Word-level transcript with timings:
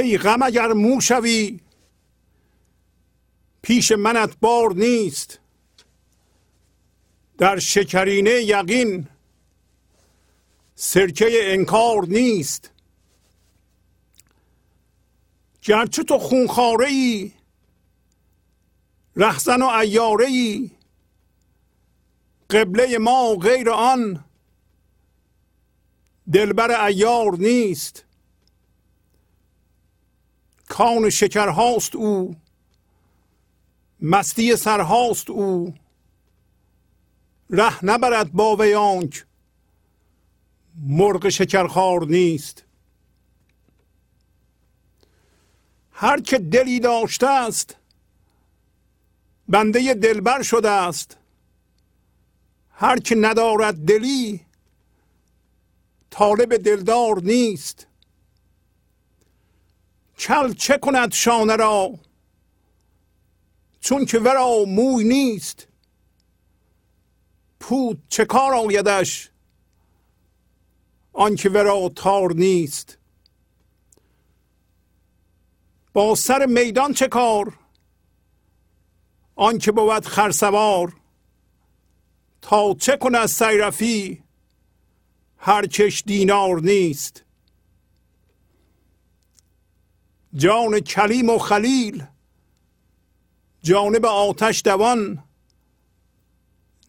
ای 0.00 0.18
غم 0.18 0.42
اگر 0.42 0.72
مو 0.72 1.00
شوی 1.00 1.60
پیش 3.62 3.92
منت 3.92 4.36
بار 4.40 4.74
نیست. 4.74 5.38
در 7.38 7.58
شکرینه 7.58 8.30
یقین 8.30 9.08
سرکه 10.74 11.28
انکار 11.52 12.06
نیست. 12.06 12.70
گرچه 15.62 16.02
تو 16.02 16.18
خونخاره 16.18 16.86
ای 16.86 17.32
رهزن 19.16 19.62
و 19.62 19.66
ایاره 19.66 20.26
ای 20.26 20.70
قبله 22.50 22.98
ما 22.98 23.34
غیر 23.34 23.70
آن 23.70 24.24
دلبر 26.32 26.84
ایار 26.86 27.36
نیست. 27.38 28.04
کان 30.70 31.10
شکرهاست 31.10 31.96
او. 31.96 32.36
مستی 34.00 34.56
سرهاست 34.56 35.30
او. 35.30 35.74
ره 37.50 37.84
نبرد 37.84 38.32
با 38.32 38.56
ویانک 38.56 39.24
مرغ 40.86 41.28
شکرخوار 41.28 42.06
نیست. 42.06 42.64
هر 45.92 46.20
که 46.20 46.38
دلی 46.38 46.80
داشته 46.80 47.26
است 47.26 47.76
بنده 49.48 49.94
دلبر 49.94 50.42
شده 50.42 50.70
است. 50.70 51.16
هر 52.70 52.98
که 52.98 53.14
ندارد 53.14 53.74
دلی 53.74 54.40
طالب 56.10 56.56
دلدار 56.56 57.22
نیست. 57.22 57.86
کل 60.20 60.52
چه 60.52 60.78
کند 60.78 61.12
شانه 61.12 61.56
را؟ 61.56 61.98
چون 63.80 64.04
که 64.04 64.18
ورا 64.18 64.64
موی 64.68 65.04
نیست 65.04 65.66
پود 67.60 68.02
چه 68.08 68.24
کار 68.24 68.54
آیدش؟ 68.54 69.30
آنکه 71.12 71.48
ورا 71.48 71.88
تار 71.96 72.32
نیست. 72.32 72.98
با 75.92 76.14
سر 76.14 76.46
میدان 76.46 76.92
چه 76.92 77.08
کار؟ 77.08 77.58
آنکه 79.36 79.72
بود 79.72 80.06
خرسوار 80.06 80.96
تا 82.42 82.74
چه 82.74 82.96
کند 82.96 83.26
سیرفی؟ 83.26 84.22
هر 85.38 85.66
چش 85.66 86.02
دینار 86.06 86.60
نیست. 86.60 87.24
جان 90.34 90.80
کلیم 90.80 91.30
و 91.30 91.38
خلیل 91.38 92.04
جانب 93.62 94.06
آتش 94.06 94.62
دوان 94.64 95.24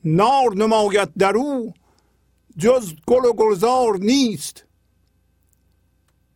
نار 0.05 0.55
نماید 0.55 1.09
در 1.17 1.37
او 1.37 1.73
جز 2.57 2.93
گل 3.07 3.25
و 3.25 3.33
گلزار 3.33 3.97
نیست. 3.97 4.65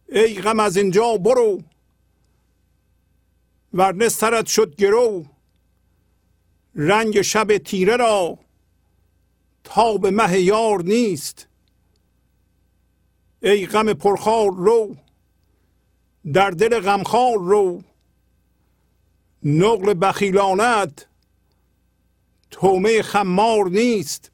ای 0.09 0.41
غم 0.41 0.59
از 0.59 0.77
اینجا 0.77 1.17
برو 1.17 1.61
ورنه 3.73 4.09
سرت 4.09 4.45
شد 4.45 4.75
گرو. 4.75 5.25
رنگ 6.75 7.21
شب 7.21 7.57
تیره 7.57 7.95
را 7.95 8.39
تا 9.63 9.97
به 9.97 10.11
مه 10.11 10.39
یار 10.39 10.83
نیست. 10.83 11.47
ای 13.41 13.65
غم 13.65 13.93
پرخار 13.93 14.51
رو 14.55 14.95
در 16.33 16.49
دل 16.49 16.79
غمخوار 16.79 17.37
رو 17.37 17.83
نقل 19.43 19.93
بخیلانت 20.01 21.07
تومه 22.51 23.01
خمار 23.01 23.69
نیست. 23.69 24.31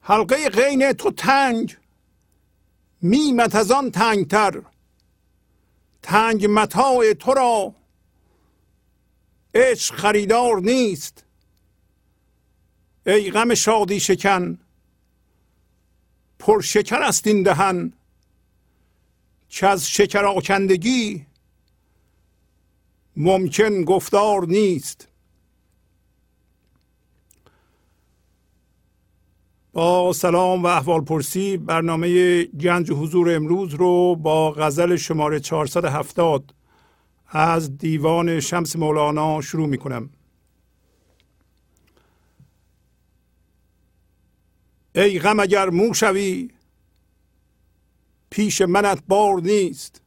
حلقه 0.00 0.48
غین 0.48 0.92
تو 0.92 1.10
تنگ 1.10 1.76
میمت 3.02 3.54
از 3.54 3.70
آن 3.70 3.90
تنگتر. 3.90 4.62
تنگ 6.02 6.46
متاع 6.50 7.12
تو 7.12 7.34
را 7.34 7.74
عشق 9.54 9.94
خریدار 9.94 10.60
نیست. 10.60 11.24
ای 13.06 13.30
غم 13.30 13.54
شادی 13.54 14.00
شکن 14.00 14.58
پر 16.38 16.60
شکر 16.60 17.02
است 17.02 17.26
این 17.26 17.42
دهن. 17.42 17.92
که 19.48 19.66
از 19.66 19.88
شکر 19.88 20.24
آکندگی 20.24 21.26
ممکن 23.16 23.84
گفتار 23.84 24.46
نیست. 24.46 25.08
با 29.72 30.12
سلام 30.12 30.62
و 30.62 30.66
احوال 30.66 31.00
پرسی 31.00 31.56
برنامه 31.56 32.44
گنج 32.44 32.90
حضور 32.90 33.34
امروز 33.34 33.74
رو 33.74 34.16
با 34.16 34.50
غزل 34.50 34.96
شماره 34.96 35.40
470 35.40 36.54
از 37.28 37.78
دیوان 37.78 38.40
شمس 38.40 38.76
مولانا 38.76 39.40
شروع 39.40 39.66
می 39.66 39.78
کنم 39.78 40.10
ای 44.94 45.18
غم 45.18 45.40
اگر 45.40 45.70
مو 45.70 45.94
شوی 45.94 46.50
پیش 48.30 48.62
منت 48.62 49.02
بار 49.08 49.40
نیست. 49.40 50.00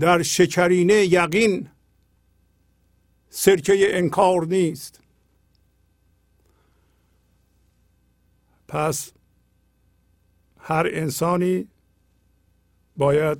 در 0.00 0.22
شکرینه 0.22 0.94
یقین 0.94 1.68
سرکه 3.30 3.98
انکار 3.98 4.46
نیست. 4.46 5.00
پس 8.68 9.12
هر 10.58 10.86
انسانی 10.92 11.68
باید 12.96 13.38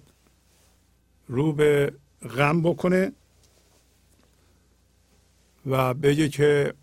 رو 1.28 1.52
به 1.52 1.94
غم 2.36 2.62
بکنه 2.62 3.12
و 5.66 5.94
بگه 5.94 6.28
که 6.28 6.74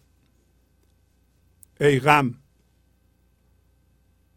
ای 1.82 2.00
غم 2.00 2.41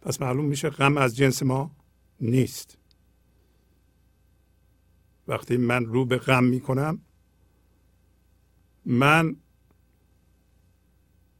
پس 0.04 0.23
معلوم 0.23 0.44
میشه 0.44 0.70
غم 0.70 0.96
از 0.96 1.16
جنس 1.16 1.42
ما 1.42 1.70
نیست. 2.20 2.78
وقتی 5.28 5.56
من 5.56 5.84
رو 5.84 6.04
به 6.04 6.18
غم 6.18 6.44
می‌کنم 6.44 7.00
من 8.84 9.37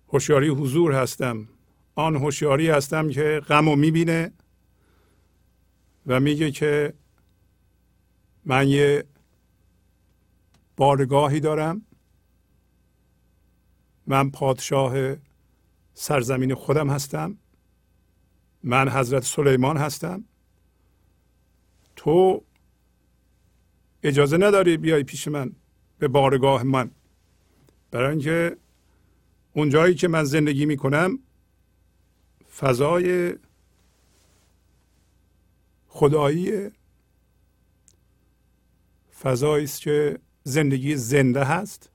هوشیاری 0.09 0.49
حضور 0.49 0.93
هستم. 0.93 1.49
آن 1.95 2.17
هوشیاری 2.17 2.69
هستم 2.69 3.09
که 3.09 3.43
غم 3.49 3.69
رو 3.69 3.77
می‌بینه 3.77 4.33
و 6.07 6.21
میگه 6.21 6.51
که 6.51 6.95
من 8.45 8.69
یه 8.69 9.05
بارگاهی 10.77 11.41
دارم. 11.41 11.83
من 14.07 14.31
پادشاه 14.31 15.17
سرزمین 15.95 16.55
خودم 16.55 16.91
هستم. 16.91 17.39
من 18.65 18.89
حضرت 18.89 19.25
سلیمان 19.25 19.77
هستم. 19.77 20.25
تو 21.97 22.45
اجازه 24.03 24.37
نداری 24.37 24.77
بیای 24.77 25.03
پیش 25.03 25.29
من 25.29 25.53
به 25.99 26.09
بارگاه 26.09 26.63
من. 26.63 26.91
برای 27.91 28.11
اینکه 28.11 28.57
اونجایی 29.53 29.95
که 29.95 30.09
من 30.09 30.25
زندگی 30.25 30.67
می 30.67 30.77
کنم 30.77 31.19
فضای 32.57 33.35
خدایی 35.89 36.71
فضایی 39.23 39.65
است 39.65 39.81
که 39.81 40.19
زندگی 40.43 40.97
زنده 40.97 41.45
هست. 41.45 41.91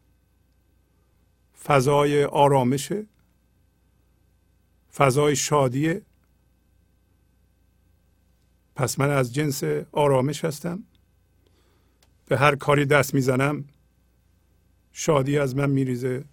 فضای 1.64 2.24
آرامشه. 2.24 3.06
فضای 4.94 5.36
شادیه. 5.36 6.02
پس 8.80 9.00
من 9.00 9.10
از 9.10 9.34
جنس 9.34 9.64
آرامش 9.92 10.46
هستم. 10.46 10.84
به 12.26 12.38
هر 12.38 12.56
کاری 12.56 12.86
دست 12.86 13.14
می‌زنم 13.14 13.66
شادی 14.92 15.38
از 15.38 15.56
من 15.56 15.70
میریزه. 15.70 16.26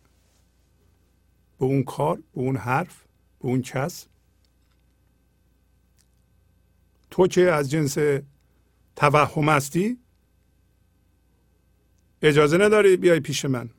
به 1.59 1.65
اون 1.65 1.83
کار 1.83 2.17
به 2.17 2.41
اون 2.41 2.57
حرف 2.57 3.05
به 3.41 3.49
اون 3.49 3.63
کس. 3.63 4.07
تو 7.11 7.27
که 7.27 7.41
از 7.53 7.71
جنس 7.71 7.99
توهم 8.97 9.49
هستی 9.49 9.99
اجازه 12.23 12.59
نداری 12.59 12.97
بیای 12.97 13.21
پیش 13.21 13.45
من. 13.45 13.71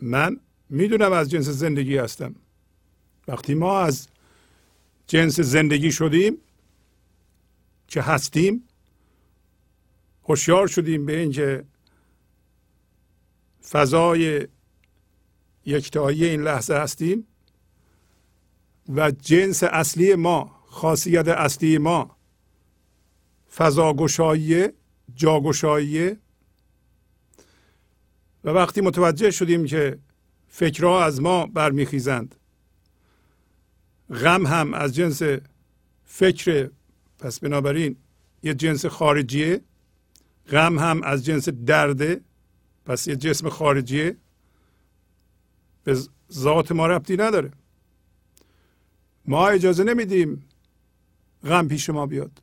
من 0.00 0.40
می‌دونم 0.68 1.12
از 1.12 1.30
جنس 1.30 1.48
زندگی 1.48 1.96
هستم. 1.96 2.34
وقتی 3.28 3.54
ما 3.54 3.80
از 3.80 4.08
جنس 5.08 5.40
زندگی 5.40 5.92
شدیم 5.92 6.38
که 7.88 8.02
هستیم 8.02 8.68
هوشیار 10.24 10.66
شدیم 10.66 11.06
به 11.06 11.20
اینکه 11.20 11.64
فضای 13.70 14.48
یکتایی 15.66 16.24
این 16.24 16.42
لحظه 16.42 16.74
هستیم 16.74 17.26
و 18.88 19.10
جنس 19.10 19.62
اصلی 19.62 20.14
ما 20.14 20.64
خاصیت 20.66 21.28
اصلی 21.28 21.78
ما 21.78 22.16
فضاگشایی 23.56 24.68
جاگشایی 25.14 26.16
و 28.44 28.50
وقتی 28.50 28.80
متوجه 28.80 29.30
شدیم 29.30 29.64
که 29.64 29.98
فکرها 30.48 31.04
از 31.04 31.20
ما 31.20 31.46
برمیخیزند 31.46 32.34
غم 34.10 34.46
هم 34.46 34.74
از 34.74 34.94
جنس 34.94 35.22
فکر 36.04 36.70
پس 37.18 37.40
بنابراین 37.40 37.96
یه 38.42 38.54
جنس 38.54 38.86
خارجیه. 38.86 39.60
غم 40.50 40.78
هم 40.78 41.02
از 41.02 41.24
جنس 41.24 41.48
درده 41.48 42.20
پس 42.84 43.06
یه 43.06 43.16
جسم 43.16 43.48
خارجیه. 43.48 44.16
به 45.84 45.98
ذات 46.32 46.72
ما 46.72 46.86
ربطی 46.86 47.16
نداره. 47.16 47.50
ما 49.24 49.48
اجازه 49.48 49.84
نمیدیم 49.84 50.44
غم 51.44 51.68
پیش 51.68 51.90
ما 51.90 52.06
بیاد. 52.06 52.38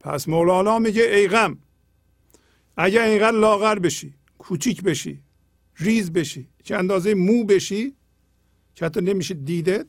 پس 0.00 0.28
مولانا 0.28 0.78
میگه 0.78 1.02
ای 1.02 1.28
غم 1.28 1.58
اگر 2.76 3.02
اینقدر 3.02 3.36
لاغر 3.36 3.78
بشی 3.78 4.14
کوچیک 4.38 4.82
بشی 4.82 5.22
ریز 5.76 6.12
بشی 6.12 6.48
که 6.64 6.76
اندازه 6.76 7.14
مو 7.14 7.44
بشی 7.44 7.96
که 8.74 8.84
حتی 8.84 9.00
نمیشه 9.00 9.34
دیدت؟ 9.34 9.86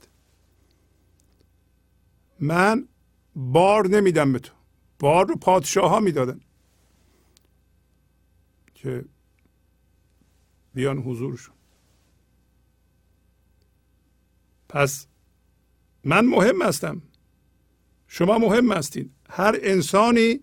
من 2.39 2.87
بار 3.35 3.87
نمیدم 3.87 4.33
به 4.33 4.39
تو. 4.39 4.53
بار 4.99 5.27
رو 5.27 5.35
پادشاه 5.35 5.89
ها 5.89 5.99
می‌دادن. 5.99 6.39
که 8.73 9.05
بیان 10.73 10.97
حضورشون. 10.97 11.55
پس 14.69 15.07
من 16.03 16.25
مهم 16.25 16.61
هستم. 16.61 17.01
شما 18.07 18.37
مهم 18.37 18.71
هستید 18.71 19.11
هر 19.29 19.59
انسانی 19.61 20.39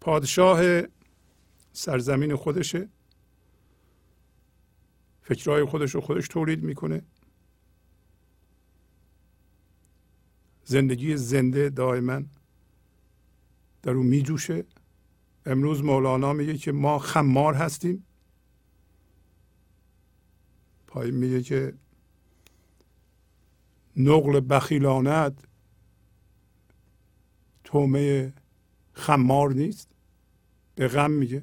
پادشاه 0.00 0.82
سرزمین 1.72 2.36
خودشه. 2.36 2.88
فکرهای 5.22 5.64
خودش 5.64 5.94
رو 5.94 6.00
خودش 6.00 6.28
تولید 6.28 6.62
می‌کنه. 6.62 7.02
زندگی 10.68 11.16
زنده 11.16 11.68
دائما 11.68 12.22
در 13.82 13.90
اون 13.92 14.06
میجوشه. 14.06 14.64
امروز 15.46 15.84
مولانا 15.84 16.32
میگه 16.32 16.58
که 16.58 16.72
ما 16.72 16.98
خمار 16.98 17.54
هستیم. 17.54 18.06
پایین 20.86 21.14
میگه 21.14 21.42
که 21.42 21.74
نقل 23.96 24.40
بخیلانت 24.50 25.44
تومه 27.64 28.32
خمار 28.92 29.52
نیست. 29.52 29.88
به 30.74 30.88
غم 30.88 31.10
میگه. 31.10 31.42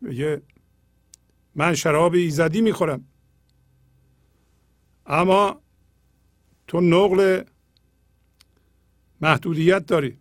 میگه 0.00 0.42
من 1.54 1.74
شراب 1.74 2.14
ایزدی 2.14 2.60
می‌خورم. 2.60 3.04
اما 5.06 5.60
تو 6.66 6.80
نقل 6.80 7.42
محدودیت 9.20 9.86
داری. 9.86 10.18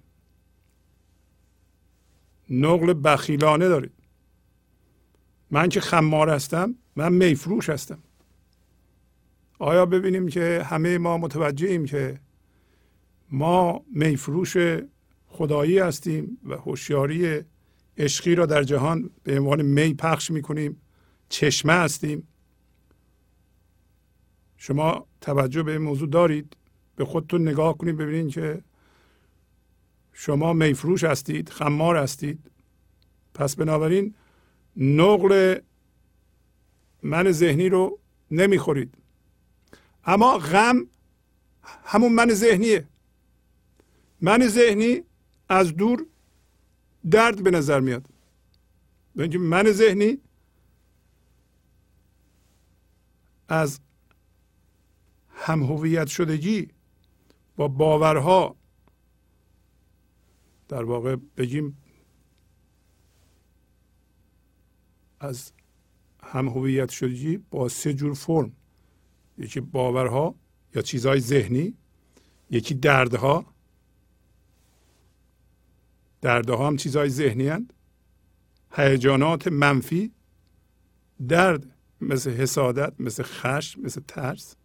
نقل 2.49 2.93
بخیلانه 3.03 3.67
داری. 3.67 3.89
من 5.51 5.69
که 5.69 5.81
خمار 5.81 6.29
هستم 6.29 6.75
من 6.95 7.13
میفروش 7.13 7.69
هستم. 7.69 7.99
آیا 9.59 9.85
ببینیم 9.85 10.27
که 10.27 10.65
همه 10.65 10.97
ما 10.97 11.17
متوجهیم 11.17 11.85
که 11.85 12.19
ما 13.31 13.85
میفروش 13.91 14.57
خدایی 15.27 15.79
هستیم 15.79 16.37
و 16.43 16.55
هوشیاری 16.55 17.41
عشقی 17.97 18.35
را 18.35 18.45
در 18.45 18.63
جهان 18.63 19.09
به 19.23 19.39
عنوان 19.39 19.61
می 19.61 19.93
پخش 19.93 20.31
می‌کنیم 20.31 20.81
چشمه 21.29 21.73
هستیم. 21.73 22.27
شما 24.65 25.07
توجه 25.21 25.63
به 25.63 25.71
این 25.71 25.81
موضوع 25.81 26.09
دارید؟ 26.09 26.57
به 26.95 27.05
خودتون 27.05 27.47
نگاه 27.47 27.77
کنید 27.77 27.97
ببینید 27.97 28.33
که 28.33 28.61
شما 30.13 30.53
میفروش 30.53 31.03
هستید 31.03 31.49
خمار 31.49 31.97
هستید. 31.97 32.39
پس 33.33 33.55
بنابراین 33.55 34.15
نقل 34.77 35.59
من 37.03 37.31
ذهنی 37.31 37.69
رو 37.69 37.99
نمی‌خورید. 38.31 38.93
اما 40.05 40.37
غم 40.37 40.87
همون 41.83 42.13
من 42.13 42.33
ذهنیه. 42.33 42.87
من 44.21 44.47
ذهنی 44.47 45.01
از 45.49 45.75
دور 45.75 46.05
درد 47.11 47.43
به 47.43 47.51
نظر 47.51 47.79
میاد. 47.79 48.09
من 49.39 49.71
ذهنی 49.71 50.17
از 53.49 53.79
هم 55.35 55.63
هویت 55.63 56.07
شدگی 56.07 56.67
با 57.55 57.67
باورها. 57.67 58.55
در 60.67 60.83
واقع 60.83 61.15
بگیم 61.15 61.77
از 65.19 65.51
هم 66.23 66.47
هویت 66.47 66.89
شدگی 66.89 67.37
با 67.37 67.69
سه 67.69 67.93
جور 67.93 68.13
فرم. 68.13 68.51
یکی 69.37 69.59
باورها 69.59 70.35
یا 70.75 70.81
چیزهای 70.81 71.19
ذهنی 71.19 71.73
یکی 72.49 72.73
دردها. 72.73 73.45
دردها 76.21 76.67
هم 76.67 76.77
چیزهای 76.77 77.09
ذهنی 77.09 77.47
هند 77.47 77.73
هیجانات 78.71 79.47
منفی 79.47 80.11
درد 81.27 81.75
مثل 82.01 82.31
حسادت 82.31 82.93
مثل 82.99 83.23
خشم 83.23 83.81
مثل 83.81 84.01
ترس. 84.07 84.55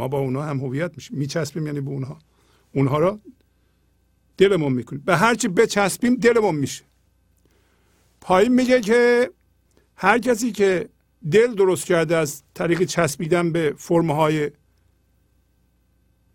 ما 0.00 0.08
با 0.08 0.18
اونها 0.18 0.42
هم 0.42 0.58
هویت 0.58 0.92
میشیم. 0.96 1.18
میچسبیم 1.18 1.66
یعنی 1.66 1.80
به 1.80 1.90
اونها. 1.90 2.18
اونها 2.74 2.98
را 2.98 3.20
دلمون 4.36 4.72
می‌کنیم 4.72 5.02
به 5.06 5.16
هرچی 5.16 5.48
بچسبیم 5.48 6.14
دلمون 6.14 6.54
میشه. 6.54 6.84
پایین 8.20 8.52
میگه 8.52 8.80
که 8.80 9.30
هر 9.96 10.18
کسی 10.18 10.52
که 10.52 10.88
دل 11.30 11.54
درست 11.54 11.86
کرده 11.86 12.16
از 12.16 12.42
طریق 12.54 12.84
چسبیدن 12.84 13.52
به 13.52 13.74
فرمهای 13.76 14.50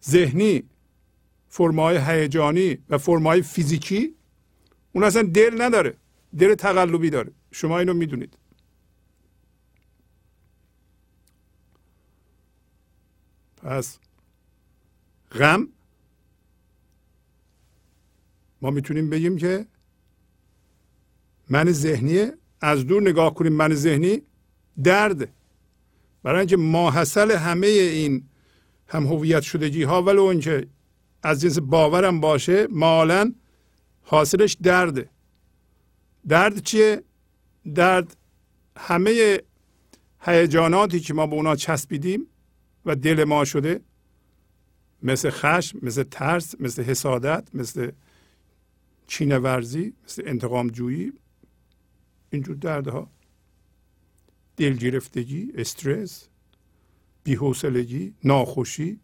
ذهنی 0.06 0.64
فرمهای 1.50 1.98
هیجانی 1.98 2.78
و 2.90 2.98
فرمهای 2.98 3.42
فیزیکی 3.42 4.16
اون 4.94 5.04
اصلا 5.04 5.22
دل 5.22 5.62
نداره. 5.62 5.94
دل 6.38 6.56
تقلبی 6.56 7.10
داره. 7.10 7.32
شما 7.52 7.80
اینو 7.80 7.94
می‌دونید. 7.94 8.38
پس 13.66 14.00
غم 15.32 15.68
ما 18.62 18.70
می‌تونیم 18.72 19.10
بگیم 19.10 19.38
که 19.38 19.66
من 21.50 21.72
ذهنی 21.72 22.28
از 22.62 22.88
دور 22.88 23.02
نگاه 23.02 23.34
کنیم 23.34 23.54
من 23.54 23.74
ذهنی 23.74 24.22
درد. 24.84 25.30
برای 26.24 26.40
اینکه 26.40 26.58
ماحصل 26.58 27.32
همه 27.32 27.68
این 27.68 28.30
هم 28.88 29.08
هویت 29.08 29.42
شدگی 29.42 29.84
ها 29.84 30.04
ولو 30.04 30.24
اینکه 30.24 30.68
از 31.24 31.42
جنس 31.42 31.60
باورم 31.60 32.20
باشه 32.20 32.68
مالا 32.68 33.34
حاصلش 34.02 34.58
درده. 34.64 35.10
درد 36.28 36.64
چیه؟ 36.64 37.04
درد 37.76 38.18
همه 38.78 39.40
هیجاناتی 40.22 41.00
که 41.00 41.14
ما 41.14 41.28
به 41.28 41.36
اونا 41.36 41.56
چسبیدیم 41.56 42.28
و 42.86 42.96
دل 42.96 43.24
ما 43.24 43.46
شده 43.46 43.82
مثل 45.04 45.30
خشم 45.30 45.80
مثل 45.82 46.04
ترس 46.04 46.56
مثل 46.62 46.84
حسادت 46.84 47.56
مثل 47.56 47.92
چینه 49.08 49.38
ورزی 49.38 49.94
مثل 50.06 50.24
انتقام 50.26 50.68
جویی 50.68 51.14
اینجور 52.30 52.56
دردها. 52.56 53.12
دلگرفتگی 54.58 55.52
استرس 55.56 56.28
بیحوصلگی 57.24 58.16
ناخوشی 58.24 59.00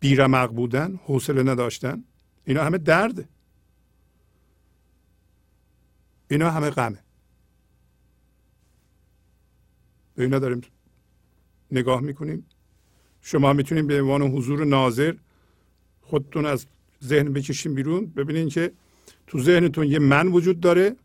بیرمق 0.00 0.50
بودن 0.50 1.00
حوصله 1.04 1.42
نداشتن. 1.42 2.04
اینا 2.44 2.64
همه 2.64 2.78
درده 2.78 3.28
اینا 6.28 6.50
همه 6.50 6.70
غمه. 6.70 7.04
به 10.14 10.22
اینا 10.22 10.38
داریم 10.38 10.60
نگاه 11.72 12.00
می‌کنیم. 12.00 12.46
شما 13.22 13.52
می‌تونید 13.52 13.86
به 13.86 14.02
عنوان 14.02 14.22
حضور 14.22 14.64
ناظر 14.64 15.14
خودتون 16.02 16.46
از 16.46 16.66
ذهن 17.04 17.32
بکشین 17.32 17.74
بیرون. 17.74 18.06
ببینین 18.06 18.48
که 18.48 18.72
تو 19.26 19.40
ذهنتون 19.40 19.86
یه 19.86 19.98
من 19.98 20.28
وجود 20.28 20.60
داره 20.60 20.96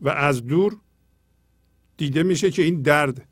و 0.00 0.08
از 0.08 0.46
دور 0.46 0.76
دیده 1.96 2.22
میشه 2.22 2.50
که 2.50 2.62
این 2.62 2.82
درد 2.82 3.28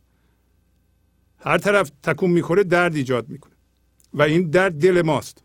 هر 1.38 1.59
طرف 1.59 1.90
تکون 2.03 2.31
می‌خوره 2.31 2.64
درد 2.64 2.94
ایجاد 2.94 3.29
می‌کنه. 3.29 3.53
و 4.14 4.22
این 4.22 4.50
درد 4.50 4.81
دل 4.81 5.03
ماست. 5.03 5.44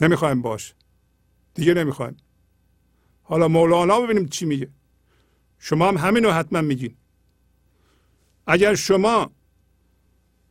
نمی‌خوایم 0.00 0.42
باش. 0.42 0.74
دیگه 1.54 1.74
نمی‌خوایم. 1.74 2.16
حالا 3.22 3.48
مولانا 3.48 4.00
ببینیم 4.00 4.28
چی 4.28 4.46
میگه. 4.46 4.68
شما 5.58 5.88
هم 5.88 5.96
همین 5.96 6.24
رو 6.24 6.30
حتما 6.30 6.60
میگین. 6.60 6.94
اگر 8.46 8.74
شما 8.74 9.30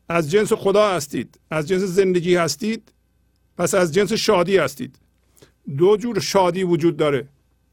از 0.10 0.32
جنس 0.32 0.54
خدا 0.54 0.90
هستید. 0.90 1.40
از 1.52 1.68
جنس 1.68 1.82
زندگی 1.82 2.36
هستید. 2.36 2.92
پس 3.58 3.74
از 3.74 3.94
جنس 3.94 4.14
شادی 4.14 4.58
هستید. 4.58 4.96
دو 5.78 5.98
جور 5.98 6.20
شادی 6.20 6.64
وجود 6.64 6.98
داره. 6.98 7.28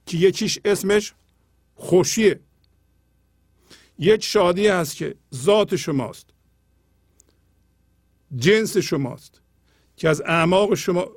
که 0.06 0.16
یکیش 0.16 0.58
اسمش 0.64 1.14
خوشیه. 1.74 2.40
یک 3.98 4.24
شادی 4.24 4.66
هست 4.66 4.96
که 4.96 5.14
ذات 5.34 5.76
شماست. 5.76 6.26
جنس 8.36 8.76
شماست. 8.76 9.40
که 9.96 10.08
از 10.08 10.20
اعماق 10.20 10.74
شما 10.74 11.08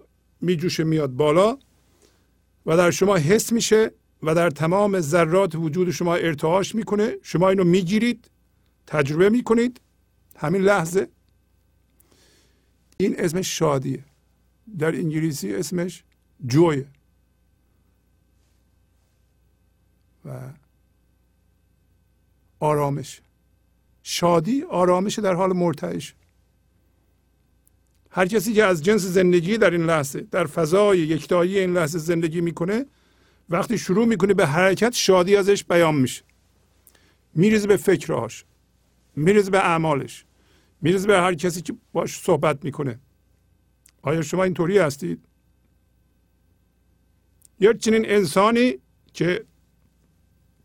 میجوشه 0.42 0.84
میاد 0.84 1.10
بالا 1.10 1.58
و 2.66 2.78
در 2.78 2.92
شما 2.92 3.16
حس 3.18 3.52
میشه 3.52 3.92
و 4.24 4.36
در 4.36 4.50
تمام 4.50 5.00
ذرات 5.00 5.56
وجود 5.56 5.92
شما 5.92 6.16
ارتعاش 6.16 6.76
می‌کنه. 6.76 7.16
شما 7.22 7.50
اینو 7.50 7.64
می‌گیرید 7.64 8.32
تجربه 8.88 9.30
می‌کنید 9.30 9.82
همین 10.38 10.62
لحظه. 10.62 11.08
این 12.98 13.20
اسمش 13.20 13.58
شادیه. 13.58 14.04
در 14.80 14.96
انگلیسی 14.96 15.56
اسمش 15.56 16.04
جویه. 16.48 16.88
و 20.26 20.50
آرامش. 22.60 23.22
شادی 24.04 24.64
آرامش 24.64 25.20
در 25.20 25.34
حال 25.34 25.54
مرتعش 25.54 26.14
هر 28.12 28.26
کسی 28.26 28.54
که 28.54 28.64
از 28.64 28.84
جنس 28.84 29.02
زندگی 29.02 29.58
در 29.58 29.72
این 29.72 29.86
لحظه 29.86 30.22
در 30.22 30.46
فضای 30.46 31.00
یکتایی 31.00 31.60
این 31.60 31.74
لحظه 31.74 32.00
زندگی 32.00 32.42
می‌کنه 32.42 32.86
وقتی 33.50 33.78
شروع 33.78 34.06
می‌کنه 34.06 34.34
به 34.34 34.46
حرکت 34.48 34.94
شادی 34.94 35.36
ازش 35.36 35.64
بیان 35.64 35.96
میشه. 35.96 36.24
میریزه 37.34 37.68
به 37.68 37.78
فکرهاش. 37.78 38.46
میریزه 39.16 39.52
به 39.52 39.58
اعمالش. 39.58 40.26
میریزه 40.82 41.08
به 41.08 41.18
هر 41.18 41.34
کسی 41.34 41.62
که 41.62 41.74
باش 41.94 42.18
صحبت 42.18 42.66
می‌کنه. 42.66 43.00
آیا 44.02 44.22
شما 44.22 44.44
اینطوری 44.44 44.78
هستید؟ 44.78 45.26
یا 47.60 47.74
چنین 47.74 48.10
انسانی 48.10 48.78
که 49.14 49.46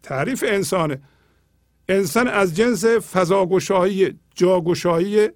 تعریف 0.02 0.44
انسانه. 0.46 1.02
انسان 1.88 2.28
از 2.28 2.56
جنس 2.56 2.84
فضاگشایی 2.84 4.18
جاگشایی 4.34 5.28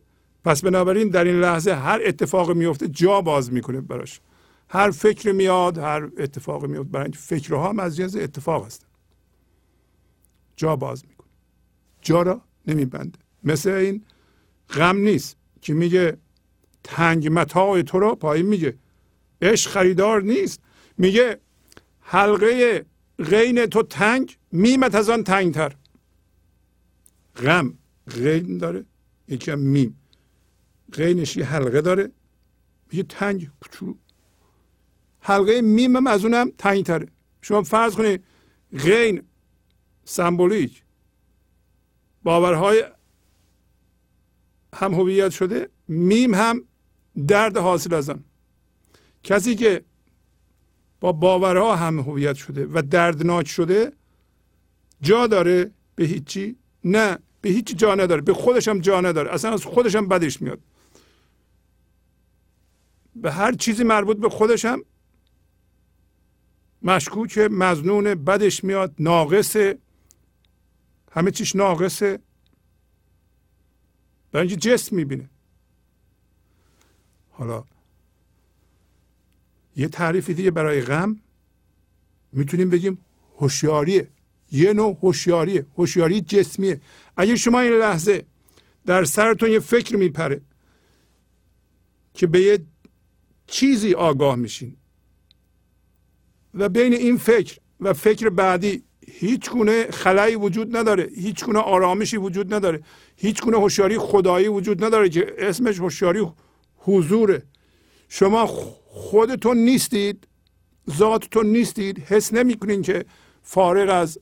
پس 0.44 0.64
بنابراین 0.64 1.08
در 1.08 1.24
این 1.24 1.40
لحظه 1.40 1.72
هر 1.72 2.00
اتفاق 2.04 2.50
میفته 2.50 2.88
جا 2.88 3.20
باز 3.20 3.52
می‌کنه 3.52 3.80
براش. 3.80 4.20
هر 4.68 4.90
فکر 4.90 5.32
میاد 5.32 5.78
هر 5.78 6.10
اتفاق 6.18 6.66
میاد 6.66 6.90
برای 6.90 7.12
فکرها 7.12 7.68
هم 7.68 7.78
از 7.78 7.96
جنس 7.96 8.16
اتفاق 8.16 8.66
هست 8.66 8.86
جا 10.56 10.76
باز 10.76 11.04
می‌کنه. 11.08 11.28
جا 12.02 12.22
را 12.22 12.40
نمیبنده. 12.66 13.18
مثل 13.44 13.70
این 13.70 14.04
غم 14.70 14.96
نیست 14.96 15.36
که 15.60 15.74
میگه 15.74 16.18
تنگ 16.84 17.28
متاع 17.32 17.82
تو 17.82 17.98
را 17.98 18.14
پایین 18.14 18.46
میگه. 18.46 18.78
عشق 19.42 19.70
خریدار 19.70 20.22
نیست. 20.22 20.60
میگه 20.98 21.40
حلقه 22.00 22.84
غین 23.18 23.66
تو 23.66 23.82
تنگ 23.82 24.38
میمت 24.52 24.94
از 24.94 25.10
آن 25.10 25.24
تنگتر. 25.24 25.72
غم 27.36 27.78
غین 28.10 28.58
داره 28.58 28.84
یکی 29.28 29.50
هم 29.50 29.58
میم. 29.58 30.00
غینش 30.92 31.36
یه 31.36 31.44
حلقه 31.44 31.80
داره 31.80 32.10
میگه 32.92 33.02
تنگ 33.02 33.50
کوچولو 33.60 33.94
حلقه 35.20 35.60
میم 35.60 35.96
هم 35.96 36.06
از 36.06 36.24
اونم 36.24 36.52
تنگ 36.58 36.84
تره 36.84 37.08
شما 37.40 37.62
فرض 37.62 37.94
کنید 37.94 38.24
غین 38.78 39.22
سمبولیک. 40.04 40.82
باورهای 42.22 42.84
هم 44.76 44.94
هویت 44.94 45.30
شده 45.30 45.68
میم 45.88 46.34
هم 46.34 46.64
درد 47.26 47.56
حاصل 47.56 47.94
از 47.94 48.10
کسی 49.22 49.54
که 49.54 49.84
با 51.00 51.12
باورها 51.12 51.76
هم 51.76 51.98
هویت 51.98 52.36
شده 52.36 52.66
و 52.66 52.82
دردناک 52.82 53.48
شده 53.48 53.92
جا 55.00 55.26
داره 55.26 55.70
به 55.94 56.04
هیچی؟ 56.04 56.56
نه 56.84 57.18
به 57.40 57.48
هیچ 57.48 57.76
جا 57.76 57.94
نداره. 57.94 58.20
به 58.20 58.34
خودش 58.34 58.68
هم 58.68 58.80
جا 58.80 59.00
نداره. 59.00 59.34
اصلا 59.34 59.52
از 59.52 59.64
خودش 59.64 59.94
هم 59.94 60.08
بدش 60.08 60.42
میاد. 60.42 60.60
به 63.16 63.32
هر 63.32 63.52
چیزی 63.52 63.84
مربوط 63.84 64.16
به 64.16 64.28
خودش 64.28 64.64
هم 64.64 64.84
مشکوک 66.82 67.38
مزنون 67.38 68.14
بدش 68.14 68.64
میاد 68.64 68.94
ناقصه. 68.98 69.78
همه 71.12 71.30
چیش 71.30 71.56
ناقصه. 71.56 72.18
برای 74.36 74.48
اینکه 74.48 74.70
جسم 74.70 74.96
می‌بینه. 74.96 75.30
حالا 77.30 77.64
یه 79.76 79.88
تعریف 79.88 80.30
دیگه 80.30 80.50
برای 80.50 80.80
غم 80.80 81.20
می‌تونیم 82.32 82.70
بگیم 82.70 82.98
هوشیاریه. 83.38 84.08
یه 84.52 84.72
نوع 84.72 84.98
هوشیاریه. 85.02 85.66
هوشیاری 85.76 86.20
جسمیه. 86.20 86.80
اگه 87.16 87.36
شما 87.36 87.60
این 87.60 87.72
لحظه 87.72 88.24
در 88.86 89.04
سرتون 89.04 89.50
یه 89.50 89.60
فکر 89.60 89.96
میپره 89.96 90.40
که 92.14 92.26
به 92.26 92.40
یه 92.40 92.58
چیزی 93.46 93.94
آگاه 93.94 94.36
میشین 94.36 94.76
و 96.54 96.68
بین 96.68 96.92
این 96.92 97.16
فکر 97.16 97.60
و 97.80 97.92
فکر 97.92 98.28
بعدی 98.28 98.82
هیچ 99.18 99.50
گونه 99.50 99.90
خلایی 99.90 100.36
وجود 100.36 100.76
نداره 100.76 101.08
هیچ 101.14 101.44
گونه 101.44 101.58
آرامشی 101.58 102.16
وجود 102.16 102.54
نداره 102.54 102.82
هیچ 103.16 103.42
گونه 103.42 103.58
هوشیاری 103.58 103.98
خدایی 103.98 104.48
وجود 104.48 104.84
نداره 104.84 105.08
که 105.08 105.34
اسمش 105.38 105.78
هوشیاری 105.80 106.26
حضوره. 106.76 107.42
شما 108.08 108.46
خودتون 108.86 109.56
نیستید 109.56 110.28
ذاتتون 110.90 111.46
نیستید 111.46 111.98
حس 111.98 112.34
نمی‌کنین 112.34 112.82
که 112.82 113.04
فارغ 113.42 113.90
از 113.90 114.18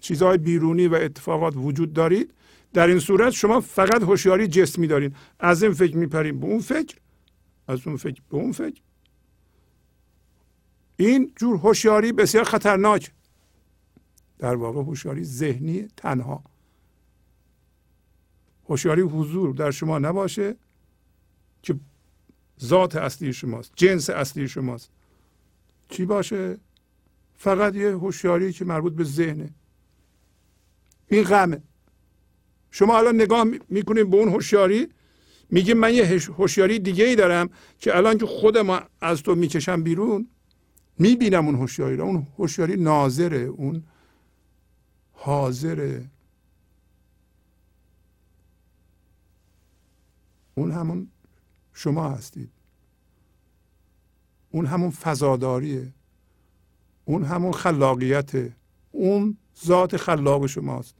چیزهای 0.00 0.38
بیرونی 0.38 0.86
و 0.86 0.94
اتفاقات 0.94 1.54
وجود 1.56 1.92
دارید. 1.92 2.34
در 2.72 2.86
این 2.86 2.98
صورت 2.98 3.32
شما 3.32 3.60
فقط 3.60 4.02
هوشیاری 4.02 4.48
جسمی 4.48 4.86
دارین. 4.86 5.14
از 5.40 5.62
این 5.62 5.72
فکر 5.72 5.96
میپرین 5.96 6.40
به 6.40 6.46
اون 6.46 6.60
فکر 6.60 6.96
از 7.68 7.86
اون 7.86 7.96
فکر 7.96 8.22
به 8.30 8.36
اون 8.36 8.52
فکر. 8.52 8.80
این 10.96 11.32
جور 11.36 11.56
هوشیاری 11.56 12.12
بسیار 12.12 12.44
خطرناک. 12.44 13.10
در 14.42 14.54
واقع 14.54 14.80
هوشیاری 14.80 15.24
ذهنی 15.24 15.88
تنها. 15.96 16.44
هوشیاری 18.68 19.02
حضور 19.02 19.54
در 19.54 19.70
شما 19.70 19.98
نباشه 19.98 20.56
که 21.62 21.74
ذات 22.62 22.96
اصلی 22.96 23.32
شماست 23.32 23.72
جنس 23.76 24.10
اصلی 24.10 24.48
شماست. 24.48 24.90
چی 25.88 26.04
باشه؟ 26.04 26.58
فقط 27.34 27.74
یه 27.74 27.90
هوشیاری 27.90 28.52
که 28.52 28.64
مربوط 28.64 28.92
به 28.92 29.04
ذهنه. 29.04 29.50
این 31.08 31.22
غمه. 31.22 31.62
شما 32.70 32.98
الان 32.98 33.14
نگاه 33.14 33.44
می‌کنید 33.68 34.10
به 34.10 34.16
اون 34.16 34.28
هوشیاری 34.28 34.88
میگه 35.50 35.74
من 35.74 35.94
یه 35.94 36.18
هوشیاری 36.36 36.78
دیگه 36.78 37.04
ای 37.04 37.16
دارم 37.16 37.50
که 37.78 37.96
الان 37.96 38.18
که 38.18 38.26
خودم 38.26 38.86
از 39.00 39.22
تو 39.22 39.34
می‌کشم 39.34 39.82
بیرون 39.82 40.28
می‌بینم 40.98 41.46
اون 41.46 41.54
هوشیاری 41.54 41.96
رو. 41.96 42.04
اون 42.04 42.26
هوشیاری 42.38 42.76
ناظره 42.76 43.38
اون 43.38 43.82
حاضره 45.24 46.10
اون 50.54 50.72
همون 50.72 51.08
شما 51.72 52.10
هستید. 52.10 52.50
اون 54.50 54.66
همون 54.66 54.90
فضاداریه. 54.90 55.92
اون 57.04 57.24
همون 57.24 57.52
خلاقیته. 57.52 58.56
اون 58.90 59.36
ذات 59.64 59.96
خلاق 59.96 60.46
شماست. 60.46 60.94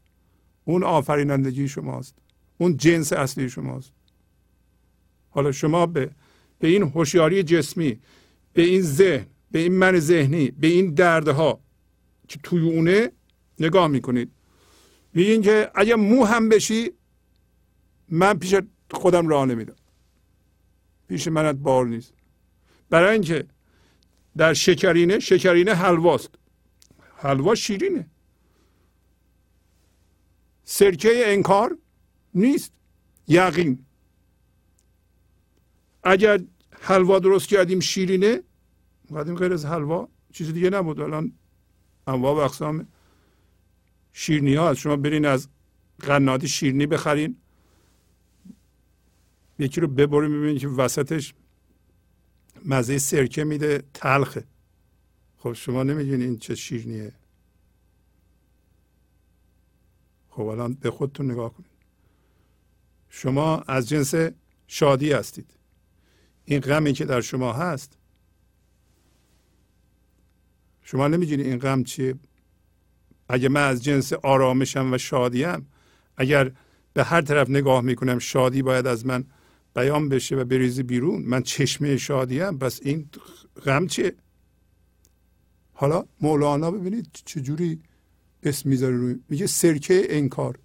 اون 0.64 0.84
آفرینندگی 0.84 1.68
شماست. 1.68 2.14
اون 2.58 2.76
جنس 2.76 3.12
اصلی 3.12 3.50
شماست. 3.50 3.92
حالا 5.30 5.52
شما 5.52 5.86
به 5.86 6.10
به 6.58 6.68
این 6.68 6.82
هوشیاری 6.82 7.42
جسمی 7.42 8.00
به 8.52 8.62
این 8.62 8.82
ذهن 8.82 9.26
به 9.50 9.58
این 9.58 9.72
من 9.72 9.98
ذهنی 9.98 10.50
به 10.50 10.66
این 10.66 10.94
دردها 10.94 11.60
که 12.28 12.38
توی 12.42 12.70
اونه 12.70 13.12
نگاه 13.62 13.86
می‌کنید. 13.86 14.30
میگین 15.14 15.42
که 15.42 15.70
اگه 15.74 15.94
مو 15.94 16.24
هم 16.24 16.48
بشی 16.48 16.92
من 18.08 18.38
پیش 18.38 18.54
خودم 18.90 19.28
راه 19.28 19.46
نمیدم. 19.46 19.76
پیش 21.08 21.28
منت 21.28 21.56
بار 21.56 21.86
نیست. 21.86 22.12
برای 22.90 23.12
اینکه 23.12 23.46
در 24.36 24.54
شکرینه 24.54 25.18
شکرینه 25.18 25.74
حلواست. 25.74 26.30
حلوا 27.16 27.54
شیرینه. 27.54 28.06
سرکه 30.64 31.22
انکار 31.24 31.78
نیست. 32.34 32.72
یقین. 33.28 33.86
اگر 36.04 36.40
حلوا 36.70 37.18
درست 37.18 37.48
کردیم 37.48 37.80
شیرینه 37.80 38.42
قدیم 39.16 39.34
غیر 39.34 39.52
از 39.52 39.64
حلوا. 39.66 40.08
چیز 40.32 40.52
دیگه 40.52 40.70
نبود. 40.70 41.00
الان 41.00 41.32
انواع 42.06 42.34
و 42.34 42.38
اقسام 42.38 42.86
شیرنی 44.12 44.54
ها 44.54 44.70
هست 44.70 44.80
شما 44.80 44.96
برین 44.96 45.24
از 45.26 45.48
قنادی 45.98 46.48
شیرنی 46.48 46.86
بخرین. 46.86 47.36
یکی 49.58 49.80
رو 49.80 49.88
ببرین 49.88 50.30
ببینید 50.30 50.60
که 50.60 50.68
وسطش 50.68 51.34
مزه 52.64 52.98
سرکه 52.98 53.44
میده 53.44 53.82
تلخه. 53.94 54.44
خب 55.36 55.52
شما 55.52 55.82
نمی‌دونید 55.82 56.20
این 56.20 56.38
چه 56.38 56.54
شیرنیه. 56.54 57.12
خب 60.28 60.42
الان 60.42 60.74
به 60.74 60.90
خودتون 60.90 61.30
نگاه 61.30 61.54
کنید 61.54 61.70
شما 63.08 63.58
از 63.58 63.88
جنس 63.88 64.14
شادی 64.66 65.12
هستید. 65.12 65.54
این 66.44 66.60
غمی 66.60 66.92
که 66.92 67.04
در 67.04 67.20
شما 67.20 67.52
هست 67.52 67.98
شما 70.82 71.08
نمی‌دونید 71.08 71.46
این 71.46 71.58
غم 71.58 71.82
چیه. 71.82 72.14
اگه 73.32 73.48
من 73.48 73.68
از 73.68 73.84
جنس 73.84 74.12
آرامشم 74.12 74.92
و 74.92 74.98
شادیم 74.98 75.66
اگر 76.16 76.52
به 76.92 77.04
هر 77.04 77.20
طرف 77.20 77.50
نگاه 77.50 77.80
می‌کنم 77.80 78.18
شادی 78.18 78.62
باید 78.62 78.86
از 78.86 79.06
من 79.06 79.24
بیان 79.74 80.08
بشه 80.08 80.36
و 80.36 80.44
بریزی 80.44 80.82
بیرون. 80.82 81.22
من 81.22 81.42
چشمه 81.42 81.96
شادیم 81.96 82.58
پس 82.58 82.80
این 82.82 83.08
غم 83.64 83.86
چیه؟ 83.86 84.14
حالا 85.72 86.04
مولانا 86.20 86.70
ببینید 86.70 87.08
چجوری 87.24 87.80
اسم 88.42 88.68
می‌ذاره 88.68 88.96
روی 88.96 89.20
میگه 89.28 89.46
سرکه 89.46 90.06
انکار. 90.08 90.58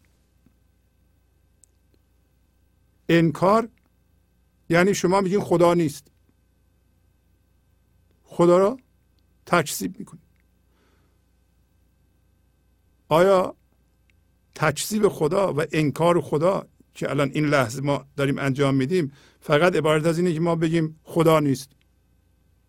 انکار 3.09 3.69
یعنی 4.69 4.93
شما 4.93 5.21
میگین 5.21 5.41
خدا 5.41 5.73
نیست. 5.73 6.07
خدا 8.23 8.57
را 8.57 8.77
تکذیب 9.45 9.99
می‌کنید. 9.99 10.26
آیا 13.09 13.55
تکذیب 14.55 15.07
خدا 15.07 15.53
و 15.53 15.65
انکار 15.71 16.21
خدا 16.21 16.67
که 16.93 17.09
الان 17.09 17.31
این 17.33 17.45
لحظه 17.45 17.81
ما 17.81 18.05
داریم 18.15 18.37
انجام 18.39 18.75
میدیم 18.75 19.11
فقط 19.39 19.75
عبارت 19.75 20.05
از 20.05 20.17
اینه 20.17 20.33
که 20.33 20.39
ما 20.39 20.55
بگیم 20.55 20.99
خدا 21.03 21.39
نیست؟ 21.39 21.69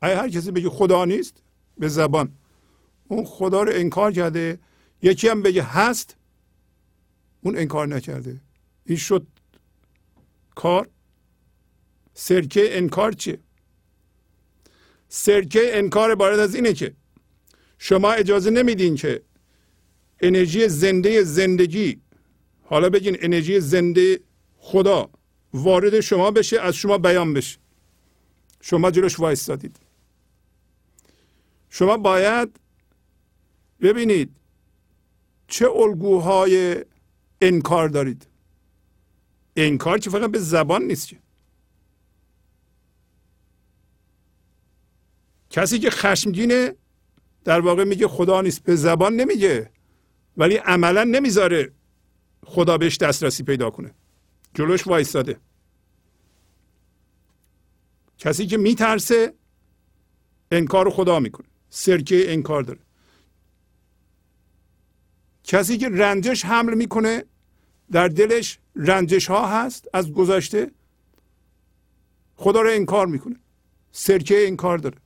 آیا 0.03 0.18
هر 0.18 0.29
کسی 0.29 0.51
بگه 0.51 0.68
خدا 0.68 1.05
نیست؟ 1.05 1.42
به 1.79 1.88
زبان. 1.88 2.33
اون 3.09 3.24
خدا 3.24 3.62
رو 3.62 3.72
انکار 3.74 4.12
کرده 4.12 4.59
یکی 5.03 5.29
هم 5.29 5.42
بگه 5.42 5.62
هست 5.62 6.16
اون 7.40 7.59
انکار 7.59 7.87
نکرده. 7.87 8.40
این 8.85 8.96
شد 8.96 9.27
کار. 10.55 10.88
سرکه 12.14 12.79
انکار 12.79 13.12
چیه؟ 13.12 13.38
سرکه 15.09 15.79
انکار 15.79 16.12
عبارت 16.12 16.38
از 16.38 16.55
اینه 16.55 16.72
که 16.72 16.94
شما 17.79 18.12
اجازه 18.12 18.51
نمیدین 18.51 18.94
که 18.94 19.22
انرژی 20.20 20.68
زنده 20.68 21.22
زندگی. 21.22 22.00
حالا 22.64 22.88
بگین 22.88 23.16
انرژی 23.20 23.61
زنده 23.61 24.20
خدا 24.59 25.11
وارد 25.54 26.00
شما 26.00 26.31
بشه 26.31 26.61
از 26.61 26.74
شما 26.74 26.98
بیان 26.98 27.35
بشه. 27.35 27.59
شما 28.61 28.90
جلوش 28.90 29.20
وایستادید. 29.20 29.76
شما 31.70 31.96
باید 31.96 32.61
ببینید 33.81 34.31
چه 35.48 35.70
الگوهای 35.70 36.85
انکار 37.40 37.88
دارید. 37.88 38.26
انکار 39.57 39.98
که 39.98 40.11
فقط 40.11 40.31
به 40.31 40.38
زبان 40.38 40.83
نیست 40.83 41.09
که. 41.09 41.16
کسی 45.50 45.78
که 45.78 45.90
خشمگینه 45.90 46.74
در 47.44 47.61
واقع 47.61 47.85
میگه 47.85 48.09
خدا 48.09 48.40
نیست 48.40 48.62
به 48.62 48.76
زبان 48.76 49.16
نمیگه. 49.16 49.70
ولی 50.38 50.57
عملا 50.57 51.05
نمی‌ذاره 51.05 51.72
خدا 52.44 52.79
بهش 52.79 52.96
دسترسی 52.96 53.42
پیدا 53.42 53.70
کنه. 53.70 53.94
جلوش 54.55 54.87
وایستاده. 54.87 55.40
کسی 58.18 58.46
که 58.46 58.57
میترسه 58.57 59.35
انکار 60.51 60.90
خدا 60.90 61.20
می‌کنه. 61.20 61.46
سرکه 61.70 62.33
انکار 62.33 62.62
داره. 62.62 62.81
کسی 65.44 65.79
که 65.79 65.88
رنجش 65.88 66.44
حمل 66.44 66.74
می‌کنه 66.74 67.24
در 67.90 68.09
دلش 68.09 68.59
رنجش 68.77 69.27
ها 69.27 69.48
هست 69.48 69.88
از 69.94 70.12
گذشته 70.12 70.70
خدا 72.37 72.61
رو 72.61 72.70
انکار 72.70 73.07
می‌کنه. 73.07 73.37
سرکه 73.92 74.46
انکار 74.46 74.79
داره. 74.79 74.98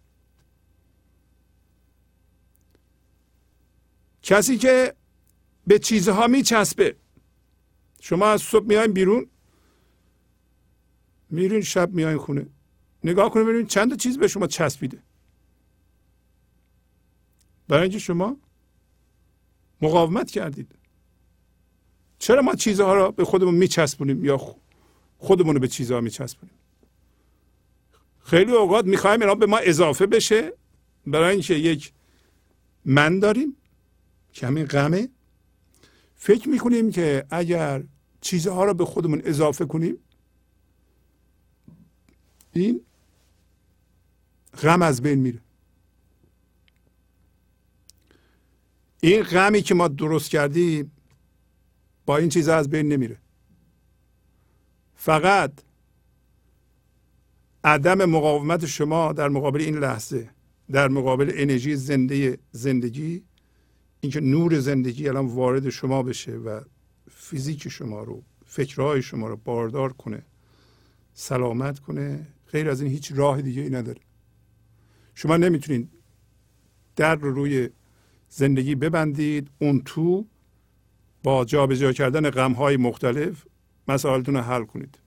کسی 4.23 4.59
که 4.59 4.95
به 5.67 5.79
چیزها 5.79 6.27
میچسبه. 6.27 6.97
شما 8.01 8.27
از 8.27 8.43
صبح 8.43 8.67
میاین 8.67 8.93
بیرون 8.93 9.27
میرین 11.31 11.61
شب 11.61 11.93
میاین 11.93 12.19
خونه. 12.19 12.47
نگاه 13.05 13.31
کنید 13.31 13.47
ببینید 13.47 13.67
چند 13.67 13.91
تا 13.91 13.97
چیز 13.97 14.19
به 14.19 14.29
شما 14.29 14.47
چسبیده. 14.47 15.03
برای 17.69 17.83
اینکه 17.83 17.99
شما 17.99 18.37
مقاومت 19.83 20.31
کردید. 20.31 20.75
چرا 22.19 22.43
ما 22.43 22.55
چیزها 22.55 22.95
را 22.95 23.11
به 23.11 23.25
خودمون 23.25 23.55
میچسبونیم 23.55 24.25
یا 24.25 24.41
خودمون 25.19 25.55
رو 25.55 25.61
به 25.61 25.69
چیزها 25.69 26.01
میچسبونیم؟ 26.01 26.55
خیلی 28.25 28.53
اوقات 28.53 28.85
می‌خوایم 28.85 29.21
اینا 29.21 29.35
به 29.35 29.47
ما 29.47 29.59
اضافه 29.59 30.07
بشه. 30.07 30.53
برای 31.07 31.33
اینکه 31.33 31.55
یک 31.55 31.93
من 32.85 33.19
داریم 33.19 33.57
که 34.33 34.47
همین 34.47 34.65
غمه. 34.65 35.09
فکر 36.25 36.49
می‌کنیم 36.49 36.91
که 36.91 37.27
اگر 37.31 37.85
چیزها 38.21 38.65
را 38.65 38.75
به 38.75 38.85
خودمون 38.85 39.23
اضافه 39.25 39.65
کنیم 39.65 39.99
این 42.53 42.81
غم 44.63 44.83
از 44.83 45.03
بین 45.03 45.19
میره. 45.19 45.41
این 49.01 49.23
غمی 49.23 49.63
که 49.63 49.75
ما 49.75 49.89
درست 49.89 50.31
کردیم 50.31 50.93
با 52.07 52.17
این 52.17 52.29
چیزها 52.29 52.57
از 52.57 52.71
بین 52.71 52.89
نمیره. 52.89 53.19
فقط 54.97 55.53
عدم 57.65 58.05
مقاومت 58.05 58.67
شما 58.67 59.13
در 59.13 59.29
مقابل 59.29 59.61
این 59.61 59.79
لحظه 59.79 60.31
در 60.71 60.89
مقابل 60.89 61.33
انرژی 61.35 61.77
زنده 61.77 62.39
زندگی 62.53 63.25
اینکه 64.03 64.21
نور 64.21 64.59
زندگی 64.59 65.09
الان 65.09 65.27
وارد 65.27 65.71
شما 65.71 66.03
بشه 66.03 66.33
و 66.33 66.61
فیزیک 67.11 67.69
شما 67.69 68.03
رو 68.03 68.23
فکرهای 68.47 69.03
شما 69.03 69.29
رو 69.29 69.37
باردار 69.37 69.93
کنه 69.93 70.23
سلامت 71.15 71.79
کنه 71.79 72.27
غیر 72.53 72.71
از 72.71 72.81
این 72.81 72.91
هیچ 72.91 73.13
راه 73.15 73.43
دیگه 73.43 73.63
ای 73.63 73.71
نداره. 73.71 74.01
شما 75.15 75.37
نمی‌تونید 75.37 75.89
در 76.97 77.15
رو 77.15 77.35
روی 77.35 77.69
زندگی 78.29 78.75
ببندید 78.75 79.51
اون 79.59 79.83
تو 79.85 80.27
با 81.23 81.45
جابجا 81.45 81.93
کردن 81.93 82.31
غم 82.31 82.53
های 82.53 82.77
مختلف 82.77 83.47
مسائلتون 83.89 84.37
رو 84.37 84.41
حل 84.41 84.65
کنید. 84.65 84.99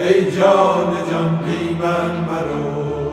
ای 0.00 0.30
جان 0.30 0.96
جان 1.10 1.40
بی 1.44 1.74
من 1.74 2.10
مرو 2.28 3.10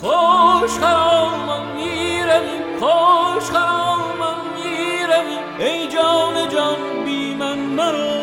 خوش 0.00 0.70
خرامان 0.80 1.66
می‌روی 1.76 2.58
خوش 2.80 3.50
خرامان 3.50 4.36
می‌روی 4.56 5.38
ای 5.58 5.88
جان 5.88 6.48
جان 6.48 7.04
بی 7.04 7.34
من 7.34 7.58
مرو 7.58 8.16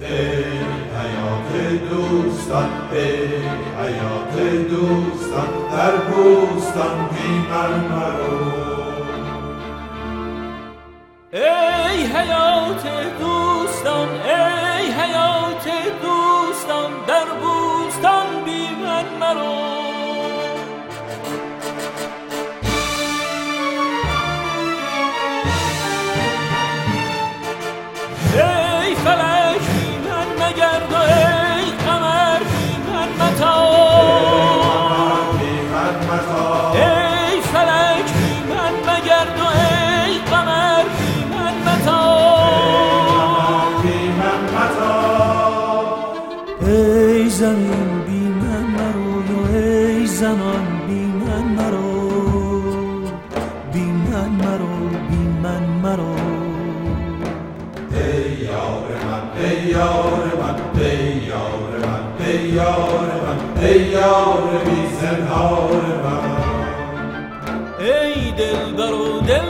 ای 0.00 0.08
حیات 0.98 1.80
دوست 1.90 2.48
دوستان 2.48 2.70
ای 2.92 3.26
حیات 3.78 4.66
دوستان 4.70 5.48
در 5.72 5.96
بوستان 5.96 7.08
بی 7.12 7.38
من 7.50 7.88
مرو 7.88 8.77
ای 11.32 12.06
حیات 12.06 12.86
دوستان 13.20 14.08
ای 14.08 14.86
حیات 14.92 15.68
دوستان 16.02 16.90
در 17.06 17.24
بوستان 17.24 18.44
بی 18.44 18.68
من 18.68 19.04
مرو. 19.20 19.77
زنهار 65.38 65.82
من. 66.04 66.36
ای 67.80 68.30
دلبر 68.30 68.92
و 68.92 69.20
دلدار 69.20 69.47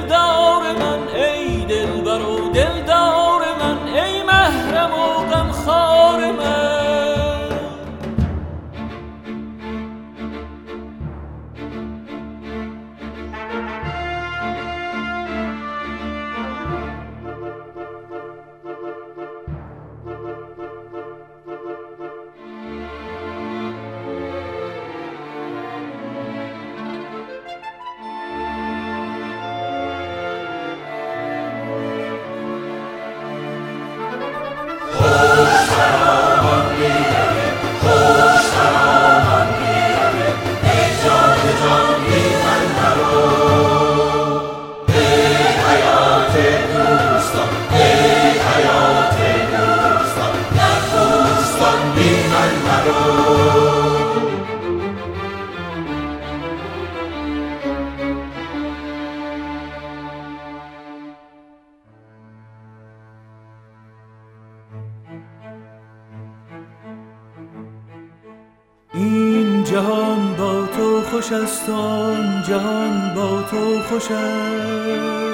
آن 71.69 72.43
جهان 72.49 73.15
با 73.15 73.43
تو 73.51 73.83
خوش 73.89 74.11
است 74.11 75.29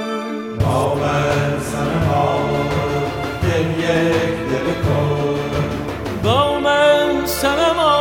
با 0.61 0.95
من 0.95 1.61
سنما 1.61 2.39
دل 3.43 3.71
یک 3.71 4.37
دل 4.51 4.69
کن. 4.85 5.41
با 6.23 6.59
من 6.61 7.27
سنما 7.27 7.97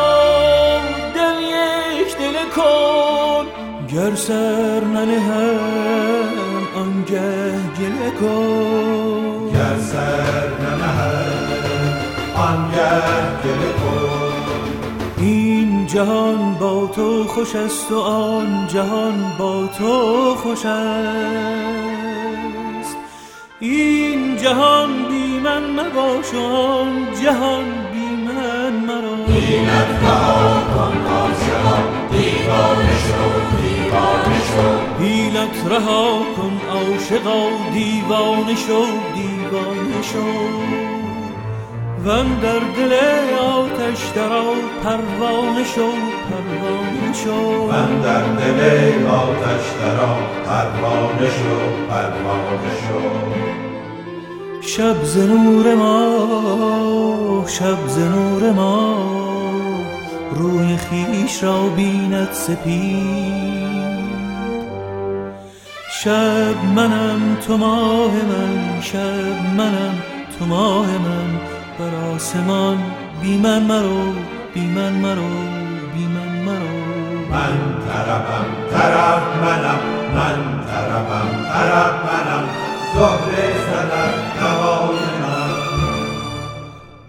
دل 1.16 1.40
یک 1.42 2.18
دل 2.18 2.50
کن. 2.56 3.46
گر 3.88 4.16
سر 4.16 4.82
ننهم 4.84 6.30
آنگه 6.76 7.52
گله 7.80 8.12
کن. 8.20 9.52
گر 9.54 9.78
سر 9.92 10.50
ننهد 10.64 11.64
آنگه 12.36 13.02
گل 13.44 13.72
کن. 13.82 14.23
این 15.84 15.92
جهان 15.92 16.54
با 16.54 16.88
تو 16.96 17.24
خوش 17.28 17.56
است 17.56 17.92
و 17.92 18.00
آن 18.00 18.68
جهان 18.68 19.34
با 19.38 19.68
تو 19.68 20.36
خوش 20.36 20.66
است. 20.66 20.98
این 23.60 24.38
جهان 24.38 24.90
بی 25.10 25.40
من 25.40 25.64
مباش 25.72 26.34
و 26.34 26.40
آن 26.56 27.08
جهان 27.24 27.66
بی 27.92 28.16
من 28.26 28.74
مرا. 28.86 29.26
حیلت 35.00 35.66
رها 35.70 36.22
کن 36.38 36.62
عاشقا 36.70 37.50
دیوانه 37.74 38.56
شو 38.56 38.86
دیوانه 39.16 40.02
شو 40.02 40.83
وم 42.06 42.40
در 42.42 42.60
دل 42.60 42.94
آتش 43.40 44.02
درا 44.16 44.44
پروانه 44.84 45.64
شو 45.64 45.90
پروانه 46.30 47.14
شو 47.24 47.68
من 47.72 48.02
در 48.02 48.22
دل 48.22 49.08
آتش 49.08 49.66
درا 49.82 50.18
پروانه 50.46 51.30
شو 51.30 51.58
پروانه 51.90 52.74
شو 52.82 53.02
شب 54.62 55.04
ز 55.04 55.18
نور 55.18 55.76
ما 55.76 57.46
شب 57.48 57.88
ز 57.88 58.00
نور 58.00 58.52
ما 58.52 58.98
روی 60.36 60.78
خیش 60.78 61.44
را 61.44 61.68
بیند 61.68 62.32
سپید 62.32 63.74
شب 66.04 66.66
منم 66.76 67.38
تو 67.48 67.58
ماه 67.58 68.12
من 68.12 68.82
شب 68.82 69.56
منم 69.58 70.04
تو 70.40 70.46
ماه 70.46 70.88
من 70.88 71.63
بر 71.80 71.96
آسمان 72.16 72.78
بی 73.22 73.38
من 73.38 73.64
مرو 73.64 74.14
بی 74.54 74.62
من 74.62 74.94
مرو 74.94 75.30
بی 75.94 76.06
من 76.06 76.44
مرو. 76.46 76.78
من 77.32 77.58
طربم 77.88 78.46
طرب 78.72 79.22
منم. 79.44 79.80
من 80.16 80.66
طربم 80.68 81.30
طرب 81.54 81.96
منم. 82.06 82.46
زهره 82.94 83.54
زدن 83.68 84.14
نوای 84.42 85.00
من. 85.22 85.54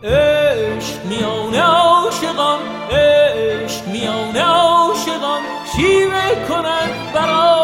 عشق 0.04 1.04
میان 1.04 1.54
عاشقان 1.54 2.58
عشق 2.90 3.88
میان 3.88 4.36
عاشقان. 4.36 5.42
شیوه 5.76 6.46
کند 6.48 6.90
برای 7.14 7.63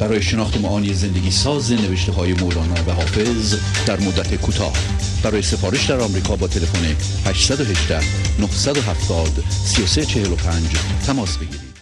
برای 0.00 0.22
شناخت 0.22 0.56
معانی 0.60 0.94
زندگی 0.94 1.30
ساز 1.30 1.72
نوشته 1.72 2.12
های 2.12 2.32
مولانا 2.32 2.74
و 2.86 2.92
حافظ 2.92 3.54
در 3.86 4.00
مدت 4.00 4.34
کوتاه. 4.40 4.72
برای 5.24 5.42
سفارش 5.42 5.90
در 5.90 6.00
آمریکا 6.00 6.36
با 6.36 6.48
تلفن 6.48 6.84
818 7.26 8.00
970 8.40 9.28
3345 9.50 10.76
تماس 11.06 11.38
بگیرید. 11.38 11.74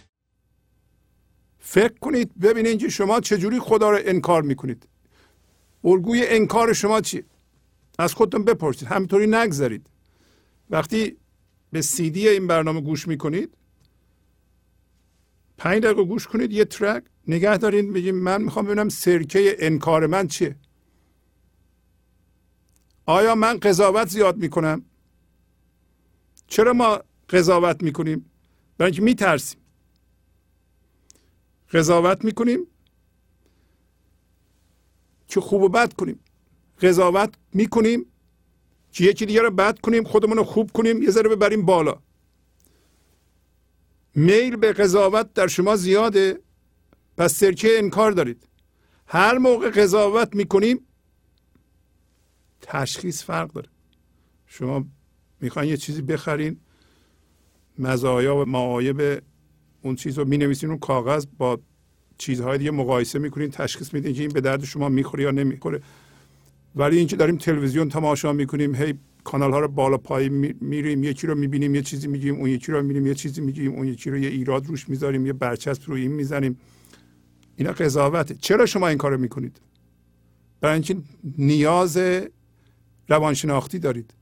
فکر 1.59 1.95
کنید 2.01 2.39
ببینید 2.41 2.81
که 2.81 2.89
شما 2.89 3.21
چجوری 3.21 3.61
خدا 3.61 3.91
رو 3.91 3.99
انکار 4.05 4.43
می‌کنید. 4.43 4.89
الگوی 5.85 6.27
انکار 6.27 6.73
شما 6.73 7.01
چی؟ 7.01 7.25
از 7.99 8.15
خودتون 8.15 8.45
بپرسید. 8.45 8.89
همینطوری 8.89 9.27
نگذارید 9.27 9.87
وقتی 10.71 11.17
به 11.73 11.83
سیدی 11.83 12.29
این 12.29 12.47
برنامه 12.47 12.81
گوش 12.81 13.09
می‌کنید 13.09 13.57
پنج 15.59 15.83
دقیقه 15.83 16.05
گوش 16.05 16.27
کنید 16.27 16.53
یه 16.53 16.65
ترک 16.65 17.05
نگه 17.29 17.57
دارید 17.57 17.93
بگید 17.93 18.15
من 18.15 18.43
می‌خوام 18.43 18.65
ببینم 18.65 18.89
سرکه 18.89 19.57
انکار 19.59 20.07
من 20.07 20.29
چیه. 20.29 20.57
آیا 23.07 23.35
من 23.35 23.59
قضاوت 23.59 24.09
زیاد 24.09 24.37
می‌کنم؟ 24.37 24.85
چرا 26.47 26.73
ما 26.73 27.01
قضاوت 27.29 27.83
می‌کنیم؟ 27.83 28.31
برای 28.79 28.91
اینکه 28.91 29.03
میترسیم. 29.03 29.61
قضاوت 31.73 32.25
می‌کنیم 32.25 32.67
که 35.29 35.41
خوب 35.41 35.63
و 35.63 35.69
بد 35.69 35.93
کنیم. 35.93 36.21
قضاوت 36.81 37.35
می‌کنیم 37.55 38.07
که 38.93 39.05
یکی 39.05 39.27
دیگه 39.27 39.43
رو 39.43 39.51
بد 39.51 39.79
کنیم 39.79 40.05
خودمون 40.05 40.37
رو 40.37 40.45
خوب 40.45 40.73
کنیم 40.73 41.03
یه 41.03 41.11
ذره 41.11 41.29
ببریم 41.29 41.67
بالا. 41.67 41.99
میل 44.15 44.57
به 44.57 44.73
قضاوت 44.73 45.33
در 45.35 45.47
شما 45.47 45.77
زیاده. 45.77 46.41
پس 47.23 47.35
سرکه 47.35 47.69
انکار 47.79 48.13
دارید. 48.13 48.49
هر 49.07 49.39
موقع 49.39 49.71
قضاوت 49.71 50.37
می‌کنیم 50.37 50.81
تشخیص 52.61 53.25
فرق 53.25 53.53
داره. 53.53 53.69
شما 54.47 54.85
می‌خواین 55.41 55.71
یه 55.71 55.77
چیزی 55.77 56.03
بخرین 56.03 56.57
مزایا 57.79 58.37
و 58.37 58.45
معایب 58.45 59.23
اون 59.83 59.95
چیز 59.97 60.19
رو 60.19 60.25
می‌نویسین 60.25 60.69
اون 60.69 60.79
کاغذ 60.79 61.27
با 61.39 61.61
چیزهای 62.19 62.59
دیگه 62.59 62.71
مقایسه 62.71 63.19
می‌کنین 63.19 63.51
تشخیص 63.51 63.95
میدین 63.95 64.15
که 64.15 64.21
این 64.21 64.31
به 64.31 64.41
درد 64.41 64.65
شما 64.65 64.89
می‌خوره 64.89 65.25
یا 65.25 65.31
نمی‌خوره. 65.31 65.83
ولی 66.77 66.99
اینکه 66.99 67.17
داریم 67.17 67.37
تلویزیون 67.37 67.89
تماشا 67.89 68.33
می‌کنیم 68.33 68.75
هی 68.75 68.95
کانال 69.25 69.53
ها 69.53 69.61
رو 69.61 69.69
بالا 69.69 69.99
پایین 69.99 70.57
میریم 70.61 71.05
یکی 71.05 71.27
رو 71.27 71.35
می‌بینیم 71.35 71.75
یه 71.75 71.83
چیزی 71.83 72.09
میگیم 72.09 72.35
اون 72.35 72.51
یکی 72.51 72.73
رو 72.73 72.83
می‌بینیم 72.83 73.07
یه 73.07 73.15
چیزی 73.15 73.41
میگیم 73.41 73.73
اون 73.73 73.87
یکی 73.87 74.11
رو 74.11 74.19
یه 74.19 74.29
ایراد 74.29 74.67
روش 74.67 74.89
می‌ذاریم 74.89 75.27
یه 75.27 75.33
برچسب 75.33 75.83
روی 75.87 76.01
این 76.01 76.13
می‌زنیم. 76.13 76.59
اینا 77.63 77.73
قضاوته. 77.75 78.35
چرا 78.35 78.67
شما 78.67 78.89
این 78.89 78.99
کارو 78.99 79.19
می‌کنید؟ 79.19 79.61
برای 80.61 80.73
اینکه 80.73 80.97
نیاز 81.39 82.01
روانشناختی 83.09 83.79
دارید. 83.79 84.15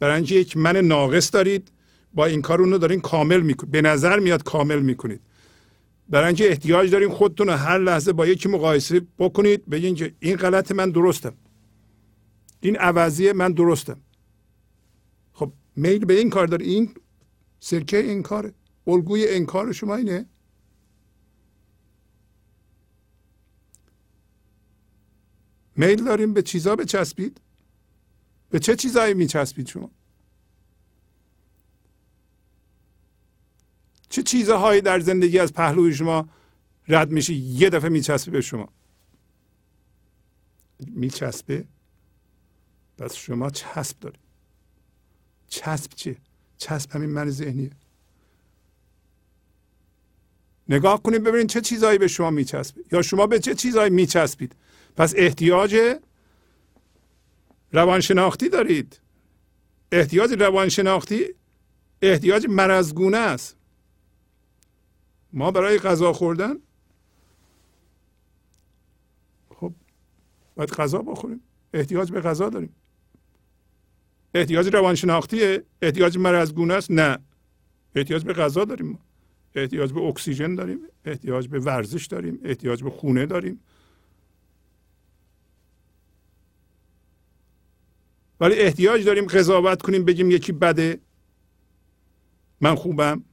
برای 0.00 0.16
اینکه 0.16 0.34
یک 0.34 0.56
من 0.56 0.76
ناقص 0.76 1.30
دارید 1.32 1.68
با 2.14 2.26
این 2.26 2.42
کار 2.42 2.60
اونو 2.60 2.78
دارین 2.78 3.00
کامل 3.00 3.40
می‌کنید. 3.40 3.72
به 3.72 3.82
نظر 3.82 4.18
میاد 4.18 4.42
کامل 4.42 4.78
می‌کنید. 4.78 5.20
برای 6.08 6.26
اینکه 6.26 6.48
احتیاج 6.50 6.90
دارین 6.90 7.08
خودتون 7.08 7.46
رو 7.46 7.52
هر 7.52 7.78
لحظه 7.78 8.12
با 8.12 8.26
یکی 8.26 8.48
مقایسه 8.48 9.02
بکنید 9.18 9.68
بگین 9.70 9.94
که 9.94 10.14
این 10.20 10.36
غلط 10.36 10.72
من 10.72 10.90
درستم. 10.90 11.34
این 12.60 12.76
عوضی 12.76 13.32
من 13.32 13.52
درستم. 13.52 13.96
خب 15.32 15.52
میل 15.76 16.04
به 16.04 16.18
این 16.18 16.30
کار 16.30 16.46
داره 16.46 16.66
این 16.66 16.90
سرکه 17.60 17.96
این 17.96 18.22
کاره. 18.22 18.52
الگوی 18.86 19.28
انکار 19.28 19.72
شما 19.72 19.96
اینه. 19.96 20.26
میل 25.76 26.04
داریم 26.04 26.32
به 26.32 26.42
چیزا 26.42 26.76
بچسبید؟ 26.76 27.40
به 28.50 28.58
چه 28.58 28.76
چیزایی 28.76 29.14
میچسبید 29.14 29.68
شما؟ 29.68 29.90
چه 34.08 34.22
چیزهایی 34.22 34.80
در 34.80 35.00
زندگی 35.00 35.38
از 35.38 35.52
پهلوی 35.52 35.94
شما 35.94 36.28
رد 36.88 37.10
میشه؟ 37.10 37.34
یه 37.34 37.70
دفعه 37.70 37.88
میچسبه 37.88 38.30
به 38.30 38.40
شما. 38.40 38.68
میچسبه؟ 40.80 41.64
پس 42.98 43.14
شما 43.14 43.50
چسب 43.50 44.00
دارید. 44.00 44.20
چسب 45.48 45.94
چیه؟ 45.94 46.16
چسب 46.58 46.90
همین 46.90 47.10
من 47.10 47.30
ذهنیه. 47.30 47.70
نگاه 50.68 51.02
کنید 51.02 51.22
ببینید 51.22 51.48
چه 51.48 51.60
چیزهایی 51.60 51.98
به 51.98 52.08
شما 52.08 52.30
میچسبه. 52.30 52.84
یا 52.92 53.02
شما 53.02 53.26
به 53.26 53.38
چه 53.38 53.54
چیزهایی 53.54 53.90
میچسبید. 53.90 54.54
پس 54.96 55.14
احتیاج 55.16 55.76
روانشناختی 57.72 58.48
دارید. 58.48 59.00
احتیاج 59.92 60.32
روانشناختی 60.32 61.24
احتیاج 62.02 62.46
مرزگونه 62.48 63.16
است. 63.16 63.56
ما 65.32 65.50
برای 65.50 65.78
غذا 65.78 66.12
خوردن 66.12 66.54
خب 69.48 69.72
باید 70.54 70.70
غذا 70.70 70.98
بخوریم. 70.98 71.40
احتیاج 71.74 72.12
به 72.12 72.20
غذا 72.20 72.48
داریم. 72.48 72.74
احتیاج 74.34 74.74
روانشناختیه 74.74 75.64
احتیاج 75.82 76.18
مرزگونه 76.18 76.74
است؟ 76.74 76.90
نه. 76.90 77.18
احتیاج 77.94 78.24
به 78.24 78.32
غذا 78.32 78.64
داریم 78.64 78.98
احتیاج 79.54 79.92
به 79.92 80.00
اکسیژن 80.00 80.54
داریم 80.54 80.78
احتیاج 81.04 81.48
به 81.48 81.58
ورزش 81.58 82.06
داریم 82.06 82.40
احتیاج 82.44 82.82
به 82.82 82.90
خونه 82.90 83.26
داریم. 83.26 83.60
ولی 88.40 88.54
احتیاج 88.54 89.04
داریم 89.04 89.26
قضاوت 89.26 89.82
کنیم 89.82 90.04
بگیم 90.04 90.30
یکی 90.30 90.52
بده. 90.52 91.00
من 92.60 92.74
خوبم. 92.74 93.24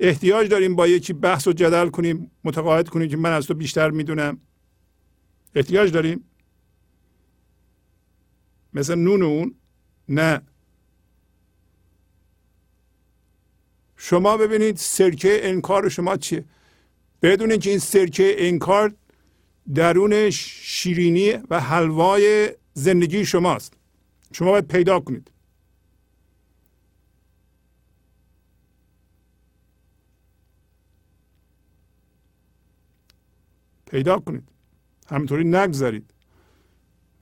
احتیاج 0.00 0.48
داریم 0.48 0.76
با 0.76 0.86
یکی 0.86 1.12
بحث 1.12 1.46
و 1.46 1.52
جدل 1.52 1.88
کنیم 1.88 2.30
متقاعد 2.44 2.88
کنیم 2.88 3.08
که 3.08 3.16
من 3.16 3.32
از 3.32 3.46
تو 3.46 3.54
بیشتر 3.54 3.90
می‌دونم. 3.90 4.40
احتیاج 5.54 5.92
داریم. 5.92 6.24
مثل 8.74 8.94
نون 8.94 9.22
اون؟ 9.22 9.54
نه. 10.08 10.42
شما 13.96 14.36
ببینید 14.36 14.76
سرکه 14.76 15.40
انکار 15.42 15.88
شما 15.88 16.16
چیه؟ 16.16 16.44
بدونید 17.22 17.60
که 17.60 17.70
این 17.70 17.78
سرکه 17.78 18.34
انکار 18.38 18.94
درون 19.74 20.30
شیرینی 20.30 21.32
و 21.50 21.60
حلوای 21.60 22.50
زندگی 22.74 23.24
شماست. 23.26 23.79
شما 24.32 24.50
باید 24.50 24.68
پیدا 24.68 25.00
کنید. 25.00 25.30
پیدا 33.86 34.18
کنید. 34.18 34.48
همینطوری 35.08 35.44
نگذارید 35.44 36.14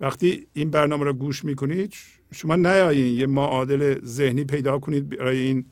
وقتی 0.00 0.46
این 0.52 0.70
برنامه 0.70 1.04
را 1.04 1.12
گوش 1.12 1.44
می‌کنید 1.44 1.94
شما 2.32 2.56
نیایین 2.56 3.18
یه 3.18 3.26
معادل 3.26 4.00
ذهنی 4.04 4.44
پیدا 4.44 4.78
کنید 4.78 5.08
برای 5.08 5.38
این 5.38 5.66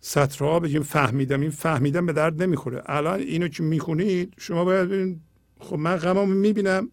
سطرها 0.00 0.60
بگیم 0.60 0.82
فهمیدم. 0.82 1.40
این 1.40 1.50
فهمیدم 1.50 2.06
به 2.06 2.12
درد 2.12 2.42
نمی‌خوره. 2.42 2.82
الان 2.86 3.20
اینو 3.20 3.48
که 3.48 3.62
می‌خونید 3.62 4.34
شما 4.38 4.64
باید 4.64 4.88
ببینید 4.88 5.20
خب 5.60 5.76
من 5.76 5.96
غمامو 5.96 6.34
می‌بینم. 6.34 6.90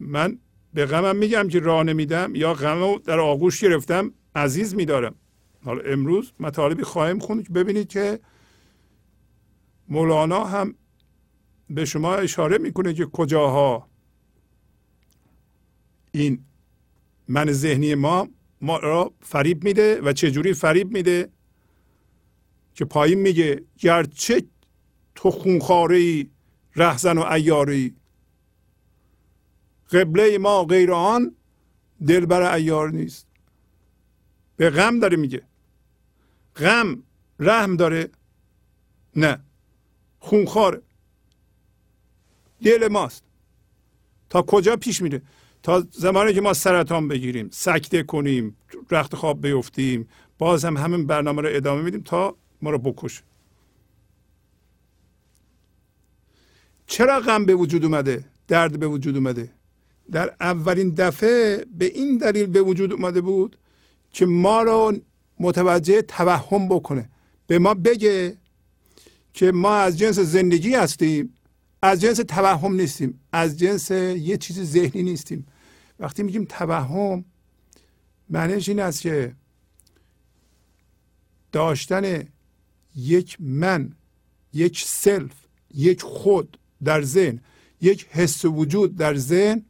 من 0.00 0.38
به 0.74 0.86
غمم 0.86 1.16
میگم 1.16 1.48
که 1.48 1.60
راه 1.60 1.82
نمیدم 1.82 2.34
یا 2.34 2.54
غمم 2.54 2.98
در 2.98 3.20
آغوش 3.20 3.60
گرفتم 3.60 4.12
عزیز 4.34 4.74
میدارم. 4.74 5.14
حالا 5.64 5.82
امروز 5.92 6.32
مطالبی 6.40 6.82
خواهیم 6.82 7.18
خوند 7.18 7.46
که 7.46 7.52
ببینید 7.52 7.88
که 7.88 8.20
مولانا 9.88 10.44
هم 10.44 10.74
به 11.70 11.84
شما 11.84 12.14
اشاره 12.14 12.58
می‌کنه 12.58 12.94
که 12.94 13.06
کجاها 13.06 13.88
این 16.12 16.44
من 17.28 17.52
ذهنی 17.52 17.94
ما 17.94 18.28
ما 18.60 18.78
را 18.78 19.12
فریب 19.20 19.64
میده 19.64 20.00
و 20.00 20.12
چجوری 20.12 20.52
فریب 20.52 20.92
میده 20.92 21.28
که 22.74 22.84
پایین 22.84 23.18
میگه 23.18 23.62
گرچه 23.78 24.42
تو 25.14 25.30
خونخاره 25.30 26.26
رهزن 26.76 27.18
و 27.18 27.22
ایاری 27.22 27.96
قبله 29.92 30.38
ما 30.38 30.64
غیر 30.64 30.92
آن 30.92 31.36
دلبر 32.06 32.54
ایار 32.54 32.90
نیست. 32.90 33.26
به 34.56 34.70
غم 34.70 34.98
داره 34.98 35.16
میگه. 35.16 35.42
غم 36.56 37.02
رحم 37.40 37.76
داره؟ 37.76 38.10
نه. 39.16 39.40
خونخواره 40.18 40.82
دل 42.62 42.88
ماست. 42.88 43.24
تا 44.30 44.42
کجا 44.42 44.76
پیش 44.76 45.02
میره؟ 45.02 45.22
تا 45.62 45.86
زمانی 45.90 46.34
که 46.34 46.40
ما 46.40 46.52
سرطان 46.52 47.08
بگیریم 47.08 47.48
سکته 47.52 48.02
کنیم 48.02 48.56
رخت 48.90 49.14
خواب 49.14 49.40
بیفتیم 49.46 50.08
باز 50.38 50.64
هم 50.64 50.76
همین 50.76 51.06
برنامه 51.06 51.42
رو 51.42 51.48
ادامه 51.52 51.82
میدیم 51.82 52.00
تا 52.00 52.36
ما 52.62 52.70
رو 52.70 52.78
بکشه. 52.78 53.22
چرا 56.86 57.20
غم 57.20 57.46
به 57.46 57.54
وجود 57.54 57.84
اومده؟ 57.84 58.24
درد 58.48 58.78
به 58.78 58.86
وجود 58.86 59.16
اومده؟ 59.16 59.55
در 60.12 60.34
اولین 60.40 60.90
دفعه 60.90 61.64
به 61.78 61.84
این 61.84 62.18
دلیل 62.18 62.46
به 62.46 62.62
وجود 62.62 62.92
اومده 62.92 63.20
بود 63.20 63.58
که 64.10 64.26
ما 64.26 64.62
رو 64.62 64.92
متوجه 65.40 66.02
توهم 66.02 66.68
بکنه. 66.68 67.10
به 67.46 67.58
ما 67.58 67.74
بگه 67.74 68.36
که 69.32 69.52
ما 69.52 69.76
از 69.76 69.98
جنس 69.98 70.18
زندگی 70.18 70.74
هستیم 70.74 71.34
از 71.82 72.00
جنس 72.00 72.16
توهم 72.16 72.74
نیستیم 72.74 73.20
از 73.32 73.58
جنس 73.58 73.90
یه 73.90 74.36
چیز 74.36 74.72
ذهنی 74.72 75.02
نیستیم. 75.02 75.46
وقتی 76.00 76.22
میگیم 76.22 76.44
توهم 76.44 77.24
معنیش 78.30 78.68
این 78.68 78.80
است 78.80 79.00
که 79.00 79.34
داشتن 81.52 82.28
یک 82.96 83.36
من 83.40 83.92
یک 84.52 84.84
سلف 84.86 85.32
یک 85.74 86.02
خود 86.02 86.58
در 86.84 87.02
ذهن 87.02 87.40
یک 87.80 88.06
حس 88.10 88.44
وجود 88.44 88.96
در 88.96 89.14
ذهن 89.14 89.64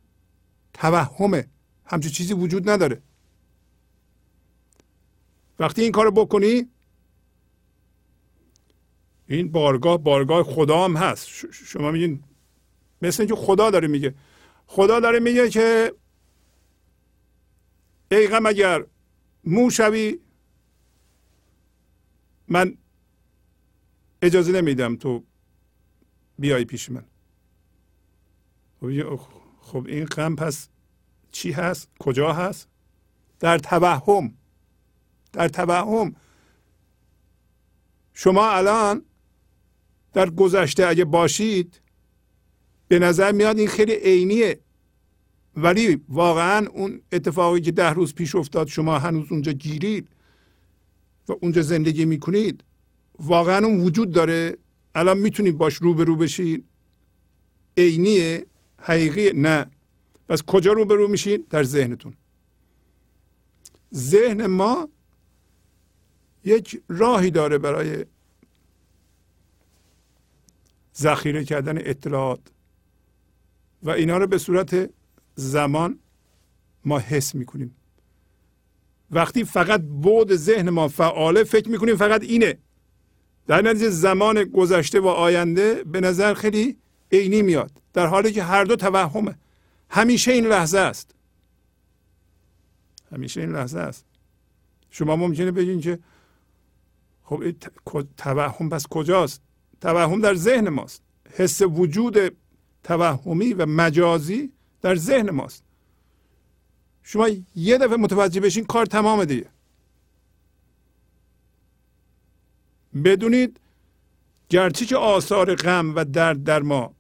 توهمه. 0.77 1.49
همچون 1.85 2.13
چیزی 2.13 2.35
وجود 2.35 2.71
نداره. 2.71 3.03
وقتی 5.59 5.83
این 5.83 5.93
کارو 5.93 6.11
بکنی 6.11 6.69
این 9.27 9.53
بارگاه 9.53 9.99
بارگاه 9.99 10.43
خدا 10.43 10.85
هم 10.85 10.97
هست. 10.97 11.29
شما 11.53 11.91
میگین 11.91 12.25
مثل 13.03 13.23
اینکه 13.23 13.37
خدا 13.37 13.71
داره 13.71 13.89
میگه. 13.89 14.15
خدا 14.67 15.01
داره 15.01 15.21
میگه 15.21 15.51
که 15.51 15.93
ای 18.11 18.29
غم 18.29 18.47
اگر 18.47 18.87
مو 19.45 19.71
شوی 19.71 20.19
من 22.49 22.79
اجازه 24.23 24.53
نمیدم 24.53 24.97
تو 24.97 25.25
بیای 26.39 26.65
پیش 26.65 26.91
من. 26.91 27.05
خب, 29.67 29.87
این 29.89 30.05
غم 30.05 30.37
پس 30.37 30.69
چی 31.33 31.53
هست؟ 31.53 31.89
کجا 31.99 32.33
هست؟ 32.33 32.69
در 33.41 33.59
توهم. 33.59 34.35
در 35.33 35.49
توهم. 35.49 36.15
شما 38.15 38.51
الان 38.51 39.03
در 40.13 40.31
گذشته 40.31 40.87
اگه 40.87 41.05
باشید 41.05 41.81
به 42.89 42.99
نظر 42.99 43.33
میاد 43.33 43.59
این 43.59 43.69
خیلی 43.69 43.95
عینیه. 43.95 44.61
ولی 45.57 46.05
واقعا 46.09 46.67
اون 46.67 47.01
اتفاقی 47.13 47.61
که 47.61 47.73
ده 47.73 47.91
روز 47.91 48.15
پیش 48.15 48.35
افتاد 48.35 48.67
شما 48.67 48.99
هنوز 48.99 49.33
اونجا 49.33 49.53
گیرید 49.53 50.09
و 51.29 51.33
اونجا 51.41 51.63
زندگی 51.63 52.05
می‌کنید 52.05 52.65
واقعا 53.19 53.67
اون 53.67 53.81
وجود 53.81 54.11
داره. 54.11 54.57
الان 54.95 55.19
می‌تونید 55.19 55.59
باش 55.59 55.75
روبرو 55.75 56.17
بشید. 56.17 56.65
عینیه. 57.77 58.47
حقیقی 58.79 59.33
نه. 59.33 59.67
پس 60.29 60.43
کجا 60.43 60.73
روبرو 60.73 61.09
میشید 61.09 61.49
در 61.49 61.63
ذهنتون. 61.63 62.15
ذهن 63.95 64.47
ما 64.47 64.89
یک 66.45 66.83
راهی 66.89 67.31
داره 67.31 67.59
برای 67.59 68.05
ذخیره 70.97 71.45
کردن 71.45 71.79
اطلاعات. 71.79 72.41
و 73.83 73.91
اینا 73.91 74.19
رو 74.19 74.27
به 74.27 74.39
صورت 74.39 74.91
زمان 75.35 75.99
ما 76.85 76.99
حس 76.99 77.35
می‌کنیم. 77.35 77.77
وقتی 79.11 79.45
فقط 79.45 79.83
بود 79.83 80.35
ذهن 80.35 80.71
ما 80.71 80.89
فعاله 80.89 81.45
فکر 81.45 81.69
می‌کنیم 81.69 81.97
فقط 81.97 82.23
اینه. 82.23 82.59
در 83.47 83.63
نتیجه 83.63 83.91
زمان 83.91 84.45
گذشته 84.45 85.01
و 85.01 85.07
آینده 85.07 85.85
به 85.85 86.01
نظر 86.01 86.35
خیلی 86.35 86.77
عینی 87.13 87.43
میاد. 87.43 87.71
در 87.93 88.07
حالی 88.07 88.33
که 88.33 88.43
هر 88.43 88.65
دو 88.65 88.77
توهمه. 88.77 89.35
همیشه 89.91 90.33
این 90.33 90.47
لحظه 90.47 90.79
است. 90.79 91.15
همیشه 93.13 93.41
این 93.41 93.53
لحظه 93.53 93.79
است. 93.79 94.05
شما 94.91 95.17
ممکنه 95.17 95.51
بگین 95.51 95.81
که 95.81 95.99
خب 97.25 97.53
توهم 98.17 98.69
پس 98.69 98.87
کجاست؟ 98.87 99.43
توهم 99.81 100.21
در 100.21 100.35
ذهن 100.35 100.69
ماست. 100.69 101.03
حس 101.31 101.63
وجود 101.63 102.37
توهمی 102.85 103.53
و 103.53 103.67
مجازی 103.67 104.53
در 104.83 104.95
ذهن 104.95 105.31
ماست. 105.31 105.65
شما 107.03 107.29
یه 107.57 107.79
دفعه 107.79 107.97
متوجه 107.97 108.41
بشین 108.41 108.65
کار 108.65 108.87
تمام 108.87 109.25
دیگه. 109.25 109.47
بدونید 113.05 113.61
گرچه 114.49 114.87
که 114.87 114.97
آثار 114.97 115.55
غم 115.55 115.95
و 115.95 116.05
درد 116.05 116.45
در 116.45 116.63
ما 116.63 116.96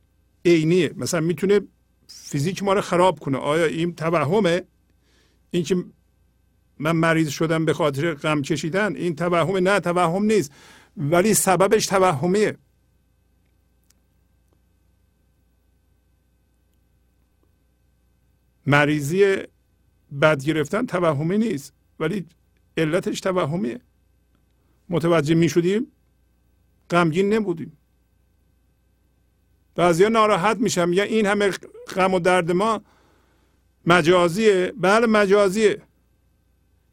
عینیه. 0.50 0.92
مثلا 0.96 1.20
می‌تونه 1.20 1.60
فیزیک 2.08 2.62
ما 2.62 2.72
رو 2.72 2.80
خراب 2.80 3.18
کنه. 3.18 3.38
آیا 3.38 3.64
این 3.64 3.94
توهمه؟ 3.94 4.62
این 5.50 5.62
که 5.64 5.84
من 6.78 6.92
مریض 6.92 7.28
شدم 7.28 7.64
به 7.64 7.72
خاطر 7.72 8.14
غم 8.14 8.42
کشیدن 8.42 8.96
این 8.96 9.14
توهمه. 9.16 9.60
نه 9.60 9.80
توهم 9.80 10.24
نیست. 10.24 10.52
ولی 10.96 11.34
سببش 11.34 11.86
توهمیه. 11.86 12.58
مریضی 18.66 19.36
بد 20.22 20.44
گرفتن 20.44 20.86
توهمی 20.86 21.38
نیست 21.38 21.72
ولی 22.00 22.26
علتش 22.76 23.20
توهمیه. 23.20 23.80
متوجه 24.88 25.34
می 25.34 25.48
شدیم 25.48 25.86
غمگین 26.90 27.34
نبودیم. 27.34 27.72
بعضیا 29.76 30.08
ناراحت 30.08 30.56
میشم 30.56 30.92
یا 30.92 31.02
این 31.04 31.26
همه 31.26 31.50
غم 31.96 32.14
و 32.14 32.20
درد 32.20 32.52
ما 32.52 32.82
مجازیه. 33.86 34.72
بله 34.76 35.06
مجازیه. 35.06 35.82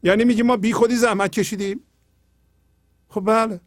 یعنی 0.02 0.24
میگه 0.24 0.42
ما 0.42 0.56
بی 0.56 0.72
خودی 0.72 0.96
زحمت 0.96 1.32
کشیدیم؟ 1.32 1.80
خب 3.08 3.20
بله. 3.20 3.60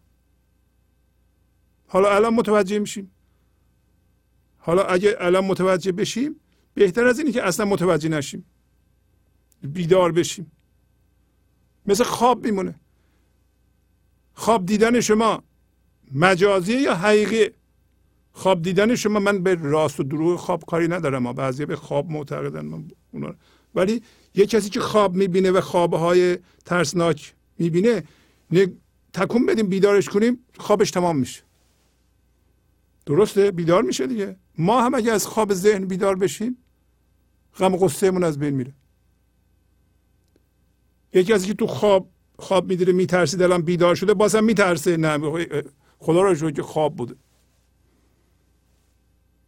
حالا 1.88 2.16
الان 2.16 2.34
متوجه 2.34 2.80
میشیم. 2.80 3.12
حالا 4.58 4.84
اگه 4.84 5.16
الان 5.20 5.46
متوجه 5.46 5.92
بشیم 5.92 6.40
بهتر 6.74 7.06
از 7.08 7.20
اینی 7.20 7.32
که 7.32 7.44
اصلا 7.44 7.66
متوجه 7.66 8.10
نشیم. 8.10 8.46
بیدار 9.62 10.12
بشیم. 10.12 10.52
مثل 11.86 12.04
خواب 12.04 12.46
میمونه. 12.46 12.80
خواب 14.34 14.66
دیدن 14.66 15.00
شما 15.00 15.44
مجازی 16.12 16.82
یا 16.82 16.96
حقیقی 16.96 17.50
خواب 18.38 18.62
دیدن 18.62 18.96
شما 18.96 19.20
من 19.20 19.44
به 19.44 19.56
راست 19.62 20.00
و 20.00 20.04
دروغ 20.04 20.40
خواب 20.40 20.64
کاری 20.68 20.88
ندارم. 20.88 21.24
ما 21.24 21.34
بعضی 21.34 21.66
به 21.66 21.76
خواب 21.76 22.10
معتقدن 22.10 22.66
من 23.14 23.36
ولی 23.76 24.02
یه 24.36 24.46
کسی 24.46 24.70
که 24.70 24.80
خواب 24.80 25.16
می‌بینه 25.16 25.52
و 25.52 25.62
خوابهای 25.62 26.38
ترسناک 26.66 27.34
می‌بینه 27.60 28.04
تکون 29.14 29.46
بدیم 29.46 29.68
بیدارش 29.68 30.10
کنیم 30.10 30.40
خوابش 30.58 30.92
تمام 30.92 31.18
میشه. 31.18 31.44
درسته؟ 33.06 33.52
بیدار 33.52 33.84
میشه 33.84 34.08
دیگه. 34.08 34.38
ما 34.58 34.82
هم 34.82 34.96
اگه 34.96 35.12
از 35.12 35.28
خواب 35.28 35.54
ذهن 35.54 35.86
بیدار 35.86 36.16
بشیم 36.16 36.58
غم 37.60 37.74
و 37.74 37.78
غصهمون 37.78 38.24
از 38.24 38.40
بین 38.40 38.54
میره. 38.56 38.74
یکی 41.14 41.34
از 41.34 41.46
که 41.46 41.54
تو 41.54 41.68
خواب 41.68 42.10
خواب 42.40 42.70
میدیره 42.70 42.94
میترسید 42.94 43.42
الان 43.42 43.62
بیدار 43.62 43.96
شده 43.96 44.14
بازم 44.14 44.44
میترسه. 44.44 44.98
نه 44.98 45.46
خدا 46.00 46.36
شکر 46.36 46.52
که 46.52 46.62
خواب 46.64 46.96
بوده. 46.96 47.16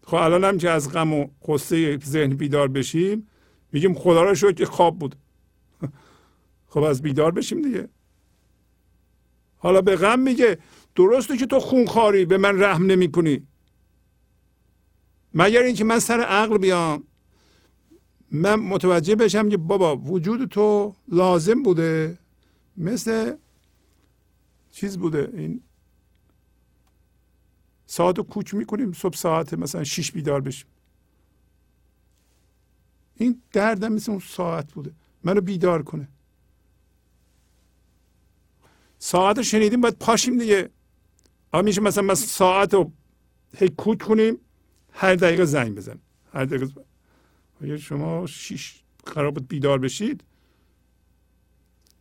خب 0.09 0.15
الان 0.15 0.43
هم 0.43 0.57
که 0.57 0.69
از 0.69 0.91
غم 0.91 1.13
و 1.13 1.27
قصه 1.47 1.97
ذهن 1.97 2.29
بیدار 2.29 2.67
بشیم 2.67 3.27
میگیم 3.71 3.93
خدا 3.93 4.23
رو 4.23 4.35
شکر 4.35 4.51
که 4.51 4.65
خواب 4.65 4.99
بود. 4.99 5.15
خب 6.71 6.83
از 6.83 7.01
بیدار 7.01 7.31
بشیم 7.31 7.61
دیگه. 7.61 7.89
حالا 9.57 9.81
به 9.81 9.95
غم 9.95 10.19
میگه 10.19 10.57
درسته 10.95 11.37
که 11.37 11.45
تو 11.45 11.59
خونخواری 11.59 12.25
به 12.25 12.37
من 12.37 12.63
رحم 12.63 12.85
نمی 12.85 13.11
کنی 13.11 13.47
مگر 15.33 15.63
اینکه 15.63 15.83
من 15.83 15.99
سر 15.99 16.19
عقل 16.19 16.57
بیام؟ 16.57 17.03
من 18.31 18.55
متوجه 18.55 19.15
بشم 19.15 19.49
که 19.49 19.57
بابا 19.57 19.97
وجود 19.97 20.49
تو 20.49 20.95
لازم 21.07 21.63
بوده 21.63 22.17
مثل 22.77 23.33
چیز 24.71 24.97
بوده. 24.97 25.29
این 25.33 25.61
ساعت 27.89 28.17
رو 28.17 28.23
کوچ 28.23 28.53
می‌کنیم 28.53 28.93
صبح 28.93 29.15
ساعت 29.15 29.53
مثلا 29.53 29.83
شیش 29.83 30.11
بیدار 30.11 30.41
بشیم 30.41 30.67
این 33.15 33.41
دردم 33.51 33.93
مثل 33.93 34.11
اون 34.11 34.21
ساعت 34.21 34.73
بوده 34.73 34.91
منو 35.23 35.41
بیدار 35.41 35.83
کنه 35.83 36.07
ساعت 38.99 39.37
رو 39.37 39.43
شنیدیم 39.43 39.81
باید 39.81 39.97
پاشیم 39.97 40.37
دیگه 40.37 40.69
آقا 41.51 41.61
میشه 41.61 41.81
مثلا 41.81 42.03
مثلا 42.03 42.27
ساعت 42.27 42.73
رو 42.73 42.91
هی 43.57 43.69
کوچ 43.69 44.01
کنیم 44.01 44.37
هر 44.91 45.15
دقیقه 45.15 45.45
زنگ 45.45 45.75
بزن 45.75 45.99
هر 46.33 46.45
دقیقه 46.45 46.67
اگر 47.61 47.77
شما 47.77 48.25
شیش 48.27 48.83
قرار 49.05 49.31
بود 49.31 49.47
بیدار 49.47 49.79
بشید 49.79 50.23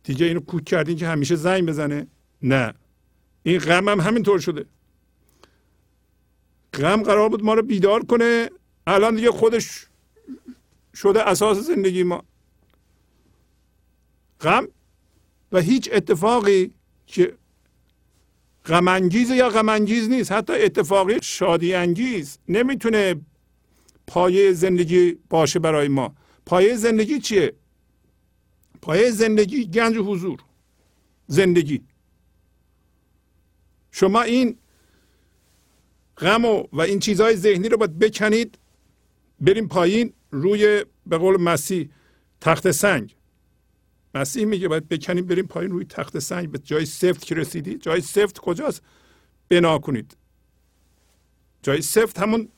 دیگه 0.03 0.25
اینو 0.25 0.39
کوک 0.39 0.63
کردین 0.63 0.97
که 0.97 1.07
همیشه 1.07 1.35
زنگ 1.35 1.65
بزنه 1.65 2.07
نه 2.41 2.73
این 3.43 3.59
غم 3.59 3.89
هم 3.89 3.99
همینطور 3.99 4.39
شده 4.39 4.65
غم 6.73 7.03
قرار 7.03 7.29
بود 7.29 7.43
ما 7.43 7.53
رو 7.53 7.61
بیدار 7.61 8.05
کنه. 8.05 8.49
الان 8.87 9.15
دیگه 9.15 9.31
خودش 9.31 9.87
شده 10.95 11.27
اساس 11.29 11.57
زندگی 11.57 12.03
ما. 12.03 12.23
غم 14.41 14.67
و 15.51 15.59
هیچ 15.59 15.89
اتفاقی 15.93 16.73
که 17.07 17.35
غم 18.65 18.87
انگیز 18.87 19.29
یا 19.31 19.49
غم 19.49 19.69
انگیز 19.69 20.09
نیست 20.09 20.31
حتی 20.31 20.53
اتفاقی 20.53 21.19
شادی 21.21 21.73
انگیز 21.73 22.37
نمی‌تونه 22.47 23.15
پایه 24.07 24.53
زندگی 24.53 25.17
باشه 25.29 25.59
برای 25.59 25.87
ما. 25.87 26.15
پایه 26.45 26.75
زندگی 26.75 27.19
چیه؟ 27.19 27.53
پایه 28.81 29.11
زندگی 29.11 29.65
گنج 29.65 29.97
حضور 29.97 30.39
زندگی. 31.27 31.81
شما 33.91 34.21
این 34.21 34.57
غم 36.19 36.45
و, 36.45 36.63
و 36.73 36.81
این 36.81 36.99
چیزهای 36.99 37.35
ذهنی 37.35 37.69
رو 37.69 37.77
باید 37.77 37.99
بکنید 37.99 38.57
بریم 39.41 39.67
پایین 39.67 40.13
روی 40.31 40.85
به 41.05 41.17
قول 41.17 41.41
مسیح 41.41 41.89
تخت 42.41 42.71
سنگ. 42.71 43.15
مسیح 44.15 44.45
میگه 44.45 44.67
باید 44.67 44.87
بکنیم 44.87 45.25
بریم 45.25 45.47
پایین 45.47 45.71
روی 45.71 45.85
تخت 45.85 46.19
سنگ. 46.19 46.51
به 46.51 46.59
جای 46.59 46.85
سفت 46.85 47.25
که 47.25 47.35
رسیدی 47.35 47.77
جای 47.77 48.01
سفت 48.01 48.39
کجاست؟ 48.39 48.81
بنا 49.49 49.79
کنید. 49.79 50.17
جای 51.61 51.81
سفت 51.81 52.19
همون 52.19 52.49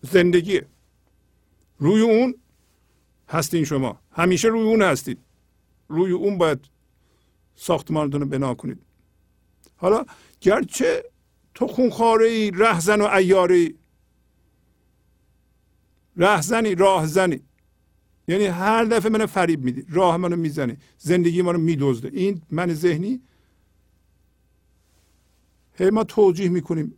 زندگیه. 0.00 0.66
روی 1.78 2.00
اون 2.00 2.34
هستین 3.28 3.64
شما. 3.64 4.00
همیشه 4.12 4.48
روی 4.48 4.62
اون 4.62 4.82
هستید. 4.82 5.18
روی 5.88 6.12
اون 6.12 6.38
باید 6.38 6.64
ساختمانتون 7.54 8.20
رو 8.20 8.26
بنا 8.26 8.54
کنید. 8.54 8.82
حالا 9.76 10.04
گرچه 10.40 11.04
تو 11.54 11.66
خونخواره 11.66 12.26
ای 12.26 12.50
رهزن 12.50 13.00
و 13.00 13.04
ایاره 13.04 13.74
رهزنی 16.16 16.74
راهزنی. 16.74 17.40
یعنی 18.28 18.46
هر 18.46 18.84
دفعه 18.84 19.10
منو 19.10 19.26
فریب 19.26 19.64
میدی 19.64 19.86
راه 19.88 20.16
منو 20.16 20.36
می‌زنی 20.36 20.76
زندگی 20.98 21.42
منو 21.42 21.58
میدزده. 21.58 22.10
این 22.12 22.42
من 22.50 22.74
ذهنی 22.74 23.20
هی 25.74 25.90
ما 25.90 26.04
توجیه 26.04 26.48
می‌کنیم. 26.48 26.94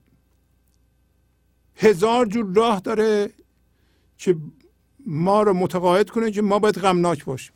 هزار 1.76 2.26
جور 2.26 2.52
راه 2.54 2.80
داره 2.80 3.30
که 4.18 4.36
ما 5.06 5.42
رو 5.42 5.52
متقاعد 5.52 6.10
کنه 6.10 6.30
که 6.30 6.42
ما 6.42 6.58
باید 6.58 6.78
غمناک 6.78 7.24
باشیم. 7.24 7.54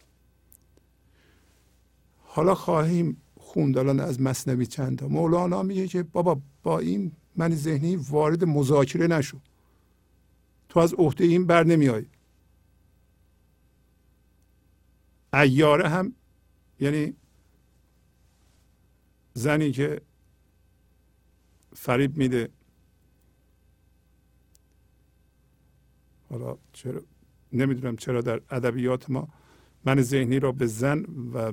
حالا 2.23 2.55
خواهیم 2.55 3.23
خوند 3.57 3.79
الان 3.79 4.01
از 4.01 4.21
مصنوی 4.21 4.67
چند 4.67 4.99
تا. 4.99 5.09
مولانا 5.09 5.63
میگه 5.63 5.89
که 5.89 6.03
بابا 6.03 6.41
با 6.63 6.79
این 6.79 7.13
من 7.37 7.55
ذهنی 7.55 7.97
وارد 7.97 8.45
مذاکره 8.45 9.07
نشو. 9.07 9.39
تو 10.69 10.81
از 10.81 10.95
عهده 10.95 11.25
این 11.25 11.47
بر 11.47 11.65
نمیای. 11.65 12.07
ایاره 15.35 15.89
هم 15.89 16.13
یعنی 16.81 17.15
زنی 19.35 19.73
که 19.73 20.01
فریب 21.75 22.17
میده. 22.17 22.49
حالا 26.31 26.59
چرا 26.73 27.03
نمی‌دونم 27.53 27.97
چرا 27.97 28.21
در 28.21 28.41
ادبیات 28.51 29.11
ما 29.11 29.29
من 29.85 30.03
ذهنی 30.03 30.41
را 30.41 30.53
به 30.53 30.67
زن 30.67 31.05
و 31.35 31.53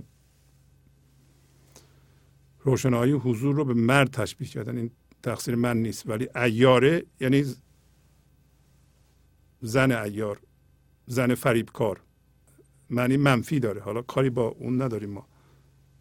روشنایی 2.64 3.12
حضور 3.12 3.56
رو 3.56 3.66
به 3.66 3.74
مرد 3.74 4.12
تشبیه 4.12 4.48
کردن. 4.48 4.78
این 4.78 4.92
تقصیر 5.24 5.56
من 5.56 5.78
نیست. 5.78 6.10
ولی 6.10 6.28
ایاره 6.36 7.06
یعنی 7.20 7.46
زن 9.62 9.92
ایار 9.92 10.40
زن 11.06 11.36
فریبکار. 11.36 12.02
معنی 12.90 13.18
منفی 13.18 13.60
داره. 13.60 13.82
حالا 13.82 14.02
کاری 14.02 14.30
با 14.30 14.48
اون 14.48 14.82
نداریم 14.82 15.10
ما. 15.10 15.28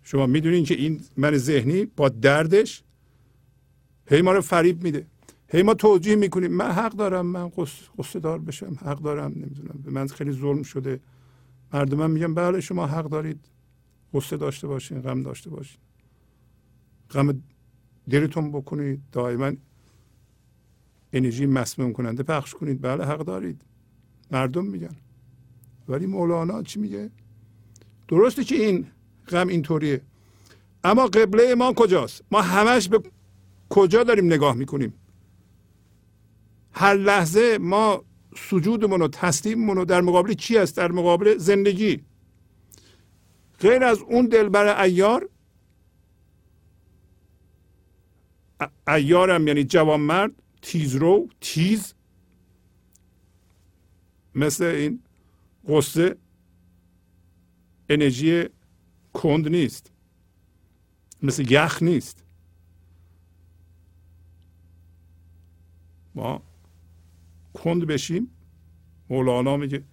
شما 0.02 0.26
می‌دونین 0.26 0.64
که 0.64 0.74
این 0.74 1.00
من 1.16 1.36
ذهنی 1.36 1.84
با 1.84 2.08
دردش 2.08 2.82
هی 4.08 4.22
ما 4.22 4.32
رو 4.32 4.40
فریب 4.40 4.82
میده. 4.82 5.06
هی 5.48 5.62
ما 5.62 5.74
توجیه 5.74 6.16
می‌کنیم. 6.16 6.52
من 6.52 6.70
حق 6.70 6.92
دارم 6.92 7.26
من 7.26 7.48
قصه 7.98 8.20
دار 8.20 8.38
بشم. 8.38 8.78
حق 8.80 8.98
دارم 8.98 9.32
نمی‌دونم. 9.32 9.80
به 9.84 9.90
من 9.90 10.06
خیلی 10.06 10.32
ظلم 10.32 10.62
شده. 10.62 11.00
مردم 11.72 12.10
میگن 12.10 12.34
بله 12.34 12.60
شما 12.60 12.86
حق 12.86 13.08
دارید. 13.08 13.40
قصه 14.14 14.36
داشته 14.36 14.66
باشین 14.66 15.00
غم 15.00 15.22
داشته 15.22 15.50
باشین. 15.50 15.80
غم 17.12 17.42
دلتون 18.10 18.52
بکنید. 18.52 19.00
دائما 19.12 19.52
انرژی 21.12 21.46
مسموم 21.46 21.92
کننده 21.92 22.22
پخش 22.22 22.54
کنید. 22.54 22.80
بله 22.80 23.04
حق 23.04 23.24
دارید. 23.24 23.62
مردم 24.30 24.64
میگن. 24.64 24.96
ولی 25.88 26.06
مولانا 26.06 26.62
چی 26.62 26.80
میگه؟ 26.80 27.10
درسته 28.08 28.44
که 28.44 28.54
این 28.54 28.86
غم 29.28 29.48
اینطوریه. 29.48 30.00
اما 30.84 31.06
قبله 31.06 31.54
ما 31.54 31.72
کجاست؟ 31.72 32.22
ما 32.30 32.42
همش 32.42 32.88
به 32.88 33.00
کجا 33.68 34.04
داریم 34.04 34.26
نگاه 34.26 34.54
می‌کنیم؟ 34.54 34.94
هر 36.72 36.94
لحظه 36.94 37.58
ما 37.60 38.04
سجودمون 38.36 39.02
و 39.02 39.08
تسلیممون 39.08 39.76
رو 39.76 39.84
در 39.84 40.00
مقابل 40.00 40.32
چی 40.34 40.58
است 40.58 40.76
در 40.76 40.92
مقابل 40.92 41.38
زندگی. 41.38 42.00
غیر 43.60 43.84
از 43.84 43.98
اون 43.98 44.26
دلبر 44.26 44.82
ایار 44.82 45.28
ایارم 48.88 49.46
یعنی 49.46 49.64
جوانمرد 49.64 50.30
تیزرو 50.62 51.28
تیز 51.40 51.94
مثل 54.34 54.64
این 54.64 55.02
قصه 55.68 56.16
انرژی 57.88 58.48
کند 59.12 59.48
نیست. 59.48 59.92
مثل 61.22 61.52
یخ 61.52 61.82
نیست. 61.82 62.24
ما 66.14 66.42
کند 67.54 67.86
بشیم. 67.86 68.30
مولانا 69.10 69.56
میگه 69.56 69.84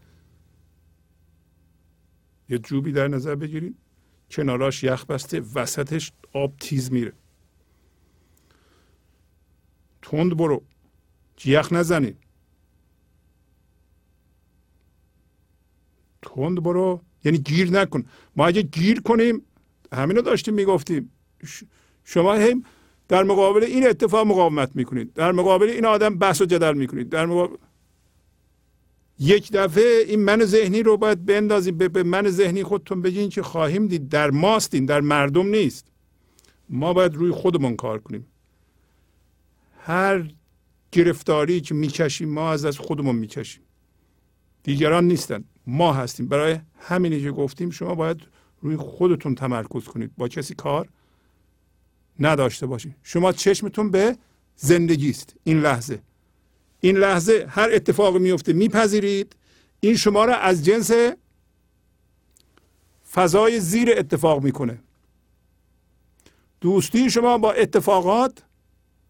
یه 2.49 2.57
جوبی 2.57 2.91
در 2.91 3.07
نظر 3.07 3.35
بگیریم 3.35 3.77
کناراش 4.31 4.83
یخ 4.83 5.05
بسته 5.05 5.41
وسطش 5.55 6.11
آب 6.33 6.57
تیز 6.59 6.91
میره. 6.91 7.13
تند 10.01 10.37
برو. 10.37 10.63
یخ 11.45 11.73
نزنی. 11.73 12.13
تند 16.21 16.63
برو. 16.63 17.01
یعنی 17.23 17.37
گیر 17.37 17.71
نکن. 17.71 18.05
ما 18.35 18.47
اگه 18.47 18.61
گیر 18.61 19.01
کنیم 19.01 19.41
همینو 19.93 20.21
داشتیم 20.21 20.53
می‌گفتیم. 20.53 21.11
شما 22.03 22.33
هم 22.33 22.63
در 23.07 23.23
مقابل 23.23 23.63
این 23.63 23.87
اتفاق 23.87 24.27
مقاومت 24.27 24.75
می‌کنید. 24.75 25.13
در 25.13 25.31
مقابل 25.31 25.69
این 25.69 25.85
آدم 25.85 26.15
بحث 26.15 26.41
و 26.41 26.45
جدل 26.45 26.73
می‌کنید. 26.73 27.09
در 27.09 27.25
مقابل 27.25 27.55
یک 29.19 29.51
دفعه 29.51 30.03
این 30.07 30.19
من 30.19 30.45
ذهنی 30.45 30.83
رو 30.83 30.97
باید 30.97 31.25
بندازیم. 31.25 31.77
به 31.77 32.03
من 32.03 32.29
ذهنی 32.29 32.63
خودتون 32.63 33.01
بگین 33.01 33.29
که 33.29 33.41
خواهیم 33.41 33.87
دید 33.87 34.09
در 34.09 34.31
ماستین 34.31 34.85
در 34.85 35.01
مردم 35.01 35.47
نیست. 35.47 35.87
ما 36.69 36.93
باید 36.93 37.15
روی 37.15 37.31
خودمون 37.31 37.75
کار 37.75 37.99
کنیم. 37.99 38.25
هر 39.89 40.31
گرفتاری 40.91 41.61
که 41.61 41.73
می‌کشیم 41.73 42.29
ما 42.29 42.51
از 42.51 42.65
از 42.65 42.77
خودمون 42.77 43.15
می‌کشیم 43.15 43.61
دیگران 44.63 45.07
نیستن. 45.07 45.43
ما 45.67 45.93
هستیم. 45.93 46.27
برای 46.27 46.59
همینی 46.79 47.21
که 47.21 47.31
گفتیم 47.31 47.69
شما 47.69 47.95
باید 47.95 48.21
روی 48.61 48.77
خودتون 48.77 49.35
تمرکز 49.35 49.83
کنید. 49.83 50.11
با 50.17 50.27
کسی 50.27 50.55
کار 50.55 50.89
نداشته 52.19 52.65
باشید 52.65 52.95
شما 53.03 53.31
چشمتون 53.31 53.91
به 53.91 54.17
زندگی 54.55 55.09
است. 55.09 55.35
این 55.43 55.61
لحظه. 55.61 56.01
این 56.79 56.97
لحظه 56.97 57.45
هر 57.49 57.69
اتفاق 57.73 58.17
میفته 58.17 58.53
میپذیرید. 58.53 59.35
این 59.79 59.95
شما 59.95 60.25
را 60.25 60.35
از 60.35 60.65
جنس 60.65 60.91
فضای 63.11 63.59
زیر 63.59 63.93
اتفاق 63.97 64.43
می‌کنه. 64.43 64.79
دوستی 66.61 67.09
شما 67.09 67.37
با 67.37 67.51
اتفاقات 67.51 68.43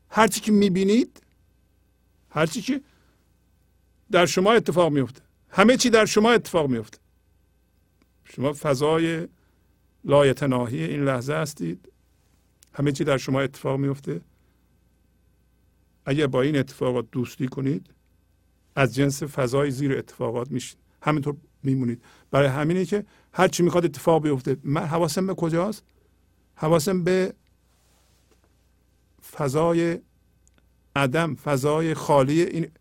هرچی 0.09 0.41
که 0.41 0.51
می‌بینید 0.51 1.21
هرچی 2.29 2.61
که 2.61 2.81
در 4.11 4.25
شما 4.25 4.53
اتفاق 4.53 4.91
میفته 4.91 5.21
همه 5.49 5.77
چی 5.77 5.89
در 5.89 6.05
شما 6.05 6.31
اتفاق 6.31 6.69
میفته 6.69 6.97
شما 8.23 8.53
فضای 8.53 9.27
لایتناهی 10.03 10.83
این 10.83 11.03
لحظه 11.03 11.33
هستید. 11.33 11.91
همه 12.73 12.91
چی 12.91 13.03
در 13.03 13.17
شما 13.17 13.41
اتفاق 13.41 13.79
میفته 13.79 14.21
اگر 16.05 16.27
با 16.27 16.41
این 16.41 16.57
اتفاقات 16.57 17.05
دوستی 17.11 17.47
کنید 17.47 17.89
از 18.75 18.95
جنس 18.95 19.23
فضای 19.23 19.71
زیر 19.71 19.97
اتفاقات 19.97 20.51
میشین. 20.51 20.79
همینطور 21.01 21.35
میمونید. 21.63 22.03
برای 22.31 22.47
همینه 22.47 22.85
که 22.85 23.05
هر 23.33 23.47
چی 23.47 23.63
می‌خواد 23.63 23.85
اتفاق 23.85 24.23
بیفته. 24.23 24.57
من 24.63 24.85
حواسم 24.85 25.27
به 25.27 25.33
کجاست؟ 25.33 25.83
حواسم 26.55 27.03
به 27.03 27.33
فضای 29.31 29.99
عدم 30.95 31.35
فضای 31.35 31.93
خالی 31.93 32.41
این 32.41 32.71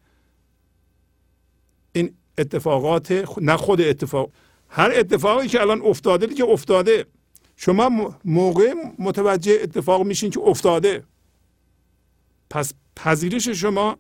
این 1.93 2.15
اتفاقات 2.39 3.25
نه 3.41 3.57
خود 3.57 3.81
اتفاق 3.81 4.31
هر 4.69 4.93
اتفاقی 4.95 5.49
که 5.49 5.61
الان 5.61 5.83
افتاده 5.83 6.27
که 6.27 6.45
افتاده. 6.45 7.07
شما 7.57 8.19
موقع 8.25 8.75
متوجه 8.99 9.59
اتفاق 9.63 10.07
میشین 10.07 10.31
که 10.31 10.41
افتاده. 10.41 11.05
پس 12.51 12.73
پذیرش 12.97 13.49
شما 13.49 13.99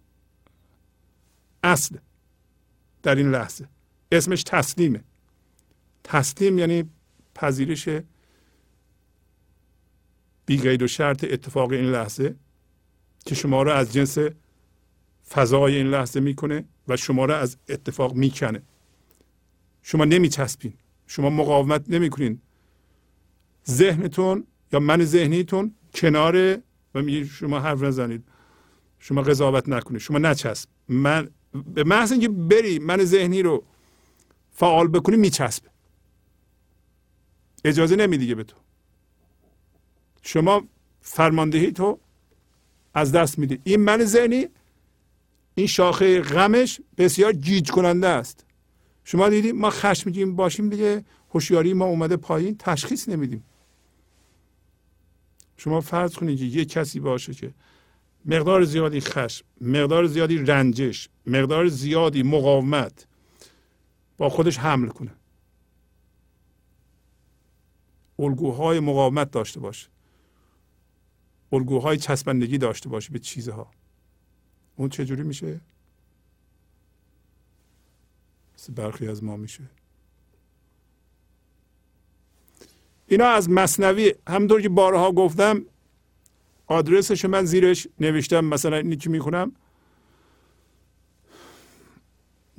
اصل 1.62 1.96
در 3.02 3.14
این 3.14 3.30
لحظه. 3.30 3.68
اسمش 4.12 4.42
تسلیمه. 4.42 5.04
تسلیم 6.04 6.58
یعنی 6.58 6.90
پذیرش 7.34 7.88
بی 10.48 10.56
غیر 10.56 10.84
و 10.84 10.86
شرط 10.86 11.24
اتفاق 11.24 11.70
این 11.72 11.84
لحظه 11.84 12.34
که 13.26 13.34
شما 13.34 13.62
را 13.62 13.74
از 13.74 13.92
جنس 13.92 14.18
فضای 15.28 15.76
این 15.76 15.86
لحظه 15.86 16.20
می‌کنه 16.20 16.64
و 16.88 16.96
شما 16.96 17.24
را 17.24 17.38
از 17.38 17.56
اتفاق 17.68 18.14
می‌کنه. 18.14 18.62
شما 19.82 20.04
نمیچسبین. 20.04 20.72
شما 21.06 21.30
مقاومت 21.30 21.84
نمی‌کنین. 21.88 22.40
ذهنتون 23.68 24.46
یا 24.72 24.80
من 24.80 25.04
ذهنیتون 25.04 25.74
کنار 25.94 26.58
و 26.94 27.02
میگه 27.02 27.24
شما 27.24 27.60
حرف 27.60 27.82
نزنید. 27.82 28.24
شما 28.98 29.22
قضاوت 29.22 29.68
نکنید. 29.68 30.00
شما 30.00 30.18
نچسب. 30.18 30.68
من 30.88 31.28
به 31.74 31.84
محض 31.84 32.12
اینکه 32.12 32.28
بری 32.28 32.78
من 32.78 33.04
ذهنی 33.04 33.42
رو 33.42 33.64
فعال 34.52 34.88
بکنی 34.88 35.16
میچسب. 35.16 35.62
اجازه 37.64 37.96
نمیدیگه 37.96 38.34
به 38.34 38.44
تو. 38.44 38.56
شما 40.22 40.64
فرماندهی 41.00 41.72
تو 41.72 41.98
از 42.94 43.12
دست 43.12 43.38
میده 43.38 43.58
این 43.64 43.80
من 43.80 44.04
ذهنی 44.04 44.46
این 45.54 45.66
شاخه 45.66 46.20
غمش 46.20 46.80
بسیار 46.98 47.32
گیج 47.32 47.70
کننده 47.70 48.06
است. 48.06 48.44
شما 49.04 49.28
دیدیم 49.28 49.56
ما 49.58 49.70
خشمگین 49.70 50.36
باشیم 50.36 50.68
دیگه. 50.68 51.04
هوشیاری 51.30 51.72
ما 51.72 51.84
اومده 51.84 52.16
پایین 52.16 52.56
تشخیص 52.58 53.08
نمیدیم. 53.08 53.44
شما 55.56 55.80
فرض 55.80 56.14
کنید 56.14 56.38
که 56.38 56.44
یه 56.44 56.64
کسی 56.64 57.00
باشه 57.00 57.34
که 57.34 57.54
مقدار 58.26 58.64
زیادی 58.64 59.00
خشم 59.00 59.44
مقدار 59.60 60.06
زیادی 60.06 60.38
رنجش 60.38 61.08
مقدار 61.26 61.68
زیادی 61.68 62.22
مقاومت 62.22 63.06
با 64.18 64.28
خودش 64.28 64.58
حمل 64.58 64.88
کنه. 64.88 65.10
الگوهای 68.18 68.80
مقاومت 68.80 69.30
داشته 69.30 69.60
باشه. 69.60 69.88
الگوهای 71.52 71.96
چسبندگی 71.96 72.58
داشته 72.58 72.88
باشه 72.88 73.12
به 73.12 73.18
چیزها. 73.18 73.70
اون 74.76 74.88
چجوری 74.88 75.22
میشه؟ 75.22 75.60
مثل 78.54 78.72
برخی 78.72 79.08
از 79.08 79.24
ما 79.24 79.36
میشه. 79.36 79.64
اینا 83.06 83.26
از 83.26 83.50
مصنوی 83.50 84.14
همونطور 84.28 84.62
که 84.62 84.68
بارها 84.68 85.12
گفتم 85.12 85.62
آدرسش 86.66 87.24
من 87.24 87.44
زیرش 87.44 87.88
نوشتم 88.00 88.44
مثلا 88.44 88.76
اینی 88.76 88.96
که 88.96 89.10
می‌خونم. 89.10 89.52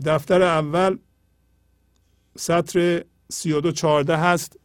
دفتر 0.06 0.42
اول 0.42 0.98
سطر 2.38 3.06
سی 3.30 3.52
و 3.52 3.62
دو 3.62 3.72
چارده 3.72 4.18
هست 4.18 4.60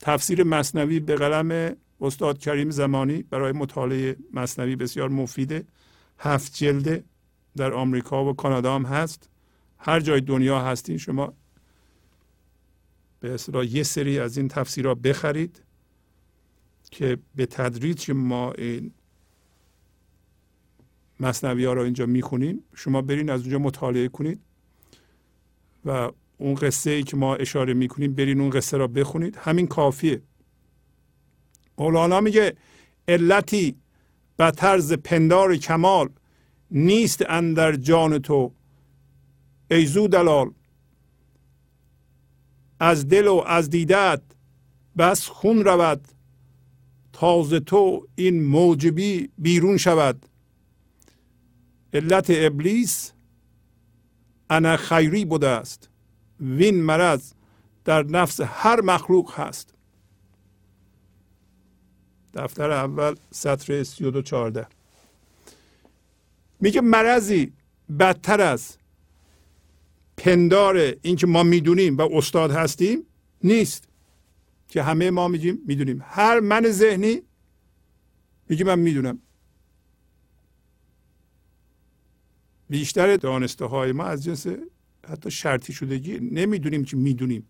تفسیر 0.00 0.42
مصنوی 0.42 1.00
به 1.00 1.14
قلم 1.14 1.76
استاد 2.04 2.38
کریم 2.38 2.70
زمانی 2.70 3.22
برای 3.22 3.52
مطالعه 3.52 4.16
مصنوی 4.32 4.76
بسیار 4.76 5.08
مفیده 5.08 5.64
هفت 6.18 6.54
جلده 6.54 7.04
در 7.56 7.72
آمریکا 7.72 8.24
و 8.24 8.32
کانادا 8.32 8.74
هم 8.74 8.82
هست. 8.82 9.28
هر 9.78 10.00
جای 10.00 10.20
دنیا 10.20 10.60
هستین 10.60 10.98
شما 10.98 11.32
به 13.20 13.34
اصطلاح 13.34 13.66
یه 13.66 13.82
سری 13.82 14.18
از 14.18 14.36
این 14.38 14.48
تفسیرها 14.48 14.94
بخرید 14.94 15.62
که 16.90 17.18
به 17.34 17.46
تدریج 17.46 18.10
ما 18.10 18.52
این 18.52 18.90
مصنوی 21.20 21.64
ها 21.64 21.72
رو 21.72 21.82
اینجا 21.82 22.06
می‌خونیم 22.06 22.64
شما 22.74 23.02
برین 23.02 23.30
از 23.30 23.40
اونجا 23.40 23.58
مطالعه 23.58 24.08
کنید 24.08 24.40
و 25.84 26.10
اون 26.38 26.54
قصه 26.54 26.90
ای 26.90 27.02
که 27.02 27.16
ما 27.16 27.36
اشاره 27.36 27.74
می‌کنیم 27.74 28.14
برین 28.14 28.40
اون 28.40 28.50
قصه 28.50 28.76
را 28.76 28.86
بخونید. 28.86 29.36
همین 29.36 29.66
کافیه. 29.66 30.22
مولانا 31.78 32.20
میگه 32.20 32.56
علتی 33.08 33.76
به 34.36 34.50
طرز 34.50 34.92
پندار 34.92 35.56
کمال 35.56 36.08
نیست 36.70 37.24
اندر 37.28 37.76
جان 37.76 38.18
تو 38.18 38.52
ای 39.70 39.86
زو 39.86 40.08
دلال 40.08 40.50
از 42.80 43.08
دل 43.08 43.26
و 43.26 43.42
از 43.46 43.70
دیدت 43.70 44.22
بس 44.98 45.26
خون 45.26 45.64
رود 45.64 46.08
تازه 47.12 47.60
تو 47.60 48.08
این 48.14 48.44
موجبی 48.44 49.30
بیرون 49.38 49.76
شود. 49.76 50.26
علت 51.92 52.26
ابلیس 52.28 53.12
انا 54.50 54.76
خیری 54.76 55.24
بوده 55.24 55.48
است. 55.48 55.88
وین 56.40 56.82
مرض 56.82 57.32
در 57.84 58.02
نفس 58.02 58.40
هر 58.40 58.80
مخلوق 58.80 59.32
هست. 59.40 59.73
دفتر 62.34 62.70
اول 62.70 63.14
سطر 63.30 63.82
سی 63.82 64.04
و 64.04 64.22
چارده 64.22 64.66
میگه 66.60 66.80
مرضی 66.80 67.52
بدتر 67.98 68.40
از 68.40 68.76
پندار 70.16 70.76
اینکه 71.02 71.26
ما 71.26 71.42
می‌دونیم 71.42 71.96
و 71.96 72.08
استاد 72.12 72.50
هستیم 72.50 73.06
نیست. 73.44 73.88
که 74.68 74.82
همه 74.82 75.10
ما 75.10 75.28
میگیم 75.28 75.58
می‌دونیم. 75.66 76.02
هر 76.04 76.40
من 76.40 76.70
ذهنی 76.70 77.22
میگه 78.48 78.64
من 78.64 78.78
می‌دونم. 78.78 79.18
بیشتر 82.68 83.16
دانسته 83.16 83.64
های 83.64 83.92
ما 83.92 84.04
از 84.04 84.24
جنس 84.24 84.46
حتی 85.08 85.30
شرطی 85.30 85.72
شدگی 85.72 86.18
نمی‌دونیم 86.20 86.84
که 86.84 86.96
می‌دونیم. 86.96 87.46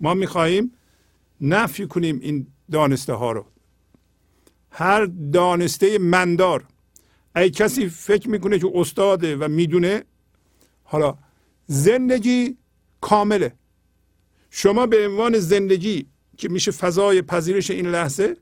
ما 0.00 0.14
می‌خواهیم 0.14 0.72
نفی 1.40 1.86
کنیم 1.86 2.18
این 2.20 2.46
دانسته 2.70 3.12
ها 3.12 3.32
رو. 3.32 3.46
هر 4.70 5.04
دانسته 5.32 5.98
مندار. 5.98 6.64
ای 7.36 7.50
کسی 7.50 7.88
فکر 7.88 8.28
می‌کنه 8.28 8.58
که 8.58 8.70
استاده 8.74 9.36
و 9.36 9.48
می‌دونه 9.48 10.04
حالا 10.84 11.18
زندگی 11.66 12.56
کامله. 13.00 13.52
شما 14.50 14.86
به 14.86 15.08
عنوان 15.08 15.38
زندگی 15.38 16.06
که 16.36 16.48
میشه 16.48 16.70
فضای 16.70 17.22
پذیرش 17.22 17.70
این 17.70 17.86
لحظه 17.86 18.36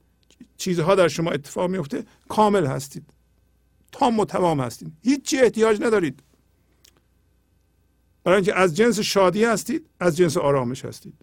چیزها 0.57 0.95
در 0.95 1.09
شما 1.09 1.31
اتفاق 1.31 1.71
میفته 1.71 2.05
کامل 2.29 2.67
هستید. 2.67 3.05
تام 3.93 4.19
و 4.19 4.25
تمام 4.25 4.61
هستید. 4.61 4.93
هیچی 5.03 5.39
احتیاج 5.39 5.83
ندارید. 5.83 6.23
برای 8.25 8.37
اینکه 8.37 8.55
از 8.55 8.77
جنس 8.77 9.01
شادی 9.01 9.45
هستید 9.45 9.87
از 10.01 10.17
جنس 10.17 10.37
آرامش 10.37 10.85
هستید. 10.85 11.15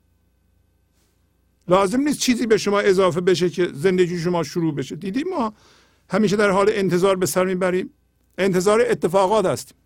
لازم 1.67 2.01
نیست 2.01 2.19
چیزی 2.19 2.45
به 2.47 2.57
شما 2.57 2.79
اضافه 2.79 3.21
بشه 3.21 3.49
که 3.49 3.69
زندگی 3.73 4.19
شما 4.19 4.43
شروع 4.43 4.75
بشه. 4.75 4.95
دیدیم 4.95 5.29
ما 5.29 5.53
همیشه 6.09 6.35
در 6.35 6.49
حال 6.49 6.69
انتظار 6.73 7.15
به 7.15 7.25
سر 7.25 7.45
می‌بریم. 7.45 7.89
انتظار 8.37 8.81
اتفاقات 8.81 9.45
هستیم 9.45 9.77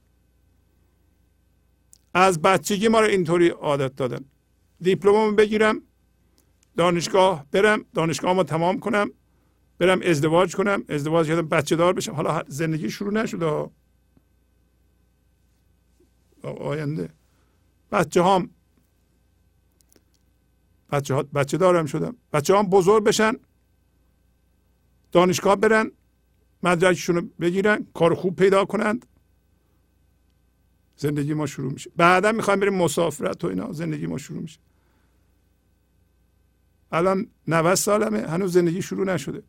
از 2.13 2.41
بچگی 2.41 2.87
ما 2.87 2.99
رو 2.99 3.07
اینطوری 3.07 3.49
عادت 3.49 3.95
دادن. 3.95 4.25
دیپلممو 4.81 5.31
بگیرم 5.31 5.81
دانشگاه 6.77 7.45
برم 7.51 7.85
دانشگاه 7.93 8.33
ما 8.33 8.43
تمام 8.43 8.79
کنم 8.79 9.11
برم 9.79 10.01
ازدواج 10.03 10.55
کنم 10.55 10.83
ازدواج 10.89 11.27
کردم 11.27 11.47
بچه 11.47 11.75
دار 11.75 11.93
بشم. 11.93 12.11
حالا 12.11 12.43
زندگی 12.47 12.89
شروع 12.89 13.13
نشده 13.13 13.69
آینده. 16.43 17.09
بچه 17.91 18.23
هم 18.23 18.49
بچه, 20.91 21.13
ها 21.13 21.23
بچه 21.23 21.57
دارم 21.57 21.85
شدم. 21.85 22.15
بچه 22.33 22.57
هم 22.57 22.69
بزرگ 22.69 23.03
بشن 23.03 23.33
دانشگاه 25.11 25.55
برن 25.55 25.91
مدرکشون 26.63 27.15
رو 27.15 27.21
بگیرن 27.21 27.87
کار 27.93 28.15
خوب 28.15 28.35
پیدا 28.35 28.65
کنند. 28.65 29.05
زندگی 30.97 31.33
ما 31.33 31.45
شروع 31.45 31.73
میشه. 31.73 31.91
بعدا 31.95 32.31
می‌خوایم 32.31 32.59
بریم 32.59 32.73
مسافرت 32.73 33.43
و 33.43 33.47
اینا. 33.47 33.71
زندگی 33.71 34.07
ما 34.07 34.17
شروع 34.17 34.41
میشه. 34.41 34.59
الان 36.91 37.27
90 37.47 37.75
سالمه. 37.75 38.27
هنوز 38.27 38.53
زندگی 38.53 38.81
شروع 38.81 39.05
نشده. 39.05 39.43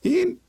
این 0.00 0.40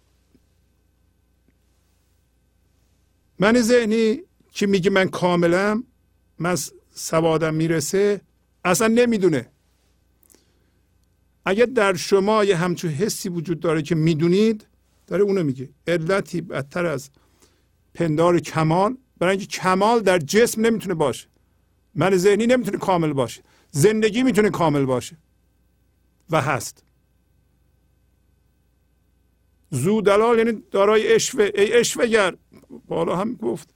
من 3.39 3.61
ذهنی 3.61 4.23
که 4.51 4.67
میگه 4.67 4.89
من 4.89 5.09
کاملم 5.09 5.83
من 6.39 6.55
سوادم 6.93 7.53
می‌رسه 7.53 8.21
اصلا 8.65 8.87
نمی‌دونه. 8.87 9.49
اگر 11.45 11.65
در 11.65 11.93
شما 11.93 12.43
یه 12.43 12.55
همچون 12.55 12.91
حسی 12.91 13.29
وجود 13.29 13.59
داره 13.59 13.81
که 13.81 13.95
می‌دونید 13.95 14.67
داره 15.07 15.23
اونو 15.23 15.43
میگه. 15.43 15.69
علتی 15.87 16.41
بدتر 16.41 16.85
از 16.85 17.09
پندار 17.93 18.39
کمال 18.39 18.97
برای 19.17 19.31
اینکه 19.31 19.47
کمال 19.47 19.99
در 19.99 20.19
جسم 20.19 20.65
نمی‌تونه 20.65 20.93
باشه. 20.93 21.27
من 21.95 22.17
ذهنی 22.17 22.47
نمی‌تونه 22.47 22.77
کامل 22.77 23.13
باشه. 23.13 23.41
زندگی 23.71 24.23
می‌تونه 24.23 24.49
کامل 24.49 24.85
باشه. 24.85 25.17
و 26.29 26.41
هست. 26.41 26.83
زودلال 29.71 30.37
یعنی 30.37 30.63
دارای 30.71 31.13
اشوه 31.13 31.49
ای 31.55 31.73
اشوهگر 31.73 32.35
بالا 32.87 33.15
هم 33.15 33.35
گفت. 33.35 33.69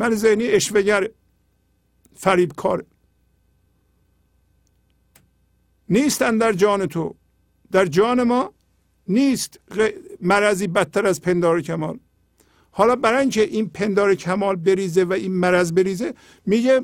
من 0.00 0.14
ذهنی 0.14 0.46
اشوهگر 0.46 1.10
فریبکار 2.14 2.84
نیستن 5.88 6.38
در 6.38 6.52
جان 6.52 6.86
تو. 6.86 7.14
در 7.72 7.86
جان 7.86 8.22
ما 8.22 8.52
نیست 9.08 9.60
مرضی 10.20 10.66
بدتر 10.66 11.06
از 11.06 11.20
پندار 11.20 11.60
کمال. 11.60 11.98
حالا 12.70 12.96
برای 12.96 13.20
اینکه 13.20 13.42
این 13.42 13.68
پندار 13.68 14.14
کمال 14.14 14.56
بریزه 14.56 15.04
و 15.04 15.12
این 15.12 15.32
مرض 15.32 15.72
بریزه 15.72 16.14
میگه 16.46 16.82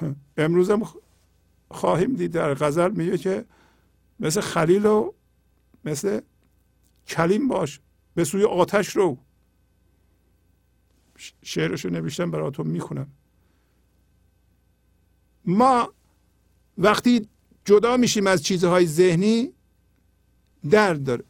امروزم 0.36 0.82
خواهیم 1.68 2.14
دید 2.14 2.32
در 2.32 2.54
غزل 2.54 2.90
میگه 2.90 3.18
که 3.18 3.44
مثل 4.20 4.40
خلیل 4.40 4.86
و 4.86 5.12
مثل 5.84 6.20
کلیم 7.08 7.48
باش. 7.48 7.80
به 8.16 8.24
سوی 8.24 8.44
آتش 8.44 8.96
رو. 8.96 9.18
شعرشو 11.42 11.88
نوشتم 11.88 12.30
براتون 12.30 12.66
می‌خونم. 12.66 13.08
ما 15.44 15.92
وقتی 16.78 17.28
جدا 17.64 17.96
میشیم 17.96 18.26
از 18.26 18.42
چیزهای 18.42 18.86
ذهنی 18.86 19.52
درد 20.70 21.04
داره. 21.04 21.24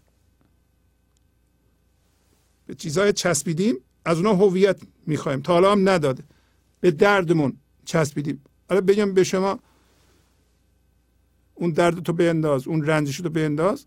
به 2.67 2.75
چیزهای 2.75 3.13
چسبیدیم 3.13 3.77
از 4.05 4.17
اونها 4.17 4.35
هویت 4.35 4.81
می‌خوایم. 5.07 5.41
تا 5.41 5.53
حالا 5.53 5.73
هم 5.73 5.89
نداده. 5.89 6.25
به 6.81 6.91
دردمون 6.91 7.57
چسبیدیم. 7.85 8.43
حالا 8.69 8.81
بگم 8.81 9.15
به 9.15 9.25
شما 9.25 9.59
اون 11.55 11.71
درد 11.71 12.03
تو 12.03 12.13
بنداز 12.13 12.69
اون 12.69 12.87
رنجش 12.87 13.21
تو 13.21 13.31
بنداز 13.31 13.87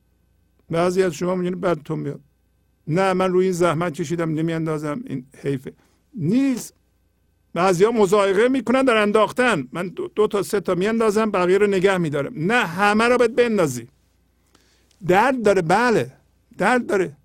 بعضی 0.70 1.04
از 1.04 1.14
شما 1.14 1.36
میگن 1.36 1.60
بعد 1.60 1.92
میاد. 1.92 2.22
نه 2.90 3.14
من 3.14 3.32
روی 3.32 3.46
این 3.46 3.54
زحمت 3.54 3.94
کشیدم 3.94 4.34
نمیاندازم. 4.34 5.02
این 5.06 5.26
حیفه 5.44 5.74
نیست. 6.14 6.74
بعضی 7.54 7.84
ها 7.84 7.92
مزایقه 7.92 8.48
می‌کنن 8.50 8.82
در 8.86 8.98
انداختن. 8.98 9.68
من 9.72 9.88
دو, 9.88 10.08
دو 10.08 10.28
تا 10.28 10.44
سه 10.44 10.60
تا 10.60 10.76
میاندازم 10.76 11.32
بقیه 11.32 11.58
رو 11.58 11.68
نگه 11.68 11.98
میدارم. 11.98 12.34
نه 12.36 12.66
همه 12.66 13.04
رو 13.04 13.18
باید 13.18 13.36
بندازی. 13.36 13.88
درد 15.08 15.42
داره 15.42 15.62
بله. 15.62 16.12
درد 16.58 16.86
داره. 16.86 17.18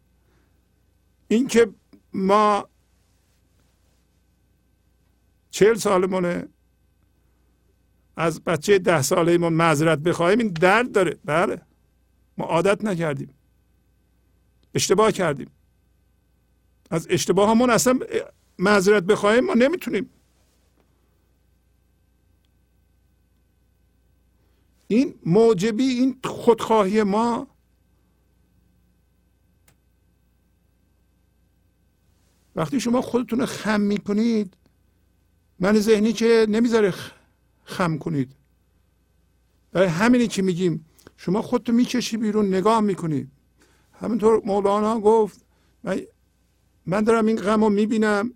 اینکه 1.28 1.68
ما 2.12 2.68
چهل 5.50 5.74
سالمونه. 5.74 6.48
از 8.16 8.44
بچه 8.44 8.78
ده 8.78 9.02
ساله 9.02 9.38
ما 9.38 9.50
معذرت 9.50 9.98
بخواهیم 9.98 10.38
این 10.38 10.48
درد 10.48 10.92
داره. 10.92 11.16
بله. 11.24 11.60
ما 12.38 12.44
عادت 12.44 12.84
نکردیم. 12.84 13.30
اشتباه 14.74 15.12
کردیم. 15.12 15.50
از 16.90 17.06
اشتباه 17.10 17.50
همون 17.50 17.70
اصلا 17.70 17.98
معذرت 18.58 19.02
بخواهیم 19.02 19.44
ما 19.44 19.54
نمی‌تونیم. 19.54 20.10
این 24.86 25.14
موجبی 25.26 25.84
این 25.84 26.20
خودخواهی 26.24 27.02
ما 27.02 27.46
وقتی 32.56 32.80
شما 32.80 33.02
خودتون 33.02 33.40
رو 33.40 33.46
خم 33.46 33.80
می‌کنید 33.80 34.56
من 35.58 35.80
ذهنی 35.80 36.12
که 36.12 36.46
نمی‌ذاره 36.48 36.94
خم 37.64 37.98
کنید. 37.98 38.32
برای 39.72 39.88
همینی 39.88 40.28
که 40.28 40.42
میگیم 40.42 40.86
شما 41.16 41.42
خودتو 41.42 41.72
می‌کشی 41.72 42.16
بیرون 42.16 42.54
نگاه 42.54 42.80
می‌کنید 42.80 43.33
همینطور 44.00 44.42
مولانا 44.44 45.00
گفت 45.00 45.44
من, 45.84 46.00
من 46.86 47.04
دارم 47.04 47.26
این 47.26 47.36
غم 47.36 47.64
رو 47.64 47.70
می‌بینم. 47.70 48.34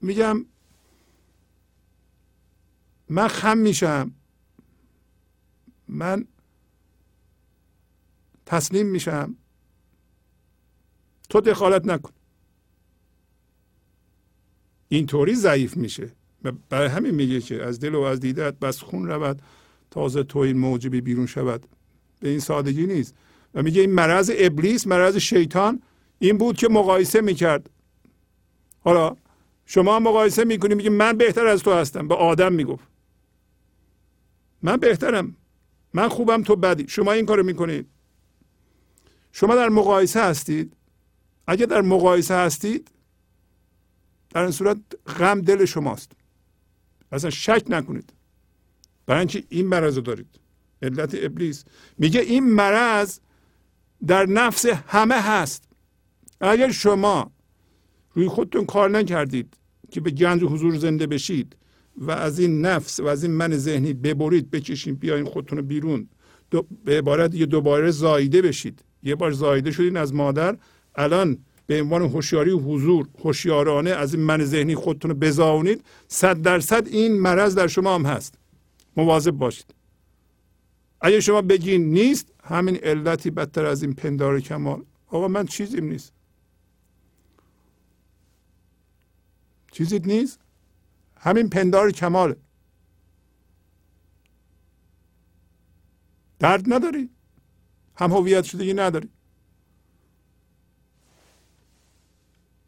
میگم 0.00 0.46
من 3.08 3.28
خم 3.28 3.58
میشم. 3.58 4.12
من 5.88 6.26
تسلیم 8.46 8.86
میشم. 8.86 9.36
تو 11.28 11.40
دخالت 11.40 11.86
نکن. 11.86 12.12
اینطوری 14.88 15.34
ضعیف 15.34 15.76
میشه. 15.76 16.12
برای 16.68 16.88
همین 16.88 17.10
میگه 17.10 17.40
که 17.40 17.62
از 17.62 17.80
دل 17.80 17.94
و 17.94 18.00
از 18.00 18.20
دیدت 18.20 18.54
بس 18.54 18.78
خون 18.78 19.06
رود 19.06 19.42
تازه 19.90 20.22
تو 20.22 20.38
این 20.38 20.58
موجبی 20.58 21.00
بیرون 21.00 21.26
شود. 21.26 21.66
به 22.20 22.28
این 22.28 22.40
سادگی 22.40 22.86
نیست. 22.86 23.14
و 23.54 23.62
میگه 23.62 23.80
این 23.80 23.92
مرض 23.92 24.30
ابلیس 24.34 24.86
مرض 24.86 25.16
شیطان 25.16 25.82
این 26.18 26.38
بود 26.38 26.56
که 26.56 26.68
مقایسه 26.68 27.20
می‌کرد. 27.20 27.70
حالا 28.80 29.16
شما 29.66 29.98
مقایسه 29.98 30.44
می‌کنی 30.44 30.74
میگه 30.74 30.90
من 30.90 31.16
بهتر 31.16 31.46
از 31.46 31.62
تو 31.62 31.72
هستم. 31.72 32.08
به 32.08 32.14
آدم 32.14 32.52
می‌گفت. 32.52 32.84
من 34.62 34.76
بهترم. 34.76 35.36
من 35.94 36.08
خوبم 36.08 36.42
تو 36.42 36.56
بدی. 36.56 36.84
شما 36.88 37.12
این 37.12 37.26
کارو 37.26 37.42
می‌کنید. 37.42 37.86
شما 39.32 39.54
در 39.54 39.68
مقایسه 39.68 40.22
هستید. 40.22 40.76
اگه 41.46 41.66
در 41.66 41.80
مقایسه 41.80 42.34
هستید 42.34 42.90
در 44.30 44.42
این 44.42 44.50
صورت 44.50 44.78
غم 45.18 45.40
دل 45.40 45.64
شماست. 45.64 46.12
اصلا 47.12 47.30
شک 47.30 47.64
نکنید. 47.68 48.12
برای 49.06 49.18
اینکه 49.18 49.44
این 49.48 49.66
مرض 49.66 49.96
رو 49.96 50.02
دارید. 50.02 50.40
علت 50.82 51.14
ابلیس. 51.14 51.64
میگه 51.98 52.20
این 52.20 52.44
مرض 52.44 53.18
در 54.06 54.26
نفس 54.26 54.66
همه 54.86 55.14
هست. 55.14 55.64
اگر 56.40 56.70
شما 56.70 57.30
روی 58.14 58.28
خودتون 58.28 58.64
کار 58.64 58.90
نکردید 58.90 59.54
که 59.90 60.00
به 60.00 60.10
گنج 60.10 60.44
حضور 60.44 60.76
زنده 60.76 61.06
بشید 61.06 61.56
و 61.96 62.10
از 62.10 62.38
این 62.38 62.60
نفس 62.66 63.00
و 63.00 63.06
از 63.06 63.22
این 63.22 63.32
من 63.32 63.56
ذهنی 63.56 63.92
ببرید 63.92 64.50
بکشین 64.50 64.94
بیاین 64.94 65.24
خودتون 65.24 65.58
رو 65.58 65.64
بیرون. 65.64 66.08
به 66.84 66.98
عبارت 66.98 67.34
یه 67.34 67.46
دوباره 67.46 67.90
زایده 67.90 68.42
بشید. 68.42 68.84
یه 69.02 69.14
بار 69.14 69.30
زایده 69.30 69.70
شدین 69.70 69.96
از 69.96 70.14
مادر. 70.14 70.56
الان 70.94 71.38
به 71.66 71.82
عنوان 71.82 72.02
هوشیاری 72.02 72.50
حضور 72.50 73.08
هوشیارانه 73.24 73.90
از 73.90 74.14
این 74.14 74.22
من 74.22 74.44
ذهنی 74.44 74.74
خودتون 74.74 75.10
رو 75.10 75.16
بزاونید. 75.16 75.84
صد 76.08 76.42
درصد 76.42 76.86
این 76.86 77.20
مرض 77.20 77.54
در 77.54 77.66
شما 77.66 77.94
هم 77.94 78.06
هست. 78.06 78.34
مواظب 78.96 79.30
باشید. 79.30 79.74
اگه 81.02 81.20
شما 81.20 81.42
بگین 81.42 81.90
نیست 81.92 82.32
همین 82.44 82.76
علتی 82.76 83.30
بدتر 83.30 83.66
از 83.66 83.82
این 83.82 83.92
پندار 83.94 84.40
کمال. 84.40 84.84
آقا 85.06 85.28
من 85.28 85.46
چیزیم 85.46 85.84
نیست. 85.84 86.12
چیزی 89.72 89.98
نیست؟ 89.98 90.40
همین 91.16 91.48
پندار 91.48 91.90
کماله. 91.90 92.36
درد 96.38 96.72
نداری؟ 96.72 97.10
هم 97.96 98.12
هویت 98.12 98.44
شدگی 98.44 98.74
نداری. 98.74 99.08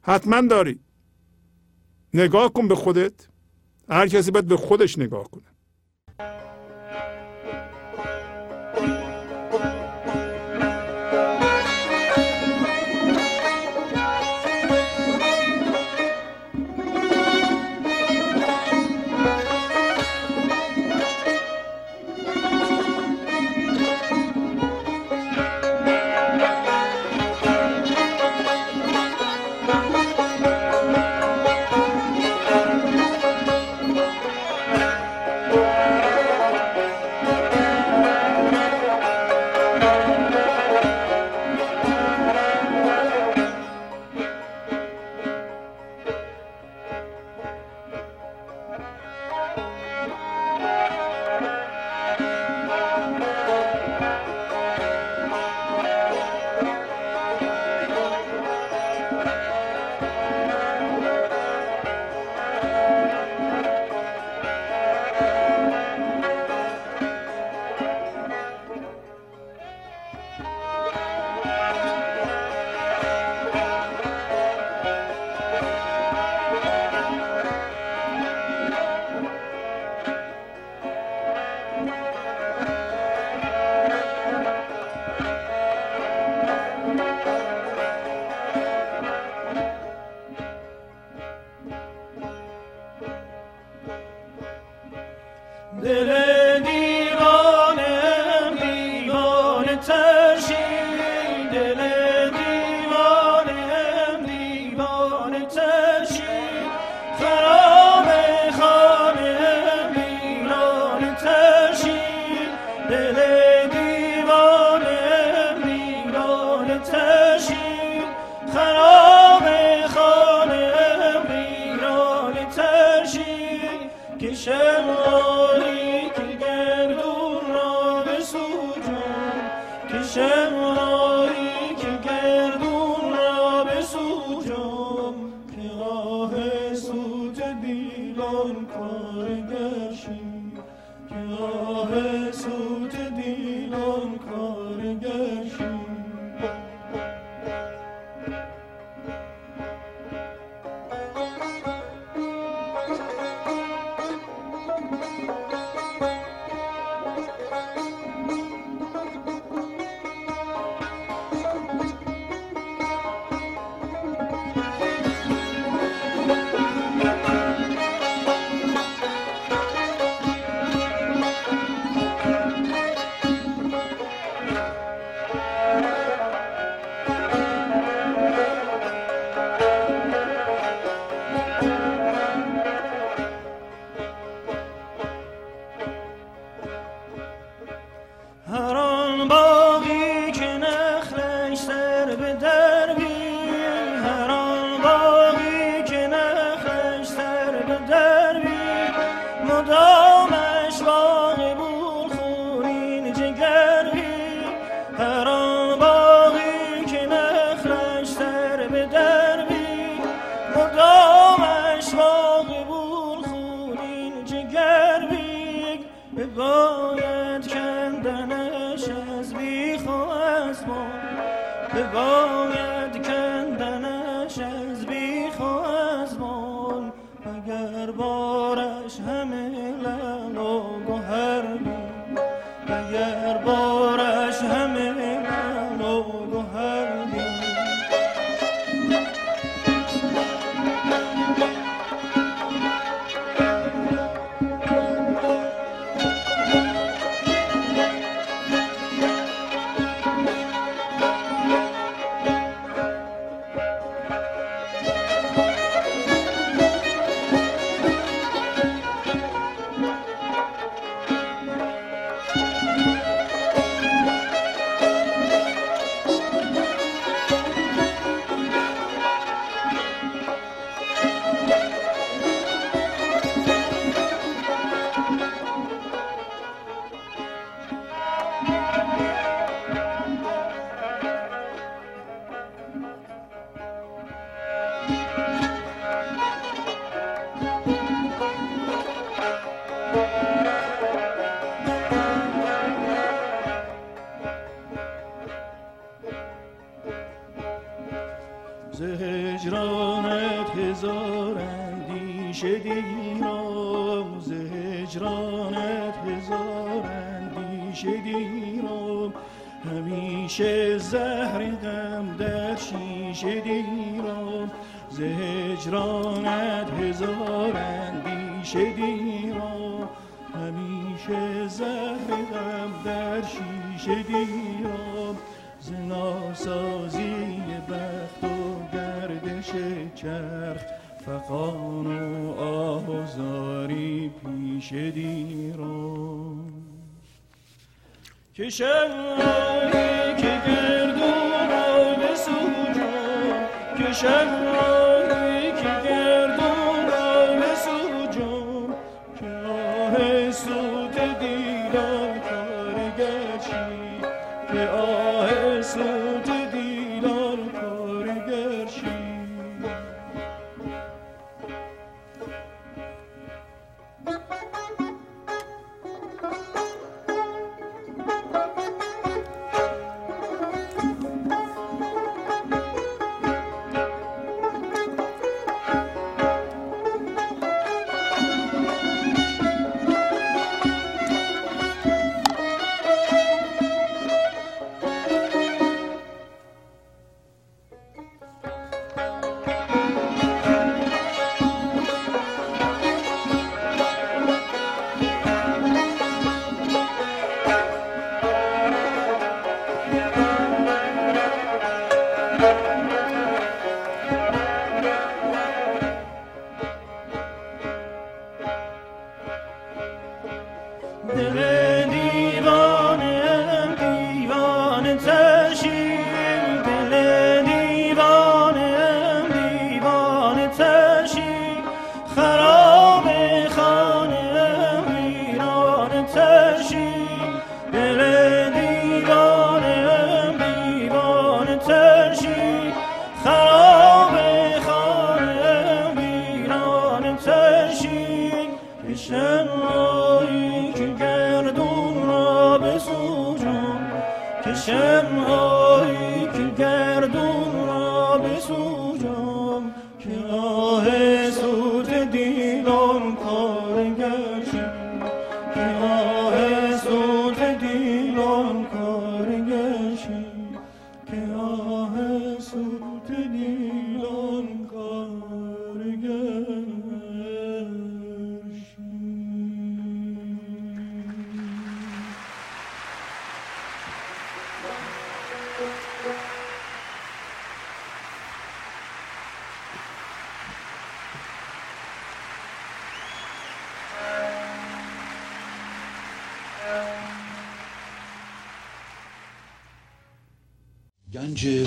حتما 0.03 0.41
داری. 0.41 0.81
نگاه 2.15 2.53
کن 2.53 2.69
به 2.69 2.75
خودت. 2.75 3.29
هر 3.89 4.09
کسی 4.09 4.31
باید 4.31 4.49
به 4.49 4.57
خودش 4.57 4.99
نگاه 4.99 5.31
کنه. 5.31 5.54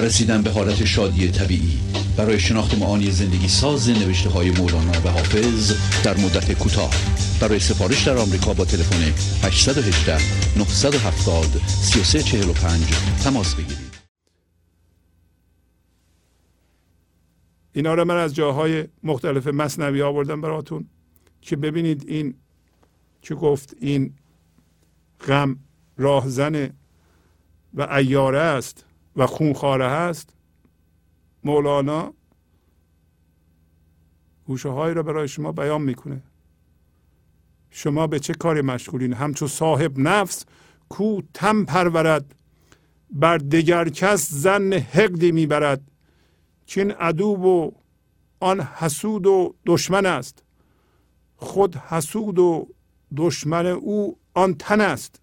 رسیدن 0.00 0.42
به 0.42 0.50
حالت 0.50 0.84
شادی 0.84 1.28
طبیعی. 1.28 1.78
برای 2.16 2.40
شناخت 2.40 2.78
معانی 2.78 3.10
زندگی 3.10 3.48
ساز 3.48 3.90
نوشته 3.90 4.30
های 4.30 4.50
مولانا 4.50 4.92
و 5.04 5.08
حافظ 5.08 5.72
در 6.04 6.16
مدت 6.16 6.52
کوتاه. 6.52 6.90
برای 7.40 7.58
سفارش 7.58 8.06
در 8.06 8.16
آمریکا 8.16 8.54
با 8.54 8.64
تلفن 8.64 9.02
818 9.46 10.18
970 10.58 11.44
3345 11.66 12.84
تماس 13.24 13.54
بگیرید. 13.54 13.88
اینا 17.72 17.94
رو 17.94 18.04
من 18.04 18.16
از 18.16 18.34
جاهای 18.34 18.84
مختلف 19.02 19.46
مصنوی 19.46 20.02
آوردم 20.02 20.40
براتون 20.40 20.86
که 21.40 21.56
ببینید 21.56 22.04
این 22.08 22.34
که 23.22 23.34
گفت 23.34 23.74
این 23.80 24.14
غم 25.28 25.58
راهزن 25.96 26.70
و 27.74 27.82
ایاره 27.82 28.38
است. 28.38 28.84
و 29.16 29.26
خونخواره 29.26 29.88
هست 29.88 30.34
مولانا 31.44 32.14
گوشه 34.46 34.68
هایی 34.68 34.94
را 34.94 35.02
برای 35.02 35.28
شما 35.28 35.52
بیان 35.52 35.82
می‌کنه. 35.82 36.22
شما 37.70 38.06
به 38.06 38.18
چه 38.20 38.34
کاری 38.34 38.60
مشغولین؟ 38.60 39.12
همچو 39.12 39.48
صاحب 39.48 39.98
نفس 39.98 40.44
کو 40.88 41.20
تم 41.34 41.64
پرورد 41.64 42.34
بر 43.10 43.38
دگر 43.38 43.88
کس 43.88 44.30
زن 44.30 44.72
حقدی 44.72 45.32
می‌برد. 45.32 45.90
این 46.76 46.90
عدو 46.90 47.26
و 47.26 47.70
آن 48.40 48.60
حسود 48.60 49.26
و 49.26 49.54
دشمن 49.66 50.06
است. 50.06 50.42
خود 51.36 51.76
حسود 51.76 52.38
و 52.38 52.68
دشمن 53.16 53.66
او 53.66 54.18
آن 54.34 54.54
تن 54.54 54.80
است. 54.80 55.20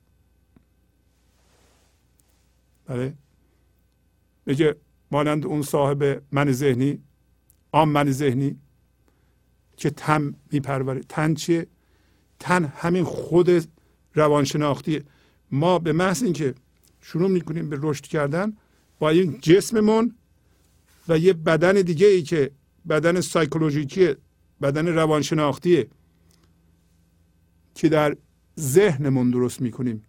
بله. 2.85 3.13
میگه 4.45 4.75
مانند 5.11 5.45
اون 5.45 5.61
صاحب 5.61 6.23
من 6.31 6.51
ذهنی 6.51 6.99
آن 7.71 7.89
من 7.89 8.11
ذهنی 8.11 8.59
که 9.77 9.89
تن 9.89 10.35
میپروره 10.51 11.01
تن 11.09 11.33
چیه 11.33 11.67
تن 12.39 12.65
همین 12.65 13.03
خود 13.03 13.49
روانشناختی 14.13 15.03
ما 15.51 15.79
به 15.79 15.93
محض 15.93 16.23
اینکه 16.23 16.55
شروع 17.01 17.29
می‌کنیم 17.29 17.69
به 17.69 17.77
رشد 17.81 18.05
کردن 18.05 18.53
با 18.99 19.09
این 19.09 19.39
جسممون 19.41 20.15
و 21.07 21.17
یه 21.17 21.33
بدن 21.33 21.73
دیگه 21.81 22.07
ای 22.07 22.21
که 22.21 22.51
بدن 22.89 23.21
سایکولوژیکی 23.21 24.15
بدن 24.61 24.87
روانشناختی 24.87 25.85
که 27.75 27.89
در 27.89 28.17
ذهنمون 28.59 29.31
درست 29.31 29.61
می‌کنیم 29.61 30.03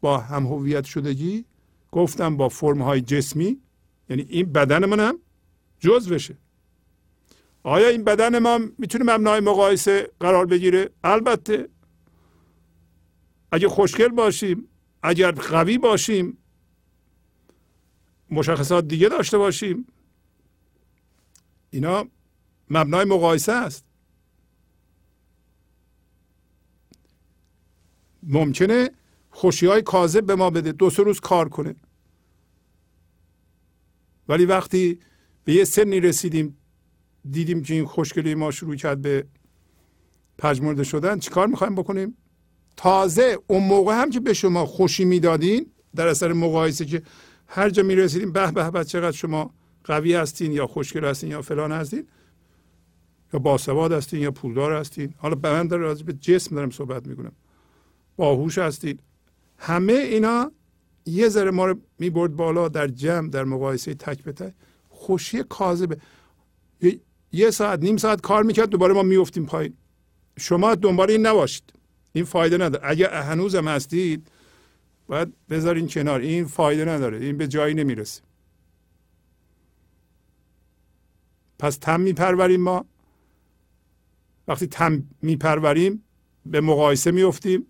با 0.00 0.18
هم 0.18 0.46
هویت 0.46 0.84
شدگی 0.84 1.44
گفتم 1.92 2.36
با 2.36 2.48
فرم 2.48 2.82
های 2.82 3.00
جسمی 3.00 3.60
یعنی 4.08 4.22
این 4.28 4.52
بدن 4.52 4.84
من 4.84 5.00
هم 5.00 5.18
جز 5.80 6.08
بشه. 6.08 6.36
آیا 7.62 7.88
این 7.88 8.04
بدن 8.04 8.38
ما 8.38 8.60
می‌تونه 8.78 9.04
مبنای 9.04 9.40
مقایسه 9.40 10.10
قرار 10.20 10.46
بگیره؟ 10.46 10.90
البته. 11.04 11.68
اگه 13.52 13.68
خوشگل 13.68 14.08
باشیم 14.08 14.68
اگر 15.02 15.30
قوی 15.32 15.78
باشیم 15.78 16.38
مشخصات 18.30 18.88
دیگه 18.88 19.08
داشته 19.08 19.38
باشیم 19.38 19.86
اینا 21.70 22.08
مبنای 22.70 23.04
مقایسه 23.04 23.52
است. 23.52 23.84
ممکنه 28.22 28.90
خوشی 29.30 29.66
های 29.66 29.82
کاذب 29.82 30.26
به 30.26 30.34
ما 30.34 30.50
بده 30.50 30.72
دو 30.72 30.90
سه 30.90 31.02
روز 31.02 31.20
کار 31.20 31.48
کنه. 31.48 31.76
ولی 34.28 34.44
وقتی 34.44 34.98
به 35.44 35.52
یه 35.52 35.64
سنی 35.64 36.00
رسیدیم 36.00 36.56
دیدیم 37.30 37.62
که 37.62 37.74
این 37.74 37.84
خوشگلی 37.84 38.34
ما 38.34 38.50
شروع 38.50 38.76
کرد 38.76 39.02
به 39.02 39.26
پژمرده 40.38 40.84
شدن 40.84 41.18
چیکار 41.18 41.46
می‌خوایم 41.46 41.74
بکنیم؟ 41.74 42.16
تازه 42.76 43.38
اون 43.46 43.64
موقع 43.64 44.00
هم 44.00 44.10
که 44.10 44.20
به 44.20 44.32
شما 44.32 44.66
خوشی 44.66 45.04
می‌دادین 45.04 45.72
در 45.96 46.08
اثر 46.08 46.32
مقایسه 46.32 46.84
که 46.84 47.02
هر 47.46 47.70
جا 47.70 47.82
می‌رسیدیم 47.82 48.32
به 48.32 48.52
به 48.52 48.70
به 48.70 48.84
چقدر 48.84 49.16
شما 49.16 49.54
قوی 49.84 50.14
هستین 50.14 50.52
یا 50.52 50.66
خوشگل 50.66 51.04
هستین 51.04 51.30
یا 51.30 51.42
فلان 51.42 51.72
هستین 51.72 52.06
یا 53.32 53.38
باسواد 53.38 53.92
هستین 53.92 54.20
یا 54.20 54.30
پولدار 54.30 54.72
هستین. 54.72 55.14
حالا 55.18 55.34
به 55.34 55.50
من 55.50 55.66
در 55.66 55.94
به 55.94 56.12
جسم 56.12 56.56
دارم 56.56 56.70
صحبت 56.70 57.06
می‌کنم. 57.06 57.32
باهوش 58.16 58.58
هستین. 58.58 58.98
همه 59.58 59.92
اینا 59.92 60.52
یه 61.08 61.28
ذره 61.28 61.50
ما 61.50 61.66
رو 61.66 61.78
می‌برد 61.98 62.36
بالا 62.36 62.68
در 62.68 62.88
جمع 62.88 63.28
در 63.28 63.44
مقایسه 63.44 63.94
تک 63.94 64.22
به 64.22 64.32
تک. 64.32 64.52
خوشی 64.88 65.42
کاذبه. 65.48 65.98
یه 67.32 67.50
ساعت 67.50 67.80
نیم 67.80 67.96
ساعت 67.96 68.20
کار 68.20 68.42
می‌کرد 68.42 68.68
دوباره 68.68 68.94
ما 68.94 69.02
میفتیم 69.02 69.46
پایین. 69.46 69.74
شما 70.38 70.74
دنبال 70.74 71.10
این 71.10 71.26
نباشید. 71.26 71.72
این 72.12 72.24
فایده 72.24 72.58
نداره. 72.58 72.86
اگه 72.86 73.08
هنوزم 73.08 73.68
هستید 73.68 74.28
باید 75.06 75.32
بذارین 75.50 75.88
کنار. 75.88 76.20
این 76.20 76.44
فایده 76.44 76.84
نداره. 76.84 77.18
این 77.18 77.36
به 77.36 77.48
جایی 77.48 77.74
نمی‌رسه. 77.74 78.22
پس 81.58 81.76
تم 81.76 82.00
میپروریم 82.00 82.60
ما. 82.60 82.84
وقتی 84.48 84.66
تم 84.66 85.02
میپروریم 85.22 86.04
به 86.46 86.60
مقایسه 86.60 87.10
میفتیم 87.10 87.66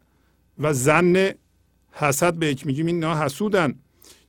و 0.58 0.72
زن 0.72 1.34
حسد 1.98 2.34
به 2.34 2.46
یک 2.46 2.66
میگیم 2.66 2.86
این 2.86 3.04
حسودن. 3.04 3.74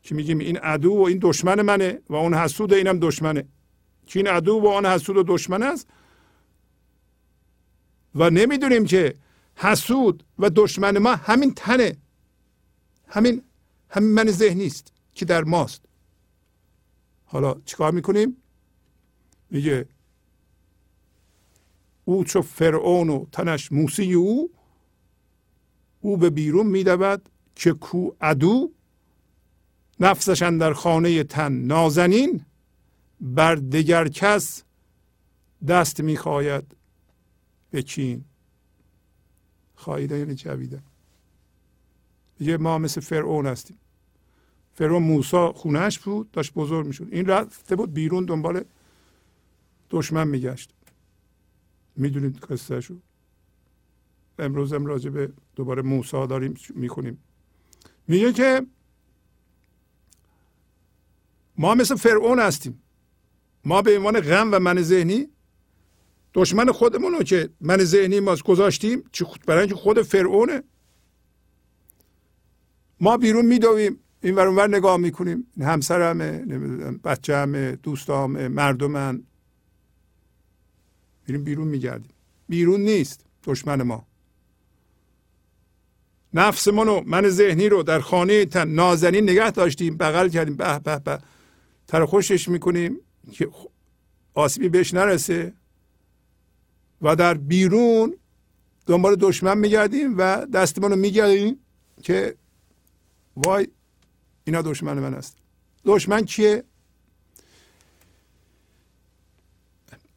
که 0.04 0.16
میگیم؟ 0.16 0.40
این 0.40 0.58
عدو 0.58 0.92
و 0.94 1.02
این 1.02 1.20
دشمن 1.22 1.62
منه 1.62 2.02
و 2.10 2.16
اون 2.16 2.34
حسود 2.34 2.74
اینم 2.74 3.00
دشمنه. 3.00 3.48
که 4.06 4.20
این 4.20 4.28
عدو 4.28 4.54
و 4.54 4.68
آن 4.68 4.86
حسود 4.86 5.18
و 5.18 5.24
دشمن 5.28 5.64
است؟ 5.64 5.88
و 8.16 8.30
نمی‌دونیم 8.30 8.86
که 8.86 9.16
حسود 9.56 10.24
و 10.40 10.50
دشمن 10.50 10.98
ما 10.98 11.16
همین 11.16 11.54
تنه. 11.54 11.98
همین 13.08 13.42
همین 13.90 14.14
من 14.14 14.32
ذهنی 14.32 14.66
است 14.66 14.94
که 15.14 15.26
در 15.26 15.44
ماست. 15.44 15.82
حالا 17.26 17.56
چیکار 17.66 17.92
می‌کنیم؟ 17.92 18.38
میگه 19.52 19.86
او 22.06 22.24
چو 22.24 22.42
فرعون 22.42 23.10
و 23.10 23.26
تنش 23.32 23.72
موسی 23.72 24.14
او 24.14 24.52
او 26.02 26.18
به 26.18 26.30
بیرون 26.30 26.66
میدود 26.66 27.30
که 27.60 27.74
کو 27.74 28.12
عدو 28.22 28.72
نفسش 30.00 30.42
در 30.42 30.74
خانه 30.74 31.24
تن 31.24 31.52
نازنین 31.52 32.46
بر 33.22 33.56
دگر 33.56 34.08
کس 34.08 34.64
دست 35.68 36.00
می‌خواید 36.00 36.76
به 37.72 37.84
چین 37.84 38.26
خواهیده 39.76 40.18
یعنی 40.18 40.36
جویده. 40.36 40.84
یه 42.40 42.58
ما 42.58 42.78
مثل 42.78 43.02
فرعون 43.02 43.48
هستیم. 43.48 43.78
فرعون 44.74 45.04
موسا 45.04 45.54
خونهش 45.54 46.00
بود 46.00 46.32
داشت 46.32 46.54
بزرگ 46.54 46.88
می‌شد. 46.88 47.08
این 47.12 47.26
رفته 47.26 47.76
بود 47.76 47.94
بیرون 47.94 48.26
دنبال 48.26 48.64
دشمن 49.90 50.28
میگشت. 50.28 50.74
می‌دونید 51.96 52.38
قصه 52.38 52.82
شو 52.82 52.96
امروز 54.40 54.74
هم 54.74 54.86
راجع 54.86 55.10
به 55.10 55.32
دوباره 55.56 55.82
موسا 55.82 56.26
داریم 56.26 56.54
می‌کنیم 56.76 57.24
میگه 58.10 58.34
که 58.34 58.66
ما 61.58 61.76
مثل 61.76 61.96
فرعون 61.96 62.40
هستیم. 62.40 62.82
ما 63.66 63.82
به 63.82 63.98
عنوان 63.98 64.20
غم 64.20 64.50
و 64.54 64.60
من 64.60 64.82
ذهنی 64.82 65.28
دشمن 66.34 66.72
خودمون 66.72 67.14
رو 67.14 67.24
که 67.24 67.50
من 67.62 67.78
ذهنی 67.78 68.20
ما 68.20 68.36
گذاشتیم 68.36 69.04
برای 69.48 69.60
اینکه 69.60 69.76
خود 69.76 70.02
فرعونه. 70.02 70.64
ما 73.02 73.18
بیرون 73.18 73.46
میدویم 73.46 74.00
این 74.22 74.36
ور 74.36 74.48
ور 74.48 74.68
نگاه 74.68 74.98
می‌کنیم. 74.98 75.48
همسرمه 75.62 76.32
نمی‌دونم 76.32 76.98
بچه‌مه 76.98 77.76
دوستامه 77.76 78.48
مردمن. 78.48 79.24
بیرون 81.28 81.68
میگردیم. 81.68 82.12
بیرون 82.48 82.82
نیست 82.82 83.26
دشمن 83.44 83.82
ما. 83.82 84.09
نفسمون 86.34 86.88
رو 86.88 87.04
من 87.06 87.30
ذهنی 87.30 87.70
رو 87.70 87.84
در 87.84 88.00
خانه 88.00 88.46
تن 88.46 88.68
نازنین 88.68 89.24
نگه 89.24 89.52
داشتیم 89.52 89.98
بغل 89.98 90.30
کردیم 90.30 90.56
به 90.56 90.80
به 90.80 91.00
به. 91.00 91.20
تر 91.88 92.06
خوشش 92.06 92.50
می‌کنیم 92.50 93.00
که 93.32 93.50
آسیبی 94.34 94.70
بهش 94.70 94.94
نرسه. 94.94 95.54
و 97.02 97.16
در 97.16 97.34
بیرون 97.34 98.16
دنبال 98.86 99.16
دشمن 99.16 99.58
میگردیم 99.58 100.18
و 100.18 100.46
دستمون 100.46 100.92
رو 100.92 100.98
میگردیم 100.98 101.60
که 102.04 102.36
وای 103.36 103.68
اینا 104.44 104.62
دشمن 104.62 105.00
من 105.00 105.14
است. 105.14 105.38
دشمن 105.86 106.26
کیه 106.26 106.64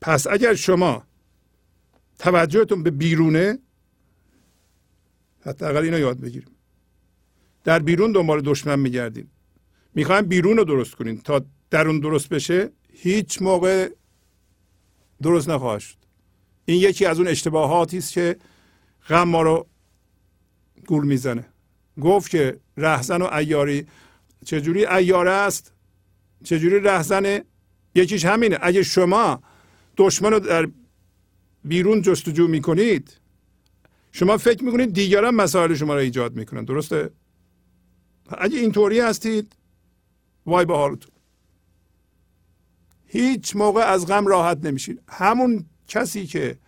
پس 0.01 0.27
اگر 0.27 0.55
شما 0.55 1.03
توجهتون 2.19 2.83
به 2.83 2.91
بیرونه 2.91 3.59
حتی 5.45 5.65
اقل 5.65 5.85
اینو 5.85 5.99
یاد 5.99 6.21
بگیریم. 6.21 6.51
در 7.65 7.79
بیرون 7.79 8.13
دنبال 8.13 8.41
دشمن 8.41 8.79
میگردیم. 8.79 9.31
می‌خوایم 9.95 10.27
بیرون 10.27 10.57
رو 10.57 10.65
درست 10.65 10.95
کنین 10.95 11.21
تا 11.21 11.45
درون 11.71 12.01
درست 12.01 12.29
بشه 12.29 12.71
هیچ 12.93 13.43
موقع 13.43 13.91
درست 15.23 15.49
نخواهد 15.49 15.81
شد. 15.81 15.97
این 16.65 16.81
یکی 16.81 17.07
از 17.07 17.19
اون 17.19 17.29
اشتباهاتی 17.29 17.99
است 17.99 18.13
که 18.13 18.37
غم 19.09 19.29
ما 19.29 19.43
رو 19.43 19.67
گول 20.87 21.07
می‌زنه. 21.07 21.47
گفت 22.01 22.31
که 22.31 22.61
رهزن 22.77 23.23
و 23.23 23.35
ایاری 23.35 23.87
چجوری 24.45 24.87
ایاره 24.87 25.31
است؟ 25.31 25.73
چجوری 26.45 26.81
رهزنه 26.81 27.45
یکیش 27.95 28.25
همینه. 28.25 28.59
اگه 28.63 28.83
شما 28.83 29.43
دشمن 29.97 30.33
رو 30.33 30.41
در 30.41 30.69
بیرون 31.65 32.03
جستجو 32.03 32.49
می‌کنید 32.49 33.21
شما 34.13 34.37
فکر 34.37 34.65
می‌کنید 34.65 34.93
دیگران 34.93 35.35
مسائل 35.35 35.75
شما 35.75 35.95
رو 35.95 36.01
ایجاد 36.01 36.37
می‌کنن 36.37 36.65
درسته؟ 36.65 37.11
اگه 38.39 38.59
اینطوری 38.59 39.01
هستید 39.01 39.57
وای 40.47 40.65
به 40.65 40.77
حالتون. 40.77 41.13
هیچ 43.07 43.57
موقع 43.57 43.81
از 43.81 44.07
غم 44.07 44.27
راحت 44.27 44.59
نمیشید 44.65 45.03
همون 45.09 45.65
کسی 45.89 46.27
که 46.27 46.59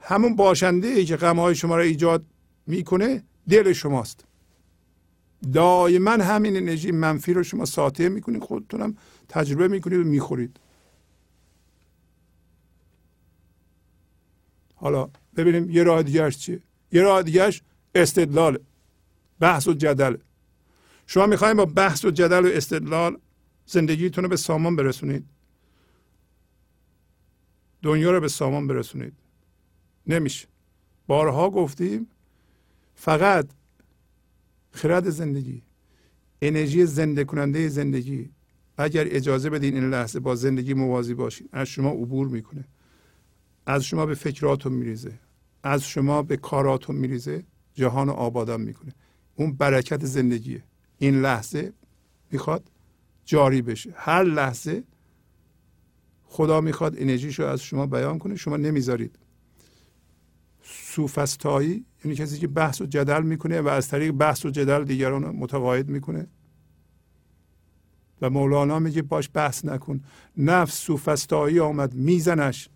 همون 0.00 0.36
باشنده 0.36 0.88
ای 0.88 1.04
که 1.04 1.16
غم 1.16 1.38
های 1.38 1.54
شما 1.54 1.76
را 1.76 1.82
ایجاد 1.82 2.24
می‌کنه 2.66 3.22
دل 3.48 3.72
شماست. 3.72 4.24
دائما 5.52 6.10
همین 6.10 6.56
انرژی 6.56 6.90
منفی 6.90 7.32
رو 7.32 7.42
شما 7.42 7.64
ساطع 7.64 8.08
می‌کنید 8.08 8.42
خودتونم 8.42 8.96
تجربه 9.28 9.68
می‌کنید 9.68 9.98
و 9.98 10.04
می‌خورید. 10.04 10.60
حالا 14.74 15.08
ببینیم 15.36 15.70
یه 15.70 15.82
راه 15.82 16.02
دیگرش 16.02 16.38
چیه. 16.38 16.60
یه 16.92 17.02
راه 17.02 17.22
دیگرش 17.22 17.62
استدلال 17.94 18.58
بحث 19.40 19.68
و 19.68 19.72
جدل. 19.72 20.16
شما 21.06 21.26
می‌خوایم 21.26 21.56
با 21.56 21.64
بحث 21.64 22.04
و 22.04 22.10
جدل 22.10 22.46
و 22.46 22.48
استدلال 22.48 23.18
زندگیتون 23.66 24.24
رو 24.24 24.30
به 24.30 24.36
سامان 24.36 24.76
برسونید. 24.76 25.24
دنیا 27.82 28.10
رو 28.10 28.20
به 28.20 28.28
سامان 28.28 28.66
برسونید. 28.66 29.12
نمیشه. 30.06 30.48
بارها 31.06 31.50
گفتیم 31.50 32.06
فقط 32.94 33.46
خرد 34.72 35.10
زندگی 35.10 35.62
انرژی 36.42 36.86
زنده 36.86 37.24
کننده 37.24 37.68
زندگی. 37.68 38.30
اگر 38.78 39.06
اجازه 39.10 39.50
بدین 39.50 39.74
این 39.74 39.90
لحظه 39.90 40.20
با 40.20 40.34
زندگی 40.34 40.74
موازی 40.74 41.14
باشین 41.14 41.48
از 41.52 41.68
شما 41.68 41.90
عبور 41.90 42.28
می‌کنه. 42.28 42.64
از 43.70 43.84
شما 43.84 44.06
به 44.06 44.14
فکراتون 44.14 44.72
میریزه. 44.72 45.12
از 45.62 45.82
شما 45.82 46.22
به 46.22 46.36
کاراتون 46.36 46.96
میریزه. 46.96 47.44
جهان 47.74 48.06
رو 48.06 48.12
آبادان 48.12 48.60
می‌کنه. 48.60 48.94
اون 49.36 49.52
برکت 49.52 50.04
زندگیه. 50.04 50.62
این 50.98 51.20
لحظه 51.20 51.72
می‌خواد 52.32 52.70
جاری 53.24 53.62
بشه. 53.62 53.92
هر 53.96 54.24
لحظه 54.24 54.84
خدا 56.24 56.60
می‌خواد 56.60 56.94
انرژیش 56.98 57.38
رو 57.38 57.46
از 57.46 57.60
شما 57.62 57.86
بیان 57.86 58.18
کنه. 58.18 58.36
شما 58.36 58.56
نمی‌ذارید. 58.56 59.18
سوفستایی 60.62 61.84
یعنی 62.04 62.16
کسی 62.16 62.38
که 62.38 62.48
بحث 62.48 62.80
و 62.80 62.86
جدل 62.86 63.22
می‌کنه 63.22 63.60
و 63.60 63.68
از 63.68 63.88
طریق 63.88 64.12
بحث 64.12 64.46
و 64.46 64.50
جدل 64.50 64.84
دیگران 64.84 65.22
رو 65.22 65.32
متقاعد 65.32 65.88
می‌کنه. 65.88 66.26
و 68.22 68.30
مولانا 68.30 68.78
میگه 68.78 69.02
باش 69.02 69.30
بحث 69.34 69.64
نکن. 69.64 70.00
نفس 70.36 70.74
سوفستایی 70.74 71.60
آمد. 71.60 71.94
میزنش. 71.94 72.68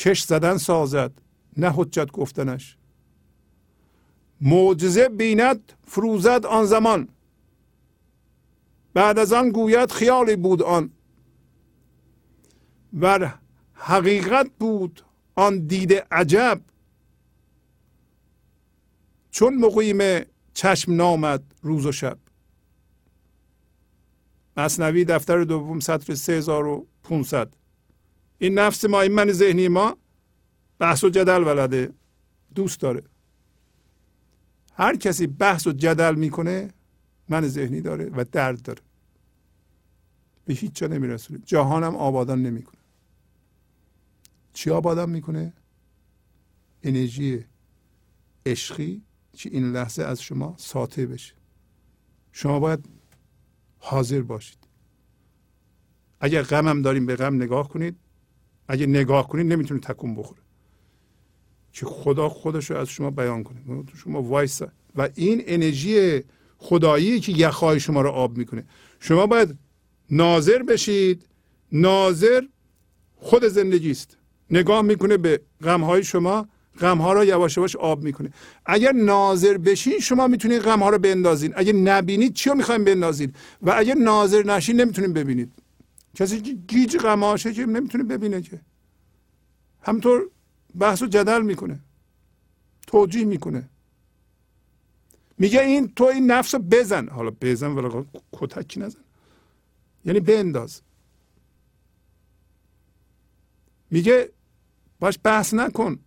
چش 0.00 0.22
زدن 0.22 0.56
سازد 0.56 1.12
نه 1.56 1.72
حجت 1.76 2.10
گفتنش. 2.12 2.76
معجزه 4.40 5.08
بیند 5.08 5.72
فروزد 5.86 6.46
آن 6.46 6.64
زمان. 6.64 7.08
بعد 8.94 9.18
از 9.18 9.32
آن 9.32 9.50
گوید 9.50 9.92
خیالی 9.92 10.36
بود 10.36 10.62
آن. 10.62 10.90
و 13.00 13.32
حقیقت 13.72 14.50
بود 14.58 15.02
آن 15.34 15.66
دیده 15.66 16.06
عجب 16.10 16.60
چون 19.30 19.54
مقیم 19.54 20.24
چشم 20.54 20.92
نامد 20.92 21.54
روز 21.62 21.86
و 21.86 21.92
شب. 21.92 22.18
مصنوی 24.56 25.04
دفتر 25.04 25.44
دوم 25.44 25.80
سطر 25.80 26.14
3500 26.14 27.59
این 28.42 28.58
نفس 28.58 28.84
ما 28.84 29.00
این 29.00 29.12
من 29.12 29.32
ذهنی 29.32 29.68
ما 29.68 29.96
بحث 30.78 31.04
و 31.04 31.08
جدل 31.08 31.44
ولده. 31.44 31.92
دوست 32.54 32.80
داره. 32.80 33.02
هر 34.72 34.96
کسی 34.96 35.26
بحث 35.26 35.66
و 35.66 35.72
جدل 35.72 36.14
می‌کنه 36.14 36.70
من 37.28 37.48
ذهنی 37.48 37.80
داره 37.80 38.04
و 38.04 38.24
درد 38.32 38.62
داره. 38.62 38.82
به 40.44 40.54
هیچ 40.54 40.72
جا 40.72 40.86
نمیرسونه. 40.86 41.40
جهانم 41.46 41.96
آبادان 41.96 42.42
نمی‌کنه. 42.42 42.80
چی 44.52 44.70
آبادان 44.70 45.10
می‌کنه؟ 45.10 45.52
انرژی 46.82 47.44
عشقی 48.46 49.02
که 49.32 49.50
این 49.52 49.72
لحظه 49.72 50.02
از 50.02 50.22
شما 50.22 50.54
ساطع 50.58 51.06
بشه. 51.06 51.34
شما 52.32 52.60
باید 52.60 52.84
حاضر 53.78 54.22
باشید. 54.22 54.58
اگر 56.20 56.42
غمم 56.42 56.82
داریم 56.82 57.06
به 57.06 57.16
غم 57.16 57.34
نگاه 57.34 57.68
کنید 57.68 57.96
اگه 58.70 58.86
نگاه 58.86 59.28
کنید 59.28 59.46
نمی‌تونید 59.52 59.82
تکون 59.82 60.14
بخوره. 60.14 60.40
که 61.72 61.86
خدا 61.86 62.28
خودش 62.28 62.70
رو 62.70 62.76
از 62.76 62.88
شما 62.88 63.10
بیان 63.10 63.42
کنه. 63.42 63.58
شما 64.04 64.22
وایسا. 64.22 64.68
و 64.96 65.08
این 65.14 65.42
انرژی 65.46 66.20
خدایی 66.58 67.20
که 67.20 67.32
یخهای 67.32 67.80
شما 67.80 68.00
رو 68.00 68.10
آب 68.10 68.38
می‌کنه. 68.38 68.64
شما 69.00 69.26
باید 69.26 69.58
ناظر 70.10 70.62
بشید. 70.62 71.26
ناظر 71.72 72.42
خود 73.16 73.44
زندگی 73.44 73.90
است. 73.90 74.16
نگاه 74.50 74.82
می‌کنه 74.82 75.16
به 75.16 75.40
غمهای 75.64 76.04
شما. 76.04 76.48
غمها 76.80 77.12
رو 77.12 77.24
یواش 77.24 77.56
یواش 77.56 77.76
آب 77.76 78.02
می‌کنه. 78.02 78.30
اگر 78.66 78.92
ناظر 78.92 79.58
بشین 79.58 79.98
شما 79.98 80.26
می‌تونید 80.26 80.62
غمها 80.62 80.90
رو 80.90 80.98
بندازین. 80.98 81.52
اگر 81.56 81.72
نبینید 81.72 82.34
چی 82.34 82.50
رو 82.50 82.56
می‌خوایم 82.56 82.84
بندازین؟ 82.84 83.32
و 83.62 83.74
اگر 83.76 83.94
ناظر 83.94 84.42
نشین 84.42 84.80
نمی‌تونید 84.80 85.14
ببینید. 85.14 85.52
کسی 86.14 86.40
که 86.40 86.52
گیج 86.52 86.96
غماشه 86.96 87.52
که 87.52 87.66
نمی‌تونه 87.66 88.04
ببینه 88.04 88.42
که. 88.42 88.60
همطور 89.82 90.30
بحث 90.78 91.02
و 91.02 91.06
جدل 91.06 91.42
می‌کنه. 91.42 91.80
توجیه 92.86 93.24
می‌کنه. 93.24 93.68
میگه 95.38 95.60
این 95.60 95.92
تو 95.96 96.04
این 96.04 96.30
نفس 96.30 96.54
رو 96.54 96.60
بزن. 96.60 97.08
حالا 97.08 97.30
بزن 97.40 97.66
ولی 97.66 98.04
کتکی 98.32 98.80
نزن. 98.80 99.00
یعنی 100.04 100.20
بنداز. 100.20 100.80
میگه 103.90 104.30
باش 105.00 105.18
بحث 105.24 105.54
نکن. 105.54 105.98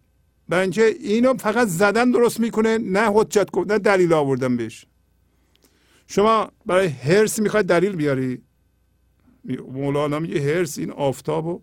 برای 0.49 0.61
اینکه 0.61 0.85
اینو 0.85 1.33
فقط 1.33 1.67
زدن 1.67 2.11
درست 2.11 2.39
می‌کنه 2.39 2.77
نه 2.77 3.11
حجت 3.13 3.51
گفت 3.51 3.71
نه 3.71 3.79
دلیل 3.79 4.13
آوردن 4.13 4.57
بهش. 4.57 4.85
شما 6.07 6.51
برای 6.65 6.87
هرس 6.87 7.39
می‌خواد 7.39 7.65
دلیل 7.65 7.95
بیاری. 7.95 8.41
مولانا 9.43 10.19
میگه 10.19 10.41
هرس 10.41 10.77
این 10.77 10.91
آفتاب 10.91 11.45
و 11.45 11.61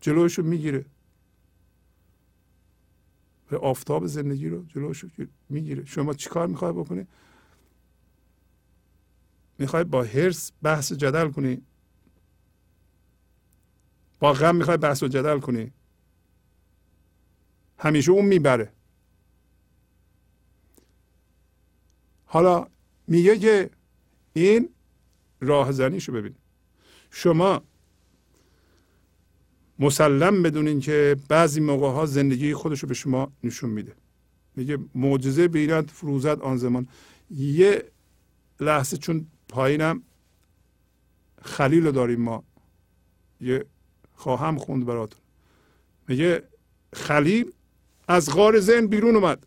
جلوشو 0.00 0.42
می‌گیره. 0.42 0.84
به 3.48 3.58
آفتاب 3.58 4.06
زندگی 4.06 4.48
رو 4.48 4.64
جلوشو 4.64 5.08
می‌گیره. 5.48 5.84
شما 5.84 6.14
چیکار 6.14 6.46
می‌خوای 6.46 6.72
بکنی؟ 6.72 7.06
می‌خوای 9.58 9.84
با 9.84 10.02
هرس 10.02 10.52
بحث 10.62 10.92
جدل 10.92 11.30
کنی؟ 11.30 11.62
با 14.18 14.32
غم 14.32 14.56
می‌خوای 14.56 14.76
بحث 14.76 15.02
و 15.02 15.08
جدل 15.08 15.40
کنی؟ 15.40 15.72
همیشه 17.78 18.12
اون 18.12 18.24
می‌بره. 18.24 18.72
حالا 22.24 22.66
میگه 23.06 23.38
که 23.38 23.70
این 24.32 24.68
راه 25.40 25.72
زنیشو 25.72 26.12
ببین. 26.12 26.34
شما 27.10 27.62
مسلم 29.78 30.42
بدونین 30.42 30.80
که 30.80 31.16
بعضی 31.28 31.60
موقع 31.60 31.90
ها 31.90 32.06
زندگی 32.06 32.54
خودش 32.54 32.80
رو 32.80 32.88
به 32.88 32.94
شما 32.94 33.32
نشون 33.44 33.70
میده. 33.70 33.92
میگه 34.56 34.78
معجزه 34.94 35.48
بیند 35.48 35.90
فروزد 35.90 36.40
آن 36.40 36.56
زمان. 36.56 36.88
یه 37.30 37.84
لحظه 38.60 38.96
چون 38.96 39.26
پایینم 39.48 40.02
خلیل 41.42 41.86
رو 41.86 41.92
داریم 41.92 42.20
ما. 42.20 42.44
یه 43.40 43.64
خواهم 44.14 44.58
خوند 44.58 44.86
براتون. 44.86 45.20
میگه 46.08 46.42
خلیل 46.92 47.52
از 48.08 48.30
غار 48.30 48.60
ذهن 48.60 48.86
بیرون 48.86 49.16
اومد. 49.16 49.46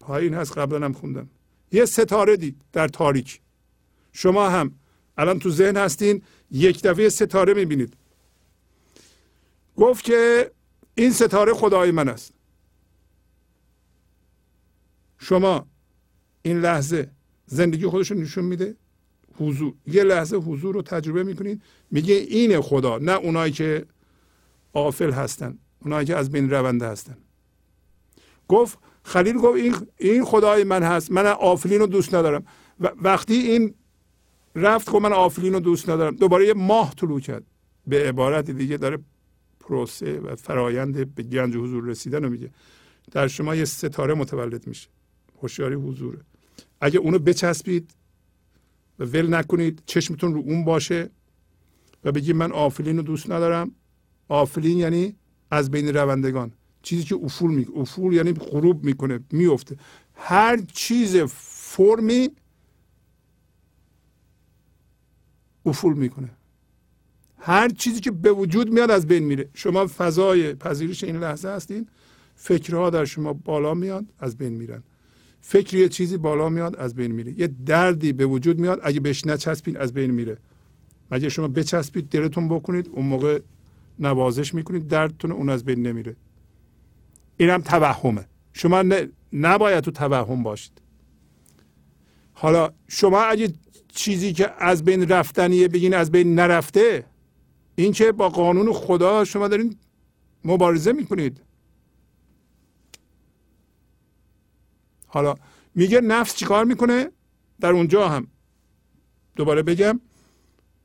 پایین 0.00 0.34
هست 0.34 0.58
قبلا 0.58 0.84
هم 0.84 0.92
خوندم. 0.92 1.28
یه 1.72 1.84
ستاره 1.84 2.36
دید 2.36 2.56
در 2.72 2.88
تاریک. 2.88 3.40
شما 4.12 4.50
هم 4.50 4.74
الان 5.18 5.38
تو 5.38 5.50
ذهن 5.50 5.76
هستین 5.76 6.22
یک 6.50 6.82
دفعه 6.82 7.08
ستاره 7.08 7.54
می‌بینید. 7.54 7.96
گفت 9.76 10.04
که 10.04 10.50
این 10.94 11.10
ستاره 11.12 11.54
خدای 11.54 11.90
من 11.90 12.08
است. 12.08 12.32
شما 15.18 15.66
این 16.42 16.60
لحظه 16.60 17.10
زندگی 17.46 17.86
خودش 17.86 18.12
نشون 18.12 18.44
میده. 18.44 18.76
حضور 19.38 19.74
یه 19.86 20.04
لحظه 20.04 20.36
حضور 20.36 20.74
رو 20.74 20.82
تجربه 20.82 21.22
می‌کنید. 21.22 21.62
میگه 21.90 22.14
اینه 22.14 22.60
خدا 22.60 22.98
نه 22.98 23.12
اونایی 23.12 23.52
که 23.52 23.86
آفل 24.72 25.10
هستن 25.10 25.58
اونایی 25.80 26.06
که 26.06 26.16
از 26.16 26.30
بین 26.30 26.50
رونده 26.50 26.86
هستن. 26.86 27.16
گفت 28.48 28.78
خلیل 29.04 29.36
گفت 29.36 29.56
این 29.56 29.74
این 29.98 30.24
خدای 30.24 30.64
من 30.64 30.82
هست. 30.82 31.10
من 31.10 31.26
آفلین 31.26 31.80
رو 31.80 31.86
دوست 31.86 32.14
ندارم. 32.14 32.44
و 32.80 32.90
وقتی 33.02 33.34
این 33.34 33.74
رفت 34.54 34.90
گفت 34.90 35.02
من 35.02 35.12
آفلین 35.12 35.52
رو 35.52 35.60
دوست 35.60 35.88
ندارم. 35.88 36.16
دوباره 36.16 36.46
یه 36.46 36.54
ماه 36.54 36.94
طلوع 36.94 37.20
کرد. 37.20 37.44
به 37.86 38.08
عبارت 38.08 38.50
دیگه 38.50 38.76
داره 38.76 38.98
پروسه 39.60 40.20
و 40.20 40.36
فرایند 40.36 41.14
به 41.14 41.22
گنج 41.22 41.56
حضور 41.56 41.84
رسیدن 41.84 42.24
رو 42.24 42.30
میگه. 42.30 42.50
در 43.10 43.28
شما 43.28 43.54
یه 43.54 43.64
ستاره 43.64 44.14
متولد 44.14 44.66
میشه. 44.66 44.88
هوشیاری 45.42 45.74
حضوره. 45.74 46.18
اگه 46.80 46.98
اونو 46.98 47.18
بچسبید 47.18 47.90
و 48.98 49.04
ول 49.04 49.34
نکنید 49.34 49.82
چشمتون 49.86 50.34
رو 50.34 50.40
اون 50.40 50.64
باشه 50.64 51.10
و 52.04 52.12
بگید 52.12 52.36
من 52.36 52.52
آفلین 52.52 52.96
رو 52.96 53.02
دوست 53.02 53.30
ندارم. 53.30 53.70
آفلین 54.28 54.78
یعنی 54.78 55.16
از 55.50 55.70
بین 55.70 55.88
روندگان. 55.88 56.52
چیزی 56.82 57.02
که 57.02 57.14
افول 57.14 57.54
می 57.54 57.66
افول 57.76 58.12
یعنی 58.12 58.32
غروب 58.32 58.84
می‌کنه 58.84 59.20
میفته 59.30 59.76
هر 60.14 60.60
چیز 60.72 61.16
فرمی 61.16 62.30
افول 65.66 65.94
می‌کنه. 65.94 66.30
هر 67.38 67.68
چیزی 67.68 68.00
که 68.00 68.10
به 68.10 68.32
وجود 68.32 68.72
میاد 68.72 68.90
از 68.90 69.06
بین 69.06 69.24
میره. 69.24 69.48
شما 69.54 69.86
فضای 69.86 70.54
پذیرش 70.54 71.04
این 71.04 71.16
لحظه 71.16 71.48
هستین 71.48 71.86
فکرها 72.34 72.90
در 72.90 73.04
شما 73.04 73.32
بالا 73.32 73.74
میاد 73.74 74.04
از 74.18 74.36
بین 74.36 74.52
میرن. 74.52 74.82
فکر 75.40 75.76
یه 75.76 75.88
چیزی 75.88 76.16
بالا 76.16 76.48
میاد 76.48 76.76
از 76.76 76.94
بین 76.94 77.12
میره. 77.12 77.40
یه 77.40 77.46
دردی 77.46 78.12
به 78.12 78.26
وجود 78.26 78.58
میاد 78.58 78.80
اگه 78.82 79.00
بهش 79.00 79.26
نچسبین 79.26 79.76
از 79.76 79.92
بین 79.92 80.10
میره. 80.10 80.36
اگه 81.10 81.28
شما 81.28 81.48
بچسبید 81.48 82.08
دلتون 82.08 82.48
بکنید 82.48 82.88
اون 82.92 83.06
موقع 83.06 83.40
نوازش 83.98 84.54
می‌کنید 84.54 84.88
دردتون 84.88 85.32
اون 85.32 85.48
از 85.48 85.64
بین 85.64 85.86
نمیره. 85.86 86.16
اینم 87.36 87.60
توهمه. 87.60 88.26
شما 88.52 88.84
نباید 89.32 89.84
تو 89.84 89.90
توهم 89.90 90.42
باشید. 90.42 90.82
حالا 92.32 92.72
شما 92.88 93.20
اگه 93.20 93.52
چیزی 93.94 94.32
که 94.32 94.52
از 94.58 94.84
بین 94.84 95.08
رفتنیه 95.08 95.68
بگین 95.68 95.94
از 95.94 96.10
بین 96.10 96.34
نرفته 96.34 97.04
این 97.74 97.92
که 97.92 98.12
با 98.12 98.28
قانون 98.28 98.72
خدا 98.72 99.24
شما 99.24 99.48
دارین 99.48 99.76
مبارزه 100.44 100.92
می‌کنید. 100.92 101.40
حالا 105.06 105.34
میگه 105.74 106.00
نفس 106.00 106.34
چیکار 106.36 106.64
می‌کنه؟ 106.64 107.10
در 107.60 107.70
اونجا 107.70 108.08
هم. 108.08 108.26
دوباره 109.36 109.62
بگم. 109.62 110.00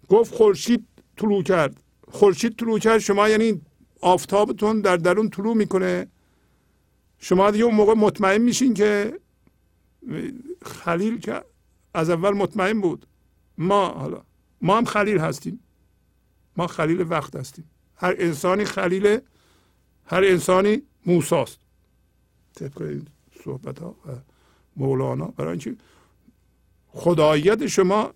گفت 0.07 0.35
خورشید 0.35 0.87
طلوع 1.17 1.43
کرد. 1.43 1.83
خورشید 2.11 2.55
طلوع 2.55 2.79
کرد 2.79 2.97
شما 2.97 3.29
یعنی 3.29 3.61
آفتابتون 4.01 4.81
در 4.81 4.97
درون 4.97 5.29
طلوع 5.29 5.55
می‌کنه. 5.55 6.07
شما 7.19 7.51
دیگه 7.51 7.63
اون 7.63 7.75
موقع 7.75 7.93
مطمئن 7.93 8.41
میشین 8.41 8.73
که 8.73 9.19
خلیل 10.61 11.19
که 11.19 11.43
از 11.93 12.09
اول 12.09 12.31
مطمئن 12.31 12.81
بود. 12.81 13.07
ما 13.57 13.89
حالا 13.89 14.21
ما 14.61 14.77
هم 14.77 14.85
خلیل 14.85 15.17
هستیم. 15.17 15.59
ما 16.57 16.67
خلیل 16.67 17.01
وقت 17.09 17.35
هستیم. 17.35 17.69
هر 17.95 18.15
انسانی 18.17 18.65
خلیل 18.65 19.19
هر 20.05 20.23
انسانی 20.23 20.81
موساست. 21.05 21.59
طبق 22.55 22.81
این 22.81 23.07
صحبت 23.43 23.79
ها 23.79 23.89
و 23.89 24.11
مولانا 24.75 25.25
برای 25.25 25.51
اینکه 25.51 25.75
خداییت 26.87 27.67
شما 27.67 28.13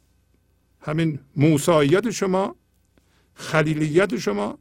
همین 0.81 1.19
موساییت 1.35 2.09
شما 2.09 2.55
خلیلیت 3.33 4.17
شما 4.17 4.57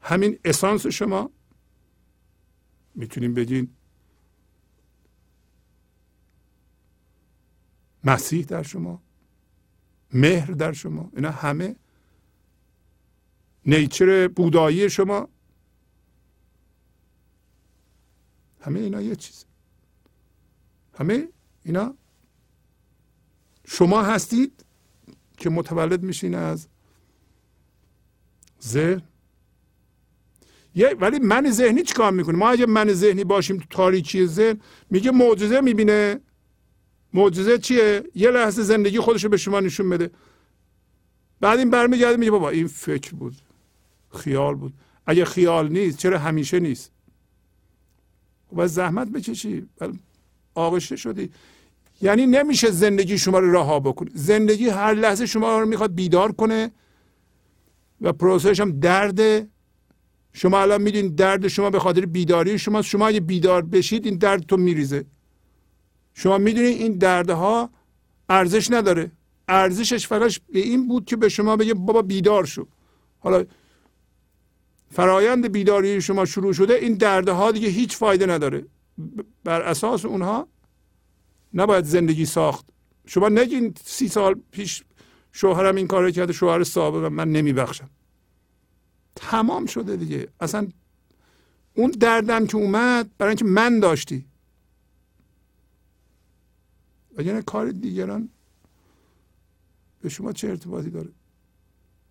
همین 0.00 0.38
اسانس 0.44 0.86
شما 0.86 1.30
می‌تونیم 2.94 3.34
بگین 3.34 3.68
مسیح 8.04 8.44
در 8.44 8.62
شما 8.62 9.02
مهر 10.12 10.50
در 10.50 10.72
شما 10.72 11.10
اینا 11.16 11.30
همه 11.30 11.76
نیچر 13.66 14.28
بودایی 14.28 14.90
شما. 14.90 15.28
همه 18.60 18.80
اینا 18.80 19.00
یه 19.00 19.16
چیز 19.16 19.44
همه 20.94 21.28
اینا 21.62 21.94
شما 23.64 24.02
هستید 24.02 24.64
که 25.36 25.50
متولد 25.50 26.02
میشین 26.02 26.34
از 26.34 26.68
ذهن. 28.62 29.09
ولی 30.76 31.18
من 31.18 31.50
ذهنی 31.50 31.82
چیکار 31.82 32.12
می‌کنه؟ 32.12 32.36
ما 32.36 32.50
اگه 32.50 32.66
من 32.66 32.92
ذهنی 32.92 33.24
باشیم 33.24 33.56
تو 33.56 33.64
تاریکی 33.70 34.26
ذهن 34.26 34.60
میگه 34.90 35.10
معجزه 35.10 35.60
می‌بینه. 35.60 36.20
معجزه 37.14 37.58
چیه؟ 37.58 38.04
یه 38.14 38.30
لحظه 38.30 38.62
زندگی 38.62 38.98
خودش 38.98 39.26
به 39.26 39.36
شما 39.36 39.60
نشون 39.60 39.90
بده. 39.90 40.10
بعد 41.40 41.58
این 41.58 41.70
برمیگرده 41.70 42.16
میگه 42.16 42.30
بابا 42.30 42.50
این 42.50 42.66
فکر 42.66 43.14
بود. 43.14 43.36
خیال 44.18 44.54
بود. 44.54 44.72
اگه 45.06 45.24
خیال 45.24 45.68
نیست 45.68 45.98
چرا 45.98 46.18
همیشه 46.18 46.60
نیست؟ 46.60 46.92
و 48.56 48.68
زحمت 48.68 49.08
بکشی. 49.08 49.66
آغشته 50.54 50.96
شدی. 50.96 51.30
یعنی 52.02 52.26
نمیشه 52.26 52.70
زندگی 52.70 53.18
شما 53.18 53.38
رو 53.38 53.52
رها 53.52 53.80
بکنی. 53.80 54.10
زندگی 54.14 54.68
هر 54.68 54.94
لحظه 54.94 55.26
شما 55.26 55.60
رو 55.60 55.66
می‌خواد 55.66 55.94
بیدار 55.94 56.32
کنه 56.32 56.70
و 58.00 58.12
پروسش 58.12 58.60
هم 58.60 58.80
درد 58.80 59.48
شما 60.32 60.60
الان 60.60 60.82
میدین 60.82 61.14
درد 61.14 61.48
شما 61.48 61.70
به 61.70 61.78
خاطر 61.78 62.06
بیداری 62.06 62.58
شما 62.58 62.82
شما 62.82 63.06
اگه 63.06 63.20
بیدار 63.20 63.62
بشید 63.62 64.06
این 64.06 64.18
درد 64.18 64.42
تو 64.42 64.56
میریزه. 64.56 65.04
شما 66.14 66.38
می‌دونید 66.38 66.80
این 66.80 66.92
دردها 66.92 67.70
ارزش 68.28 68.70
نداره. 68.70 69.10
ارزشش 69.48 70.06
فقط 70.06 70.32
به 70.52 70.58
این 70.58 70.88
بود 70.88 71.04
که 71.04 71.16
به 71.16 71.28
شما 71.28 71.56
بگه 71.56 71.74
بابا 71.74 72.02
بیدار 72.02 72.44
شو. 72.44 72.66
حالا 73.18 73.44
فرایند 74.90 75.52
بیداری 75.52 76.00
شما 76.00 76.24
شروع 76.24 76.52
شده 76.52 76.74
این 76.74 76.94
دردها 76.94 77.52
دیگه 77.52 77.68
هیچ 77.68 77.96
فایده 77.96 78.26
نداره. 78.26 78.66
بر 79.44 79.62
اساس 79.62 80.04
اونها 80.04 80.48
نباید 81.54 81.84
زندگی 81.84 82.26
ساخت. 82.26 82.66
شما 83.06 83.28
نگین 83.28 83.74
سی 83.84 84.08
سال 84.08 84.40
پیش 84.50 84.84
شوهرم 85.32 85.76
این 85.76 85.86
کار 85.86 86.10
کرده 86.10 86.32
شوهر 86.32 86.64
سابق 86.64 87.04
من 87.04 87.28
نمیبخشم. 87.28 87.90
تمام 89.16 89.66
شده 89.66 89.96
دیگه. 89.96 90.28
اصلا 90.40 90.68
اون 91.74 91.90
دردم 91.90 92.46
که 92.46 92.56
اومد 92.56 93.10
برای 93.18 93.30
اینکه 93.30 93.44
من 93.44 93.80
داشتی. 93.80 94.24
یعنی 97.18 97.42
کار 97.42 97.70
دیگران 97.70 98.28
به 100.00 100.08
شما 100.08 100.32
چه 100.32 100.48
ارتباطی 100.48 100.90
داره؟ 100.90 101.08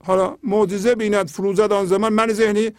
حالا 0.04 0.38
معجزه 0.44 0.96
بیند 0.96 1.28
فروزد 1.28 1.72
آن 1.72 1.86
زمان. 1.86 2.14
من 2.14 2.34
ذهنی 2.34 2.72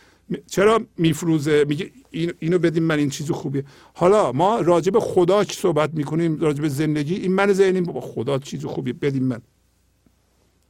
چرا 0.47 0.87
میفروزه؟ 0.97 1.65
میگه 1.69 1.91
اینو 2.39 2.59
بدیم 2.59 2.83
من 2.83 2.99
این 2.99 3.11
چیز 3.11 3.31
خوبیه. 3.31 3.65
حالا 3.95 4.33
ما 4.33 4.61
راجع 4.61 4.91
به 4.91 5.01
خدا 5.01 5.45
که 5.45 5.53
صحبت 5.53 5.95
می‌کنیم؟ 5.95 6.41
راجع 6.41 6.63
به 6.63 6.69
زندگی؟ 6.69 7.15
این 7.15 7.33
من 7.33 7.53
ذهنی 7.53 7.81
با 7.81 8.01
خدا 8.01 8.39
چیز 8.39 8.65
خوبیه 8.65 8.93
بدیم 8.93 9.25
من. 9.25 9.41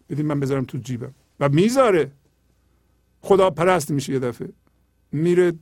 بدیم 0.09 0.27
من 0.27 0.40
بذارم 0.40 0.64
تو 0.64 0.78
جیبم. 0.78 1.14
و 1.40 1.48
می‌ذاره. 1.48 2.12
خدا 3.20 3.51
پرست 3.51 3.90
میشه 3.90 4.12
یه 4.12 4.18
دفعه. 4.18 4.48
میره 5.12 5.52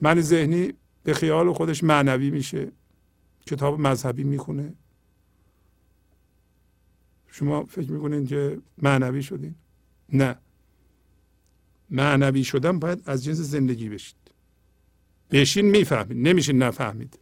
من 0.00 0.20
ذهنی 0.20 0.72
به 1.02 1.14
خیال 1.14 1.52
خودش 1.52 1.84
معنوی 1.84 2.30
میشه. 2.30 2.72
کتاب 3.46 3.80
مذهبی 3.80 4.24
می‌خونه. 4.24 4.74
شما 7.30 7.64
فکر 7.64 7.92
می‌کنین 7.92 8.26
که 8.26 8.60
معنوی 8.78 9.22
شدین؟ 9.22 9.54
نه. 10.12 10.36
معنوی 11.90 12.44
شدن 12.44 12.78
باید 12.78 13.02
از 13.06 13.24
جنس 13.24 13.36
زندگی 13.36 13.88
بشید. 13.88 14.16
بشین 15.30 15.64
می‌فهمید 15.64 16.28
نمیشین 16.28 16.62
نفهمید. 16.62 17.18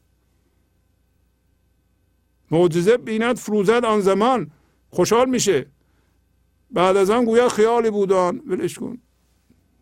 معجزه 2.51 2.97
بیند 2.97 3.37
فروزد 3.37 3.85
آن 3.85 4.01
زمان. 4.01 4.51
خوشحال 4.91 5.31
میشه. 5.31 5.67
بعد 6.71 6.97
از 6.97 7.11
آن 7.11 7.25
گویا 7.25 7.49
خیالی 7.49 7.91
بودان. 7.91 8.43
ولش 8.47 8.79
کن. 8.79 8.99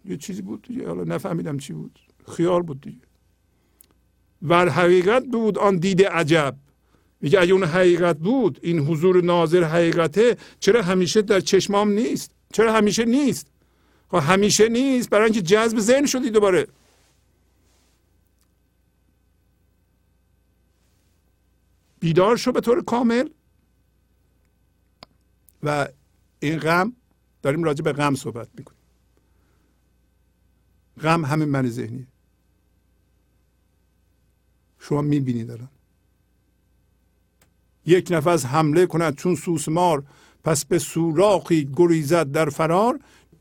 یه 0.04 0.16
چیزی 0.16 0.42
بود 0.42 0.62
دیگه. 0.62 0.88
حالا 0.88 1.04
نفهمیدم 1.04 1.58
چی 1.58 1.72
بود. 1.72 1.98
خیال 2.36 2.62
بود 2.62 2.80
دیگه. 2.80 3.00
و 4.42 4.70
حقیقت 4.70 5.24
بود 5.24 5.58
آن 5.58 5.76
دیده 5.76 6.08
عجب. 6.08 6.56
میگه 7.20 7.40
اگه 7.40 7.52
اون 7.52 7.64
حقیقت 7.64 8.18
بود 8.18 8.58
این 8.62 8.78
حضور 8.78 9.22
ناظر 9.22 9.64
حقیقته 9.64 10.36
چرا 10.60 10.82
همیشه 10.82 11.22
در 11.22 11.40
چشمام 11.40 11.90
نیست؟ 11.90 12.30
چرا 12.52 12.72
همیشه 12.72 13.04
نیست؟ 13.04 13.46
خب 14.10 14.16
همیشه 14.16 14.68
نیست 14.68 15.10
برای 15.10 15.24
اینکه 15.24 15.42
جذب 15.42 15.78
ذهن 15.78 16.06
شدی 16.06 16.30
دوباره. 16.30 16.66
بیدار 22.00 22.36
شو 22.36 22.52
به 22.52 22.60
طور 22.60 22.84
کامل. 22.84 23.28
و 25.62 25.88
این 26.42 26.58
غم 26.58 26.92
داریم 27.42 27.64
راجع 27.64 27.82
به 27.82 27.92
غم 27.92 28.14
صحبت 28.14 28.48
می‌کنیم. 28.54 28.80
غم 31.00 31.24
همین 31.24 31.48
من 31.48 31.68
ذهنیه. 31.68 32.06
شما 34.78 35.02
می‌بینید 35.02 35.50
الان. 35.50 35.68
یک 37.86 38.08
نفس 38.10 38.46
حمله 38.46 38.86
کند 38.86 39.16
چون 39.16 39.34
سوسمار 39.34 40.04
پس 40.44 40.64
به 40.64 40.78
سوراخی 40.78 41.70
گریزد 41.76 42.32
در 42.32 42.48
فرار. 42.48 43.00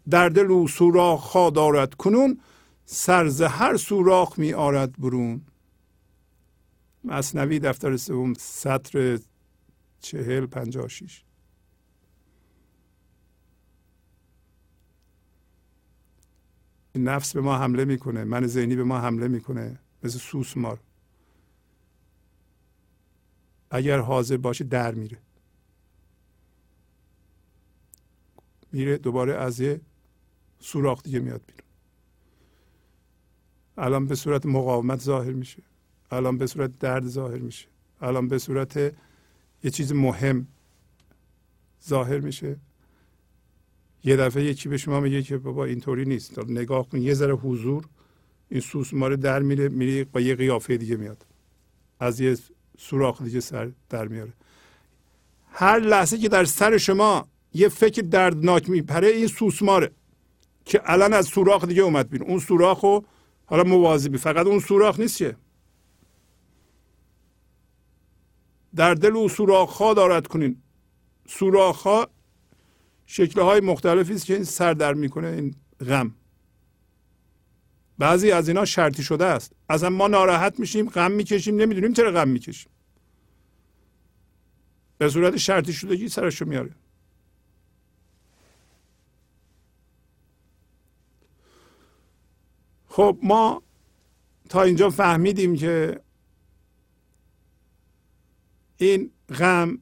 در 0.09 0.29
دل 0.29 0.51
او 0.51 0.67
سوراخ 0.67 1.31
ها 1.31 1.49
دارد 1.49 1.93
کنون 1.93 2.39
سرز 2.85 3.41
هر 3.41 3.77
سوراخ 3.77 4.39
می 4.39 4.53
آرد 4.53 4.97
برون. 4.97 5.41
مصنوی 7.03 7.59
دفتر 7.59 7.97
سوم 7.97 8.33
سطر 8.33 9.19
چهل 10.01 10.45
پنجاه 10.45 10.87
شیش 10.87 11.23
نفس 16.95 17.33
به 17.33 17.41
ما 17.41 17.57
حمله 17.57 17.85
می‌کنه 17.85 18.23
من 18.23 18.47
ذهنی 18.47 18.75
به 18.75 18.83
ما 18.83 18.99
حمله 18.99 19.27
می‌کنه 19.27 19.79
مثل 20.03 20.19
سوسمار 20.19 20.79
اگر 23.71 23.99
حاضر 23.99 24.37
باشه 24.37 24.63
در 24.63 24.93
میره. 24.95 25.17
میره 28.71 28.97
دوباره 28.97 29.35
از 29.35 29.59
یه 29.59 29.81
سوراخ 30.59 31.03
دیگه 31.03 31.19
میاد 31.19 31.41
بیرون. 31.47 31.61
الان 33.77 34.07
به 34.07 34.15
صورت 34.15 34.45
مقاومت 34.45 34.99
ظاهر 34.99 35.31
میشه. 35.31 35.63
الان 36.11 36.37
به 36.37 36.47
صورت 36.47 36.79
درد 36.79 37.07
ظاهر 37.07 37.37
میشه. 37.37 37.67
الان 38.01 38.27
به 38.27 38.37
صورت 38.37 38.77
یه 39.63 39.71
چیز 39.71 39.93
مهم 39.93 40.47
ظاهر 41.87 42.19
میشه. 42.19 42.59
یه 44.03 44.15
دفعه 44.15 44.43
یکی 44.43 44.69
به 44.69 44.77
شما 44.77 44.99
میگه 44.99 45.21
که 45.21 45.37
بابا 45.37 45.65
اینطوری 45.65 46.05
نیست. 46.05 46.39
نگاه 46.39 46.89
کن 46.89 47.01
یه 47.01 47.13
ذره 47.13 47.33
حضور 47.33 47.85
این 48.49 48.59
سوسمار 48.61 49.15
در 49.15 49.39
میره 49.39 49.69
میره 49.69 50.03
با 50.03 50.21
یه 50.21 50.35
قیافه 50.35 50.77
دیگه 50.77 50.95
میاد. 50.95 51.25
از 51.99 52.19
یه 52.19 52.37
سوراخ 52.77 53.21
دیگه 53.21 53.39
سر 53.39 53.71
در 53.89 54.07
میاره. 54.07 54.33
هر 55.51 55.79
لحظه 55.79 56.17
که 56.17 56.29
در 56.29 56.45
سر 56.45 56.77
شما 56.77 57.27
یه 57.53 57.69
فکر 57.69 58.01
دردناک 58.01 58.69
میپره 58.69 59.07
این 59.07 59.27
سوسماره 59.27 59.91
که 60.65 60.81
الان 60.85 61.13
از 61.13 61.25
سوراخ 61.25 61.65
دیگه 61.65 61.81
اومد 61.81 62.09
بیرون. 62.09 62.29
اون 62.29 62.39
سوراخ 62.39 62.79
رو 62.79 63.05
حالا 63.45 63.63
مواظبی 63.63 64.17
فقط 64.17 64.45
اون 64.45 64.59
سوراخ 64.59 64.99
نیست 64.99 65.17
که. 65.17 65.35
در 68.75 68.93
دل 68.93 69.15
او 69.15 69.29
سوراخ 69.29 69.77
ها 69.77 69.93
دارد 69.93 70.27
کنین. 70.27 70.61
سوراخ 71.27 71.81
ها 71.81 72.07
شکل 73.13 73.41
های 73.41 73.59
مختلفی 73.59 74.13
است 74.13 74.25
که 74.25 74.33
این 74.33 74.43
سر 74.43 74.73
در 74.73 74.93
می‌کنه 74.93 75.27
این 75.27 75.55
غم. 75.87 76.15
بعضی 77.97 78.31
از 78.31 78.47
اینا 78.47 78.65
شرطی 78.65 79.03
شده 79.03 79.25
است. 79.25 79.51
اصلا 79.69 79.89
ما 79.89 80.07
ناراحت 80.07 80.59
میشیم 80.59 80.89
غم 80.89 81.11
می‌کشیم 81.11 81.55
نمی‌دونیم 81.55 81.93
چرا 81.93 82.11
غم 82.11 82.27
می‌کشیم. 82.27 82.71
به 84.97 85.09
صورت 85.09 85.37
شرطی 85.37 85.73
شدگی 85.73 86.09
سرشو 86.09 86.45
میاره 86.45 86.75
خب 92.87 93.17
ما 93.23 93.63
تا 94.49 94.63
اینجا 94.63 94.89
فهمیدیم 94.89 95.55
که 95.55 96.01
این 98.77 99.11
غم 99.29 99.79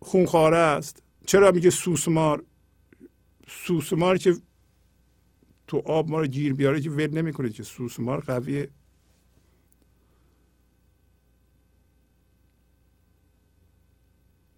خونخواره 0.00 0.56
است. 0.56 1.03
چرا 1.26 1.50
میگه 1.50 1.70
سوسمار؟ 1.70 2.44
سوسمار 3.48 4.18
که 4.18 4.36
تو 5.66 5.82
آب 5.86 6.10
ما 6.10 6.20
رو 6.20 6.26
گیر 6.26 6.54
بیاره 6.54 6.80
که 6.80 6.90
ول 6.90 7.18
نمی‌کنه 7.18 7.50
که 7.50 7.62
سوسمار 7.62 8.20
قویه. 8.20 8.70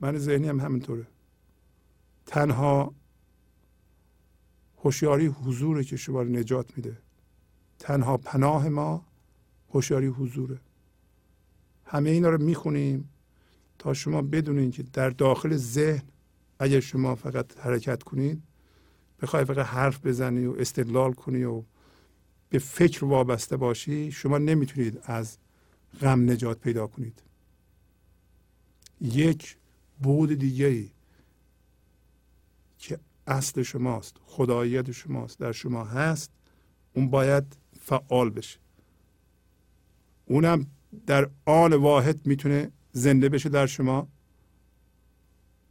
من 0.01 0.19
ذهنی 0.19 0.49
هم 0.49 0.61
همینطوره. 0.61 1.07
تنها 2.27 2.95
هوشیاری 4.77 5.27
حضوره 5.27 5.85
که 5.85 5.97
شما 5.97 6.23
رو 6.23 6.29
نجات 6.29 6.77
میده. 6.77 6.99
تنها 7.79 8.17
پناه 8.17 8.69
ما 8.69 9.07
هوشیاری 9.71 10.07
حضوره. 10.07 10.61
همه 11.85 12.11
اینا 12.11 12.31
رو 12.31 12.43
می‌خونیم 12.43 13.11
تا 13.79 13.95
شما 13.95 14.23
بدونین 14.23 14.71
که 14.71 14.83
در 14.83 15.11
داخل 15.11 15.57
ذهن 15.57 16.03
اگر 16.59 16.81
شما 16.81 17.15
فقط 17.15 17.59
حرکت 17.59 18.03
کنید 18.03 18.43
بخوای 19.23 19.45
فقط 19.45 19.67
حرف 19.67 20.07
بزنی 20.07 20.47
و 20.47 20.53
استدلال 20.59 21.13
کنی 21.13 21.45
و 21.45 21.63
به 22.49 22.59
فکر 22.59 23.05
وابسته 23.05 23.57
باشی 23.57 24.13
شما 24.13 24.39
نمی‌تونید 24.39 25.01
از 25.05 25.39
غم 26.01 26.31
نجات 26.31 26.61
پیدا 26.61 26.87
کنید. 26.87 27.23
یک 29.01 29.57
بود 30.03 30.35
دیگه 30.35 30.85
که 32.79 32.99
اصل 33.27 33.63
شماست 33.63 34.17
خداییت 34.27 34.93
شماست 34.93 35.39
در 35.39 35.53
شما 35.53 35.85
هست 35.85 36.31
اون 36.93 37.11
باید 37.11 37.45
فعال 37.81 38.31
بشه. 38.31 38.59
اونم 40.27 40.67
در 41.07 41.31
آن 41.45 41.73
واحد 41.73 42.27
می‌تونه 42.27 42.71
زنده 42.93 43.29
بشه 43.29 43.49
در 43.49 43.67
شما. 43.67 44.09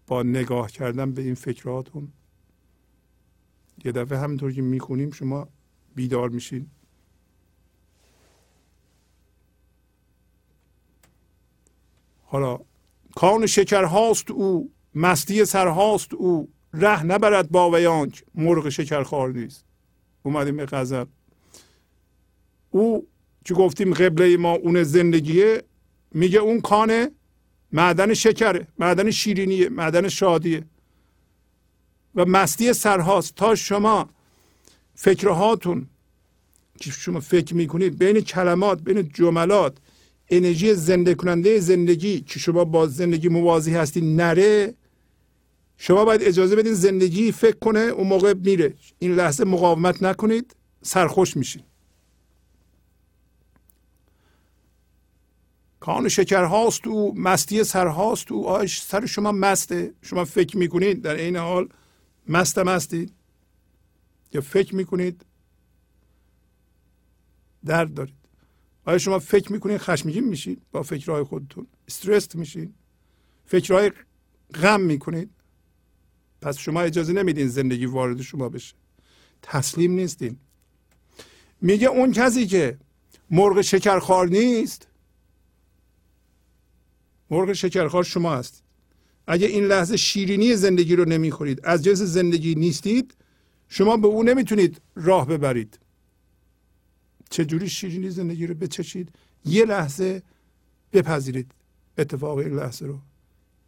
با 0.07 0.23
نگاه 0.23 0.71
کردن 0.71 1.11
به 1.11 1.21
این 1.21 1.35
فکراتون. 1.35 2.11
یه 3.85 3.91
دفعه 3.91 4.17
همینطور 4.17 4.51
که 4.51 4.61
می‌خونیم 4.61 5.11
شما 5.11 5.47
بیدار 5.95 6.29
میشین. 6.29 6.67
حالا 12.23 12.59
کان 13.15 13.45
شکر 13.45 13.83
هاست 13.83 14.31
او 14.31 14.71
مستی 14.95 15.45
سر 15.45 15.67
هاست 15.67 16.13
او 16.13 16.49
ره 16.73 17.03
نبرد 17.03 17.49
با 17.49 17.71
ویانک 17.71 18.23
مرغ 18.35 18.69
شکر 18.69 19.03
خار 19.03 19.31
نیست. 19.31 19.65
اومدیم 20.23 20.57
به 20.57 20.65
غزل. 20.65 21.05
او 22.69 23.07
که 23.45 23.53
گفتیم 23.53 23.93
قبله 23.93 24.37
ما 24.37 24.51
اون 24.51 24.83
زندگیه 24.83 25.63
میگه 26.11 26.39
اون 26.39 26.61
کانه 26.61 27.11
معدن 27.71 28.13
شکره 28.13 28.67
معدن 28.79 29.11
شیرینیه 29.11 29.69
معدن 29.69 30.07
شادیه. 30.09 30.63
و 32.15 32.25
مستی 32.25 32.73
سرهاست. 32.73 33.35
تا 33.35 33.55
شما 33.55 34.09
فکرهاتون 34.95 35.87
که 36.79 36.91
شما 36.91 37.19
فکر 37.19 37.55
می‌کنید 37.55 37.97
بین 37.97 38.21
کلمات 38.21 38.81
بین 38.81 39.09
جملات 39.13 39.77
انرژی 40.29 40.73
زنده 40.73 41.15
کننده 41.15 41.59
زندگی 41.59 42.21
که 42.21 42.39
شما 42.39 42.65
با 42.65 42.87
زندگی 42.87 43.29
موازی 43.29 43.73
هستید 43.73 44.03
نره 44.03 44.73
شما 45.77 46.05
باید 46.05 46.23
اجازه 46.23 46.55
بدین 46.55 46.73
زندگی 46.73 47.31
فکر 47.31 47.55
کنه 47.55 47.79
اون 47.79 48.07
موقع 48.07 48.33
میره. 48.33 48.73
این 48.99 49.15
لحظه 49.15 49.43
مقاومت 49.43 50.03
نکنید 50.03 50.55
سرخوش 50.81 51.37
میشین. 51.37 51.61
کان 55.85 56.09
شکر 56.09 56.43
هاست 56.43 56.87
و 56.87 57.13
مستی 57.15 57.63
سر 57.63 57.87
هاست 57.87 58.31
و 58.31 58.43
آش 58.43 58.81
سر 58.81 59.05
شما 59.05 59.31
مسته. 59.31 59.93
شما 60.01 60.25
فکر 60.25 60.57
می‌کنید 60.57 61.01
در 61.01 61.15
این 61.15 61.35
حال 61.35 61.69
مست 62.27 62.57
هستید 62.57 63.13
یا 64.33 64.41
فکر 64.41 64.75
می‌کنید 64.75 65.25
درد 67.65 67.93
دارید؟ 67.93 68.15
آیا 68.85 68.97
شما 68.97 69.19
فکر 69.19 69.51
می‌کنید 69.51 69.77
خشمگین 69.77 70.23
میشید 70.23 70.61
با 70.71 70.83
فکرهای 70.83 71.23
خودتون؟ 71.23 71.67
استرس 71.87 72.35
میشید؟ 72.35 72.73
فکرهای 73.45 73.91
غم 74.53 74.81
می‌کنید؟ 74.81 75.29
پس 76.41 76.57
شما 76.57 76.81
اجازه 76.81 77.13
نمیدین 77.13 77.47
زندگی 77.47 77.85
وارد 77.85 78.21
شما 78.21 78.49
بشه. 78.49 78.75
تسلیم 79.41 79.91
نیستین. 79.91 80.37
میگه 81.61 81.87
اون 81.87 82.11
کسی 82.11 82.47
که 82.47 82.77
مرغ 83.29 83.61
شکرخوار 83.61 84.27
نیست 84.27 84.87
مرغ 87.29 87.53
شکرخوار 87.53 88.03
شما 88.03 88.35
هست. 88.35 88.63
اگه 89.27 89.47
این 89.47 89.65
لحظه 89.65 89.97
شیرینی 89.97 90.55
زندگی 90.55 90.95
رو 90.95 91.05
نمی‌خورید 91.05 91.59
از 91.63 91.83
جنس 91.83 92.01
زندگی 92.01 92.55
نیستید 92.55 93.15
شما 93.69 93.97
به 93.97 94.07
او 94.07 94.23
نمی‌تونید 94.23 94.81
راه 94.95 95.27
ببرید. 95.27 95.79
چجوری 97.29 97.69
شیرینی 97.69 98.09
زندگی 98.09 98.47
رو 98.47 98.53
بچشید؟ 98.53 99.09
یه 99.45 99.65
لحظه 99.65 100.21
بپذیرید 100.93 101.51
اتفاق 101.97 102.37
این 102.37 102.55
لحظه 102.55 102.85
رو. 102.85 102.99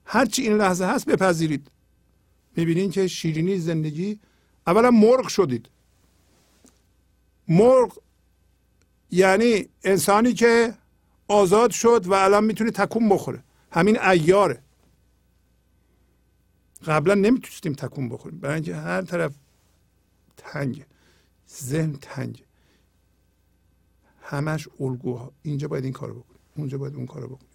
هرچی 0.05 0.41
این 0.41 0.57
لحظه 0.57 0.85
هست 0.85 1.05
بپذیرید. 1.05 1.67
می‌بینید 2.55 2.91
که 2.91 3.07
شیرینی 3.07 3.57
زندگی 3.57 4.19
اولا 4.67 4.91
مرغ 4.91 5.27
شدید. 5.27 5.69
مرغ 7.47 7.99
یعنی 9.11 9.65
انسانی 9.83 10.33
که 10.33 10.73
آزاد 11.27 11.71
شد 11.71 12.07
و 12.07 12.13
الان 12.13 12.43
می‌تونه 12.43 12.71
تکون 12.71 13.09
بخوره. 13.09 13.43
همین 13.71 13.99
ایاره 13.99 14.63
قبلا 16.85 17.13
نمی‌تونستیم 17.13 17.73
تکون 17.73 18.09
بخوریم. 18.09 18.39
برای 18.39 18.55
اینکه 18.55 18.75
هر 18.75 19.01
طرف 19.01 19.35
تنگه. 20.37 20.85
ذهن 21.49 21.93
تنگه. 21.93 22.45
همش 24.21 24.67
الگوها. 24.79 25.31
اینجا 25.41 25.67
باید 25.67 25.83
این 25.83 25.93
کارو 25.93 26.13
بکنیم. 26.13 26.39
اونجا 26.55 26.77
باید 26.77 26.95
اون 26.95 27.05
کارو 27.05 27.27
بکنیم. 27.27 27.51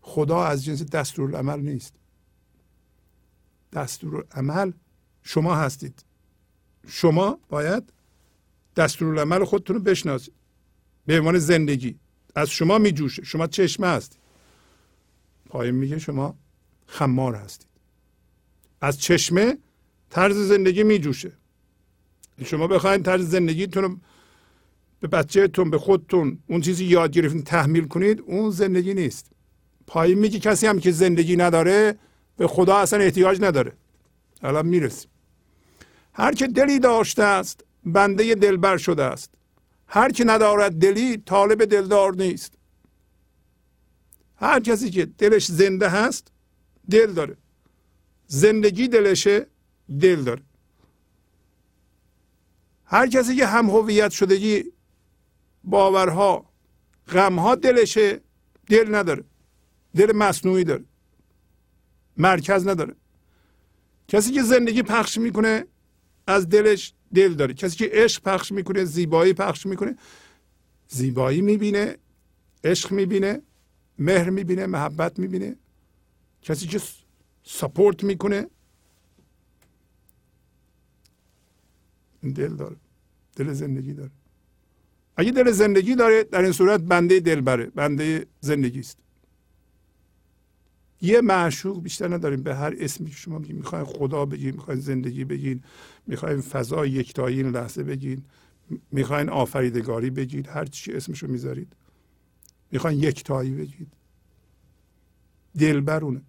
خدا 0.00 0.44
از 0.44 0.64
جنس 0.64 0.82
دستور 0.82 1.36
عمل 1.36 1.60
نیست. 1.60 1.94
دستور 3.72 4.26
عمل 4.30 4.72
شما 5.22 5.56
هستید. 5.56 6.04
شما 6.86 7.38
باید 7.48 7.92
دستور 8.76 9.20
عمل 9.20 9.44
خودتون 9.44 9.76
رو 9.76 9.82
بشناسید. 9.82 10.34
به 11.06 11.18
عنوان 11.18 11.38
زندگی. 11.38 11.98
از 12.36 12.50
شما 12.50 12.78
میجوشه. 12.78 13.24
شما 13.24 13.46
چشمه 13.46 13.86
هستید. 13.86 14.18
پایین 15.48 15.74
میگه 15.74 15.98
شما 15.98 16.34
خمار 16.86 17.34
هستید. 17.34 17.68
از 18.80 19.00
چشمه 19.00 19.58
طرز 20.10 20.36
زندگی 20.36 20.82
میجوشه. 20.82 21.32
شما 22.44 22.66
بخواید 22.66 23.02
طرز 23.02 23.30
زندگیتون 23.30 23.82
رو 23.82 23.96
به 25.00 25.08
بچهتون 25.08 25.70
به 25.70 25.78
خودتون 25.78 26.38
اون 26.46 26.60
چیزی 26.60 26.84
یاد 26.84 27.10
گرفتین 27.10 27.42
تحمیل 27.42 27.88
کنید 27.88 28.20
اون 28.26 28.50
زندگی 28.50 28.94
نیست. 28.94 29.30
پایین 29.86 30.18
میگه 30.18 30.38
کسی 30.38 30.66
هم 30.66 30.78
که 30.78 30.90
زندگی 30.90 31.36
نداره 31.36 31.98
به 32.36 32.46
خدا 32.46 32.76
اصلا 32.76 32.98
احتیاج 32.98 33.42
نداره. 33.42 33.72
الان 34.42 34.66
می‌رسیم. 34.66 35.10
هر 36.12 36.34
که 36.34 36.46
دلی 36.46 36.78
داشته 36.78 37.22
است 37.22 37.64
بنده 37.84 38.34
دلبر 38.34 38.76
شده 38.76 39.02
است. 39.02 39.35
هر 39.88 40.12
که 40.12 40.24
ندارد 40.24 40.72
دلی 40.72 41.16
طالب 41.16 41.64
دلدار 41.64 42.14
نیست. 42.14 42.52
هر 44.36 44.60
کسی 44.60 44.90
که 44.90 45.06
دلش 45.06 45.46
زنده 45.46 45.88
هست 45.88 46.32
دل 46.90 47.12
داره. 47.12 47.36
زندگی 48.26 48.88
دلشه 48.88 49.46
دل 50.00 50.22
داره. 50.22 50.42
هر 52.84 53.06
کسی 53.06 53.36
که 53.36 53.46
هم 53.46 53.70
هویت 53.70 54.10
شدگی 54.10 54.64
باورها 55.64 56.50
غمها 57.08 57.54
دلشه 57.54 58.20
دل 58.68 58.94
نداره. 58.94 59.24
دل 59.96 60.16
مصنوعی 60.16 60.64
داره. 60.64 60.84
مرکز 62.16 62.68
نداره. 62.68 62.94
کسی 64.08 64.32
که 64.32 64.42
زندگی 64.42 64.82
پخش 64.82 65.18
می‌کنه 65.18 65.66
از 66.26 66.48
دلش 66.48 66.94
دل 67.14 67.34
داره. 67.34 67.54
کسی 67.54 67.76
که 67.76 67.90
عشق 67.92 68.22
پخش 68.22 68.52
می‌کنه 68.52 68.84
زیبایی 68.84 69.32
پخش 69.32 69.66
می‌کنه 69.66 69.96
زیبایی 70.88 71.40
می‌بینه 71.40 71.96
عشق 72.64 72.92
می‌بینه 72.92 73.42
مهر 73.98 74.30
می‌بینه 74.30 74.66
محبت 74.66 75.18
می‌بینه. 75.18 75.56
کسی 76.42 76.66
که 76.66 76.80
سپورت 77.42 78.04
می‌کنه 78.04 78.46
دل 82.34 82.54
داره. 82.56 82.76
دل 83.36 83.52
زندگی 83.52 83.92
داره. 83.92 84.10
اگه 85.16 85.30
دل 85.30 85.50
زندگی 85.50 85.94
داره 85.94 86.24
در 86.24 86.42
این 86.42 86.52
صورت 86.52 86.80
بنده 86.80 87.20
دل 87.20 87.40
بره. 87.40 87.66
بنده 87.66 88.26
زندگی 88.40 88.80
است. 88.80 88.98
یه 91.00 91.20
معشوق 91.20 91.82
بیشتر 91.82 92.14
نداریم. 92.14 92.42
به 92.42 92.54
هر 92.54 92.74
اسمی 92.78 93.10
که 93.10 93.16
شما 93.16 93.38
می‌خواین 93.38 93.84
خدا 93.84 94.26
بگین 94.26 94.50
می‌خواین 94.50 94.80
زندگی 94.80 95.24
بگین 95.24 95.62
می‌خواین 96.06 96.40
فضا 96.40 96.86
یکتایی 96.86 97.36
این 97.42 97.50
لحظه 97.50 97.82
بگین 97.82 98.24
می‌خواین 98.92 99.28
آفریدگاری 99.28 100.10
بگید 100.10 100.48
هر 100.48 100.64
چی 100.64 100.92
اسمشو 100.92 101.26
می‌ذارید. 101.26 101.72
می‌خواین 102.72 103.02
یکتایی 103.02 103.50
بگید 103.50 103.88
دلبرونه. 105.58 106.22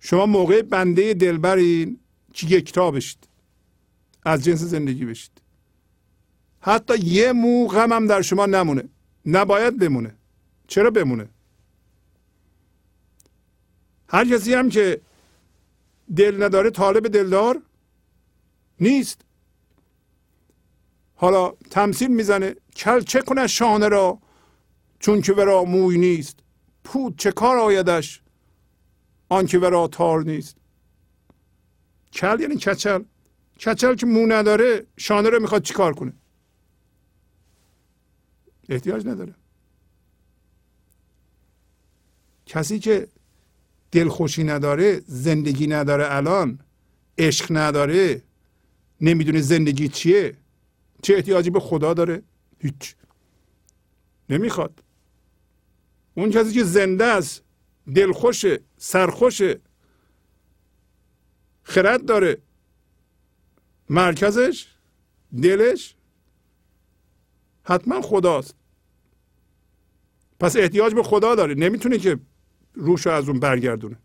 شما 0.00 0.26
موقع 0.26 0.62
بنده 0.62 1.14
دلبرین 1.14 1.98
که 2.32 2.46
یکتا 2.46 2.90
بشید. 2.90 3.28
از 4.24 4.44
جنس 4.44 4.60
زندگی 4.60 5.04
بشید. 5.04 5.42
حتی 6.60 6.98
یه 6.98 7.32
مو 7.32 7.72
هم 7.72 8.06
در 8.06 8.22
شما 8.22 8.46
نمونه. 8.46 8.82
نباید 9.26 9.78
بمونه. 9.78 10.14
چرا 10.66 10.90
بمونه؟ 10.90 11.28
هر 14.10 14.24
کسی 14.24 14.54
هم 14.54 14.68
که 14.68 15.00
دل 16.16 16.42
نداره 16.42 16.70
طالب 16.70 17.08
دلدار 17.08 17.62
نیست. 18.80 19.20
حالا 21.14 21.52
تمثیل 21.70 22.10
می‌زنه 22.10 22.54
کل 22.76 23.00
چه 23.00 23.22
کنه 23.22 23.46
شانه 23.46 23.88
را 23.88 24.18
چون 24.98 25.20
که 25.20 25.32
ورا 25.32 25.64
موی 25.64 25.98
نیست. 25.98 26.36
پود 26.84 27.18
چه 27.18 27.32
کار 27.32 27.58
آیدش 27.58 28.22
آنکه 29.28 29.58
ورا 29.58 29.88
تار 29.88 30.22
نیست. 30.22 30.56
کل 32.12 32.40
یعنی 32.40 32.56
کچل. 32.56 33.02
کچل 33.56 33.94
که 33.94 34.06
مو 34.06 34.26
نداره 34.26 34.86
شانه 34.96 35.28
رو 35.28 35.40
می‌خواد 35.40 35.62
چیکار 35.62 35.94
کنه؟ 35.94 36.12
احتیاج 38.68 39.06
نداره. 39.06 39.34
کسی 42.46 42.78
که 42.78 43.08
دلخوشی 43.92 44.44
نداره 44.44 45.02
زندگی 45.06 45.66
نداره 45.66 46.14
الان 46.14 46.58
عشق 47.18 47.46
نداره 47.50 48.22
نمی‌دونه 49.00 49.40
زندگی 49.40 49.88
چیه 49.88 50.36
چه 51.02 51.14
احتیاجی 51.14 51.50
به 51.50 51.60
خدا 51.60 51.94
داره؟ 51.94 52.22
هیچ. 52.58 52.94
نمی‌خواد. 54.28 54.82
اون 56.14 56.30
کسی 56.30 56.52
که 56.52 56.64
زنده 56.64 57.04
است 57.04 57.42
دلخوشه 57.94 58.60
سرخوشه 58.76 59.60
خرد 61.62 62.04
داره. 62.04 62.38
مرکزش 63.90 64.66
دلش 65.42 65.94
حتما 67.64 68.00
خداست. 68.02 68.54
پس 70.40 70.56
احتیاج 70.56 70.94
به 70.94 71.02
خدا 71.02 71.34
داره. 71.34 71.54
نمی‌تونه 71.54 71.98
که 71.98 72.18
روش 72.74 73.06
از 73.06 73.28
اون 73.28 73.40
برگردونه. 73.40 73.96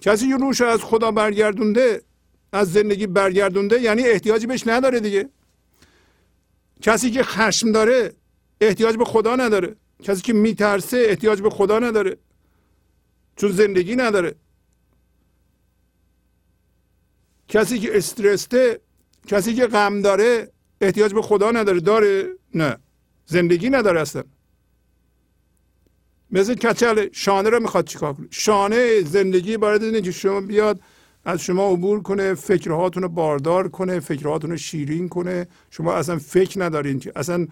کسی 0.00 0.28
که 0.28 0.36
روش 0.36 0.60
از 0.60 0.80
خدا 0.80 1.10
برگردونده 1.10 2.02
از 2.52 2.72
زندگی 2.72 3.06
برگردونده 3.06 3.80
یعنی 3.80 4.02
احتیاجی 4.02 4.46
بهش 4.46 4.66
نداره 4.66 5.00
دیگه. 5.00 5.28
کسی 6.82 7.10
که 7.10 7.22
خشم 7.22 7.72
داره 7.72 8.12
احتیاج 8.60 8.96
به 8.96 9.04
خدا 9.04 9.36
نداره. 9.36 9.76
کسی 10.02 10.22
که 10.22 10.32
میترسه 10.32 11.04
احتیاج 11.08 11.42
به 11.42 11.50
خدا 11.50 11.78
نداره. 11.78 12.16
چون 13.36 13.52
زندگی 13.52 13.96
نداره. 13.96 14.34
کسی 17.48 17.78
که 17.78 17.96
استرسته 17.96 18.80
کسی 19.26 19.54
که 19.54 19.66
غم 19.66 20.02
داره 20.02 20.52
احتیاج 20.80 21.14
به 21.14 21.22
خدا 21.22 21.50
نداره. 21.50 21.80
داره؟ 21.80 22.28
نه. 22.54 22.76
زندگی 23.26 23.70
نداره 23.70 24.00
اصلا. 24.00 24.24
مثل 26.30 26.54
کچل 26.54 27.08
شانه 27.12 27.50
رو 27.50 27.60
می‌خواد 27.60 27.86
چیکار 27.86 28.12
کنه؟ 28.12 28.26
شانه 28.30 29.02
زندگی 29.02 29.56
باید 29.56 29.82
اینه 29.82 30.00
که 30.00 30.10
شما 30.10 30.40
بیاد 30.40 30.80
از 31.24 31.40
شما 31.42 31.72
عبور 31.72 32.02
کنه 32.02 32.34
فکرهاتون 32.34 33.02
رو 33.02 33.08
باردار 33.08 33.68
کنه 33.68 34.00
فکرهاتون 34.00 34.50
رو 34.50 34.56
شیرین 34.56 35.08
کنه. 35.08 35.46
شما 35.70 35.94
اصلا 35.94 36.18
فکر 36.18 36.64
ندارین 36.64 36.98
که 36.98 37.12
اصلا 37.16 37.46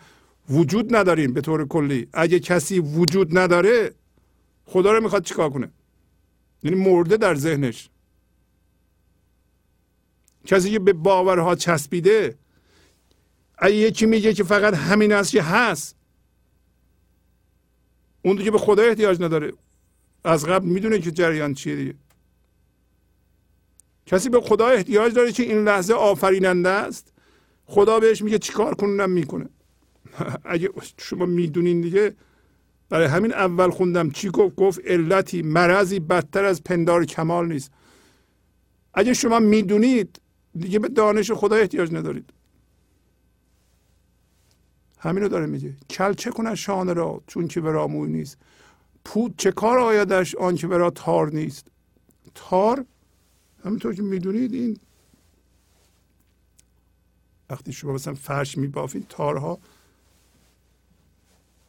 وجود 0.51 0.97
ندارین 0.97 1.32
به 1.32 1.40
طور 1.40 1.69
کلی. 1.69 2.09
اگه 2.12 2.40
کسی 2.40 2.78
وجود 2.81 3.39
نداره 3.39 3.90
خدا 4.65 4.93
رو 4.93 5.03
می‌خواد 5.03 5.24
چیکار 5.24 5.51
کنه؟ 5.51 5.70
یعنی 6.62 6.77
مرده 6.77 7.16
در 7.16 7.35
ذهنش. 7.35 7.90
کسی 10.47 10.70
که 10.70 10.78
به 10.78 10.93
باورها 10.93 11.55
چسبیده 11.55 12.35
اگه 13.59 13.74
یکی 13.74 14.07
میگه 14.07 14.35
که 14.35 14.44
فقط 14.44 14.74
همین 14.74 15.12
است 15.12 15.31
که 15.31 15.43
هست. 15.43 15.97
اون 18.27 18.36
دیگه 18.36 18.51
به 18.51 18.59
خدا 18.59 18.82
احتیاج 18.82 19.23
نداره. 19.23 19.53
از 20.24 20.47
قبل 20.47 20.66
می‌دونه 20.66 20.98
که 20.98 21.11
جریان 21.11 21.55
چیه 21.55 21.77
دیگه. 21.77 21.94
کسی 24.07 24.28
به 24.28 24.40
خدا 24.40 24.66
احتیاج 24.66 25.15
داره 25.15 25.32
که 25.32 25.43
این 25.43 25.65
لحظه 25.65 25.94
آفریننده 25.94 26.69
است 26.69 27.12
خدا 27.66 28.01
بهش 28.01 28.23
میگه 28.23 28.39
چیکار 28.39 28.74
کنونم 28.74 29.11
می‌کنه. 29.11 29.48
اگه 30.44 30.70
شما 30.97 31.27
می‌دونین 31.27 31.81
دیگه 31.81 32.15
برای 32.89 33.07
همین 33.07 33.32
اول 33.32 33.70
خوندم 33.70 34.11
چی 34.11 34.31
گفت؟ 34.31 34.57
گفت 34.57 34.81
علتی 34.86 35.43
مرضی 35.43 36.01
بدتر 36.01 36.44
از 36.44 36.65
پندار 36.65 37.05
کمال 37.05 37.48
نیست. 37.48 37.70
اگه 38.94 39.15
شما 39.15 39.39
می‌دونید 39.39 40.20
دیگه 40.59 40.78
به 40.78 40.89
دانش 40.89 41.32
خدا 41.32 41.57
احتیاج 41.57 41.94
ندارید. 41.94 42.32
همین 44.98 45.23
رو 45.23 45.28
داره 45.28 45.47
میگه. 45.47 45.74
کل 45.90 46.12
چه 46.14 46.31
کنه 46.31 46.55
شانه 46.55 46.93
را 46.93 47.23
چون 47.27 47.48
که 47.48 47.60
برا 47.60 47.86
موی 47.86 48.12
نیست؟ 48.12 48.39
پود 49.05 49.35
چه 49.39 49.52
کار 49.52 49.78
آیدش 49.78 50.35
آن 50.35 50.56
که 50.56 50.66
برا 50.66 50.90
تار 50.90 51.32
نیست؟ 51.32 51.66
تار؟ 52.35 52.85
همینطور 53.64 53.94
که 53.94 54.02
می‌دونید 54.02 54.55
این 54.55 54.78
وقتی 57.51 57.73
شما 57.73 57.93
مثلا 57.93 58.14
فرش 58.14 58.59
میبافید 58.59 59.06
تارها 59.09 59.59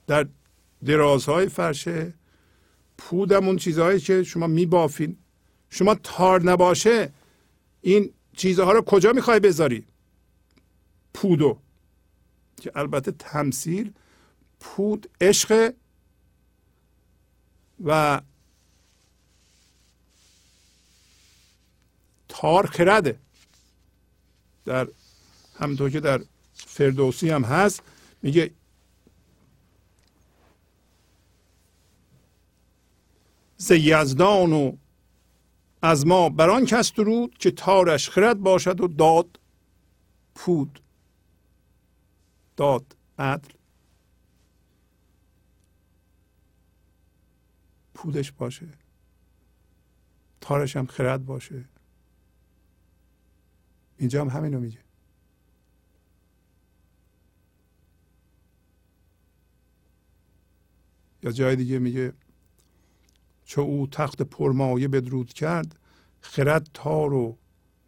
در 0.07 0.27
درازهای 0.85 1.49
فرشه 1.49 2.13
پودم 2.97 3.47
اون 3.47 3.57
چیزهایی 3.57 3.99
که 3.99 4.23
شما 4.23 4.47
میبافین. 4.47 5.17
شما 5.69 5.95
تار 5.95 6.43
نباشه 6.43 7.11
این 7.81 8.13
چیزها 8.33 8.71
رو 8.71 8.81
کجا 8.81 9.11
می‌خوای 9.13 9.39
بذاری؟ 9.39 9.85
پودو. 11.13 11.57
که 12.61 12.71
البته 12.75 13.11
تمثیل 13.11 13.93
پود 14.59 15.09
عشق 15.21 15.73
و 17.85 18.21
تار 22.29 22.65
خرده 22.65 23.19
در 24.65 24.87
همونطور 25.59 25.89
که 25.89 25.99
در 25.99 26.21
فردوسی 26.53 27.29
هم 27.29 27.43
هست 27.43 27.81
میگه 28.21 28.51
ز 33.57 33.71
یزدان 33.71 34.53
و 34.53 34.71
از 35.81 36.07
ما 36.07 36.29
بران 36.29 36.65
کس 36.65 36.93
درود 36.93 37.37
که 37.37 37.51
تارش 37.51 38.09
خرد 38.09 38.39
باشد 38.39 38.81
و 38.81 38.87
داد 38.87 39.39
پود. 40.35 40.79
داد 42.57 42.95
عدل 43.19 43.53
پودش 47.93 48.31
باشه. 48.31 48.67
تارش 50.41 50.77
هم 50.77 50.85
خرد 50.85 51.25
باشه. 51.25 51.65
اینجا 53.97 54.21
هم 54.21 54.29
همینو 54.29 54.59
میگه. 54.59 54.79
یا 61.23 61.31
جای 61.31 61.55
دیگه 61.55 61.79
میگه 61.79 62.13
چو 63.45 63.61
او 63.61 63.87
تخت 63.87 64.21
پرمایه 64.21 64.87
بدرود 64.87 65.33
کرد 65.33 65.79
خرد 66.21 66.69
تار 66.73 67.13
و 67.13 67.37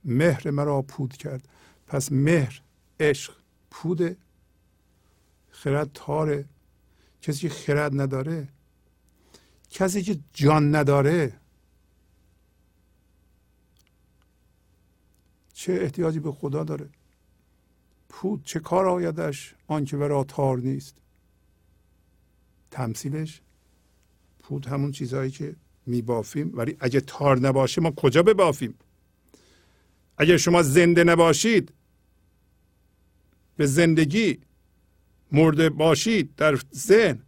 مهر 0.06 0.52
مرا 0.52 0.82
پود 0.82 1.18
کرد. 1.18 1.48
پس 1.88 2.12
مهر 2.12 2.62
عشق 3.00 3.36
پوده. 3.72 4.18
خرد 5.64 5.90
تاره. 5.94 6.46
کسی 7.22 7.40
که 7.40 7.50
خرد 7.50 8.02
نداره 8.02 8.48
کسی 9.70 10.02
که 10.02 10.20
جان 10.34 10.76
نداره. 10.76 11.34
چه 15.54 15.74
احتیاجی 15.74 16.20
به 16.20 16.32
خدا 16.32 16.64
داره؟ 16.64 16.90
پود 18.10 18.44
چه 18.44 18.60
کار 18.60 18.88
آیدش؟ 18.88 19.56
آنکه 19.68 19.98
ورا 19.98 20.24
تار 20.24 20.58
نیست. 20.58 20.96
تمثیلش 22.72 23.42
پود 24.40 24.66
همون 24.66 24.92
چیزهایی 24.92 25.32
که 25.32 25.56
میبافیم. 25.86 26.52
ولی 26.58 26.78
اگه 26.80 27.02
تار 27.02 27.40
نباشه 27.40 27.82
ما 27.82 27.92
کجا 27.92 28.24
ببافیم؟ 28.24 28.74
اگه 30.18 30.38
شما 30.38 30.62
زنده 30.62 31.04
نباشید 31.04 31.74
به 33.56 33.66
زندگی 33.66 34.40
مرده 35.32 35.70
باشید 35.70 36.36
در 36.36 36.60
ذهن. 36.76 37.20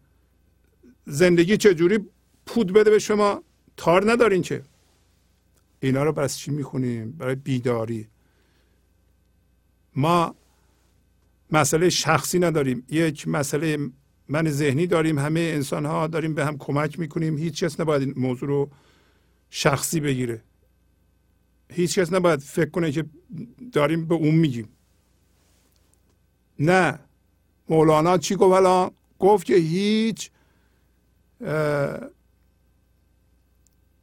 زندگی 1.05 1.57
چجوری 1.57 1.99
پود 2.45 2.73
بده 2.73 2.89
به 2.89 2.99
شما؟ 2.99 3.43
تار 3.77 4.11
ندارین 4.11 4.41
که. 4.41 4.63
اینا 5.79 6.03
رو 6.03 6.13
بس 6.13 6.37
چی 6.37 6.51
می‌خونیم؟ 6.51 7.11
برای 7.11 7.35
بیداری. 7.35 8.07
ما 9.95 10.35
مسئله 11.51 11.89
شخصی 11.89 12.39
نداریم. 12.39 12.85
یک 12.89 13.27
مسئله 13.27 13.77
من 14.27 14.49
ذهنی 14.49 14.87
داریم. 14.87 15.19
همه 15.19 15.39
انسان 15.39 15.85
ها 15.85 16.07
داریم 16.07 16.33
به 16.33 16.45
هم 16.45 16.57
کمک 16.57 16.99
می‌کنیم. 16.99 17.37
هیچ 17.37 17.63
کس 17.63 17.79
نباید 17.79 18.01
این 18.01 18.13
موضوع 18.17 18.49
رو 18.49 18.69
شخصی 19.49 19.99
بگیره. 19.99 20.41
هیچ 21.69 21.99
کس 21.99 22.13
نباید 22.13 22.39
فکر 22.39 22.69
کنه 22.69 22.91
که 22.91 23.05
داریم 23.71 24.05
به 24.05 24.15
اون 24.15 24.35
میگیم. 24.35 24.69
نه. 26.59 26.99
مولانا 27.71 28.17
چی 28.17 28.35
گفت 28.35 28.53
الان؟ 28.53 28.91
گفت 29.19 29.45
که 29.45 29.55
هیچ 29.55 30.29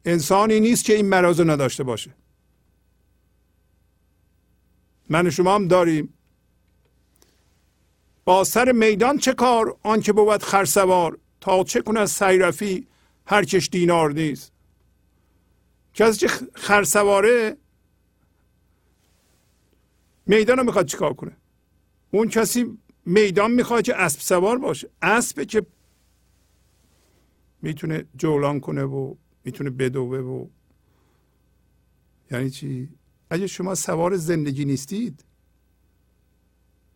انسانی 0.05 0.59
نیست 0.59 0.85
که 0.85 0.95
این 0.95 1.05
مرض 1.05 1.41
نداشته 1.41 1.83
باشه. 1.83 2.13
من 5.09 5.29
شما 5.29 5.55
هم 5.55 5.67
داریم. 5.67 6.13
با 8.25 8.43
سر 8.43 8.71
میدان 8.71 9.17
چه 9.17 9.33
کار؟ 9.33 9.77
آنکه 9.83 10.13
بود 10.13 10.43
خرسوار. 10.43 11.17
تا 11.41 11.63
چه 11.63 11.81
کنه 11.81 12.05
سیرفی؟ 12.05 12.87
هر 13.25 13.45
کش 13.45 13.69
دینار 13.71 14.11
نیست. 14.11 14.51
کسی 15.93 16.19
که 16.19 16.27
خرسواره 16.53 17.57
میدان 20.25 20.57
رو 20.57 20.63
می‌خواد 20.63 20.85
چیکار 20.85 21.13
کنه؟ 21.13 21.37
اون 22.11 22.29
کسی 22.29 22.77
میدان 23.09 23.51
می‌خواد 23.51 23.83
که 23.83 23.95
اسب 23.95 24.19
سوار 24.19 24.57
باشه. 24.57 24.89
اسب 25.01 25.43
که 25.43 25.65
می‌تونه 27.61 28.05
جولان 28.17 28.59
کنه 28.59 28.83
و 28.83 29.15
می‌تونه 29.43 29.69
بدوه 29.69 30.19
و 30.19 30.47
یعنی 32.31 32.49
چی؟ 32.49 32.89
اگه 33.29 33.47
شما 33.47 33.75
سوار 33.75 34.15
زندگی 34.15 34.65
نیستید 34.65 35.23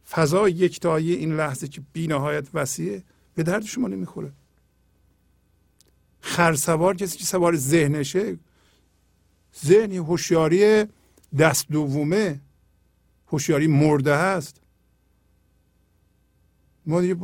فضا 0.09 0.49
یکتایی 0.49 1.13
این 1.13 1.35
لحظه 1.35 1.67
که 1.67 1.81
بی 1.93 2.07
نهایت 2.07 2.47
وسیعه 2.53 3.03
به 3.35 3.43
درد 3.43 3.63
شما 3.63 3.87
نمی‌خوره. 3.87 4.31
خرسوار 6.21 6.95
کسی 6.95 7.17
که 7.17 7.25
سوار 7.25 7.55
ذهنشه 7.55 8.37
ذهن 9.65 9.91
هوشیاری 9.91 10.85
دست 11.39 11.67
دومه 11.69 12.39
هوشیاری 13.27 13.67
مرده 13.67 14.17
هست. 14.17 14.62
ما 16.85 17.01
دیگه 17.01 17.15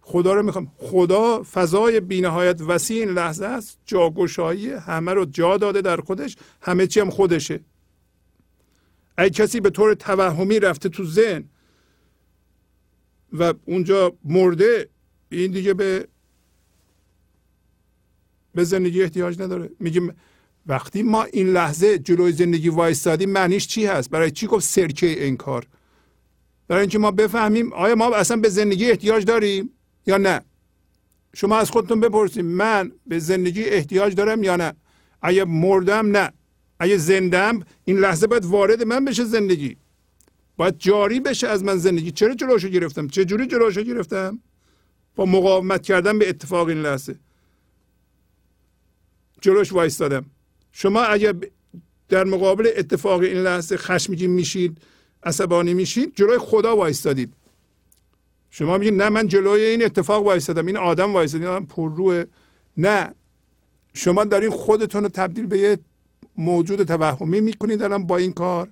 خدا 0.00 0.34
رو 0.34 0.42
می‌خوام. 0.42 0.72
خدا 0.76 1.42
فضای 1.42 2.00
بینهایت 2.00 2.60
وسیع 2.60 3.00
این 3.00 3.14
لحظه 3.14 3.46
است. 3.46 3.78
جاگشایی 3.86 4.70
همه 4.70 5.12
رو 5.12 5.24
جا 5.24 5.56
داده 5.56 5.82
در 5.82 5.96
خودش. 5.96 6.36
همه 6.60 6.86
چی 6.86 7.00
هم 7.00 7.10
خودشه. 7.10 7.60
اگه 9.16 9.30
کسی 9.30 9.60
به 9.60 9.70
طور 9.70 9.94
توهمی 9.94 10.60
رفته 10.60 10.88
تو 10.88 11.04
ذهن 11.04 11.44
و 13.32 13.54
اونجا 13.64 14.12
مرده 14.24 14.88
این 15.28 15.52
دیگه 15.52 15.74
به 15.74 16.08
به 18.54 18.64
زندگی 18.64 19.02
احتیاج 19.02 19.42
نداره. 19.42 19.70
میگیم 19.80 20.14
وقتی 20.66 21.02
ما 21.02 21.24
این 21.24 21.48
لحظه 21.48 21.98
جلوی 21.98 22.32
زندگی 22.32 22.68
وایستادیم 22.68 23.30
معنیش 23.30 23.66
چی 23.66 23.86
هست؟ 23.86 24.10
برای 24.10 24.30
چی 24.30 24.46
گفت 24.46 24.64
سرکه 24.64 25.26
انکار؟ 25.26 25.66
برای 26.68 26.80
اینکه 26.80 26.98
ما 26.98 27.10
بفهمیم 27.10 27.72
آیا 27.72 27.94
ما 27.94 28.14
اصلا 28.14 28.36
به 28.36 28.48
زندگی 28.48 28.90
احتیاج 28.90 29.24
داریم 29.24 29.70
یا 30.06 30.16
نه. 30.16 30.40
شما 31.34 31.58
از 31.58 31.70
خودتون 31.70 32.00
بپرسید 32.00 32.44
من 32.44 32.92
به 33.06 33.18
زندگی 33.18 33.64
احتیاج 33.64 34.14
دارم 34.14 34.42
یا 34.42 34.56
نه. 34.56 34.74
اگه 35.22 35.44
مردم 35.44 36.16
نه. 36.16 36.32
اگه 36.78 36.96
زندم 36.96 37.60
این 37.84 37.98
لحظه 37.98 38.26
باید 38.26 38.44
وارد 38.44 38.82
من 38.82 39.04
بشه 39.04 39.24
زندگی. 39.24 39.76
باید 40.56 40.74
جاری 40.78 41.20
بشه 41.20 41.48
از 41.48 41.64
من 41.64 41.76
زندگی. 41.76 42.10
چرا 42.10 42.34
جلوشو 42.34 42.68
گرفتم؟ 42.68 43.08
چه 43.08 43.24
جوری 43.24 43.46
جلوشو 43.46 43.82
گرفتم؟ 43.82 44.38
با 45.16 45.24
مقاومت 45.24 45.82
کردن 45.82 46.18
به 46.18 46.28
اتفاق 46.28 46.68
این 46.68 46.82
لحظه. 46.82 47.16
جلوش 49.40 49.72
وایستادم. 49.72 50.24
شما 50.72 51.02
اگر 51.02 51.34
در 52.08 52.24
مقابل 52.24 52.70
اتفاق 52.76 53.20
این 53.20 53.36
لحظه 53.36 53.76
خشمگین 53.76 54.30
میشید 54.30 54.78
عصبانی 55.24 55.74
میشید 55.74 56.12
جلوی 56.14 56.38
خدا 56.38 56.76
وایستادید. 56.76 57.34
شما 58.50 58.78
میگید 58.78 59.02
نه 59.02 59.08
من 59.08 59.26
جلوی 59.26 59.60
این 59.60 59.84
اتفاق 59.84 60.26
وایستادم 60.26 60.66
این 60.66 60.76
آدم 60.76 61.12
وایستادم 61.12 61.52
این 61.52 61.66
پر 61.66 62.26
نه. 62.76 63.14
شما 63.94 64.24
دارین 64.24 64.50
خودتون 64.50 65.02
رو 65.02 65.08
تبدیل 65.08 65.46
به 65.46 65.58
یه 65.58 65.78
موجود 66.36 66.82
توهمی 66.82 67.40
می‌کنید 67.40 67.82
الان 67.82 68.06
با 68.06 68.16
این 68.16 68.32
کار 68.32 68.68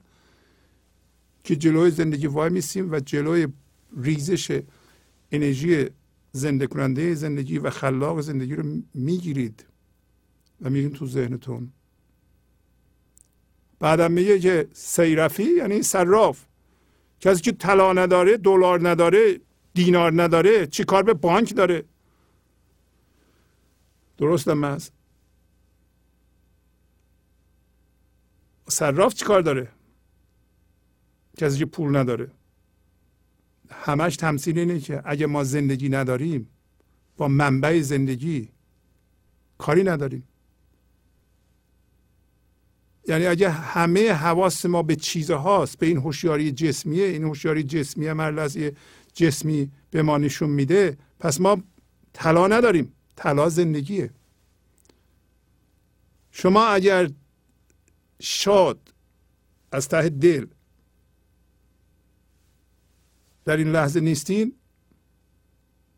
که 1.45 1.57
جلوی 1.57 1.91
زندگی 1.91 2.27
وای 2.27 2.51
میسیم 2.51 2.93
و 2.93 3.01
جلوی 3.01 3.49
ریزش 3.97 4.61
انرژی 5.33 5.87
زنده 6.33 6.67
کننده 6.67 7.15
زندگی 7.15 7.59
و 7.59 7.71
خلاق 7.71 8.21
زندگی 8.21 8.55
رو 8.55 8.65
می‌گیرید 8.95 9.65
و 10.63 10.71
میرین 10.71 10.93
تو 10.93 11.07
ذهنتون. 11.07 11.73
بعدم 13.83 14.13
میگه 14.13 14.39
که 14.39 14.69
سیرفی 14.73 15.43
یعنی 15.57 15.83
صراف. 15.83 16.45
کسی 17.21 17.43
که 17.43 17.53
طلا 17.53 17.93
نداره 17.93 18.37
دلار 18.37 18.89
نداره 18.89 19.41
دینار 19.75 20.23
نداره 20.23 20.67
چی 20.67 20.85
کار 20.85 21.03
به 21.03 21.15
بانک 21.15 21.57
داره؟ 21.57 21.85
درست 24.19 24.49
هم 24.49 24.79
صراف 28.69 29.15
چی 29.15 29.25
کار 29.25 29.41
داره؟ 29.41 29.69
کسی 31.37 31.59
که 31.59 31.67
پول 31.67 31.97
نداره. 31.97 32.31
همش 33.71 34.17
تمثیل 34.17 34.59
اینه 34.59 34.81
که 34.81 35.03
اگه 35.05 35.27
ما 35.27 35.45
زندگی 35.45 35.89
نداریم 35.89 36.49
با 37.17 37.29
منبع 37.29 37.81
زندگی 37.81 38.49
کاری 39.59 39.85
نداریم. 39.85 40.29
یعنی 43.09 43.27
اگه 43.27 43.51
همه 43.51 44.13
حواس 44.13 44.67
ما 44.67 44.83
به 44.83 44.97
چیزهاست 44.97 45.79
به 45.79 45.87
این 45.87 45.97
هوشیاری 45.97 46.53
جسمیه 46.53 47.05
این 47.05 47.25
هوشیاری 47.25 47.63
جسمی 47.63 48.07
هر 48.07 48.49
جسمی 49.15 49.73
به 49.91 50.03
ما 50.03 50.19
نشون 50.19 50.51
میده 50.51 50.99
پس 51.21 51.41
ما 51.41 51.63
طلا 52.13 52.47
نداریم 52.47 52.93
طلا 53.17 53.49
زندگیه. 53.49 54.11
شما 56.31 56.67
اگر 56.67 57.11
شاد 58.21 58.95
از 59.73 59.89
ته 59.89 60.09
دل 60.09 60.47
در 63.45 63.57
این 63.57 63.73
لحظه 63.73 64.01
نیستین 64.01 64.55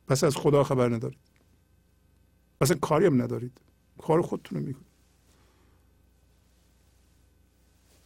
پس 0.08 0.24
از 0.24 0.36
خدا 0.36 0.64
خبر 0.64 0.88
ندارید. 0.88 1.18
اصلا 2.60 2.76
کاری 2.76 3.06
هم 3.06 3.22
ندارید. 3.22 3.60
کار 3.98 4.22
خودتون 4.22 4.58
رو 4.58 4.66
می‌کنید. 4.66 4.93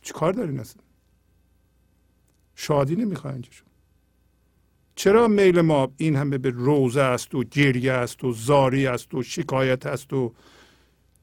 چی 0.09 0.15
کار 0.15 0.33
دارین 0.33 0.61
اصلا 0.61 0.83
شادی 2.55 2.97
نمی‌خواین 2.97 3.45
شما 3.51 3.69
چرا 4.95 5.29
میل 5.29 5.61
ما 5.61 5.93
این 5.97 6.17
همه 6.17 6.39
به 6.39 6.51
روزه 6.51 7.01
است 7.01 7.35
و 7.35 7.45
گریه 7.45 7.93
است 7.93 8.25
و 8.25 8.33
زاری 8.33 8.87
است 8.87 9.15
و 9.15 9.23
شکایت 9.23 9.87
است 9.87 10.13
و 10.13 10.35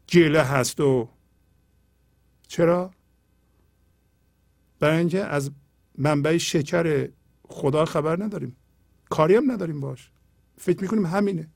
گله 0.10 0.44
هست 0.44 0.80
و 0.80 1.10
چرا؟ 2.48 2.92
برای 4.80 4.98
اینکه 4.98 5.24
از 5.24 5.52
منبع 5.98 6.38
شکر 6.38 7.10
خدا 7.44 7.86
خبر 7.86 8.24
نداریم. 8.24 8.56
کاری 9.10 9.36
هم 9.36 9.52
نداریم 9.52 9.80
باش. 9.80 10.12
فکر 10.58 10.82
می‌کنیم 10.82 11.06
همینه. 11.06 11.48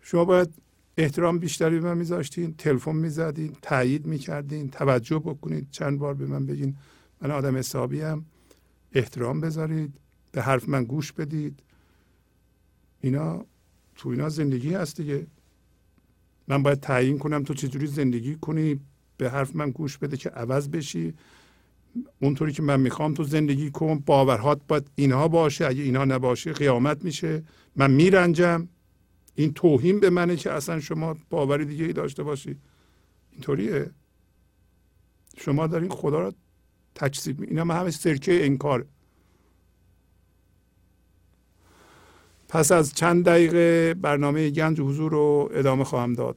شما 0.00 0.24
باید 0.24 0.54
احترام 0.98 1.38
بیشتری 1.38 1.80
به 1.80 1.86
من 1.88 1.98
میذاشتین 1.98 2.54
تلفن 2.54 2.96
می‌زدین 2.96 3.56
تایید 3.62 4.06
می‌کردین 4.06 4.70
توجه 4.70 5.18
بکنید. 5.18 5.66
چند 5.70 5.98
بار 5.98 6.14
به 6.14 6.26
من 6.26 6.46
بگین 6.46 6.76
من 7.20 7.30
آدم 7.30 7.56
حسابیم 7.56 8.26
احترام 8.92 9.40
بذارید 9.40 9.94
به 10.32 10.42
حرف 10.42 10.68
من 10.68 10.84
گوش 10.84 11.12
بدید. 11.12 11.60
اینا 13.00 13.44
تو 13.96 14.08
اینا 14.08 14.28
زندگی 14.28 14.74
هست 14.74 14.96
دیگه. 14.96 15.26
من 16.48 16.62
باید 16.62 16.80
تعیین 16.80 17.18
کنم 17.18 17.42
تو 17.42 17.54
چجوری 17.54 17.86
زندگی 17.86 18.34
کنی 18.34 18.80
به 19.16 19.30
حرف 19.30 19.56
من 19.56 19.70
گوش 19.70 19.98
بده 19.98 20.16
که 20.16 20.30
عوض 20.30 20.68
بشی. 20.68 21.14
اونطوری 22.20 22.52
که 22.52 22.62
من 22.62 22.80
می‌خوام 22.80 23.14
تو 23.14 23.24
زندگی 23.24 23.70
کن. 23.70 23.98
باورهات 23.98 24.60
باید 24.68 24.90
اینها 24.94 25.28
باشه 25.28 25.66
اگه 25.66 25.82
اینها 25.82 26.04
نباشه 26.04 26.52
قیامت 26.52 27.04
میشه. 27.04 27.42
من 27.76 27.90
میرنجم. 27.90 28.68
این 29.38 29.52
توهین 29.52 30.00
به 30.00 30.10
منه 30.10 30.36
که 30.36 30.52
اصلا 30.52 30.80
شما 30.80 31.16
باور 31.30 31.64
دیگه 31.64 31.84
ای 31.84 31.92
داشته 31.92 32.22
باشی. 32.22 32.56
اینطوریه. 33.32 33.90
شما 35.36 35.66
دارین 35.66 35.90
خدا 35.90 36.20
را 36.20 36.34
تکذیب 36.94 37.42
اینا 37.42 37.60
هم 37.60 37.70
همه 37.70 37.90
سرکه 37.90 38.44
انکار 38.46 38.86
پس 42.48 42.72
از 42.72 42.94
چند 42.94 43.24
دقیقه 43.24 43.94
برنامه 43.94 44.50
گنج 44.50 44.80
حضور 44.80 45.12
رو 45.12 45.50
ادامه 45.52 45.84
خواهم 45.84 46.14
داد. 46.14 46.36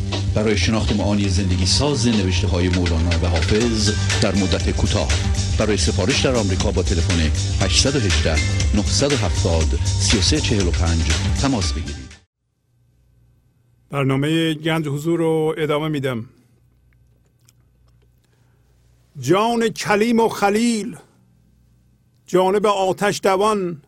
برای 0.35 0.57
شناخت 0.57 0.95
معانی 0.95 1.29
زندگی 1.29 1.65
ساز 1.65 2.07
نوشته 2.07 2.47
های 2.47 2.69
مولانا 2.69 3.09
و 3.23 3.27
حافظ 3.27 3.91
در 4.21 4.35
مدت 4.35 4.69
کوتاه. 4.69 5.07
برای 5.59 5.77
سفارش 5.77 6.25
در 6.25 6.35
آمریکا 6.35 6.71
با 6.71 6.83
تلفن 6.83 7.19
818 7.61 8.35
970 8.75 9.63
3345 9.85 11.11
تماس 11.41 11.73
بگیرید. 11.73 12.11
برنامه 13.89 14.53
گنج 14.53 14.87
حضور 14.87 15.19
رو 15.19 15.55
ادامه 15.57 15.87
میدم. 15.87 16.25
جان 19.19 19.69
کلیم 19.69 20.19
و 20.19 20.29
خلیل 20.29 20.97
جانب 22.25 22.65
آتش 22.65 23.19
دوان 23.23 23.81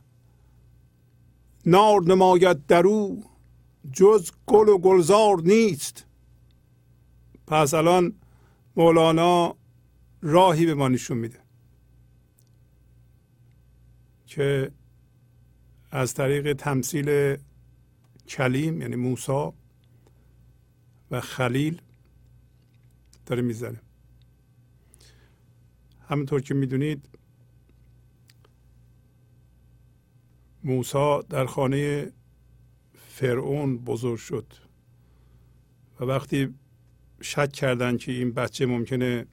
نار 1.65 2.01
نماید 2.01 2.65
درو 2.65 3.17
جز 3.93 4.31
گل 4.47 4.69
و 4.69 4.77
گلزار 4.77 5.41
نیست. 5.41 6.02
پس 7.47 7.73
الان 7.73 8.13
مولانا 8.75 9.55
راهی 10.21 10.65
به 10.65 10.73
ما 10.73 10.87
نشون 10.87 11.17
میده 11.17 11.39
که 14.25 14.71
از 15.91 16.13
طریق 16.13 16.53
تمثیل 16.53 17.37
کلیم 18.27 18.81
یعنی 18.81 18.95
موسا 18.95 19.53
و 21.11 21.21
خلیل 21.21 21.81
داره 23.25 23.41
می‌زنه. 23.41 23.81
همونطور 26.07 26.41
که 26.41 26.53
می‌دونید 26.53 27.09
موسا 30.63 31.21
در 31.21 31.45
خانه 31.45 32.11
فرعون 32.93 33.77
بزرگ 33.77 34.17
شد 34.17 34.53
و 35.99 36.03
وقتی 36.03 36.53
شک 37.23 37.51
کردن 37.51 37.97
که 37.97 38.11
این 38.11 38.31
بچه 38.31 38.65
ممکنه 38.65 39.25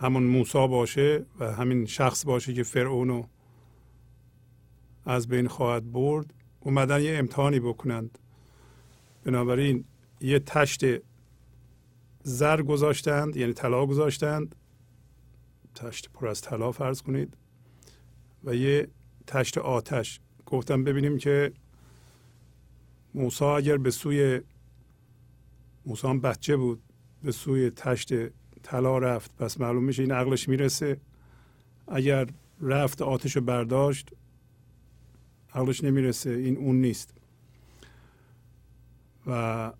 همون 0.00 0.22
موسا 0.22 0.66
باشه 0.66 1.26
و 1.38 1.52
همین 1.52 1.86
شخص 1.86 2.24
باشه 2.24 2.54
که 2.54 2.62
فرعون 2.62 3.24
از 5.06 5.28
بین 5.28 5.48
خواهد 5.48 5.92
برد 5.92 6.34
اومدن 6.60 7.00
یه 7.00 7.18
امتحانی 7.18 7.60
بکنند. 7.60 8.18
بنابراین 9.24 9.84
یه 10.20 10.38
تشت 10.38 10.84
زر 12.22 12.62
گذاشتند 12.62 13.36
یعنی 13.36 13.52
طلا 13.52 13.86
گذاشتند. 13.86 14.54
تشت 15.74 16.10
پر 16.14 16.28
از 16.28 16.40
طلا 16.40 16.72
فرض 16.72 17.02
کنید. 17.02 17.36
و 18.44 18.54
یه 18.54 18.88
تشت 19.26 19.58
آتش. 19.58 20.20
گفتم 20.46 20.84
ببینیم 20.84 21.18
که 21.18 21.52
موسا 23.14 23.56
اگر 23.56 23.76
به 23.76 23.90
سوی 23.90 24.40
موسا 25.86 26.10
هم 26.10 26.20
بچه 26.20 26.56
بود 26.56 26.82
به 27.22 27.32
سوی 27.32 27.70
تشت 27.70 28.12
طلا 28.62 28.98
رفت. 28.98 29.36
پس 29.36 29.60
معلوم 29.60 29.84
میشه 29.84 30.02
این 30.02 30.12
عقلش 30.12 30.48
می‌رسه. 30.48 31.00
اگر 31.88 32.26
رفت 32.60 33.02
آتش 33.02 33.36
رو 33.36 33.42
برداشت 33.42 34.10
عقلش 35.54 35.84
نمی‌رسه. 35.84 36.30
این 36.30 36.56
اون 36.56 36.80
نیست. 36.80 37.14
و 39.26 39.72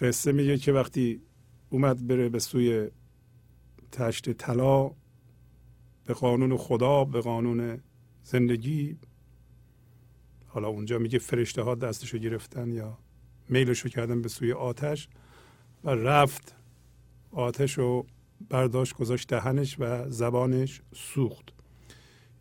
قصه 0.00 0.32
میگه 0.32 0.58
که 0.58 0.72
وقتی 0.72 1.22
اومد 1.70 2.06
بره 2.06 2.28
به 2.28 2.38
سوی 2.38 2.88
تشت 3.92 4.32
طلا 4.32 4.90
به 6.04 6.14
قانون 6.14 6.56
خدا 6.56 7.04
به 7.04 7.20
قانون 7.20 7.80
زندگی 8.24 8.98
حالا 10.46 10.68
اونجا 10.68 10.98
میگه 10.98 11.18
فرشته 11.18 11.62
ها 11.62 11.74
دستشو 11.74 12.18
گرفتن 12.18 12.72
یا 12.72 12.98
میلشو 13.52 13.88
کردن 13.88 14.22
به 14.22 14.28
سوی 14.28 14.52
آتش 14.52 15.08
و 15.84 15.90
رفت. 15.90 16.54
آتش 17.30 17.78
رو 17.78 18.06
برداشت 18.50 18.94
گذاشت 18.94 19.28
دهنش 19.28 19.76
و 19.78 20.10
زبانش 20.10 20.80
سوخت. 20.94 21.52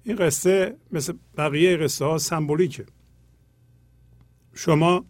این 0.03 0.15
قصه 0.15 0.77
مثل 0.91 1.13
بقیه 1.37 1.77
قصه 1.77 2.05
ها 2.05 2.17
سمبولیکه. 2.17 2.85
شما 4.53 5.05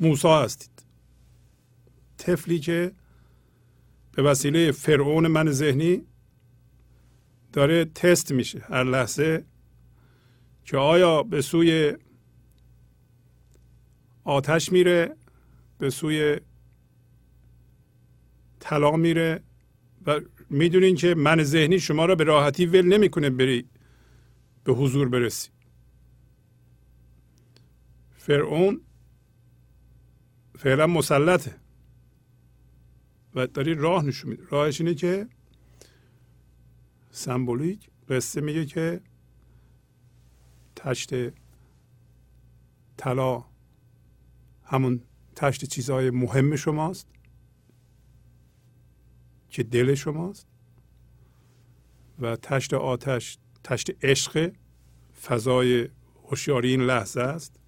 موسا 0.00 0.42
هستید. 0.42 0.82
طفلی 2.18 2.58
که 2.58 2.92
به 4.12 4.22
وسیله 4.22 4.72
فرعون 4.72 5.26
من 5.26 5.50
ذهنی 5.50 6.02
داره 7.52 7.84
تست 7.84 8.32
میشه 8.32 8.60
هر 8.68 8.84
لحظه 8.84 9.44
که 10.64 10.76
آیا 10.76 11.22
به 11.22 11.42
سوی 11.42 11.96
آتش 14.24 14.72
میره 14.72 15.16
به 15.82 15.90
سوی 15.90 16.40
طلا 18.60 18.96
میره 18.96 19.42
و 20.06 20.20
می‌دونین 20.50 20.96
که 20.96 21.14
من 21.14 21.42
ذهنی 21.42 21.80
شما 21.80 22.04
را 22.04 22.14
به 22.14 22.24
راحتی 22.24 22.66
ول 22.66 22.82
نمی‌کنه 22.82 23.30
بری 23.30 23.68
به 24.64 24.72
حضور 24.72 25.08
برسی. 25.08 25.50
فرعون 28.16 28.80
فعلا 30.58 30.86
مسلطه 30.86 31.54
و 33.34 33.46
داری 33.46 33.74
راه 33.74 34.04
نشون 34.04 34.30
میده. 34.30 34.42
راهش 34.50 34.80
اینه 34.80 34.94
که 34.94 35.28
سمبولیک 37.10 37.90
قصه 38.08 38.40
میگه 38.40 38.66
که 38.66 39.00
تشت 40.76 41.10
طلا 42.96 43.44
همون 44.64 45.02
تشت 45.36 45.64
چیزهای 45.64 46.10
مهم 46.10 46.56
شماست. 46.56 47.06
که 49.50 49.62
دل 49.62 49.94
شماست. 49.94 50.46
و 52.18 52.36
تشت 52.36 52.74
آتش 52.74 53.38
تشت 53.64 54.04
عشق 54.04 54.52
فضای 55.22 55.88
هوشیاری 56.28 56.70
این 56.70 56.80
لحظه 56.80 57.20
است. 57.20 57.60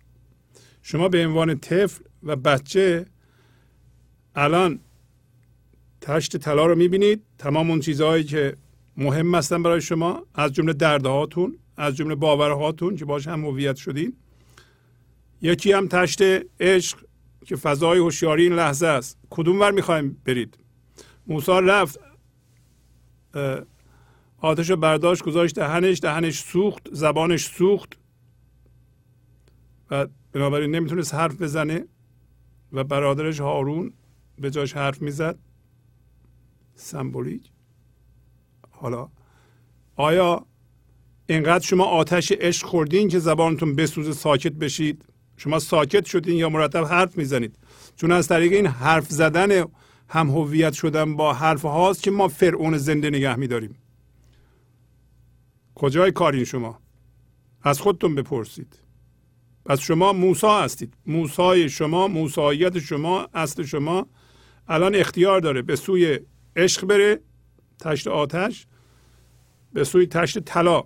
شما 0.83 1.09
به 1.09 1.27
عنوان 1.27 1.59
طفل 1.59 2.05
و 2.23 2.37
بچه 2.37 3.07
الان 4.35 4.81
تشت 6.01 6.37
طلا 6.37 6.67
رو 6.67 6.75
می‌بینید. 6.75 7.23
تمام 7.39 7.71
اون 7.71 7.81
چیزهایی 7.81 8.25
که 8.25 8.57
مهم 8.97 9.35
هستن 9.35 9.63
برای 9.63 9.81
شما. 9.81 10.27
از 10.35 10.53
جمله 10.53 10.73
دردهاتون 10.73 11.59
از 11.77 11.97
جمله 11.97 12.15
باورهاتون 12.15 12.97
که 12.97 13.05
باش 13.05 13.29
هم 13.29 13.45
هویت 13.45 13.77
شدین. 13.77 14.17
یکی 15.43 15.73
هم 15.73 15.89
تشت 15.89 16.21
عشق 16.61 16.99
که 17.45 17.57
فضای 17.57 17.99
هوشیاری 17.99 18.43
این 18.43 18.53
لحظه 18.53 18.87
است. 18.87 19.19
کدوم 19.31 19.61
ور 19.61 19.71
می‌خوایم 19.71 20.23
برید؟ 20.25 20.59
موسی 21.27 21.53
رفت 21.53 22.01
آتش 24.39 24.71
رو 24.71 24.77
برداشت 24.77 25.23
گذاشت 25.23 25.55
دهنش 25.55 26.01
دهنش 26.01 26.39
سوخت 26.39 26.95
زبانش 26.95 27.47
سوخت 27.47 27.99
و 29.91 30.07
بنابراین 30.33 30.75
نمی‌تونست 30.75 31.15
حرف 31.15 31.43
بزنه 31.43 31.85
و 32.73 32.85
برادرش 32.85 33.41
هارون 33.41 33.93
به 34.39 34.51
جاش 34.51 34.73
حرف 34.77 35.03
می‌زد. 35.03 35.39
سمبولیک. 36.75 37.51
حالا 38.71 39.09
آیا 39.97 40.47
اینقدر 41.27 41.65
شما 41.65 41.85
آتش 41.85 42.33
عشق 42.33 42.67
خوردین 42.67 43.09
که 43.09 43.19
زبانتون 43.19 43.77
بسوزه 43.77 44.13
ساکت 44.13 44.53
بشید؟ 44.53 45.05
شما 45.37 45.59
ساکت 45.59 46.05
شدین 46.05 46.37
یا 46.37 46.49
مرتب 46.49 46.85
حرف 46.85 47.19
می‌زنید. 47.19 47.59
چون 47.97 48.13
از 48.13 48.29
طریق 48.29 48.53
این 48.53 48.67
حرف 48.67 49.11
زدن 49.11 49.65
هم 50.09 50.31
هویت 50.31 50.73
شدن 50.73 51.17
با 51.17 51.33
حرف 51.33 51.65
هاست 51.65 52.03
که 52.03 52.11
ما 52.11 52.29
فرعون 52.29 52.79
زنده 52.79 53.11
نگه 53.11 53.37
میداریم. 53.37 53.77
کجای 55.75 56.13
کارین 56.13 56.45
شما؟ 56.45 56.81
از 57.63 57.81
خودتون 57.81 58.15
بپرسید. 58.15 58.79
پس 59.67 59.81
شما 59.81 60.13
موسا 60.13 60.63
هستید. 60.63 60.95
موسای 61.07 61.69
شما 61.69 62.09
موساییت 62.09 62.79
شما 62.79 63.29
اصل 63.35 63.63
شما 63.63 64.07
الان 64.69 64.95
اختیار 64.95 65.41
داره 65.41 65.63
به 65.63 65.77
سوی 65.77 66.19
عشق 66.57 66.87
بره 66.87 67.21
تشت 67.79 68.09
آتش 68.09 68.67
به 69.73 69.85
سوی 69.85 70.07
تشت 70.07 70.39
طلا 70.39 70.83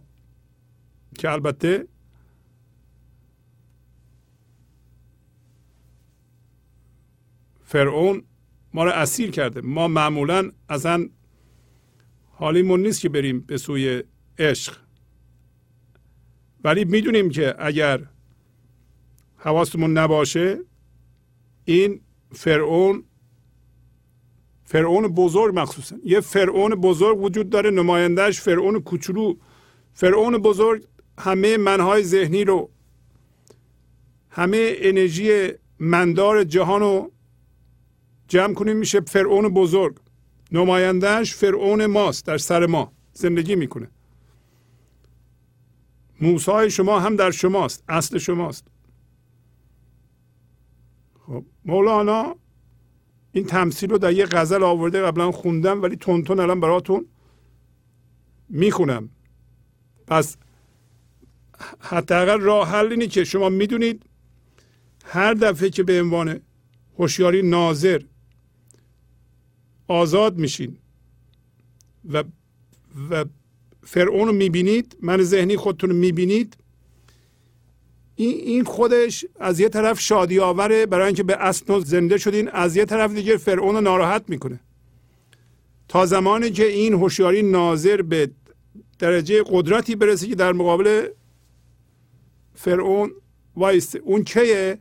که 1.18 1.30
البته 1.30 1.86
فرعون 7.68 8.22
ما 8.74 8.84
رو 8.84 8.90
اسیر 8.90 9.30
کرده. 9.30 9.60
ما 9.60 9.88
معمولا 9.88 10.50
اصلا 10.68 11.08
حالیمون 12.30 12.82
نیست 12.82 13.00
که 13.00 13.08
بریم 13.08 13.40
به 13.40 13.56
سوی 13.56 14.02
عشق. 14.38 14.76
ولی 16.64 16.84
می‌دونیم 16.84 17.30
که 17.30 17.54
اگر 17.58 18.00
حواستمون 19.36 19.98
نباشه 19.98 20.58
این 21.64 22.00
فرعون 22.32 23.04
فرعون 24.64 25.08
بزرگ 25.08 25.58
مخصوصا. 25.58 25.96
یه 26.04 26.20
فرعون 26.20 26.74
بزرگ 26.74 27.22
وجود 27.22 27.50
داره 27.50 27.70
نمایندهش 27.70 28.40
فرعون 28.40 28.80
کوچولو. 28.80 29.34
فرعون 29.92 30.38
بزرگ 30.38 30.84
همه 31.18 31.56
منهای 31.56 32.02
ذهنی 32.02 32.44
رو 32.44 32.70
همه 34.30 34.74
انرژی 34.76 35.48
مندار 35.80 36.44
جهان 36.44 36.80
رو 36.80 37.12
جمع 38.28 38.54
کنیم 38.54 38.76
میشه 38.76 39.00
فرعون 39.00 39.48
بزرگ. 39.48 39.96
نمایندهش 40.52 41.34
فرعون 41.34 41.86
ماست 41.86 42.26
در 42.26 42.38
سر 42.38 42.66
ما. 42.66 42.92
زندگی 43.12 43.56
می‌کنه. 43.56 43.88
موسای 46.20 46.70
شما 46.70 47.00
هم 47.00 47.16
در 47.16 47.30
شماست 47.30 47.84
اصل 47.88 48.18
شماست. 48.18 48.64
خب 51.26 51.44
مولانا 51.64 52.36
این 53.32 53.44
تمثیل 53.44 53.90
رو 53.90 53.98
در 53.98 54.12
یه 54.12 54.26
غزل 54.26 54.62
آورده 54.62 55.02
قبلا 55.02 55.30
خوندم 55.32 55.82
ولی 55.82 55.96
تون 55.96 56.40
الان 56.40 56.60
براتون 56.60 57.06
می‌خونم. 58.48 59.10
پس 60.06 60.36
حداقل 61.80 62.40
راه 62.40 62.68
حل 62.68 62.86
اینه 62.90 63.06
که 63.06 63.24
شما 63.24 63.48
می‌دونید 63.48 64.02
هر 65.04 65.34
دفعه 65.34 65.70
که 65.70 65.82
به 65.82 66.00
عنوان 66.00 66.40
هوشیاری 66.98 67.42
ناظر 67.42 68.02
آزاد 69.88 70.38
میشین. 70.38 70.76
و 72.12 72.24
و 73.10 73.24
فرعون 73.84 74.26
رو 74.28 74.32
می‌بینید 74.32 74.96
من 75.02 75.22
ذهنی 75.22 75.56
خودتون 75.56 75.90
رو 75.90 75.96
می‌بینید. 75.96 76.56
این 78.16 78.36
این 78.36 78.64
خودش 78.64 79.24
از 79.40 79.60
یه 79.60 79.68
طرف 79.68 80.00
شادی 80.00 80.40
آوره 80.40 80.86
برای 80.86 81.06
اینکه 81.06 81.22
به 81.22 81.36
اصل 81.36 81.80
زنده 81.80 82.18
شدین 82.18 82.48
از 82.48 82.76
یه 82.76 82.84
طرف 82.84 83.14
دیگه 83.14 83.36
فرعون 83.36 83.74
رو 83.74 83.80
ناراحت 83.80 84.24
می‌کنه. 84.28 84.60
تا 85.88 86.06
زمانی 86.06 86.50
که 86.50 86.66
این 86.66 86.92
هوشیاری 86.92 87.42
ناظر 87.42 88.02
به 88.02 88.30
درجه 88.98 89.42
قدرتی 89.46 89.96
برسه 89.96 90.26
که 90.26 90.34
در 90.34 90.52
مقابل 90.52 91.08
فرعون 92.54 93.12
وایسته. 93.56 93.98
اون 93.98 94.24
کیه؟ 94.24 94.78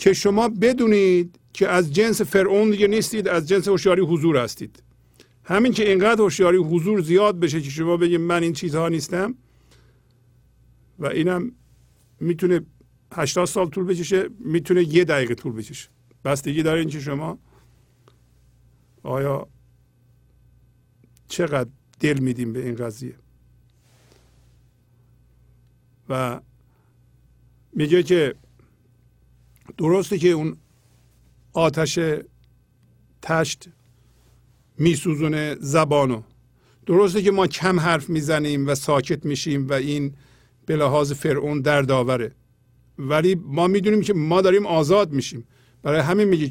که 0.00 0.12
شما 0.12 0.48
بدونید 0.48 1.38
که 1.52 1.68
از 1.68 1.92
جنس 1.92 2.20
فرعون 2.20 2.70
دیگه 2.70 2.86
نیستید 2.86 3.28
از 3.28 3.48
جنس 3.48 3.68
هوشیاری 3.68 4.02
حضور 4.02 4.36
هستید. 4.36 4.82
همین 5.44 5.72
که 5.72 5.88
اینقدر 5.88 6.22
هوشیاری 6.22 6.56
حضور 6.56 7.00
زیاد 7.00 7.40
بشه 7.40 7.60
که 7.60 7.70
شما 7.70 7.96
بگید 7.96 8.20
من 8.20 8.42
این 8.42 8.52
چیزها 8.52 8.88
نیستم 8.88 9.34
و 10.98 11.06
اینم 11.06 11.52
می‌تونه 12.20 12.60
80 13.12 13.46
سال 13.46 13.68
طول 13.68 13.84
بکشه 13.84 14.28
می‌تونه 14.38 14.94
یه 14.94 15.04
دقیقه 15.04 15.34
طول 15.34 15.52
بکشه. 15.52 15.88
بستگی 16.24 16.62
داره 16.62 16.80
اینکه 16.80 17.00
شما 17.00 17.38
آیا 19.02 19.48
چقدر 21.28 21.70
دل 22.00 22.18
میدیم 22.18 22.52
به 22.52 22.64
این 22.64 22.74
قضیه. 22.74 23.14
و 26.08 26.40
میگه 27.72 28.02
که 28.02 28.34
درسته 29.78 30.18
که 30.18 30.28
اون 30.28 30.56
آتش 31.52 31.98
تشت 33.22 33.68
میسوزونه 34.78 35.56
زبانو. 35.60 36.22
درسته 36.86 37.22
که 37.22 37.30
ما 37.30 37.46
کم 37.46 37.80
حرف 37.80 38.10
می‌زنیم 38.10 38.66
و 38.68 38.74
ساکت 38.74 39.26
میشیم 39.26 39.68
و 39.68 39.72
این 39.72 40.14
به 40.66 40.76
لحاظ 40.76 41.12
فرعون 41.12 41.60
دردآوره. 41.60 42.32
ولی 42.98 43.34
ما 43.34 43.66
می‌دونیم 43.66 44.00
که 44.00 44.14
ما 44.14 44.40
داریم 44.40 44.66
آزاد 44.66 45.12
میشیم. 45.12 45.44
برای 45.82 46.00
همین 46.00 46.28
میگه 46.28 46.50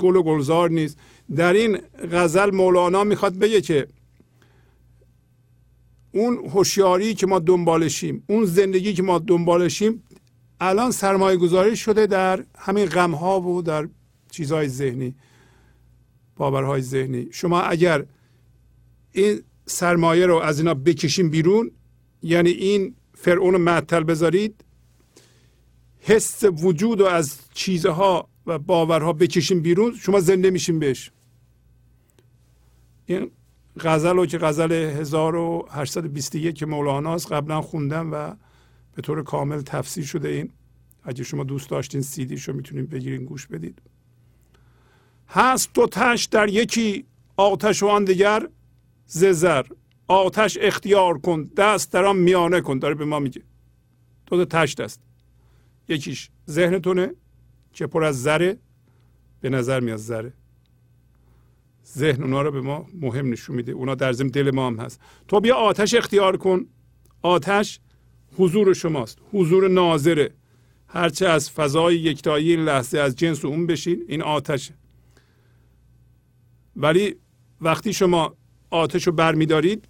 گل 0.00 0.16
و 0.16 0.22
گلزار 0.22 0.70
نیست. 0.70 0.98
در 1.36 1.52
این 1.52 1.78
غزل 2.12 2.50
مولانا 2.50 3.04
می‌خواد 3.04 3.34
بگه 3.34 3.60
که 3.60 3.86
اون 6.12 6.36
هوشیاری 6.36 7.14
که 7.14 7.26
ما 7.26 7.38
دنبالشیم 7.38 8.24
اون 8.26 8.44
زندگی 8.44 8.92
که 8.92 9.02
ما 9.02 9.18
دنبالشیم 9.18 10.02
الان 10.60 10.90
سرمایه 10.90 11.36
گذاری 11.36 11.76
شده 11.76 12.06
در 12.06 12.44
همین 12.58 12.86
غم 12.86 13.14
ها 13.14 13.40
و 13.40 13.62
در 13.62 13.88
چیزهای 14.30 14.68
ذهنی 14.68 15.14
باورهای 16.36 16.82
ذهنی. 16.82 17.28
شما 17.32 17.60
اگر 17.60 18.04
این 19.12 19.42
سرمایه 19.66 20.26
رو 20.26 20.36
از 20.36 20.58
اینا 20.58 20.74
بکشیم 20.74 21.30
بیرون 21.30 21.70
یعنی 22.22 22.50
این 22.50 22.94
فرعون 23.14 23.56
معطل 23.56 24.04
بذارید 24.04 24.64
حس 26.00 26.44
وجود 26.44 27.00
رو 27.00 27.06
از 27.06 27.38
چیزها 27.54 28.28
و 28.46 28.58
باورها 28.58 29.12
بکشیم 29.12 29.60
بیرون 29.60 29.94
شما 29.94 30.20
زنده 30.20 30.50
میشین 30.50 30.78
بهش. 30.78 31.10
این 33.06 33.30
غزل 33.80 34.16
رو 34.16 34.26
که 34.26 34.38
غزل 34.38 34.72
1821 34.72 36.54
که 36.54 36.66
مولاناست 36.66 37.32
قبلا 37.32 37.60
خوندم 37.60 38.12
و 38.12 38.34
به 38.98 39.02
طور 39.02 39.22
کامل 39.22 39.60
تفسیر 39.60 40.04
شده 40.04 40.28
این. 40.28 40.50
اگه 41.02 41.24
شما 41.24 41.44
دوست 41.44 41.70
داشتین 41.70 42.00
سیدیش 42.00 42.48
رو 42.48 42.54
می‌تونید 42.54 42.90
بگیرین 42.90 43.24
گوش 43.24 43.46
بدید. 43.46 43.82
هست 45.28 45.70
دو 45.74 45.86
تش 45.86 46.24
در 46.24 46.48
یکی. 46.48 47.04
آتش 47.36 47.82
و 47.82 47.86
آن 47.86 48.04
دیگر 48.04 48.48
ززر. 49.06 49.66
آتش 50.08 50.58
اختیار 50.60 51.18
کن 51.18 51.44
دست 51.56 51.92
در 51.92 52.04
آن 52.04 52.16
میانه 52.16 52.60
کن. 52.60 52.78
داره 52.78 52.94
به 52.94 53.04
ما 53.04 53.18
میگه. 53.18 53.42
دو 54.26 54.44
تا 54.44 54.62
تشت 54.62 54.80
است 54.80 55.00
یکیش 55.88 56.30
ذهنتونه 56.50 57.14
که 57.72 57.86
پر 57.86 58.04
از 58.04 58.22
زره 58.22 58.58
به 59.40 59.50
نظر 59.50 59.80
میاد 59.80 59.98
زره. 59.98 60.32
ذهن 61.86 62.22
اونا 62.22 62.42
رو 62.42 62.50
به 62.50 62.60
ما 62.60 62.86
مهم 62.94 63.30
نشون 63.30 63.56
میده. 63.56 63.72
اونا 63.72 63.94
در 63.94 64.12
ضمن 64.12 64.28
دل 64.28 64.50
ما 64.50 64.66
هم 64.66 64.80
هست. 64.80 65.00
تو 65.28 65.40
بیا 65.40 65.56
آتش 65.56 65.94
اختیار 65.94 66.36
کن. 66.36 66.66
آتش 67.22 67.80
حضور 68.38 68.74
شماست. 68.74 69.18
حضور 69.32 69.68
ناظره. 69.68 70.30
هرچه 70.88 71.28
از 71.28 71.50
فضای 71.50 71.96
یکتایی 71.96 72.50
این 72.50 72.60
لحظه 72.64 72.98
از 72.98 73.16
جنس 73.16 73.44
اون 73.44 73.66
بشین 73.66 74.04
این 74.08 74.22
آتشه. 74.22 74.74
ولی 76.76 77.14
وقتی 77.60 77.92
شما 77.92 78.34
آتش 78.70 79.06
رو 79.06 79.12
برمیدارید 79.12 79.88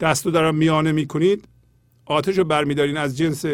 دست 0.00 0.26
رو 0.26 0.32
دارم 0.32 0.54
میانه 0.54 0.92
می‌کنید 0.92 1.48
آتش 2.04 2.38
رو 2.38 2.44
برمیدارین 2.44 2.96
از 2.96 3.18
جنس 3.18 3.44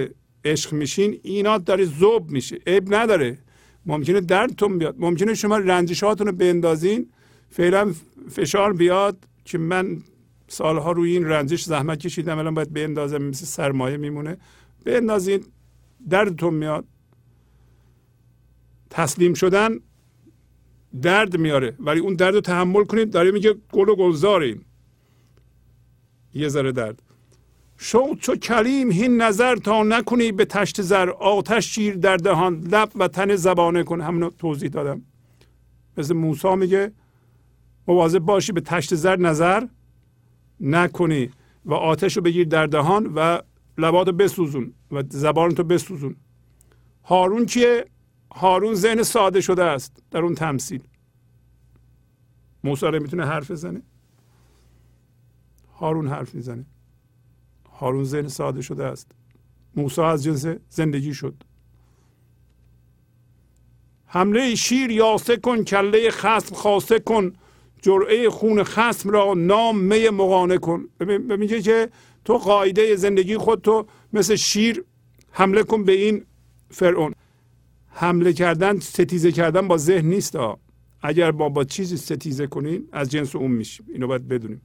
عشق 0.44 0.72
میشین 0.72 1.20
اینا 1.22 1.58
داره 1.58 1.84
زوب 1.84 2.30
میشه. 2.30 2.58
عیب 2.66 2.94
نداره. 2.94 3.38
ممکنه 3.86 4.20
دردتون 4.20 4.78
بیاد. 4.78 4.94
ممکنه 4.98 5.34
شما 5.34 5.58
رنجشاتون 5.58 6.26
رو 6.26 6.32
بندازین 6.32 7.08
فعلا 7.50 7.94
فشار 8.30 8.72
بیاد 8.72 9.16
که 9.44 9.58
من 9.58 10.02
سالها 10.48 10.92
روی 10.92 11.12
این 11.12 11.24
رنجش 11.24 11.64
زحمت 11.64 11.98
کشیدم. 11.98 12.38
الان 12.38 12.54
باید 12.54 12.72
بندازم 12.72 13.22
مثل 13.22 13.44
سرمایه 13.44 13.96
میمونه. 13.96 14.36
بندازین 14.84 15.44
دردتون 16.10 16.54
میاد. 16.54 16.84
تسلیم 18.90 19.34
شدن 19.34 19.70
درد 21.02 21.36
میاره. 21.36 21.76
ولی 21.80 22.00
اون 22.00 22.14
درد 22.14 22.34
رو 22.34 22.40
تحمل 22.40 22.84
کنید 22.84 23.10
داره 23.10 23.30
میگه 23.30 23.54
گل 23.72 23.88
و 23.88 23.96
گلزاریم 23.96 24.66
یه 26.34 26.48
ذره 26.48 26.72
درد. 26.72 27.02
شو 27.78 28.14
چو 28.14 28.36
کلیم 28.36 28.92
هین 28.92 29.22
نظر 29.22 29.56
تا 29.56 29.82
نکنی 29.82 30.32
به 30.32 30.44
تشت 30.44 30.82
زر. 30.82 31.10
آتش 31.10 31.74
شیر 31.74 31.94
در 31.94 32.16
دهان. 32.16 32.60
لب 32.60 32.90
و 32.96 33.08
تن 33.08 33.36
زبانه 33.36 33.82
کن. 33.82 34.00
همونو 34.00 34.30
توضیح 34.30 34.68
دادم. 34.68 35.02
مثل 35.96 36.14
موسی 36.14 36.54
میگه 36.54 36.92
مواظب 37.88 38.18
باشی 38.18 38.52
به 38.52 38.60
تشت 38.60 38.94
زر 38.94 39.16
نظر. 39.16 39.66
نکنی 40.60 41.30
و 41.64 41.74
آتش 41.74 42.16
رو 42.16 42.22
بگیر 42.22 42.48
در 42.48 42.66
دهان 42.66 43.12
و 43.14 43.40
لباتو 43.78 44.12
بسوزون 44.12 44.72
و 44.92 45.02
زبانتو 45.08 45.64
بسوزون. 45.64 46.16
هارون 47.04 47.46
کیه؟ 47.46 47.86
هارون 48.34 48.74
ذهن 48.74 49.02
ساده 49.02 49.40
شده 49.40 49.64
است 49.64 50.02
در 50.10 50.18
اون 50.18 50.34
تمثیل. 50.34 50.82
موسی 52.64 52.90
می‌تونه 52.90 53.26
حرف 53.26 53.50
بزنه؟ 53.50 53.82
هارون 55.74 56.08
حرف 56.08 56.34
می‌زنه. 56.34 56.66
هارون 57.72 58.04
ذهن 58.04 58.28
ساده 58.28 58.62
شده 58.62 58.84
است. 58.84 59.12
موسی 59.76 60.00
از 60.00 60.24
جنس 60.24 60.46
زندگی 60.68 61.14
شد. 61.14 61.34
حمله 64.06 64.54
شیر 64.54 64.90
یاسه 64.90 65.36
کن 65.36 65.64
کله 65.64 66.10
خسم 66.10 66.54
خاصه 66.54 66.98
کن. 66.98 67.32
جرعه 67.86 68.30
خون 68.30 68.62
خسم 68.62 69.10
را 69.10 69.34
نام 69.34 69.78
می 69.78 70.08
مقانه 70.08 70.58
کن. 70.58 70.88
میگه 71.38 71.62
که 71.62 71.88
تو 72.24 72.38
قاعده 72.38 72.96
زندگی 72.96 73.36
خود 73.36 73.60
تو 73.60 73.86
مثل 74.12 74.34
شیر 74.34 74.84
حمله 75.30 75.62
کن 75.62 75.84
به 75.84 75.92
این 75.92 76.24
فرعون. 76.70 77.14
حمله 77.88 78.32
کردن 78.32 78.78
ستیزه 78.78 79.32
کردن 79.32 79.68
با 79.68 79.76
ذهن 79.76 80.06
نیست 80.06 80.36
ها. 80.36 80.58
اگر 81.02 81.30
با 81.30 81.48
با 81.48 81.64
چیزی 81.64 81.96
ستیزه 81.96 82.46
کنین 82.46 82.88
از 82.92 83.10
جنس 83.10 83.36
اون 83.36 83.50
میشیم. 83.50 83.86
اینو 83.92 84.06
باید 84.06 84.28
بدونیم. 84.28 84.60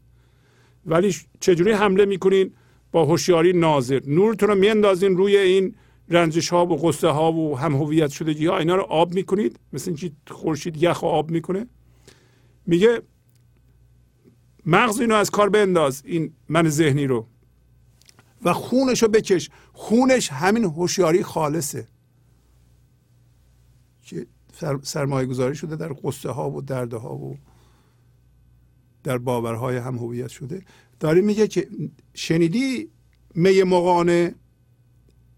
ولی 0.86 1.16
چجوری 1.40 1.72
حمله 1.72 2.06
می‌کنین؟ 2.06 2.52
با 2.92 3.06
هوشیاری 3.06 3.54
ناظر. 3.54 4.02
نورتون 4.08 4.50
رو 4.50 4.56
میاندازین 4.56 5.18
روی 5.18 5.38
این 5.38 5.76
رنجش 6.10 6.50
ها 6.50 6.66
و 6.66 6.88
قصه 6.88 7.08
ها 7.08 7.32
و 7.34 7.58
هم 7.58 7.76
هویت 7.76 8.10
شدگی 8.10 8.46
ها 8.46 8.58
اینا 8.58 8.76
رو 8.76 8.84
آب 8.84 9.14
می‌کنید. 9.14 9.60
مثل 9.74 9.90
اینکه 9.90 10.12
خورشید 10.28 10.84
یخ 10.84 11.04
و 11.04 11.06
آب 11.06 11.32
می‌کنه. 11.32 11.68
میگه 12.66 13.02
مغز 14.66 15.00
اینو 15.00 15.16
از 15.16 15.30
کار 15.30 15.50
بنداز 15.50 16.02
این 16.06 16.34
من 16.50 16.70
ذهنی 16.70 17.08
رو. 17.08 17.28
و 18.44 18.54
خونش 18.54 19.04
رو 19.04 19.10
بکش. 19.10 19.50
خونش 19.74 20.32
همین 20.32 20.64
هوشیاری 20.64 21.24
خالصه. 21.24 21.88
که 24.04 24.28
سرمایه 24.84 25.28
گذاری 25.28 25.56
شده 25.56 25.76
در 25.76 25.96
قصه 26.04 26.30
ها 26.30 26.52
و 26.52 26.62
درده 26.62 26.98
ها 26.98 27.16
و 27.16 27.38
در 29.04 29.18
باورهای 29.18 29.78
هم 29.78 29.98
هویت 29.98 30.28
شده. 30.28 30.64
داره 31.00 31.22
میگه 31.22 31.48
که 31.48 31.68
شنیدی 32.14 32.90
می 33.36 33.64
مقانه 33.64 34.36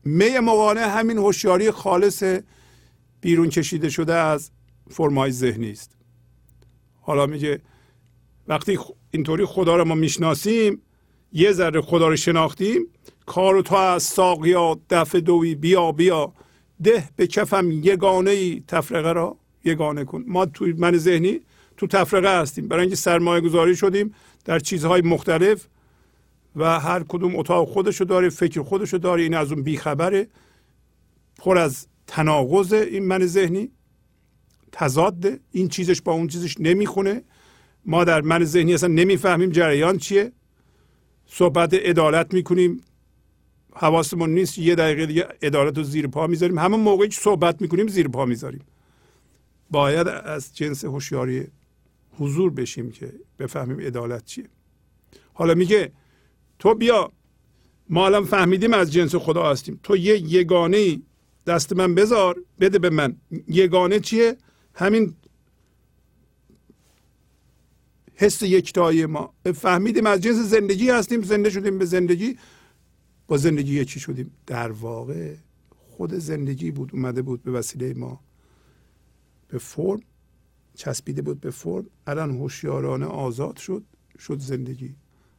می 0.06 0.40
مقانه 0.40 0.82
همین 0.82 1.18
هوشیاری 1.18 1.72
خالص 1.72 2.24
بیرون 3.22 3.50
کشیده 3.50 3.90
شده 3.90 4.14
از 4.14 4.52
فرمای 4.90 5.32
ذهنی 5.32 5.72
است. 5.72 5.91
حالا 7.02 7.26
میگه 7.26 7.62
وقتی 8.48 8.80
اینطوری 9.11 9.45
خدا 9.45 9.76
رو 9.76 9.86
ما 9.86 9.95
می‌شناسیم 9.95 10.82
یه 11.34 11.52
ذره 11.52 11.82
خدا 11.82 12.07
رو 12.07 12.15
شناختیم 12.15 12.88
کار 13.26 13.61
تو 13.61 13.76
از 13.76 14.03
ساقیا 14.03 14.80
دفع 14.90 15.20
دوی 15.20 15.56
بیا 15.56 15.91
بیا. 15.91 16.34
ده 16.84 17.10
به 17.15 17.28
کفم 17.28 17.72
یگانه 17.72 18.32
ای 18.32 18.64
تفرقه 18.68 19.11
را 19.11 19.38
یگانه 19.64 20.06
کن. 20.06 20.24
ما 20.28 20.45
توی 20.45 20.74
من 20.74 20.98
ذهنی 20.98 21.40
تو 21.78 21.88
تفرقه 21.88 22.41
هستیم. 22.41 22.68
برای 22.68 22.82
اینکه 22.82 22.95
سرمایه 22.95 23.41
گذاری 23.41 23.76
شدیم 23.76 24.14
در 24.45 24.60
چیزهای 24.60 25.02
مختلف 25.02 25.68
و 26.56 26.80
هر 26.80 27.03
کدوم 27.03 27.36
اتاق 27.36 27.68
خودشو 27.68 28.03
داره 28.03 28.30
فکر 28.30 28.61
خودشو 28.61 28.98
داره. 28.98 29.24
این 29.24 29.34
از 29.34 29.52
اون 29.52 29.64
بیخبره. 29.64 30.28
پر 31.38 31.57
از 31.57 31.88
تناقض 32.07 32.74
این 32.74 33.06
من 33.06 33.26
ذهنی. 33.26 33.72
تضاد 34.72 35.26
این 35.52 35.68
چیزش 35.68 36.02
با 36.02 36.11
اون 36.11 36.28
چیزش 36.28 36.56
نمی‌خونه. 36.60 37.24
ما 37.85 38.03
در 38.03 38.22
من 38.22 38.43
ذهنی 38.43 38.73
اصلا 38.73 38.89
نمی‌فهمیم 38.89 39.49
جریان 39.49 39.97
چیه. 39.97 40.31
صحبت 41.27 41.73
عدالت 41.73 42.34
می‌کنیم. 42.34 42.81
حواسمون 43.76 44.30
نیست 44.30 44.57
یه 44.57 44.76
دقیقه 44.76 45.05
دیگه 45.05 45.27
عدالت 45.41 45.77
رو 45.77 45.84
زیر 45.84 46.07
پا 46.07 46.27
می‌ذاریم. 46.27 46.60
همون 46.60 46.80
موقعی 46.80 47.07
که 47.07 47.22
صحبت 47.22 47.61
می‌کنیم 47.61 47.88
زیر 47.88 48.07
پا 48.07 48.26
می‌ذاریم. 48.26 48.61
باید 49.69 50.07
از 50.07 50.55
جنس 50.55 50.85
هوشیاری 50.85 51.47
حضور 52.19 52.51
بشیم 52.51 52.91
که 52.91 53.14
بفهمیم 53.39 53.80
عدالت 53.80 54.26
چیه. 54.26 54.45
حالا 55.34 55.53
میگه 55.53 55.91
تو 56.60 56.76
بیا 56.76 57.11
ما 57.89 58.05
الان 58.05 58.26
فهمیدیم 58.26 58.73
از 58.73 58.93
جنس 58.93 59.15
خدا 59.15 59.51
هستیم. 59.51 59.80
تو 59.84 59.97
یه 59.97 60.18
یگانه 60.18 60.99
دست 61.47 61.73
من 61.73 61.95
بذار 61.95 62.35
بده 62.60 62.80
به 62.80 62.89
من. 62.89 63.15
یگانه 63.47 63.99
چیه؟ 63.99 64.38
همین 64.73 65.15
حس 68.15 68.41
یکتایی 68.41 69.06
ما. 69.06 69.34
فهمیدیم 69.56 70.06
از 70.06 70.22
جنس 70.22 70.35
زندگی 70.35 70.90
هستیم 70.90 71.22
زنده 71.22 71.49
شدیم 71.49 71.77
به 71.77 71.85
زندگی. 71.85 72.38
با 73.27 73.38
زندگی 73.38 73.80
یکی 73.80 73.99
شدیم. 73.99 74.31
در 74.48 74.72
واقع 74.72 75.35
خود 75.90 76.14
زندگی 76.14 76.72
بود 76.72 76.90
اومده 76.94 77.22
بود 77.22 77.44
به 77.44 77.52
وسیله 77.52 77.94
ما. 77.94 78.19
به 79.48 79.57
فرم 79.57 80.02
چسبیده 80.76 81.22
بود 81.22 81.41
به 81.41 81.52
فرم. 81.52 81.85
الان 82.07 82.31
هوشیارانه 82.31 83.06
آزاد 83.06 83.57
شد 83.57 83.84
شد 84.19 84.40
زندگی. 84.40 84.95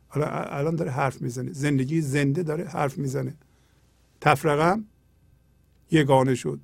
حالا 0.09 0.27
الان 0.27 0.77
داره 0.77 0.91
حرف 0.91 1.23
می‌زنه. 1.23 1.53
زندگی 1.53 2.01
زنده 2.01 2.43
داره 2.43 2.65
حرف 2.65 2.99
می‌زنه. 2.99 3.35
تفرقم 4.21 4.85
یگانه 5.91 6.35
شد. 6.35 6.61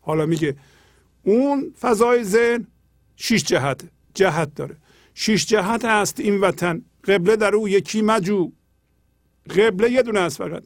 حالا 0.00 0.26
میگه 0.26 0.56
اون 1.22 1.74
فضای 1.80 2.24
ذهن 2.24 2.66
شیش 3.16 3.44
جهت 3.44 3.84
جهت 4.14 4.54
داره. 4.54 4.76
شیش 5.20 5.46
جهت 5.46 5.84
هست 5.84 6.20
این 6.20 6.40
وطن. 6.40 6.84
قبله 7.04 7.36
در 7.36 7.54
او 7.54 7.68
یکی 7.68 8.02
مجو. 8.02 8.52
قبله 9.50 9.90
یه 9.90 10.02
دونه 10.02 10.20
است 10.20 10.38
فقط. 10.38 10.64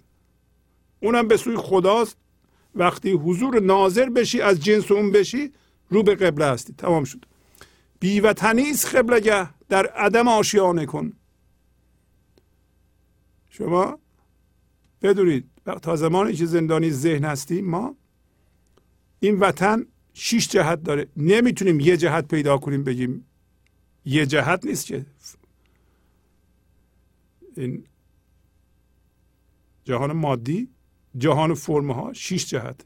اونم 1.01 1.29
به 1.29 1.37
سوی 1.37 1.57
خداست. 1.57 2.17
وقتی 2.75 3.11
حضور 3.13 3.61
ناظر 3.61 4.09
بشی 4.09 4.41
از 4.41 4.61
جنس 4.61 4.91
اون 4.91 5.13
بشی 5.13 5.53
رو 5.91 6.03
به 6.03 6.15
قبله 6.15 6.47
هستی. 6.47 6.73
تمام 6.79 7.05
شد. 7.05 7.25
بیوطنی 8.01 8.71
است 8.71 8.95
قبلگه 8.95 9.49
در 9.69 9.87
عدم 9.87 10.29
آشیانه 10.29 10.87
کن. 10.87 11.13
شما 13.51 13.99
بدونید 15.03 15.51
تا 15.83 15.97
زمانی 15.97 16.33
که 16.33 16.47
زندانی 16.47 16.91
ذهن 16.91 17.25
هستیم 17.25 17.71
ما 17.71 17.97
این 19.21 19.39
وطن 19.39 19.87
شیش 20.13 20.49
جهت 20.49 20.83
داره. 20.83 21.09
نمی‌تونیم 21.17 21.81
یه 21.81 21.97
جهت 21.97 22.29
پیدا 22.29 22.59
کنیم 22.59 22.85
بگیم 22.85 23.27
یه 24.05 24.27
جهت 24.27 24.67
نیست 24.67 24.87
که. 24.87 25.07
این 27.57 27.85
جهان 29.85 30.13
مادی 30.13 30.69
جهان 31.19 31.55
فرم 31.55 31.91
ها 31.91 32.13
شیش 32.13 32.47
جهت. 32.47 32.85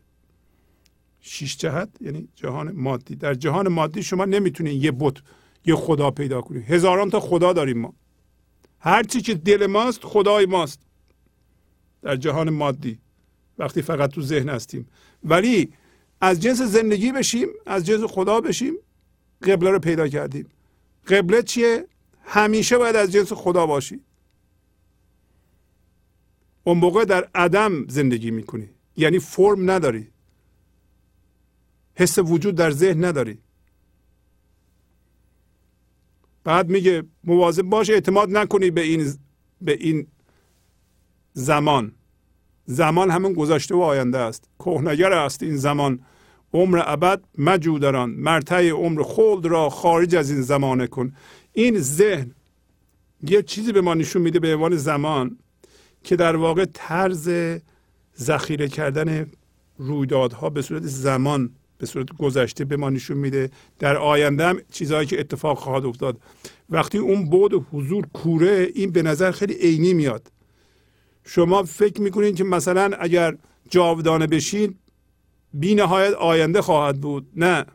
شیش 1.21 1.57
جهت 1.57 1.89
یعنی 2.01 2.29
جهان 2.35 2.73
مادی. 2.73 3.17
در 3.17 3.35
جهان 3.35 3.69
مادی 3.69 4.03
شما 4.03 4.25
نمی‌تونید 4.25 4.85
یه 4.85 4.93
بت 4.93 5.17
یه 5.65 5.75
خدا 5.75 6.11
پیدا 6.11 6.41
کنید 6.41 6.65
هزاران 6.65 7.11
تا 7.11 7.21
خدا 7.21 7.53
داریم 7.53 7.79
ما. 7.79 7.95
هر 8.81 9.03
چی 9.03 9.21
که 9.21 9.35
دل 9.35 9.67
ماست 9.67 10.05
خدای 10.05 10.47
ماست. 10.47 10.81
در 12.03 12.17
جهان 12.17 12.51
مادی. 12.51 12.99
وقتی 13.59 13.83
فقط 13.83 14.11
تو 14.11 14.23
ذهن 14.23 14.49
هستیم. 14.49 14.89
ولی 15.25 15.73
از 16.21 16.41
جنس 16.41 16.63
زندگی 16.63 17.13
بشیم 17.13 17.49
از 17.67 17.87
جنس 17.87 18.01
خدا 18.01 18.41
بشیم 18.41 18.75
قبله 19.43 19.71
رو 19.71 19.79
پیدا 19.79 20.09
کردیم. 20.09 20.49
قبله 21.07 21.43
چیه؟ 21.43 21.89
همیشه 22.25 22.79
باید 22.79 22.97
از 22.97 23.13
جنس 23.13 23.33
خدا 23.33 23.67
باشی. 23.67 24.01
اون 26.65 26.79
موقع 26.79 27.05
در 27.05 27.29
عدم 27.35 27.87
زندگی 27.89 28.31
می‌کنی. 28.31 28.69
یعنی 28.97 29.19
فرم 29.19 29.71
نداری. 29.71 30.09
حس 31.95 32.19
وجود 32.19 32.55
در 32.55 32.71
ذهن 32.71 33.05
نداری. 33.05 33.39
بعد 36.45 36.69
میگه 36.69 37.03
مواظب 37.25 37.63
باش 37.63 37.91
اعتماد 37.91 38.31
نکنی 38.31 38.71
به 38.71 38.81
این 38.81 39.15
به 39.61 39.73
این 39.73 40.07
زمان. 41.33 41.93
زمان 42.65 43.11
همون 43.11 43.33
گذشته 43.33 43.75
و 43.75 43.81
آینده 43.81 44.19
است. 44.19 44.49
کهنگر 44.59 45.13
است 45.13 45.43
این 45.43 45.57
زمان. 45.57 46.05
عمر 46.53 46.83
ابد 46.85 47.21
مجودران 47.39 48.11
مرتع 48.11 48.69
عمر 48.69 49.03
خلد 49.03 49.47
را 49.47 49.71
خارج 49.71 50.17
از 50.17 50.31
این 50.31 50.43
زمانه 50.43 50.87
کن. 50.87 51.13
این 51.53 51.81
ذهن 51.81 52.31
یه 53.23 53.43
چیزی 53.43 53.73
به 53.73 53.81
ما 53.81 53.95
نشون 53.95 54.23
میده 54.23 54.39
به 54.39 54.55
عنوان 54.55 54.77
زمان 54.77 55.39
که 56.05 56.17
در 56.17 56.37
واقع 56.37 56.65
طرز 56.75 57.31
ذخیره 58.19 58.69
کردن 58.69 59.27
رویدادها 59.79 60.51
به 60.51 60.63
صورت 60.63 60.83
زمان 60.83 61.51
به 61.79 61.87
صورت 61.87 62.07
گذشته 62.19 62.65
به 62.65 62.77
ما 62.77 62.91
نشون 62.91 63.17
میده. 63.17 63.51
در 63.79 63.97
آینده 63.97 64.47
هم 64.47 64.59
چیزهایی 64.73 65.07
که 65.07 65.21
اتفاق 65.21 65.59
خواهد 65.59 65.85
افتاد. 65.85 66.21
وقتی 66.71 66.99
اون 66.99 67.31
بود 67.31 67.67
حضور 67.73 68.07
کوره 68.07 68.69
این 68.75 68.91
به 68.91 69.03
نظر 69.03 69.31
خیلی 69.31 69.55
عینی 69.55 69.95
میاد. 69.95 70.33
شما 71.25 71.63
فکر 71.63 72.01
می‌کنید 72.01 72.37
که 72.37 72.45
مثلا 72.45 72.91
اگر 73.01 73.37
جاودانه 73.71 74.27
بشین 74.27 74.75
بی 75.61 75.75
نهایت 75.75 76.15
آینده 76.15 76.63
خواهد 76.63 77.01
بود. 77.01 77.29
نه. 77.37 77.67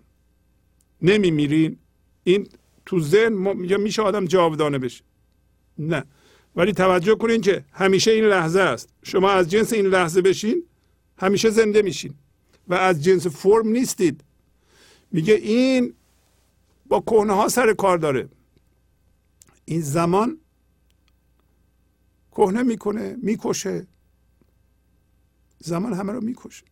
نمیمیرین. 1.01 1.77
این 2.23 2.47
تو 2.85 2.99
ذهن 2.99 3.33
میگه 3.33 3.77
میشه 3.77 4.01
آدم 4.01 4.25
جاودانه 4.25 4.77
بشه. 4.77 5.03
نه. 5.77 6.05
ولی 6.55 6.73
توجه 6.73 7.15
کنین 7.15 7.41
که 7.41 7.65
همیشه 7.71 8.11
این 8.11 8.25
لحظه 8.25 8.59
است. 8.59 8.89
شما 9.03 9.29
از 9.31 9.49
جنس 9.49 9.73
این 9.73 9.85
لحظه 9.85 10.21
بشین 10.21 10.63
همیشه 11.17 11.49
زنده 11.49 11.81
میشین. 11.81 12.13
و 12.67 12.73
از 12.73 13.03
جنس 13.03 13.27
فرم 13.27 13.67
نیستید. 13.67 14.23
میگه 15.11 15.33
این 15.33 15.93
با 16.85 17.01
کهنه 17.01 17.33
ها 17.33 17.47
سر 17.47 17.73
کار 17.73 17.97
داره. 17.97 18.29
این 19.65 19.81
زمان 19.81 20.37
کهنه 22.31 22.63
می‌کنه 22.63 23.17
می‌کشه. 23.21 23.87
زمان 25.59 25.93
همه 25.93 26.13
رو 26.13 26.21
می‌کشه. 26.21 26.70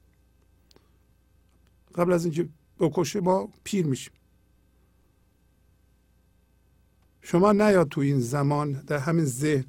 قبل 1.95 2.14
از 2.14 2.26
اینکه 2.26 2.49
بکشه 2.80 3.20
ما 3.20 3.49
پیر 3.64 3.86
میشیم. 3.86 4.14
شما 7.22 7.52
نیاد 7.52 7.90
تو 7.90 8.02
این 8.02 8.20
زمان 8.20 8.72
در 8.72 8.98
همین 8.98 9.26
ذهن 9.26 9.66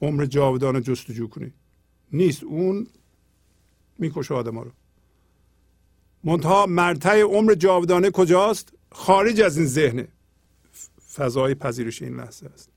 عمر 0.00 0.26
جاودانه 0.26 0.80
جستجو 0.80 1.28
کنید 1.28 1.54
نیست. 2.12 2.42
اون 2.44 2.86
می‌کشه 3.98 4.34
آدم 4.34 4.58
رو. 4.58 4.70
منتها 6.24 6.66
مرتع 6.66 7.20
عمر 7.20 7.54
جاودانه 7.54 8.10
کجاست؟ 8.10 8.72
خارج 8.92 9.40
از 9.40 9.56
این 9.56 9.66
ذهن. 9.66 10.08
فضای 11.14 11.54
پذیرش 11.54 12.02
این 12.02 12.16
لحظه 12.16 12.46
است. 12.46 12.68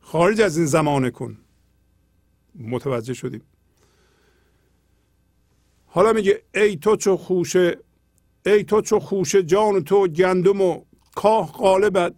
خارج 0.00 0.40
از 0.40 0.56
این 0.56 0.66
زمانه 0.66 1.10
کن. 1.10 1.38
متوجه 2.54 3.14
شدیم. 3.14 3.42
حالا 5.94 6.12
میگه 6.12 6.42
ای 6.54 6.76
تو 6.76 6.96
چو 6.96 7.16
خوشه 7.16 7.78
ای 8.46 8.64
تو 8.64 8.80
چو 8.80 8.98
خوشه 8.98 9.42
جان 9.42 9.84
تو 9.84 10.08
گندم 10.08 10.60
و 10.60 10.84
کاه 11.14 11.52
قالبت 11.52 12.14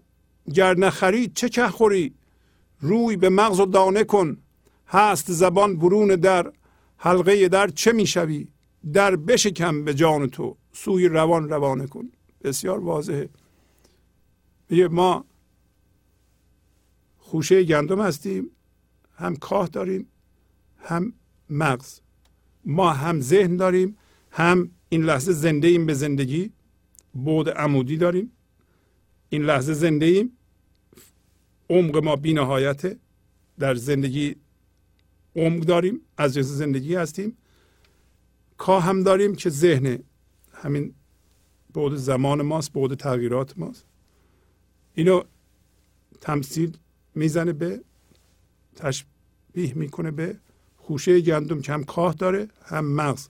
گر 0.54 0.74
نخری 0.74 1.28
چه 1.28 1.48
که 1.48 1.68
خوری؟ 1.68 2.14
روی 2.80 3.16
به 3.16 3.28
مغز 3.28 3.60
و 3.60 3.66
دانه 3.66 4.04
کن. 4.04 4.38
هست 4.86 5.32
زبان 5.32 5.76
برون 5.76 6.08
در 6.08 6.52
حلقه 6.96 7.48
در 7.48 7.68
چه 7.68 7.92
می‌شوی؟ 7.92 8.48
در 8.92 9.16
بشکم 9.16 9.84
به 9.84 9.94
جان 9.94 10.30
تو. 10.30 10.56
سوی 10.72 11.08
روان 11.08 11.48
روانه 11.48 11.86
کن. 11.86 12.12
بسیار 12.44 12.80
واضحه. 12.80 13.28
میگه 14.68 14.88
ما 14.88 15.24
خوشه 17.18 17.62
گندم 17.62 18.00
هستیم 18.00 18.50
هم 19.16 19.36
کاه 19.36 19.68
داریم 19.68 20.08
هم 20.78 21.12
مغز. 21.50 22.03
ما 22.66 22.92
هم 22.92 23.20
ذهن 23.20 23.56
داریم 23.56 23.96
هم 24.30 24.70
این 24.88 25.04
لحظه 25.04 25.32
زنده 25.32 25.68
ایم 25.68 25.86
به 25.86 25.94
زندگی. 25.94 26.52
بود 27.14 27.48
عمودی 27.48 27.96
داریم. 27.96 28.32
این 29.28 29.42
لحظه 29.42 29.74
زنده 29.74 30.06
ایم 30.06 30.32
عمق 31.70 31.96
ما 31.96 32.16
بی 32.16 32.34
نهایته 32.34 32.98
در 33.58 33.74
زندگی 33.74 34.36
عمق 35.36 35.62
داریم 35.62 36.00
از 36.16 36.34
جنس 36.34 36.46
زندگی 36.46 36.94
هستیم. 36.94 37.36
کا 38.58 38.80
هم 38.80 39.02
داریم 39.02 39.34
که 39.34 39.50
ذهن 39.50 39.98
همین 40.52 40.94
بود 41.74 41.94
زمان 41.94 42.42
ماست 42.42 42.72
بود 42.72 42.94
تغییرات 42.94 43.58
ماست. 43.58 43.86
اینو 44.94 45.22
تمثیل 46.20 46.76
می‌زنه 47.14 47.52
به 47.52 47.80
تشبیه 48.76 49.74
می‌کنه 49.74 50.10
به 50.10 50.36
خوشه 50.86 51.20
گندم 51.20 51.60
که 51.60 51.72
هم 51.72 51.84
کاه 51.84 52.14
داره 52.14 52.48
هم 52.66 52.84
مغز. 52.84 53.28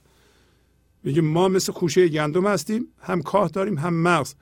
میگه 1.03 1.21
ما 1.21 1.47
مثل 1.47 1.71
خوشه 1.71 2.07
گندم 2.07 2.47
هستیم 2.47 2.87
هم 3.01 3.21
کاه 3.21 3.49
داریم 3.49 3.77
هم 3.77 3.93
مغز. 3.93 4.33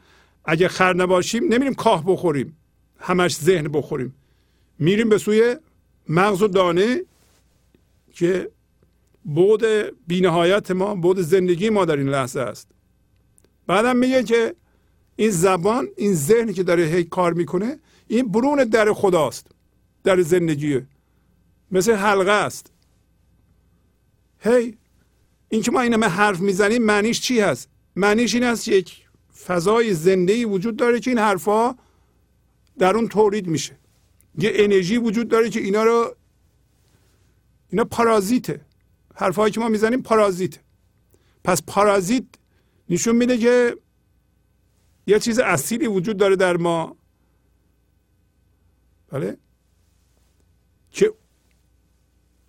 اگه 0.45 0.67
خر 0.67 0.93
نباشیم 0.93 1.43
نمیریم 1.43 1.73
کاه 1.73 2.03
بخوریم 2.07 2.57
همش 2.99 3.35
ذهن 3.35 3.67
بخوریم. 3.67 4.15
میریم 4.79 5.09
به 5.09 5.17
سوی 5.17 5.55
مغز 6.09 6.41
و 6.41 6.47
دانه 6.47 7.01
که 8.13 8.51
بود 9.23 9.63
بینهایت 10.07 10.71
ما 10.71 10.95
بود 10.95 11.19
زندگی 11.19 11.69
ما 11.69 11.85
در 11.85 11.97
این 11.97 12.09
لحظه 12.09 12.39
است. 12.39 12.67
بعدم 13.67 13.97
میگه 13.97 14.23
که 14.23 14.55
این 15.15 15.29
زبان 15.29 15.87
این 15.97 16.13
ذهنی 16.13 16.53
که 16.53 16.63
داره 16.63 16.83
هی 16.83 17.03
کار 17.03 17.33
می‌کنه 17.33 17.79
این 18.07 18.31
برون 18.31 18.63
در 18.63 18.93
خداست 18.93 19.47
در 20.03 20.21
زندگیه 20.21 20.87
مثل 21.71 21.93
حلقه 21.93 22.31
است. 22.31 22.72
هی 24.43 24.77
این 25.49 25.61
که 25.61 25.71
ما 25.71 25.81
این 25.81 25.93
همه 25.93 26.07
حرف 26.07 26.39
می‌زنیم 26.39 26.83
معنیش 26.83 27.21
چی 27.21 27.39
هست؟ 27.39 27.69
معنیش 27.95 28.33
این 28.33 28.43
است 28.43 28.67
یک 28.67 29.07
فضای 29.45 29.93
زنده 29.93 30.45
وجود 30.45 30.75
داره 30.75 30.99
که 30.99 31.09
این 31.09 31.19
حرفها 31.19 31.77
در 32.77 32.95
اون 32.95 33.07
تولید 33.07 33.47
میشه. 33.47 33.77
یه 34.37 34.51
انرژی 34.53 34.97
وجود 34.97 35.27
داره 35.27 35.49
که 35.49 35.59
اینا 35.59 35.83
رو 35.83 36.15
اینا 37.69 37.83
پارازیته. 37.83 38.61
حرفهایی 39.15 39.51
که 39.51 39.59
ما 39.59 39.69
می‌زنیم 39.69 40.01
پارازیت 40.01 40.59
پس 41.43 41.61
پارازیت 41.67 42.23
نشون 42.89 43.15
میده 43.15 43.37
که 43.37 43.77
یه 45.07 45.19
چیز 45.19 45.39
اصیلی 45.39 45.87
وجود 45.87 46.17
داره 46.17 46.35
در 46.35 46.57
ما. 46.57 46.97
بله؟ 49.09 49.37
که 50.91 51.13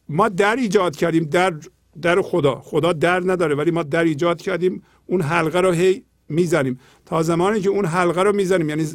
ما 0.09 0.29
در 0.29 0.57
ایجاد 0.57 0.97
کردیم 0.97 1.25
در 1.25 1.55
در 2.03 2.23
خدا. 2.23 2.55
خدا 2.55 2.93
در 2.93 3.21
نداره 3.21 3.55
ولی 3.55 3.71
ما 3.71 3.83
در 3.83 4.05
ایجاد 4.05 4.43
کردیم. 4.43 4.83
اون 5.07 5.21
حلقه 5.21 5.61
رو 5.61 5.71
هی 5.71 6.05
می‌زنیم. 6.29 6.81
تا 7.07 7.23
زمانی 7.23 7.61
که 7.61 7.69
اون 7.69 7.85
حلقه 7.85 8.23
رو 8.23 8.33
می‌زنیم 8.33 8.69
یعنی 8.69 8.87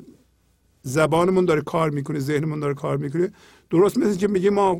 زبانمون 0.82 1.46
داره 1.46 1.62
کار 1.62 1.90
می‌کنه 1.90 2.20
ذهنمون 2.20 2.60
داره 2.60 2.74
کار 2.74 2.98
می‌کنه 2.98 3.32
درست 3.70 3.98
مثل 3.98 4.20
که 4.20 4.28
میگه 4.28 4.50
ما 4.50 4.80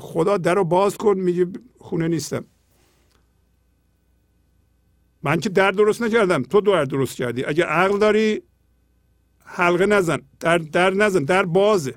خدا 0.00 0.36
در 0.36 0.54
رو 0.54 0.64
باز 0.64 0.96
کن 0.96 1.18
میگه 1.18 1.46
خونه 1.78 2.08
نیستم. 2.08 2.44
من 5.22 5.40
که 5.40 5.48
در 5.48 5.70
درست 5.70 6.02
نکردم. 6.02 6.42
تو 6.42 6.60
در 6.60 6.84
درست 6.84 7.16
کردی. 7.16 7.44
اگه 7.44 7.64
عقل 7.64 7.98
داری 7.98 8.42
حلقه 9.44 9.86
نزن. 9.86 10.18
در 10.40 10.58
در 10.58 10.90
نزن. 10.90 11.24
در 11.24 11.42
بازه. 11.42 11.94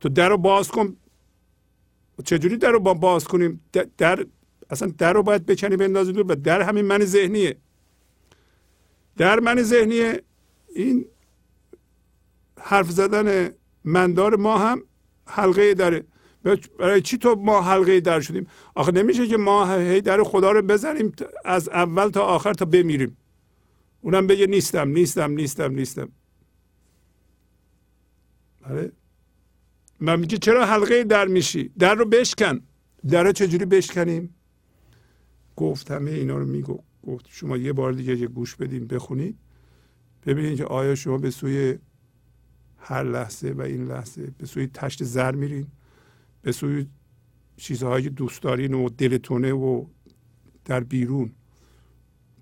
تو 0.00 0.08
در 0.08 0.28
رو 0.28 0.36
باز 0.36 0.68
کن. 0.68 0.96
چجوری 2.24 2.56
در 2.56 2.70
رو 2.70 2.80
باز 2.80 3.24
کنیم؟ 3.24 3.60
در 3.98 4.26
اصلا 4.70 4.92
در 4.98 5.12
رو 5.12 5.22
باید 5.22 5.46
بکنی 5.46 5.76
بندازی 5.76 6.12
دور 6.12 6.32
و 6.32 6.34
در 6.34 6.62
همین 6.62 6.84
من 6.84 7.04
ذهنیه. 7.04 7.56
در 9.16 9.40
من 9.40 9.62
ذهنیه 9.62 10.22
این 10.74 11.04
حرف 12.60 12.90
زدن 12.90 13.50
مندار 13.84 14.36
ما 14.36 14.58
هم 14.58 14.82
حلقه 15.26 15.74
داره 15.74 16.04
برای 16.78 17.02
چی 17.02 17.18
تو 17.18 17.34
ما 17.34 17.62
حلقه 17.62 18.00
در 18.00 18.20
شدیم؟ 18.20 18.46
آخه 18.74 18.92
نمیشه 18.92 19.26
که 19.26 19.36
ما 19.36 19.76
هی 19.76 20.00
در 20.00 20.22
خدا 20.22 20.52
رو 20.52 20.62
بزنیم 20.62 21.12
از 21.44 21.68
اول 21.68 22.08
تا 22.08 22.22
آخر 22.22 22.52
تا 22.52 22.64
بمیریم. 22.64 23.16
اونم 24.00 24.26
بگه 24.26 24.46
نیستم 24.46 24.88
نیستم 24.88 25.30
نیستم 25.30 25.72
نیستم. 25.72 26.08
بله؟ 28.60 28.92
من 30.00 30.20
میگه 30.20 30.38
چرا 30.38 30.66
حلقه 30.66 31.04
در 31.04 31.26
میشی؟ 31.26 31.70
در 31.78 31.94
رو 31.94 32.04
بشکن. 32.04 32.60
در 33.08 33.22
رو 33.22 33.32
چجوری 33.32 33.64
بشکنیم؟ 33.64 34.34
گفت 35.56 35.90
همه 35.90 36.10
اینا 36.10 36.38
رو 36.38 36.46
میگو 36.46 36.82
گفت 37.06 37.26
شما 37.30 37.56
یه 37.56 37.72
بار 37.72 37.92
دیگه 37.92 38.16
یه 38.16 38.26
گوش 38.26 38.56
بدیم 38.56 38.86
بخونید 38.86 39.38
ببینید 40.26 40.56
که 40.58 40.64
آیا 40.64 40.94
شما 40.94 41.18
به 41.18 41.30
سوی 41.30 41.78
هر 42.78 43.02
لحظه 43.02 43.50
و 43.50 43.60
این 43.60 43.84
لحظه 43.84 44.30
به 44.38 44.46
سوی 44.46 44.66
تشت 44.66 45.04
زر 45.04 45.34
میرین؟ 45.34 45.66
به 46.42 46.52
سوی 46.52 46.86
چیزهایی 47.56 48.04
که 48.04 48.10
دوست 48.10 48.42
دارین 48.42 48.74
و 48.74 48.88
دلتونه 48.88 49.52
و 49.52 49.84
در 50.64 50.80
بیرون. 50.80 51.32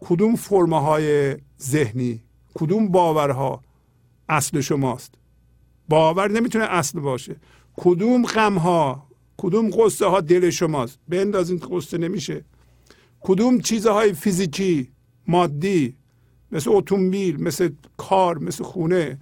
کدوم 0.00 0.36
فرمه 0.36 0.80
های 0.80 1.36
ذهنی 1.60 2.22
کدوم 2.54 2.88
باورها 2.88 3.62
اصل 4.28 4.60
شماست؟ 4.60 5.14
باور 5.88 6.30
نمی‌تونه 6.30 6.64
اصل 6.64 7.00
باشه. 7.00 7.36
کدوم 7.76 8.26
غم 8.26 8.58
ها 8.58 9.08
کدوم 9.36 9.70
قصه 9.70 10.06
ها 10.06 10.20
دل 10.20 10.50
شماست؟ 10.50 10.98
بندازین 11.08 11.58
قصه 11.58 11.98
نمیشه. 11.98 12.44
کدوم 13.20 13.60
چیزهای 13.60 14.12
فیزیکی 14.12 14.92
مادی 15.28 15.96
مثل 16.52 16.70
اتومبیل 16.70 17.42
مثل 17.42 17.70
کار 17.96 18.38
مثل 18.38 18.64
خونه 18.64 19.20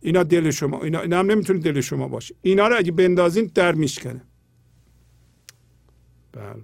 اینا 0.00 0.22
دل 0.22 0.50
شما 0.50 0.82
اینا, 0.82 1.00
اینا 1.00 1.18
هم 1.18 1.30
نمی‌تونه 1.30 1.58
دل 1.58 1.80
شما 1.80 2.08
باشه. 2.08 2.34
اینا 2.42 2.68
رو 2.68 2.76
اگه 2.78 2.92
بندازین 2.92 3.50
در 3.54 3.72
میشکنه. 3.72 4.22
بله. 6.32 6.62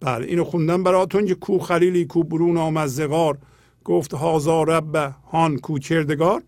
بله 0.00 0.26
اینو 0.26 0.44
خوندم 0.44 0.82
براتون 0.82 1.26
که 1.26 1.34
کو 1.34 1.58
خلیلی 1.58 2.04
کو 2.04 2.22
برون 2.22 2.56
آمد 2.56 2.86
زغار. 2.86 3.38
گفت 3.84 4.14
هازا 4.14 4.62
رب 4.62 4.96
هان 5.32 5.56
کو 5.56 5.78
کردگار 5.78 6.42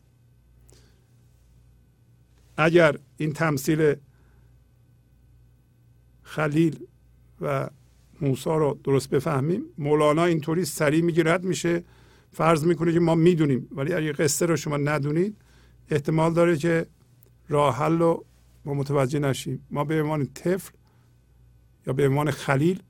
اگر 2.57 2.99
این 3.17 3.33
تمثیل 3.33 3.95
خلیل 6.23 6.87
و 7.41 7.71
موسا 8.21 8.57
رو 8.57 8.79
درست 8.85 9.11
بفهمیم 9.11 9.63
مولانا 9.79 10.25
اینطوری 10.25 10.65
سریع 10.65 11.03
میگه 11.03 11.23
رد 11.25 11.45
میشه. 11.45 11.85
فرض 12.33 12.65
می‌کنه 12.65 12.93
که 12.93 13.01
ما 13.01 13.15
می‌دونیم 13.15 13.69
ولی 13.73 13.93
اگه 13.93 14.13
قصه 14.13 14.47
رو 14.47 14.57
شما 14.57 14.77
ندونید 14.77 15.37
احتمال 15.91 16.35
داره 16.35 16.57
که 16.57 16.87
راه 17.49 17.77
حل 17.77 17.99
رو 17.99 18.25
ما 18.65 18.75
متوجه 18.75 19.19
نشیم. 19.19 19.67
ما 19.71 19.85
به 19.85 20.03
عنوان 20.03 20.27
طفل 20.27 20.73
یا 21.87 21.93
به 21.93 22.09
عنوان 22.09 22.31
خلیل 22.31 22.83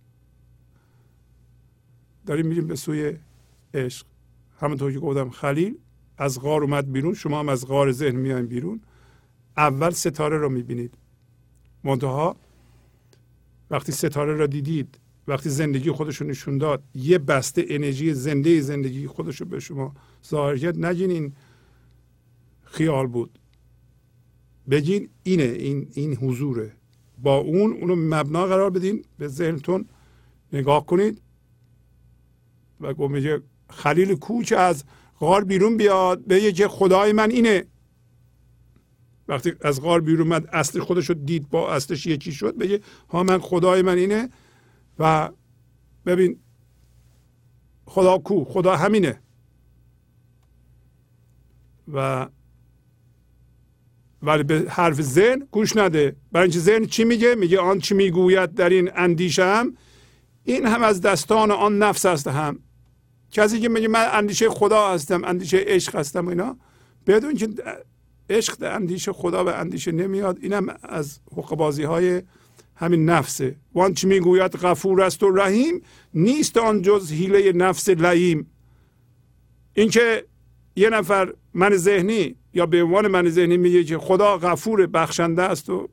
داریم 2.27 2.47
میریم 2.47 2.67
به 2.67 2.77
سوی 2.77 3.17
عشق. 3.75 4.07
همونطور 4.61 4.93
که 4.93 4.99
گفتم 4.99 5.31
خلیل 5.31 5.79
از 6.19 6.41
غار 6.41 6.63
اومد 6.63 6.93
بیرون 6.93 7.15
شما 7.15 7.41
هم 7.41 7.49
از 7.49 7.67
غار 7.67 7.93
ذهن 7.93 8.17
میایم 8.17 8.47
بیرون. 8.47 8.81
اول 9.57 9.91
ستاره 9.91 10.39
رو 10.39 10.49
می‌بینید. 10.49 10.95
منتها 11.85 12.37
وقتی 13.71 13.93
ستاره 13.93 14.35
را 14.37 14.47
دیدید 14.47 14.99
وقتی 15.29 15.51
زندگی 15.51 15.91
خودش 15.91 16.17
رو 16.17 16.27
نشون 16.27 16.59
داد 16.59 16.83
یه 16.95 17.19
بسته 17.19 17.65
انرژی 17.69 18.15
زنده 18.15 18.61
زندگی 18.61 19.07
خودش 19.07 19.41
رو 19.41 19.47
به 19.47 19.61
شما 19.61 19.95
ظاهر 20.29 20.57
کرد 20.57 20.85
نگین 20.87 21.11
این 21.11 21.33
خیال 22.65 23.07
بود. 23.07 23.39
بگین 24.71 25.09
اینه 25.23 25.43
این 25.43 25.89
این 25.95 26.17
حضوره. 26.17 26.73
با 27.23 27.37
اون 27.37 27.73
اونو 27.73 27.97
مبنا 27.97 28.47
قرار 28.47 28.71
بدین 28.71 29.05
به 29.19 29.29
ذهنتون 29.29 29.89
نگاه 30.53 30.87
کنید 30.87 31.23
و 32.81 32.95
گفت 32.95 33.43
خلیل 33.71 34.15
کوچ 34.15 34.53
از 34.53 34.85
غار 35.19 35.45
بیرون 35.45 35.77
بیاد 35.77 36.27
بگه 36.27 36.53
که 36.53 36.69
خدای 36.69 37.13
من 37.13 37.31
اینه. 37.31 37.65
وقتی 39.29 39.53
از 39.61 39.83
غار 39.83 40.01
بیرون 40.01 40.33
اومد 40.33 40.47
اصل 40.53 40.81
خودش 40.81 41.09
رو 41.09 41.15
دید 41.15 41.51
با 41.51 41.73
اصلش 41.73 42.07
یکی 42.07 42.33
شد 42.33 42.57
بگه 42.57 42.81
ها 43.09 43.23
من 43.23 43.39
خدای 43.39 43.83
من 43.83 43.99
اینه 43.99 44.29
و 44.99 45.31
ببین 46.07 46.39
خدا 47.87 48.19
کو 48.19 48.45
خدا 48.45 48.77
همینه. 48.77 49.21
و 51.93 52.29
ولی 54.23 54.43
به 54.43 54.67
حرف 54.69 55.01
ذهن 55.01 55.49
گوش 55.51 55.77
نده. 55.77 56.17
برای 56.33 56.45
اینکه 56.45 56.59
ذهن 56.59 56.87
چی 56.87 57.05
میگه؟ 57.05 57.35
میگه 57.35 57.61
آن 57.61 57.79
چی 57.79 57.95
می‌گوید 57.95 58.55
در 58.55 58.69
این 58.69 58.91
اندیشه 58.95 59.45
هم 59.45 59.77
این 60.45 60.67
هم 60.67 60.83
از 60.83 61.01
دستان 61.01 61.51
آن 61.51 61.79
نفس 61.79 62.07
است 62.07 62.29
هم. 62.29 62.59
کسی 63.31 63.61
که 63.61 63.69
میگه 63.69 63.89
من 63.89 64.09
اندیشه 64.13 64.51
خدا 64.51 64.89
هستم 64.89 65.25
اندیشه 65.25 65.65
عشق 65.67 65.97
هستم 65.97 66.29
اینا. 66.29 66.57
بدون 67.07 67.35
که 67.35 67.49
عشق 68.31 68.57
اندیشه 68.61 69.13
خدا 69.13 69.45
و 69.45 69.49
اندیشه 69.49 69.93
نمیاد. 69.93 70.39
اینم 70.41 70.77
از 70.83 71.21
حقبازی 71.37 71.83
های 71.83 72.23
همین 72.77 73.05
نفسه. 73.05 73.57
وانچه 73.75 74.09
می‌گوید 74.09 74.57
غفور 74.57 75.03
است 75.03 75.23
و 75.23 75.31
رحیم 75.31 75.83
نیست 76.15 76.57
آن 76.57 76.83
جز 76.83 77.13
حیله 77.13 77.53
نفس 77.53 77.89
لعیم 77.89 78.51
اینکه 79.75 80.25
یه 80.77 80.91
نفر 80.91 81.33
من 81.55 81.77
ذهنی 81.77 82.37
یا 82.55 82.67
به 82.67 82.83
عنوان 82.83 83.09
من 83.09 83.29
ذهنی 83.29 83.57
میگه 83.57 83.85
که 83.85 83.99
خدا 83.99 84.39
غفور 84.39 84.87
بخشنده 84.87 85.43
است 85.43 85.71
و 85.71 85.89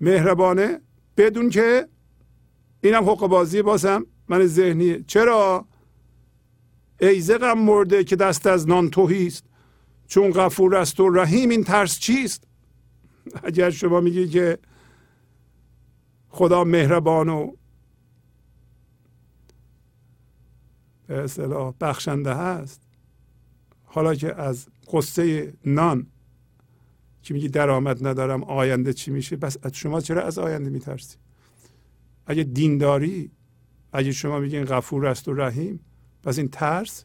مهربانه 0.00 0.80
بدون 1.16 1.50
که 1.50 1.88
اینم 2.80 3.04
حق 3.10 3.26
بازی 3.26 3.62
بازم 3.62 4.06
من 4.28 4.46
ذهنی 4.46 5.04
چرا؟ 5.06 5.66
ایزه 7.00 7.38
غم 7.38 7.58
مرده 7.58 8.04
که 8.04 8.16
دست 8.16 8.46
از 8.46 8.68
نان 8.68 8.90
توهیست 8.90 9.44
چون 10.08 10.30
غفور 10.30 10.76
است 10.76 11.00
و 11.00 11.08
رحیم 11.08 11.50
این 11.50 11.64
ترس 11.64 11.98
چیست؟ 11.98 12.44
اگر 13.42 13.70
شما 13.70 14.00
میگی 14.00 14.28
که 14.28 14.58
خدا 16.28 16.64
مهربان 16.64 17.28
و 17.28 17.52
به 21.06 21.24
اصطلاح 21.24 21.74
بخشنده 21.80 22.34
هست 22.34 22.82
حالا 23.84 24.14
که 24.14 24.34
از 24.34 24.66
قصه 24.92 25.52
نان 25.64 26.06
که 27.22 27.34
میگی 27.34 27.48
درآمد 27.48 28.06
ندارم 28.06 28.44
آینده 28.44 28.92
چی 28.92 29.10
میشه؟ 29.10 29.36
بس 29.36 29.56
از 29.62 29.72
شما 29.74 30.00
چرا 30.00 30.22
از 30.22 30.38
آینده 30.38 30.70
میترسی؟ 30.70 31.16
اگه 32.26 32.42
دینداری 32.42 33.30
اگه 33.92 34.12
شما 34.12 34.40
میگین 34.40 34.64
غفور 34.64 35.06
است 35.06 35.28
و 35.28 35.32
رحیم 35.32 35.80
پس 36.22 36.38
این 36.38 36.48
ترس 36.48 37.04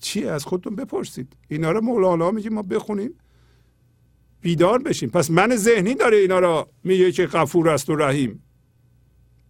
چی 0.00 0.24
از 0.24 0.44
خودتون 0.44 0.76
بپرسید؟ 0.76 1.36
اینا 1.48 1.72
رو 1.72 1.80
مولانا 1.80 2.30
میگه 2.30 2.50
ما 2.50 2.62
بخونیم 2.62 3.14
بیدار 4.40 4.82
بشیم. 4.82 5.10
پس 5.10 5.30
من 5.30 5.56
ذهنی 5.56 5.94
داره 5.94 6.16
اینا 6.16 6.38
را 6.38 6.68
میگه 6.84 7.12
که 7.12 7.26
غفور 7.26 7.68
است 7.68 7.90
و 7.90 7.96
رحیم. 7.96 8.42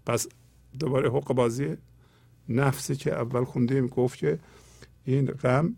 پس 0.07 0.27
دوباره 0.79 1.11
حق 1.11 1.33
بازی 1.33 1.77
نفسی 2.49 2.97
که 2.97 3.12
اول 3.12 3.45
خوندیم 3.45 3.87
گفت 3.87 4.19
که 4.19 4.39
این 5.05 5.27
غم 5.27 5.77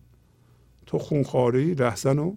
تو 0.87 0.99
خونخاری 0.99 1.75
رهزن 1.75 2.19
و 2.19 2.37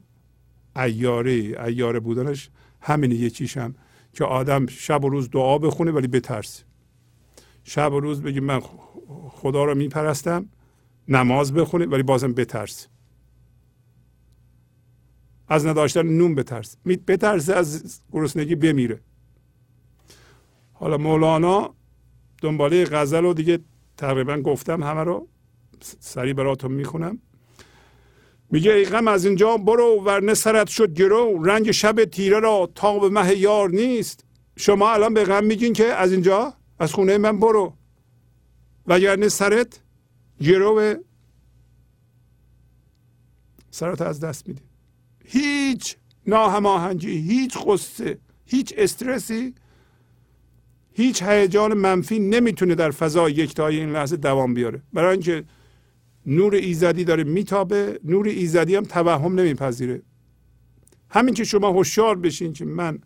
ایاره 0.75 1.31
ایاره 1.31 1.99
بودنش 1.99 2.49
همین 2.81 3.11
یکیشم 3.11 3.75
که 4.13 4.23
آدم 4.23 4.65
شب 4.65 5.03
و 5.03 5.09
روز 5.09 5.29
دعا 5.29 5.57
بخونه 5.57 5.91
ولی 5.91 6.07
بترسه. 6.07 6.63
شب 7.63 7.93
و 7.93 7.99
روز 7.99 8.21
بگی 8.21 8.39
من 8.39 8.61
خدا 9.29 9.63
رو 9.63 9.75
میپرستم 9.75 10.49
نماز 11.07 11.53
بخونه 11.53 11.85
ولی 11.85 12.03
بازم 12.03 12.33
بترس. 12.33 12.87
از 15.47 15.65
نداشتن 15.65 16.01
نون 16.01 16.35
بترس. 16.35 16.77
بترسه 16.85 17.53
از 17.55 18.01
گرسنگی 18.11 18.55
بمیره. 18.55 19.01
حالا 20.73 20.97
مولانا 20.97 21.75
دنباله 22.41 22.85
غزل 22.85 23.23
رو 23.23 23.33
دیگه 23.33 23.59
تقریبا 23.97 24.37
گفتم 24.37 24.83
همه 24.83 25.03
رو. 25.03 25.27
سریع 25.99 26.33
براتون 26.33 26.71
می‌خونم. 26.71 27.19
میگه 28.51 28.73
ای 28.73 28.85
غم 28.85 29.07
از 29.07 29.25
اینجا 29.25 29.57
برو 29.57 30.03
ورنه 30.05 30.33
سرت 30.33 30.67
شد 30.67 30.93
گرو. 30.93 31.43
رنگ 31.43 31.71
شب 31.71 32.05
تیره 32.05 32.39
را 32.39 32.71
تا 32.75 32.99
به 32.99 33.09
مه 33.09 33.37
یار 33.37 33.69
نیست. 33.69 34.25
شما 34.57 34.91
الان 34.91 35.13
به 35.13 35.23
غم 35.23 35.43
میگین 35.45 35.73
که 35.73 35.85
از 35.85 36.11
اینجا؟ 36.11 36.53
از 36.79 36.93
خونه 36.93 37.17
من 37.17 37.39
برو. 37.39 37.73
وگرنه 38.87 39.29
سرت 39.29 39.82
گرو 40.43 40.95
سرت 43.71 44.01
از 44.01 44.19
دست 44.19 44.47
میدی. 44.47 44.61
هیچ 45.25 45.95
ناهماهنگی 46.27 47.17
هیچ 47.17 47.57
قصه 47.67 48.17
هیچ 48.45 48.73
استرسی 48.77 49.55
هیچ 50.93 51.23
هیجان 51.23 51.73
منفی 51.73 52.19
نمی‌تونه 52.19 52.75
در 52.75 52.91
فضای 52.91 53.31
یکتایی 53.31 53.79
این 53.79 53.91
لحظه 53.91 54.17
دوام 54.17 54.53
بیاره. 54.53 54.81
برای 54.93 55.11
اینکه 55.11 55.43
نور 56.25 56.55
ایزدی 56.55 57.03
داره 57.03 57.23
میتابه 57.23 57.99
نور 58.03 58.27
ایزدی 58.27 58.75
هم 58.75 58.83
توهم 58.83 59.39
نمیپذیره. 59.39 60.01
همین 61.09 61.33
که 61.33 61.43
شما 61.43 61.69
هوشیار 61.69 62.15
بشین 62.15 62.53
که 62.53 62.65
من 62.65 62.99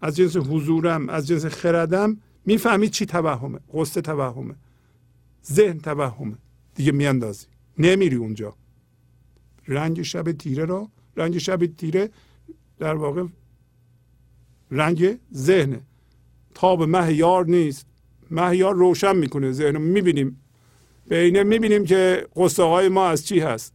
از 0.00 0.16
جنس 0.16 0.36
حضورم 0.36 1.08
از 1.08 1.26
جنس 1.26 1.46
خردم 1.46 2.20
می‌فهمید 2.46 2.90
چی 2.90 3.06
توهمه 3.06 3.58
قصه 3.74 4.00
توهمه. 4.00 4.54
ذهن 5.46 5.78
توهمه. 5.78 6.36
دیگه 6.74 6.92
میاندازی. 6.92 7.46
نمیری 7.78 8.16
اونجا. 8.16 8.54
رنگ 9.68 10.02
شب 10.02 10.32
تیره 10.32 10.64
را 10.64 10.88
رنگ 11.16 11.38
شب 11.38 11.66
تیره 11.66 12.10
در 12.78 12.94
واقع 12.94 13.24
رنگ 14.70 15.18
ذهنه. 15.34 15.80
تاب 16.54 16.82
مه 16.82 17.12
یار 17.12 17.46
نیست. 17.46 17.86
مه 18.30 18.56
یار 18.56 18.74
روشن 18.74 19.16
می‌کنه 19.16 19.52
ذهن 19.52 19.76
می‌بینیم. 19.76 20.40
به 21.08 21.20
اینه 21.20 21.42
می‌بینیم 21.42 21.84
که 21.84 22.28
قصه 22.36 22.62
های 22.62 22.88
ما 22.88 23.06
از 23.06 23.26
چی 23.26 23.40
هست. 23.40 23.74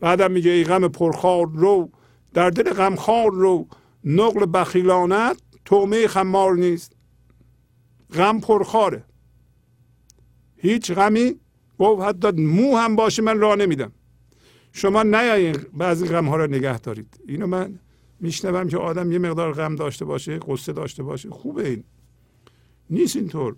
بعدم 0.00 0.30
میگه 0.32 0.50
ای 0.50 0.64
غم 0.64 0.88
پرخار 0.88 1.50
رو. 1.54 1.90
در 2.34 2.50
دل 2.50 2.72
غمخوار 2.72 3.32
رو. 3.32 3.68
نقل 4.04 4.46
بخیلانت 4.54 5.36
تومه 5.64 6.06
خمار 6.06 6.54
نیست. 6.54 6.92
غم 8.14 8.40
پرخاره. 8.40 9.04
هیچ 10.56 10.92
غمی 10.92 11.40
گفت 11.78 12.02
حتی 12.02 12.30
مو 12.30 12.76
هم 12.76 12.96
باشه 12.96 13.22
من 13.22 13.38
راه 13.38 13.56
نمیدم. 13.56 13.92
شما 14.72 15.02
نیاین 15.02 15.56
بعضی 15.72 16.06
غم 16.06 16.28
ها 16.28 16.36
رو 16.36 16.46
نگه 16.46 16.78
دارید. 16.78 17.20
اینو 17.28 17.46
من 17.46 17.78
میشنوم 18.20 18.68
که 18.68 18.76
آدم 18.76 19.12
یه 19.12 19.18
مقدار 19.18 19.52
غم 19.52 19.76
داشته 19.76 20.04
باشه 20.04 20.38
قصه 20.38 20.72
داشته 20.72 21.02
باشه. 21.02 21.30
خوبه 21.30 21.68
این. 21.68 21.84
نیست 22.90 23.16
اینطور. 23.16 23.56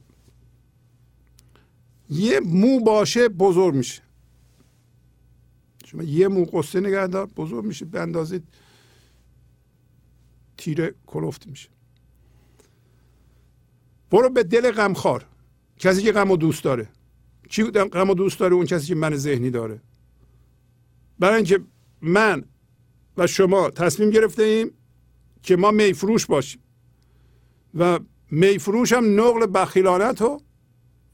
یه 2.10 2.40
مو 2.40 2.80
باشه 2.80 3.28
بزرگ 3.28 3.74
میشه. 3.74 4.02
شما 5.84 6.02
یه 6.02 6.28
مو 6.28 6.44
قصه 6.44 6.80
نگه 6.80 7.06
دار 7.06 7.26
بزرگ 7.26 7.64
میشه. 7.64 7.84
به 7.84 8.00
اندازه 8.00 8.42
تیره 10.56 10.94
کلفت 11.06 11.46
میشه. 11.46 11.68
برو 14.10 14.30
به 14.30 14.42
دل 14.42 14.70
غمخوار. 14.70 15.26
کسی 15.78 16.02
که 16.02 16.12
غم 16.12 16.30
و 16.30 16.36
دوست 16.36 16.64
داره. 16.64 16.88
چی 17.48 17.62
غم 17.64 18.10
و 18.10 18.14
دوست 18.14 18.40
داره؟ 18.40 18.54
اون 18.54 18.66
کسی 18.66 18.86
که 18.86 18.94
من 18.94 19.16
ذهنی 19.16 19.50
داره. 19.50 19.80
برای 21.18 21.36
اینکه 21.36 21.60
من 22.02 22.44
و 23.16 23.26
شما 23.26 23.70
تصمیم 23.70 24.10
گرفته 24.10 24.42
ایم 24.42 24.70
که 25.42 25.56
ما 25.56 25.70
میفروش 25.70 26.26
باشیم. 26.26 26.60
و 27.74 27.98
میفروش 28.30 28.92
هم 28.92 29.20
نقل 29.20 29.46
بخیلانت 29.54 30.22
رو 30.22 30.40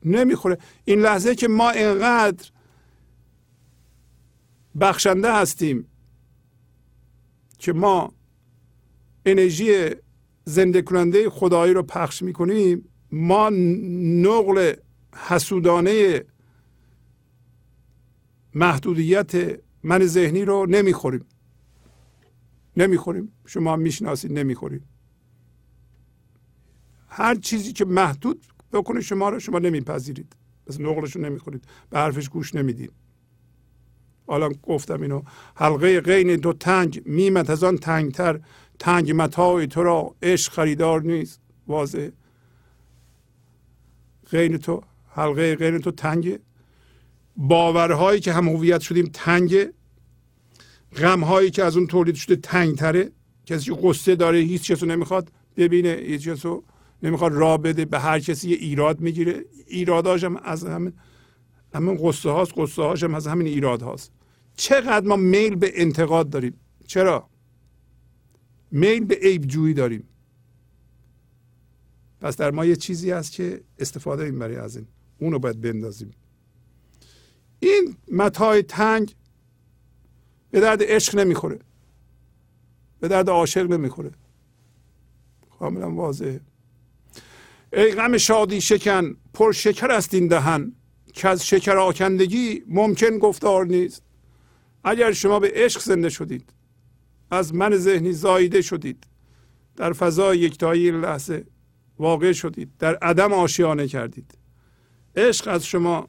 نمی‌خوره. 0.04 0.58
این 0.84 1.00
لحظه 1.00 1.34
که 1.34 1.48
ما 1.48 1.70
اینقدر 1.70 2.50
بخشنده 4.80 5.32
هستیم 5.32 5.86
که 7.58 7.72
ما 7.72 8.12
انرژی 9.26 9.90
زنده 10.44 10.82
کننده 10.82 11.30
خدایی 11.30 11.74
رو 11.74 11.82
پخش 11.82 12.22
می‌کنیم 12.22 12.88
ما 13.14 13.50
نقل 13.50 14.72
حسودانه 15.14 16.24
محدودیت 18.54 19.60
من 19.82 20.06
ذهنی 20.06 20.44
رو 20.44 20.66
نمی‌خوریم. 20.66 21.24
نمی‌خوریم. 22.76 23.32
شما 23.46 23.76
می‌شناسید 23.76 24.32
نمی‌خورید 24.32 24.82
هر 27.08 27.34
چیزی 27.34 27.72
که 27.72 27.84
محدود 27.84 28.46
بکنه 28.72 29.00
شما 29.00 29.28
رو 29.28 29.40
شما 29.40 29.58
نمیپذیرید. 29.58 30.36
پس 30.66 30.80
نقلش 30.80 31.16
رو 31.16 31.22
نمی‌خورید. 31.22 31.64
به 31.90 31.98
حرفش 31.98 32.28
گوش 32.28 32.54
نمی‌دید. 32.54 32.92
حالا 34.26 34.48
گفتم 34.62 35.02
اینو. 35.02 35.22
حلقه 35.54 36.00
غین 36.00 36.36
دو 36.36 36.52
تنگ. 36.52 37.02
میمت 37.06 37.50
از 37.50 37.64
آن 37.64 37.76
تنگتر. 37.76 38.40
تنگ 38.78 39.12
متاعی 39.12 39.66
تو 39.66 39.82
را 39.82 40.14
عشق 40.22 40.52
خریدار 40.52 41.02
نیست. 41.02 41.40
واضح. 41.66 42.08
غین 44.34 44.56
تو 44.56 44.82
حلقه 45.08 45.56
غین 45.56 45.78
تو 45.78 45.90
تنگه. 45.90 46.40
باورهایی 47.36 48.20
که 48.20 48.32
هم 48.32 48.48
هویت 48.48 48.80
شدیم 48.80 49.10
تنگه. 49.12 49.72
غمهایی 50.96 51.50
که 51.50 51.64
از 51.64 51.76
اون 51.76 51.86
تولید 51.86 52.14
شده 52.14 52.36
تنگتره. 52.36 53.10
کسی 53.46 53.64
که 53.64 53.80
قصه 53.82 54.14
داره 54.16 54.38
هیچ 54.38 54.62
چیزو 54.62 54.86
نمی‌خواد 54.86 55.32
ببینه 55.56 55.88
هیچ 55.88 56.24
چیزو 56.24 56.62
نمی‌خواد 57.02 57.32
راه 57.32 57.58
بده 57.58 57.84
به 57.84 57.98
هر 57.98 58.18
کسی 58.20 58.50
یه 58.50 58.56
ایراد 58.56 59.00
می‌گیره. 59.00 59.44
ایراداش 59.66 60.24
هم 60.24 60.36
از 60.36 60.64
همین 60.64 60.92
همین 61.74 61.98
قصه 62.02 62.30
هاست 62.30 62.52
قصه 62.56 62.82
هاش 62.82 63.02
هم 63.02 63.14
از 63.14 63.26
همین 63.26 63.46
ایراد 63.46 63.82
هاست. 63.82 64.12
چقدر 64.56 65.06
ما 65.06 65.16
میل 65.16 65.54
به 65.54 65.72
انتقاد 65.74 66.30
داریم؟ 66.30 66.54
چرا؟ 66.86 67.28
میل 68.70 69.04
به 69.04 69.14
عیب 69.14 69.46
جویی 69.46 69.74
داریم. 69.74 70.08
پس 72.24 72.36
در 72.36 72.50
ما 72.50 72.64
یه 72.64 72.76
چیزی 72.76 73.10
هست 73.10 73.32
که 73.32 73.60
استفاده 73.78 74.24
این 74.24 74.38
برای 74.38 74.56
از 74.56 74.76
این. 74.76 74.86
اونو 75.18 75.38
باید 75.38 75.60
بندازیم. 75.60 76.10
این 77.60 77.96
متای 78.12 78.62
تنگ 78.62 79.14
به 80.50 80.60
درد 80.60 80.82
عشق 80.82 81.16
نمی‌خوره. 81.16 81.58
به 83.00 83.08
درد 83.08 83.28
عاشق 83.28 83.70
نمی‌خوره. 83.72 84.10
کاملا 85.58 85.90
واضحه. 85.90 86.40
ای 87.72 87.92
غم 87.92 88.18
شادی 88.18 88.60
شکن 88.60 89.16
پر 89.34 89.52
شکر 89.52 89.90
است 89.90 90.14
این 90.14 90.26
دهن. 90.26 90.72
که 91.12 91.28
از 91.28 91.46
شکر 91.46 91.76
آکندگی 91.76 92.62
ممکن 92.68 93.18
گفتار 93.18 93.66
نیست. 93.66 94.02
اگر 94.84 95.12
شما 95.12 95.40
به 95.40 95.52
عشق 95.54 95.80
زنده 95.80 96.08
شدید 96.08 96.50
از 97.30 97.54
من 97.54 97.76
ذهنی 97.76 98.12
زایده 98.12 98.62
شدید. 98.62 99.04
در 99.76 99.92
فضای 99.92 100.38
یکتایی 100.38 100.90
لحظه 100.90 101.46
واقع 101.98 102.32
شدید. 102.32 102.70
در 102.78 102.94
عدم 102.94 103.32
آشیانه 103.32 103.88
کردید. 103.88 104.34
عشق 105.16 105.48
از 105.48 105.66
شما 105.66 106.08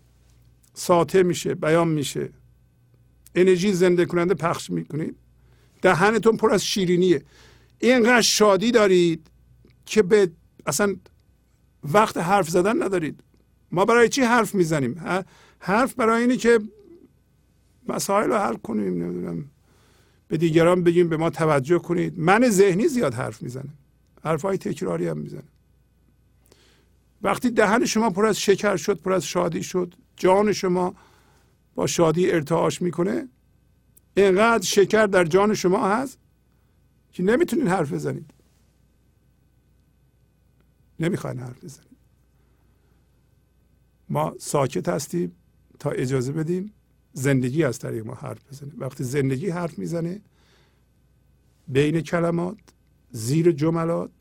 ساطع 0.74 1.22
میشه 1.22 1.56
بیان 1.56 1.88
میشه. 1.88 2.30
انرژی 3.36 3.74
زنده 3.74 4.06
کننده 4.06 4.34
پخش 4.34 4.70
می‌کنید. 4.70 5.16
دهنتون 5.82 6.38
پر 6.38 6.54
از 6.54 6.66
شیرینیه. 6.66 7.24
اینقدر 7.80 8.22
شادی 8.22 8.72
دارید 8.72 9.28
که 9.86 10.04
به 10.04 10.32
اصلا 10.66 10.96
وقت 11.84 12.18
حرف 12.18 12.50
زدن 12.50 12.84
ندارید. 12.84 13.20
ما 13.72 13.86
برای 13.86 14.10
چی 14.10 14.22
حرف 14.22 14.56
می‌زنیم؟ 14.56 15.24
حرف 15.60 15.94
برای 15.94 16.22
اینه 16.22 16.38
که 16.38 16.60
مسائل 17.88 18.30
رو 18.30 18.36
حل 18.36 18.56
کنیم 18.56 19.04
نمی‌دونم. 19.04 19.46
به 20.28 20.38
دیگران 20.38 20.84
بگیم 20.84 21.10
به 21.10 21.18
ما 21.18 21.30
توجه 21.30 21.80
کنید. 21.80 22.20
من 22.20 22.50
ذهنی 22.50 22.88
زیاد 22.88 23.14
حرف 23.14 23.42
می‌زنه 23.42 23.74
حرفهای 24.24 24.58
تکراری 24.58 25.08
هم 25.08 25.18
می‌زنه 25.18 25.44
وقتی 27.26 27.50
دهن 27.50 27.86
شما 27.86 28.10
پر 28.10 28.26
از 28.26 28.40
شکر 28.40 28.78
شد 28.78 29.02
پر 29.02 29.14
از 29.14 29.26
شادی 29.26 29.64
شد 29.64 29.94
جان 30.16 30.54
شما 30.54 30.96
با 31.76 31.88
شادی 31.88 32.32
ارتعاش 32.32 32.82
می‌کنه 32.82 33.28
اینقدر 34.18 34.66
شکر 34.66 35.06
در 35.06 35.26
جان 35.26 35.54
شما 35.54 35.88
هست 35.88 36.18
که 37.12 37.24
نمی‌تونید 37.24 37.68
حرف 37.68 37.94
بزنید. 37.94 38.32
نمی‌خواین 41.00 41.40
حرف 41.40 41.64
بزنید. 41.64 41.98
ما 44.10 44.34
ساکت 44.40 44.90
هستیم 44.90 45.32
تا 45.80 45.90
اجازه 45.90 46.32
بدیم 46.32 46.74
زندگی 47.14 47.64
از 47.64 47.80
طریق 47.80 48.06
ما 48.06 48.14
حرف 48.14 48.48
بزنه. 48.52 48.72
وقتی 48.78 49.04
زندگی 49.04 49.50
حرف 49.50 49.80
می‌زنه 49.80 50.22
بین 51.68 52.02
کلمات 52.02 52.58
زیر 53.12 53.52
جملات 53.52 54.12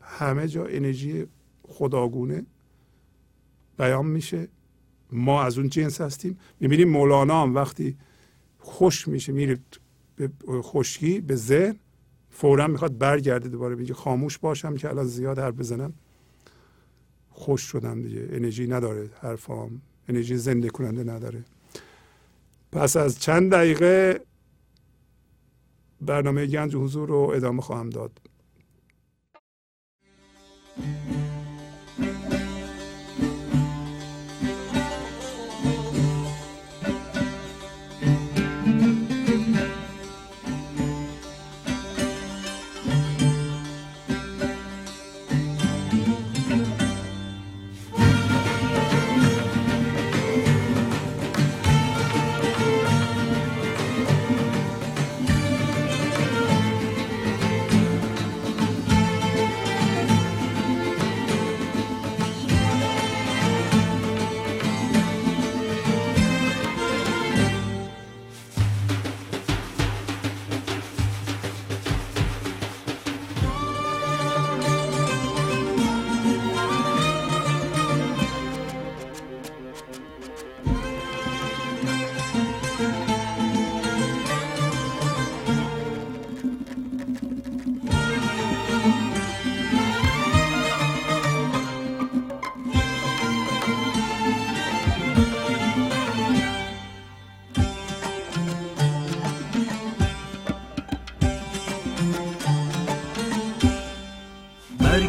همه 0.00 0.48
جا 0.48 0.66
انرژی 0.66 1.26
خداگونه 1.78 2.46
بیان 3.78 4.06
میشه. 4.06 4.48
ما 5.12 5.42
از 5.42 5.58
اون 5.58 5.68
جنس 5.68 6.00
هستیم. 6.00 6.38
می‌بینیم 6.60 6.88
مولانا 6.88 7.42
هم 7.42 7.54
وقتی 7.54 7.96
خوش 8.58 9.08
میشه 9.08 9.32
میره 9.32 9.58
به 10.16 10.30
خشکی 10.62 11.20
به 11.20 11.36
ذهن 11.36 11.76
فورا 12.30 12.66
می‌خواد 12.66 12.98
برگرده 12.98 13.48
دوباره 13.48 13.74
میگه 13.74 13.94
خاموش 13.94 14.38
باشم 14.38 14.76
که 14.76 14.88
الان 14.88 15.06
زیاد 15.06 15.38
حرف 15.38 15.54
بزنم. 15.54 15.92
خوش 17.30 17.62
شدم 17.62 18.02
دیگه. 18.02 18.28
انرژی 18.30 18.66
نداره 18.66 19.10
حرفام. 19.20 19.80
انرژی 20.08 20.36
زنده 20.36 20.68
کننده 20.68 21.04
نداره. 21.04 21.44
پس 22.72 22.96
از 22.96 23.20
چند 23.20 23.50
دقیقه 23.52 24.20
برنامه 26.00 26.46
گنج 26.46 26.76
حضور 26.76 27.08
رو 27.08 27.32
ادامه 27.34 27.62
خواهم 27.62 27.90
داد. 27.90 28.20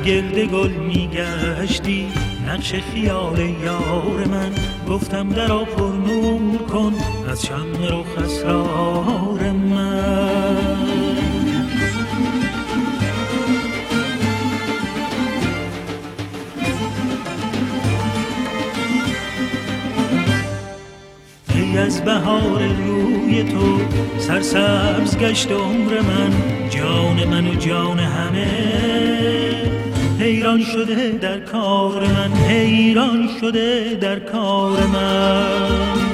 گرد 0.10 0.40
گل 0.40 0.72
میگشتی 0.72 2.08
نقش 2.48 2.74
خیال 2.74 3.40
یار 3.40 4.28
من. 4.32 4.52
گفتم 4.90 5.30
در 5.30 5.48
پر 5.48 5.92
نور 6.08 6.58
کن 6.58 6.94
از 7.32 7.46
شم 7.46 7.74
رو 7.90 8.04
خسرار 8.04 9.52
من. 9.52 10.58
از 21.78 22.04
بهار 22.04 22.64
روی 22.64 23.44
تو 23.44 23.80
سرسبز 24.18 25.18
گشت 25.18 25.52
عمر 25.52 26.02
من. 26.02 26.32
جان 26.70 27.26
من 27.26 27.48
و 27.48 27.56
جان 27.56 28.00
همه 28.00 29.09
حیران 30.30 30.64
شده 30.64 31.12
در 31.22 31.40
کار 31.40 32.08
من 32.08 32.34
حیران 32.34 33.30
شده 33.42 33.98
در 34.02 34.20
کار 34.20 34.86
من. 34.86 36.09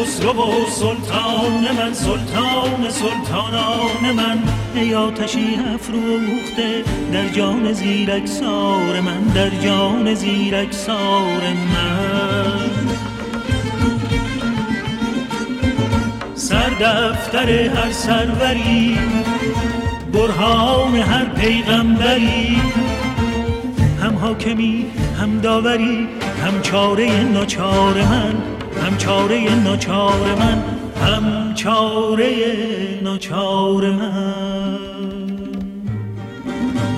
خسرو 0.00 0.32
و 0.32 0.66
سلطان 0.70 1.76
من 1.78 1.92
سلطان 1.94 2.90
سلطانان 2.90 4.12
من 4.16 4.38
ای 4.74 4.94
آتشی 4.94 5.58
افروخته 5.74 6.84
در 7.12 7.28
جان 7.28 7.72
زیرکسار 7.72 9.00
من 9.00 9.20
در 9.20 9.50
جان 9.50 10.14
زیرکسار 10.14 11.42
من 11.74 12.70
سر 16.34 16.70
دفتر 16.70 17.50
هر 17.50 17.92
سروری 17.92 18.98
برهان 20.12 20.94
هر 20.94 21.24
پیغمبری 21.24 22.60
هم 24.02 24.18
حاکمی 24.18 24.86
هم 25.20 25.38
داوری 25.38 26.08
هم 26.44 26.62
چاره 26.62 27.22
ناچار 27.22 27.94
من 27.94 28.49
هم 28.90 28.96
چاره 28.96 29.54
ناچار 29.54 30.34
من 30.38 30.62
هم 31.06 31.54
چاره 31.54 32.30
ناچار 33.02 33.90
من. 33.90 34.78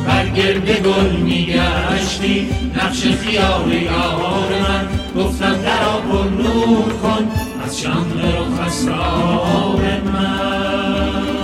برگرد 0.06 0.70
گل 0.70 1.16
میگشتی 1.16 2.48
نقش 2.76 3.06
خیال 3.06 3.72
یار 3.72 4.48
من. 4.62 4.88
گفتم 5.22 5.52
در 5.62 5.84
پر 6.10 6.24
نور 6.42 6.92
کن 7.02 7.28
از 7.64 7.80
شمع 7.80 8.36
رو 8.36 8.56
خسرار 8.56 10.00
من. 10.12 11.41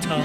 潮 0.00 0.18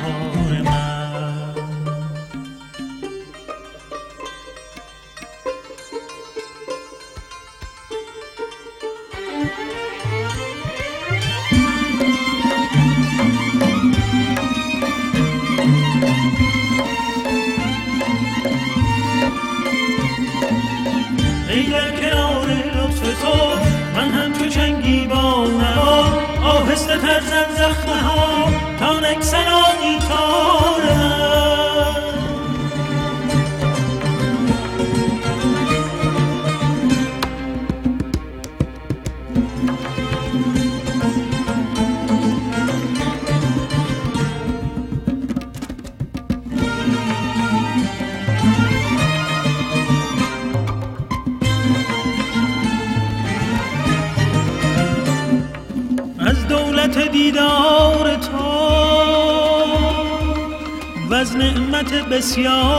笑。 62.30 62.79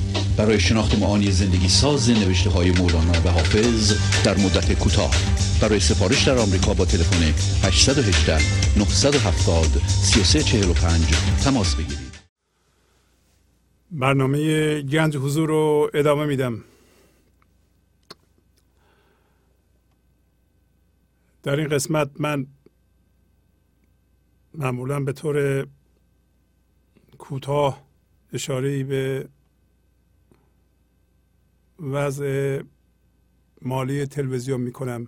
برای 0.41 0.59
شناخت 0.59 0.99
معانی 0.99 1.31
زندگی 1.31 1.67
ساز 1.67 2.09
نوشته 2.09 2.49
های 2.49 2.71
مولانا 2.71 3.11
و 3.11 3.29
حافظ 3.29 3.93
در 4.25 4.37
مدت 4.37 4.79
کوتاه. 4.79 5.11
برای 5.61 5.79
سفارش 5.79 6.27
در 6.27 6.37
آمریکا 6.37 6.73
با 6.73 6.85
تلفن 6.85 7.23
818 7.67 8.33
970 8.79 9.65
3345 9.87 11.43
تماس 11.43 11.75
بگیرید. 11.75 12.11
برنامه 13.91 14.81
گنج 14.81 15.17
حضور 15.17 15.49
رو 15.49 15.91
ادامه 15.93 16.25
میدم. 16.25 16.63
در 21.43 21.55
این 21.55 21.67
قسمت 21.67 22.09
من 22.19 22.47
معمولا 24.53 24.99
به 24.99 25.13
طور 25.13 25.67
کوتاه 27.17 27.81
اشاره 28.33 28.83
به 28.83 29.27
وضع 31.81 32.61
مالی 33.61 34.05
تلویزیون 34.05 34.61
می 34.61 34.71
کنم 34.71 35.07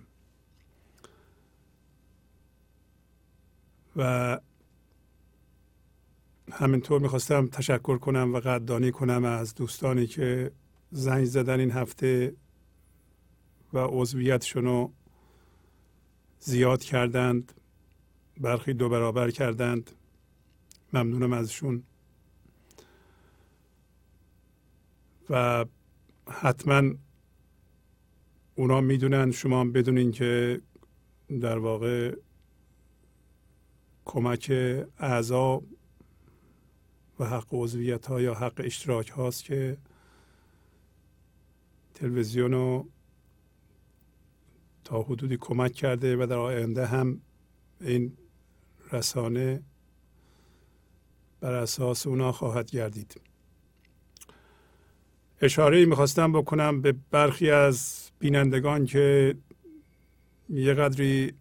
و 3.96 4.40
همینطور 6.52 7.00
می‌خواستم 7.00 7.46
تشکر 7.46 7.98
کنم 7.98 8.34
و 8.34 8.40
قدردانی 8.40 8.90
کنم 8.90 9.24
از 9.24 9.54
دوستانی 9.54 10.06
که 10.06 10.52
زنگ 10.90 11.24
زدن 11.24 11.60
این 11.60 11.70
هفته 11.70 12.34
و 13.72 13.78
عضویتشون 13.78 14.64
رو 14.64 14.92
زیاد 16.38 16.82
کردند 16.82 17.52
برخی 18.40 18.74
دو 18.74 18.88
برابر 18.88 19.30
کردند. 19.30 19.90
ممنونم 20.92 21.32
ازشون. 21.32 21.82
و 25.30 25.64
حتما 26.28 26.94
اونا 28.54 28.80
می‌دونن 28.80 29.30
شما 29.30 29.64
بدونین 29.64 30.12
که 30.12 30.60
در 31.40 31.58
واقع 31.58 32.16
کمک 34.04 34.52
اعضا 34.98 35.62
و 37.18 37.24
حق 37.24 37.46
عضویت 37.52 38.06
ها 38.06 38.20
یا 38.20 38.34
حق 38.34 38.60
اشتراک 38.64 39.08
هاست 39.08 39.44
که 39.44 39.78
تلویزیون 41.94 42.52
رو 42.52 42.88
تا 44.84 45.02
حدودی 45.02 45.36
کمک 45.36 45.72
کرده 45.72 46.16
و 46.16 46.26
در 46.26 46.36
آینده 46.36 46.86
هم 46.86 47.20
این 47.80 48.16
رسانه 48.92 49.62
بر 51.40 51.52
اساس 51.52 52.06
اونا 52.06 52.32
خواهد 52.32 52.70
گردید. 52.70 53.20
اشاره 55.40 55.84
می‌خواستم 55.84 56.32
بکنم 56.32 56.80
به 56.80 56.94
برخی 57.10 57.50
از 57.50 58.10
بینندگان 58.18 58.86
که 58.86 59.34
یه 60.48 60.74
قدری 60.74 61.32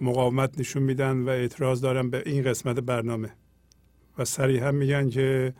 مقاومت 0.00 0.58
نشون 0.58 0.82
میدن 0.82 1.22
و 1.22 1.28
اعتراض 1.28 1.80
دارن 1.80 2.10
به 2.10 2.22
این 2.26 2.42
قسمت 2.42 2.76
برنامه. 2.76 3.32
و 4.18 4.24
هم 4.42 4.74
میگن 4.74 5.10
که 5.10 5.54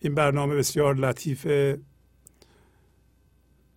این 0.00 0.14
برنامه 0.14 0.54
بسیار 0.54 0.96
لطیفه 0.96 1.80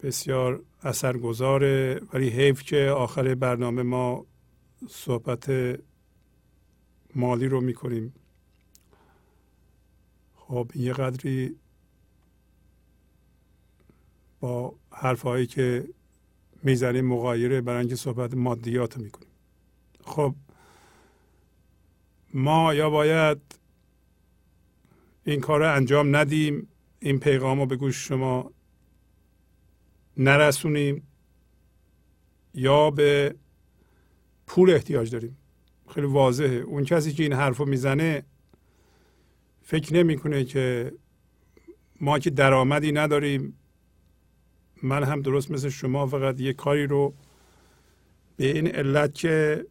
بسیار 0.04 0.64
اثرگذاره 0.84 2.02
ولی 2.14 2.30
حیف 2.30 2.64
که 2.64 2.86
آخر 2.86 3.36
برنامه 3.36 3.84
ما 3.84 4.26
صحبت 4.90 5.52
مالی 7.16 7.48
رو 7.48 7.62
می‌کنیم. 7.62 8.14
خب 10.36 10.72
یه 10.76 10.94
قدری 10.94 11.56
با 14.42 14.76
حرفهایی 14.92 15.46
که 15.46 15.88
می‌زنیم 16.64 17.06
مغایره 17.06 17.62
برای 17.62 17.80
اینکه 17.80 17.96
صحبت 17.96 18.34
مادیات 18.34 18.98
می‌کنیم. 18.98 19.32
خب 20.04 20.36
ما 22.34 22.74
یا 22.74 22.90
باید 22.90 23.38
این 25.24 25.40
کار 25.40 25.60
رو 25.60 25.76
انجام 25.76 26.16
ندیم 26.16 26.68
این 27.00 27.20
پیغام 27.20 27.60
رو 27.60 27.66
به 27.66 27.76
گوش 27.76 28.08
شما 28.08 28.52
نرسونیم 30.18 31.08
یا 32.54 32.92
به 32.92 33.36
پول 34.48 34.70
احتیاج 34.70 35.12
داریم. 35.12 35.38
خیلی 35.90 36.08
واضحه. 36.08 36.56
اون 36.56 36.84
کسی 36.84 37.14
که 37.14 37.24
این 37.24 37.34
حرف 37.34 37.58
رو 37.58 37.66
می‌زنه 37.66 38.26
فکر 39.62 39.94
نمی‌کنه 39.94 40.44
که 40.44 40.94
ما 42.02 42.20
که 42.20 42.30
درآمدی 42.30 42.92
نداریم 42.92 43.58
من 44.84 45.04
هم 45.04 45.22
درست 45.22 45.52
مثل 45.52 45.70
شما 45.70 46.08
فقط 46.08 46.40
یه 46.40 46.54
کاری 46.54 46.88
رو 46.88 47.14
به 48.38 48.46
این 48.46 48.68
علت 48.68 49.14
که 49.14 49.66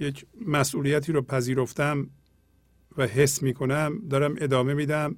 یک 0.00 0.26
مسئولیتی 0.46 1.12
رو 1.12 1.22
پذیرفتم 1.22 2.10
و 2.96 3.06
حس 3.06 3.42
می‌کنم 3.42 4.02
دارم 4.10 4.34
ادامه 4.38 4.74
میدم. 4.74 5.16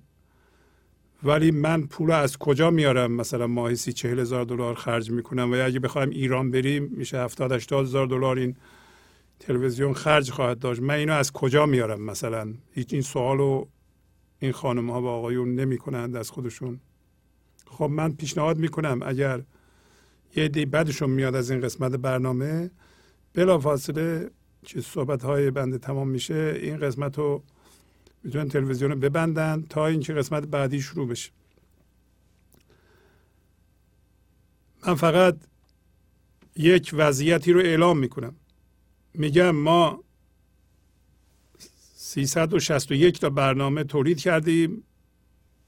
ولی 1.22 1.50
من 1.50 1.86
پول 1.86 2.10
از 2.10 2.38
کجا 2.38 2.70
میارم؟ 2.70 3.12
مثلا 3.12 3.46
ماهی 3.46 3.76
سی 3.76 3.92
چهل 3.92 4.18
هزار 4.18 4.44
دلار 4.44 4.74
خرج 4.74 5.10
می‌کنم 5.10 5.52
و 5.52 5.64
اگه 5.64 5.80
بخوایم 5.80 6.10
ایران 6.10 6.50
بریم 6.50 6.84
میشه 6.84 7.18
هفتاد 7.18 7.52
هشتاد 7.52 7.84
هزار 7.84 8.06
دلار 8.06 8.38
این 8.38 8.56
تلویزیون 9.40 9.92
خرج 9.94 10.30
خواهد 10.30 10.58
داشت. 10.58 10.80
من 10.82 10.94
اینو 10.94 11.12
از 11.12 11.32
کجا 11.32 11.66
میارم 11.66 12.02
مثلا؟ 12.02 12.54
هیچ 12.72 12.92
این 12.92 13.02
سوالو 13.02 13.66
این 14.38 14.52
خانم 14.52 14.90
ها 14.90 15.02
و 15.02 15.06
آقایون 15.06 15.54
نمی 15.54 15.78
کنند 15.78 16.16
از 16.16 16.30
خودشون. 16.30 16.80
خب 17.70 17.84
من 17.84 18.12
پیشنهاد 18.12 18.58
می‌کنم 18.58 19.00
اگر 19.02 19.42
یه 20.36 20.48
دی 20.48 20.66
بدشون 20.66 21.10
میاد 21.10 21.34
از 21.34 21.50
این 21.50 21.60
قسمت 21.60 21.92
برنامه 21.92 22.70
بلا 23.34 23.58
فاصله 23.58 24.30
که 24.62 24.80
صحبت 24.80 25.22
های 25.22 25.50
بنده 25.50 25.78
تمام 25.78 26.08
میشه 26.08 26.58
این 26.62 26.76
قسمت 26.76 27.18
رو 27.18 27.42
می‌تونن 28.22 28.48
تلویزیون 28.48 28.90
رو 28.90 28.96
ببندن 28.96 29.66
تا 29.68 29.86
اینکه 29.86 30.12
قسمت 30.12 30.46
بعدی 30.46 30.80
شروع 30.80 31.08
بشه. 31.08 31.30
من 34.86 34.94
فقط 34.94 35.36
یک 36.56 36.90
وضعیتی 36.92 37.52
رو 37.52 37.60
اعلام 37.60 37.98
می‌کنم. 37.98 38.34
میگم 39.14 39.50
ما 39.50 40.04
361 41.94 43.20
تا 43.20 43.30
برنامه 43.30 43.84
تولید 43.84 44.18
کردیم 44.18 44.84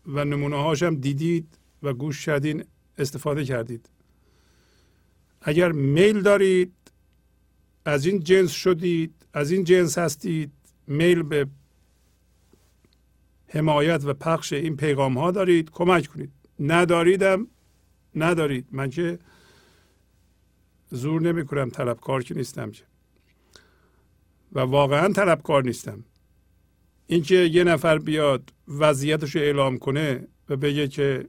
و 0.06 0.24
نمونه 0.24 0.56
هاشم 0.56 0.94
دیدید. 0.94 1.58
و 1.82 1.92
گوش 1.92 2.26
کردین 2.26 2.64
استفاده 2.98 3.44
کردید. 3.44 3.90
اگر 5.40 5.72
میل 5.72 6.20
دارید 6.20 6.72
از 7.84 8.06
این 8.06 8.20
جنس 8.20 8.50
شدید 8.50 9.14
از 9.32 9.50
این 9.50 9.64
جنس 9.64 9.98
هستید 9.98 10.52
میل 10.86 11.22
به 11.22 11.46
حمایت 13.48 14.04
و 14.04 14.14
پخش 14.14 14.52
این 14.52 14.76
پیغام 14.76 15.18
ها 15.18 15.30
دارید 15.30 15.70
کمک 15.70 16.06
کنید. 16.06 16.32
نداریدم 16.60 17.46
ندارید. 18.14 18.66
من 18.70 18.90
که 18.90 19.18
زور 20.90 21.22
نمی 21.22 21.46
کنم 21.46 21.70
طلبکار 21.70 22.22
که 22.22 22.34
نیستم 22.34 22.70
که. 22.70 22.84
و 24.52 24.60
واقعا 24.60 25.12
طلبکار 25.12 25.64
نیستم. 25.64 26.04
اینکه 27.06 27.34
یه 27.34 27.64
نفر 27.64 27.98
بیاد 27.98 28.52
وضعیتش 28.68 29.36
رو 29.36 29.42
اعلام 29.42 29.78
کنه 29.78 30.28
و 30.48 30.56
بگه 30.56 30.88
که 30.88 31.28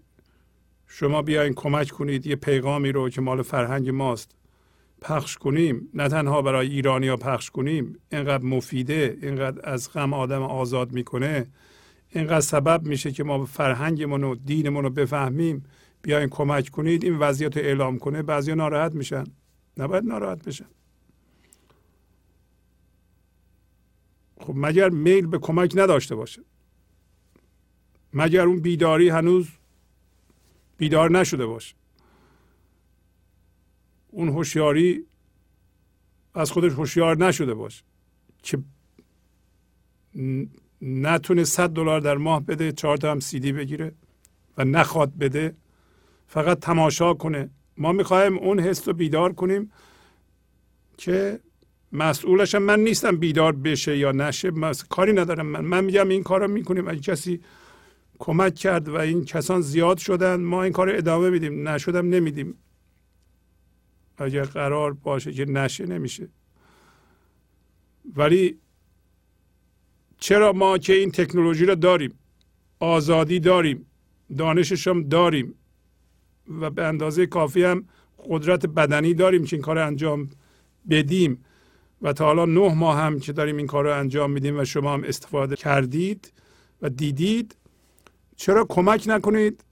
شما 0.95 1.21
بیاین 1.21 1.53
کمک 1.53 1.89
کنید 1.89 2.27
یه 2.27 2.35
پیغامی 2.35 2.91
رو 2.91 3.09
که 3.09 3.21
مال 3.21 3.41
فرهنگ 3.41 3.89
ماست 3.89 4.31
پخش 5.01 5.37
کنیم. 5.37 5.89
نه 5.93 6.09
تنها 6.09 6.41
برای 6.41 6.67
ایرانی 6.69 7.07
ها 7.07 7.17
پخش 7.17 7.49
کنیم 7.49 7.99
اینقدر 8.11 8.43
مفیده 8.43 9.17
اینقدر 9.21 9.69
از 9.69 9.93
غم 9.93 10.13
آدم 10.13 10.41
آزاد 10.41 10.91
می‌کنه. 10.91 11.47
اینقدر 12.09 12.39
سبب 12.41 12.87
میشه 12.87 13.11
که 13.11 13.23
ما 13.23 13.45
فرهنگمون 13.45 14.23
و 14.23 14.35
دینمون 14.35 14.83
رو 14.83 14.89
بفهمیم. 14.89 15.63
بیاین 16.01 16.29
کمک 16.29 16.69
کنید 16.69 17.03
این 17.03 17.17
وضعیت 17.17 17.57
اعلام 17.57 17.99
کنه 17.99 18.21
بعضی 18.21 18.55
ناراحت 18.55 18.95
میشن. 18.95 19.23
نباید 19.77 20.03
ناراحت 20.03 20.43
بشن. 20.43 20.67
خب 24.39 24.53
مگر 24.55 24.89
میل 24.89 25.27
به 25.27 25.37
کمک 25.39 25.73
نداشته 25.75 26.15
باشه؟ 26.15 26.41
مگر 28.13 28.45
اون 28.45 28.59
بیداری 28.59 29.09
هنوز 29.09 29.47
بیدار 30.77 31.11
نشده 31.11 31.45
باشه 31.45 31.75
اون 34.07 34.29
هوشیاری 34.29 35.05
از 36.33 36.51
خودش 36.51 36.71
هوشیار 36.71 37.17
نشده 37.17 37.53
باشه 37.53 37.83
که 38.43 38.57
نتونه 40.81 41.43
100 41.43 41.69
دلار 41.69 41.99
در 41.99 42.17
ماه 42.17 42.45
بده 42.45 42.71
چهار 42.71 42.97
تا 42.97 43.11
هم 43.11 43.19
سیدی 43.19 43.51
بگیره 43.51 43.91
و 44.57 44.63
نخواد 44.63 45.17
بده. 45.17 45.55
فقط 46.27 46.59
تماشا 46.59 47.13
کنه. 47.13 47.49
ما 47.77 47.91
می‌خوایم 47.91 48.37
اون 48.37 48.59
حس 48.59 48.87
رو 48.87 48.93
بیدار 48.93 49.33
کنیم 49.33 49.71
که 50.97 51.39
مسئولش 51.91 52.55
من 52.55 52.79
نیستم 52.79 53.17
بیدار 53.17 53.51
بشه 53.51 53.97
یا 53.97 54.11
نشه. 54.11 54.51
کاری 54.89 55.13
ندارم. 55.13 55.45
من 55.45 55.61
من 55.61 55.83
میگم 55.83 56.09
این 56.09 56.23
کار 56.23 56.41
رو 56.41 56.47
می‌کنیم. 56.47 56.87
اگه 56.87 56.99
کسی 56.99 57.41
کمک 58.23 58.55
کرد 58.55 58.89
و 58.89 58.95
این 58.95 59.25
کسان 59.25 59.61
زیاد 59.61 59.97
شدن. 59.97 60.35
ما 60.41 60.63
این 60.63 60.73
کار 60.73 60.89
ادامه 60.95 61.29
میدیم. 61.29 61.67
نشدم 61.67 62.09
نمیدیم. 62.09 62.55
اگر 64.17 64.43
قرار 64.43 64.93
باشه 64.93 65.31
که 65.31 65.45
نشه 65.45 65.85
نمیشه. 65.85 66.29
ولی 68.15 68.57
چرا 70.19 70.53
ما 70.53 70.77
که 70.77 70.93
این 70.93 71.11
تکنولوژی 71.11 71.65
رو 71.65 71.75
داریم؟ 71.75 72.13
آزادی 72.79 73.39
داریم. 73.39 73.85
دانشش 74.37 74.87
هم 74.87 75.03
داریم. 75.03 75.55
و 76.59 76.69
به 76.69 76.83
اندازه 76.83 77.25
کافی 77.25 77.63
هم 77.63 77.85
قدرت 78.29 78.65
بدنی 78.65 79.13
داریم 79.13 79.45
که 79.45 79.55
این 79.55 79.63
کار 79.63 79.77
انجام 79.77 80.29
بدیم. 80.89 81.45
و 82.01 82.13
تا 82.13 82.25
حالا 82.25 82.45
نه 82.45 82.73
ماه 82.73 82.97
هم 82.97 83.19
که 83.19 83.33
داریم 83.33 83.57
این 83.57 83.67
کار 83.67 83.83
رو 83.83 83.99
انجام 83.99 84.31
میدیم 84.31 84.59
و 84.59 84.65
شما 84.65 84.93
هم 84.93 85.03
استفاده 85.03 85.55
کردید 85.55 86.33
و 86.81 86.89
دیدید. 86.89 87.55
چرا 88.35 88.65
کمک 88.69 89.03
نکنید؟ 89.07 89.63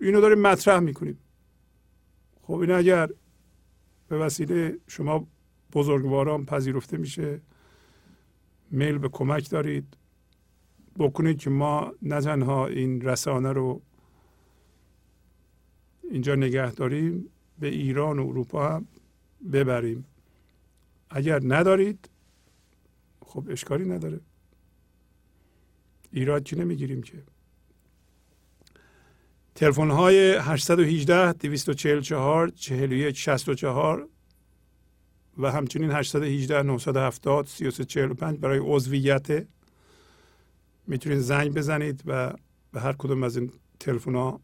اینو 0.00 0.20
داریم 0.20 0.38
مطرح 0.38 0.80
می‌کنیم. 0.80 1.18
خب 2.42 2.54
این 2.54 2.70
اگر 2.70 3.08
به 4.08 4.18
وسیله 4.18 4.78
شما 4.86 5.26
بزرگواران 5.72 6.44
پذیرفته 6.44 6.96
میشه 6.96 7.40
میل 8.70 8.98
به 8.98 9.08
کمک 9.08 9.50
دارید 9.50 9.96
بکنید 10.98 11.38
که 11.38 11.50
ما 11.50 11.92
نه 12.02 12.20
تنها 12.20 12.66
این 12.66 13.00
رسانه 13.00 13.52
رو 13.52 13.82
اینجا 16.10 16.34
نگه 16.34 16.72
داریم 16.72 17.28
به 17.58 17.66
ایران 17.66 18.18
و 18.18 18.28
اروپا 18.28 18.68
هم 18.68 18.86
ببریم. 19.52 20.04
اگر 21.10 21.40
ندارید 21.44 22.10
خب 23.26 23.46
اشکالی 23.50 23.84
نداره. 23.84 24.20
ایراد 26.12 26.44
که 26.44 26.56
نمی‌گیریم 26.56 27.02
که. 27.02 27.22
تلفن 29.54 29.90
های 29.90 30.34
818 30.34 31.32
244 31.32 32.48
41 32.48 33.16
64 33.16 34.08
و 35.38 35.50
همچنین 35.50 35.90
818 35.90 36.62
970 36.62 37.46
3345 37.46 38.38
برای 38.38 38.60
عضویت. 38.62 39.46
می‌تونید 40.86 41.18
زنگ 41.18 41.54
بزنید 41.54 42.02
و 42.06 42.32
به 42.72 42.80
هر 42.80 42.92
کدوم 42.92 43.22
از 43.22 43.36
این 43.36 43.50
تلفن 43.80 44.14
ها 44.14 44.40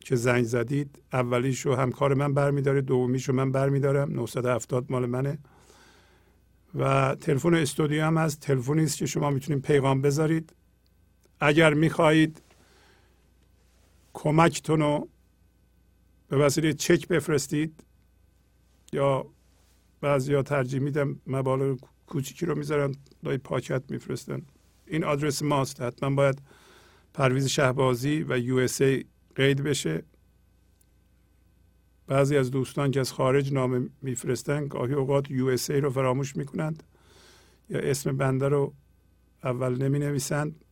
که 0.00 0.16
زنگ 0.16 0.44
زدید 0.44 0.98
اولیشو 1.12 1.74
همکار 1.74 2.14
من 2.14 2.34
برمیداره 2.34 2.80
دومیشو 2.80 3.32
من 3.32 3.52
برمیدارم 3.52 4.12
970 4.12 4.86
مال 4.88 5.06
منه. 5.06 5.38
و 6.74 7.14
تلفن 7.14 7.54
استودیو 7.54 8.04
هم 8.04 8.16
از 8.16 8.40
تلفنی 8.40 8.84
است 8.84 8.98
که 8.98 9.06
شما 9.06 9.30
می‌تونید 9.30 9.62
پیغام 9.62 10.02
بذارید. 10.02 10.52
اگر 11.40 11.74
می‌خواهید 11.74 12.42
کمکتون 14.14 14.80
رو 14.80 15.08
به 16.28 16.36
وسیله 16.36 16.72
چک 16.72 17.08
بفرستید 17.08 17.84
یا 18.92 19.26
بعضی 20.00 20.34
ها 20.34 20.42
ترجیح 20.42 20.80
میدم 20.80 21.20
مبالغ 21.26 21.78
کوچیکی 22.06 22.46
رو 22.46 22.58
می‌ذارن 22.58 22.94
دای 23.24 23.38
پاکت 23.38 23.82
میفرستن. 23.90 24.42
این 24.86 25.04
آدرس 25.04 25.42
ماست. 25.42 25.82
حتما 25.82 26.10
باید 26.16 26.42
پرویز 27.14 27.46
شهبازی 27.46 28.24
و 28.28 28.38
یو 28.38 28.68
قید 29.34 29.62
بشه. 29.62 30.02
بعضی 32.06 32.36
از 32.36 32.50
دوستان 32.50 32.90
که 32.90 33.00
از 33.00 33.12
خارج 33.12 33.52
نامه 33.52 33.88
میفرستن 34.02 34.68
گاهی 34.68 34.94
اوقات 34.94 35.30
یو 35.30 35.56
رو 35.68 35.90
فراموش 35.90 36.36
می‌کنند 36.36 36.82
یا 37.70 37.78
اسم 37.78 38.16
بنده 38.16 38.48
رو 38.48 38.74
اول 39.44 39.82
نمی 39.82 39.98
نویسند. 39.98 40.63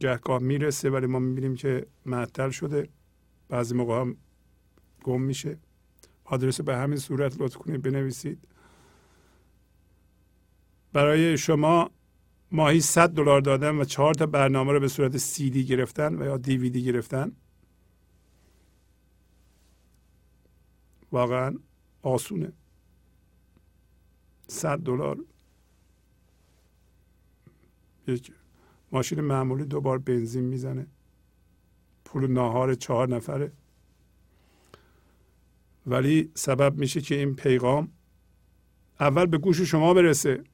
گهگاه 0.00 0.42
می‌رسه 0.42 0.90
ولی 0.90 1.06
ما 1.06 1.18
می‌بینیم 1.18 1.54
که 1.54 1.86
معطل 2.06 2.50
شده. 2.50 2.88
بعضی 3.48 3.74
موقع 3.74 4.00
هم 4.00 4.16
گم 5.02 5.20
میشه. 5.20 5.58
آدرس 6.24 6.60
به 6.60 6.76
همین 6.76 6.98
صورت 6.98 7.40
لطف 7.40 7.56
کنید 7.56 7.82
بنویسید. 7.82 8.48
برای 10.92 11.38
شما 11.38 11.90
ماهی 12.52 12.80
100 12.80 13.10
دلار 13.10 13.40
دادن 13.40 13.76
و 13.76 13.84
چهار 13.84 14.14
تا 14.14 14.26
برنامه 14.26 14.72
رو 14.72 14.80
به 14.80 14.88
صورت 14.88 15.16
سی 15.16 15.50
دی 15.50 15.66
گرفتن 15.66 16.22
و 16.22 16.24
یا 16.24 16.36
دیویدی 16.36 16.84
گرفتن. 16.84 17.32
واقعا 21.12 21.54
آسونه. 22.02 22.52
100 24.46 24.78
دلار. 24.78 25.18
یک 28.06 28.32
ماشین 28.92 29.20
معمولی 29.20 29.64
دوبار 29.64 29.98
بنزین 29.98 30.44
می‌زنه. 30.44 30.86
پول 32.04 32.26
ناهار 32.26 32.74
چهار 32.74 33.08
نفره. 33.08 33.52
ولی 35.86 36.30
سبب 36.34 36.78
میشه 36.78 37.00
که 37.00 37.14
این 37.14 37.36
پیغام 37.36 37.92
اول 39.00 39.26
به 39.26 39.38
گوش 39.38 39.60
شما 39.60 39.94
برسه. 39.94 40.44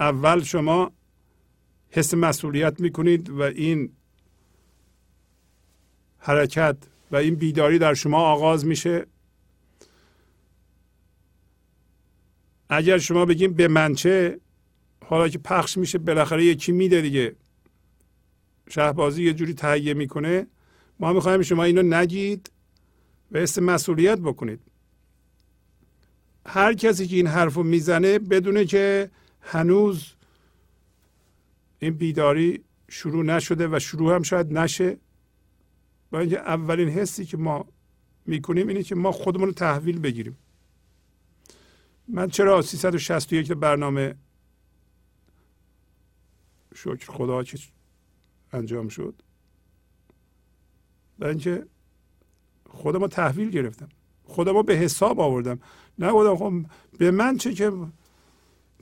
اول 0.00 0.42
شما 0.42 0.92
حس 1.90 2.14
مسئولیت 2.14 2.80
می‌کنید 2.80 3.30
و 3.30 3.42
این 3.42 3.92
حرکت 6.18 6.76
و 7.10 7.16
این 7.16 7.34
بیداری 7.34 7.78
در 7.78 7.94
شما 7.94 8.18
آغاز 8.18 8.66
میشه. 8.66 9.06
اگر 12.68 12.98
شما 12.98 13.24
بگیم 13.24 13.52
به 13.52 13.68
منچه 13.68 14.40
حالا 15.04 15.28
که 15.28 15.38
پخش 15.38 15.78
میشه 15.78 15.98
بالاخره 15.98 16.44
یکی 16.44 16.72
میده 16.72 17.00
دیگه. 17.00 17.36
شهبازی 18.68 19.24
یه 19.24 19.32
جوری 19.32 19.54
تهیه 19.54 19.94
می‌کنه. 19.94 20.46
ما 21.00 21.12
می‌خوایم 21.12 21.42
شما 21.42 21.64
اینو 21.64 21.82
نگید 21.82 22.50
و 23.32 23.38
حس 23.38 23.58
مسئولیت 23.58 24.18
بکنید. 24.18 24.60
هر 26.46 26.74
کسی 26.74 27.06
که 27.06 27.16
این 27.16 27.26
حرف 27.26 27.54
رو 27.54 27.62
می‌زنه 27.62 28.18
بدونه 28.18 28.64
که 28.64 29.10
هنوز 29.40 30.12
این 31.78 31.94
بیداری 31.94 32.64
شروع 32.88 33.24
نشده 33.24 33.68
و 33.68 33.78
شروع 33.78 34.14
هم 34.14 34.22
شاید 34.22 34.52
نشه. 34.52 34.98
با 36.10 36.20
اینکه 36.20 36.38
اولین 36.38 36.88
حسی 36.88 37.24
که 37.24 37.36
ما 37.36 37.68
می‌کنیم 38.26 38.68
اینه 38.68 38.82
که 38.82 38.94
ما 38.94 39.12
خودمون 39.12 39.46
رو 39.46 39.52
تحویل 39.52 39.98
بگیریم. 39.98 40.36
من 42.08 42.28
چرا 42.28 42.62
361 42.62 43.52
برنامه 43.52 44.14
شکر 46.74 47.12
خدا 47.12 47.42
که 47.42 47.58
انجام 48.52 48.88
شد؟ 48.88 49.14
و 51.18 51.24
اینکه 51.24 51.66
خودم 52.68 53.00
رو 53.00 53.08
تحویل 53.08 53.50
گرفتم. 53.50 53.88
خودم 54.24 54.52
رو 54.52 54.62
به 54.62 54.74
حساب 54.74 55.20
آوردم. 55.20 55.60
نه 55.98 56.36
خب 56.36 56.52
به 56.98 57.10
من 57.10 57.36
چه 57.36 57.54
که 57.54 57.72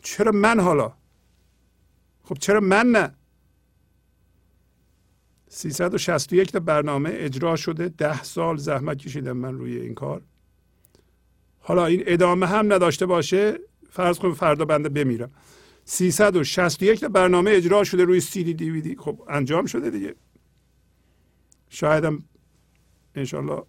چرا 0.02 0.32
من 0.32 0.60
حالا؟ 0.60 0.92
خب 2.22 2.34
چرا 2.38 2.60
من 2.60 2.86
نه؟ 2.86 3.14
361 5.48 6.52
تا 6.52 6.60
برنامه 6.60 7.10
اجرا 7.12 7.56
شده. 7.56 7.88
ده 7.88 8.22
سال 8.22 8.56
زحمت 8.56 8.98
کشیدم 8.98 9.32
من 9.32 9.54
روی 9.54 9.76
این 9.76 9.94
کار. 9.94 10.22
حالا 11.60 11.86
این 11.86 12.02
ادامه 12.06 12.46
هم 12.46 12.72
نداشته 12.72 13.06
باشه 13.06 13.58
فرض 13.90 14.18
کنیم 14.18 14.34
فردا 14.34 14.64
بنده 14.64 14.88
بمیرم. 14.88 15.30
361 15.90 17.00
تا 17.00 17.08
برنامه 17.08 17.50
اجرا 17.50 17.84
شده 17.84 18.04
روی 18.04 18.20
سی 18.20 18.44
دی 18.44 18.54
دی 18.54 18.70
وی 18.70 18.80
دی. 18.80 18.96
خب 18.96 19.22
انجام 19.28 19.66
شده 19.66 19.90
دیگه. 19.90 20.14
شایدم 21.68 22.24
انشالله 23.14 23.62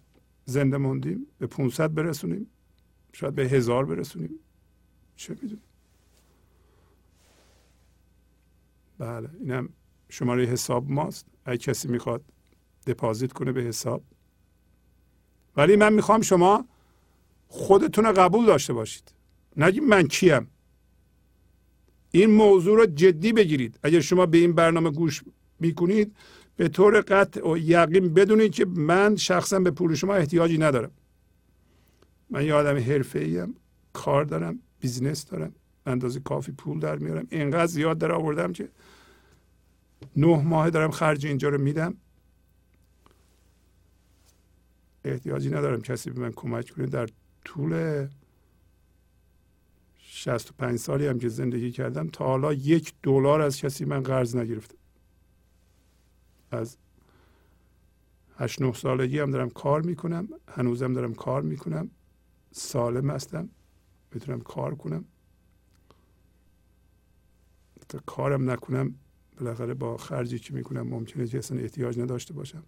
زنده 0.44 0.76
موندیم 0.76 1.26
به 1.38 1.46
500 1.46 1.94
برسونیم. 1.94 2.46
شاید 3.12 3.34
به 3.34 3.42
هزار 3.42 3.84
برسونیم. 3.84 4.30
چه 5.16 5.34
می‌دونیم 5.34 5.62
بله 8.98 9.30
اینم 9.40 9.68
شماره 10.08 10.44
حساب 10.44 10.90
ماست. 10.90 11.26
اگه 11.44 11.58
کسی 11.58 11.88
می‌خواد 11.88 12.24
دپازیت 12.86 13.32
کنه 13.32 13.52
به 13.52 13.62
حساب. 13.62 14.04
ولی 15.56 15.76
من 15.76 15.92
می‌خوام 15.92 16.22
شما 16.22 16.68
خودتون 17.48 18.12
قبول 18.12 18.46
داشته 18.46 18.72
باشید. 18.72 19.14
نگید 19.56 19.82
من 19.82 20.06
کیم. 20.08 20.50
این 22.10 22.30
موضوع 22.30 22.76
رو 22.76 22.86
جدی 22.86 23.32
بگیرید. 23.32 23.78
اگر 23.82 24.00
شما 24.00 24.26
به 24.26 24.38
این 24.38 24.52
برنامه 24.52 24.90
گوش 24.90 25.22
می‌کنید 25.60 26.16
به 26.56 26.68
طور 26.68 27.00
قطع 27.00 27.48
و 27.50 27.58
یقین 27.58 28.14
بدونید 28.14 28.52
که 28.52 28.64
من 28.64 29.16
شخصا 29.16 29.60
به 29.60 29.70
پول 29.70 29.94
شما 29.94 30.14
احتیاجی 30.14 30.58
ندارم. 30.58 30.90
من 32.30 32.44
یه 32.44 32.54
آدم 32.54 32.76
حرفه 32.76 33.48
کار 33.92 34.24
دارم 34.24 34.58
business 34.80 35.26
دارم 35.26 35.54
اندازه 35.86 36.20
کافی 36.20 36.52
پول 36.52 36.78
در 36.78 36.96
میارم. 36.96 37.26
اینقدر 37.30 37.66
زیاد 37.66 37.98
در 37.98 38.12
آوردم 38.12 38.52
که 38.52 38.68
نه 40.16 40.42
ماه 40.42 40.70
دارم 40.70 40.90
خرج 40.90 41.26
اینجا 41.26 41.48
رو 41.48 41.58
میدم. 41.58 41.96
احتیاجی 45.04 45.50
ندارم 45.50 45.80
کسی 45.80 46.10
به 46.10 46.20
من 46.20 46.32
کمک 46.32 46.70
کنه. 46.70 46.86
در 46.86 47.08
طول 47.44 48.06
65 50.20 50.78
سالی 50.78 51.06
هم 51.06 51.18
که 51.18 51.28
زندگی 51.28 51.70
کردم 51.70 52.08
تا 52.08 52.24
حالا 52.24 52.52
یک 52.52 52.94
دلار 53.02 53.40
از 53.40 53.58
کسی 53.58 53.84
من 53.84 54.02
قرض 54.02 54.36
نگرفتم 54.36 54.76
از 56.50 56.76
هشت 58.36 58.62
نه 58.62 58.72
سالگی 58.72 59.18
هم 59.18 59.30
دارم 59.30 59.50
کار 59.50 59.82
می‌کنم 59.82 60.28
هنوزم 60.48 60.92
دارم 60.92 61.14
کار 61.14 61.42
می‌کنم 61.42 61.90
سالم 62.52 63.10
هستم 63.10 63.48
می‌تونم 64.14 64.40
کار 64.40 64.74
کنم. 64.74 65.04
تا 67.88 67.98
کارم 68.06 68.50
نکنم 68.50 68.94
بالاخره 69.38 69.74
با 69.74 69.96
خرجی 69.96 70.38
که 70.38 70.54
می‌کنم 70.54 70.82
ممکنه 70.82 71.26
که 71.26 71.38
اصلا 71.38 71.58
احتیاج 71.58 71.98
نداشته 71.98 72.34
باشم. 72.34 72.62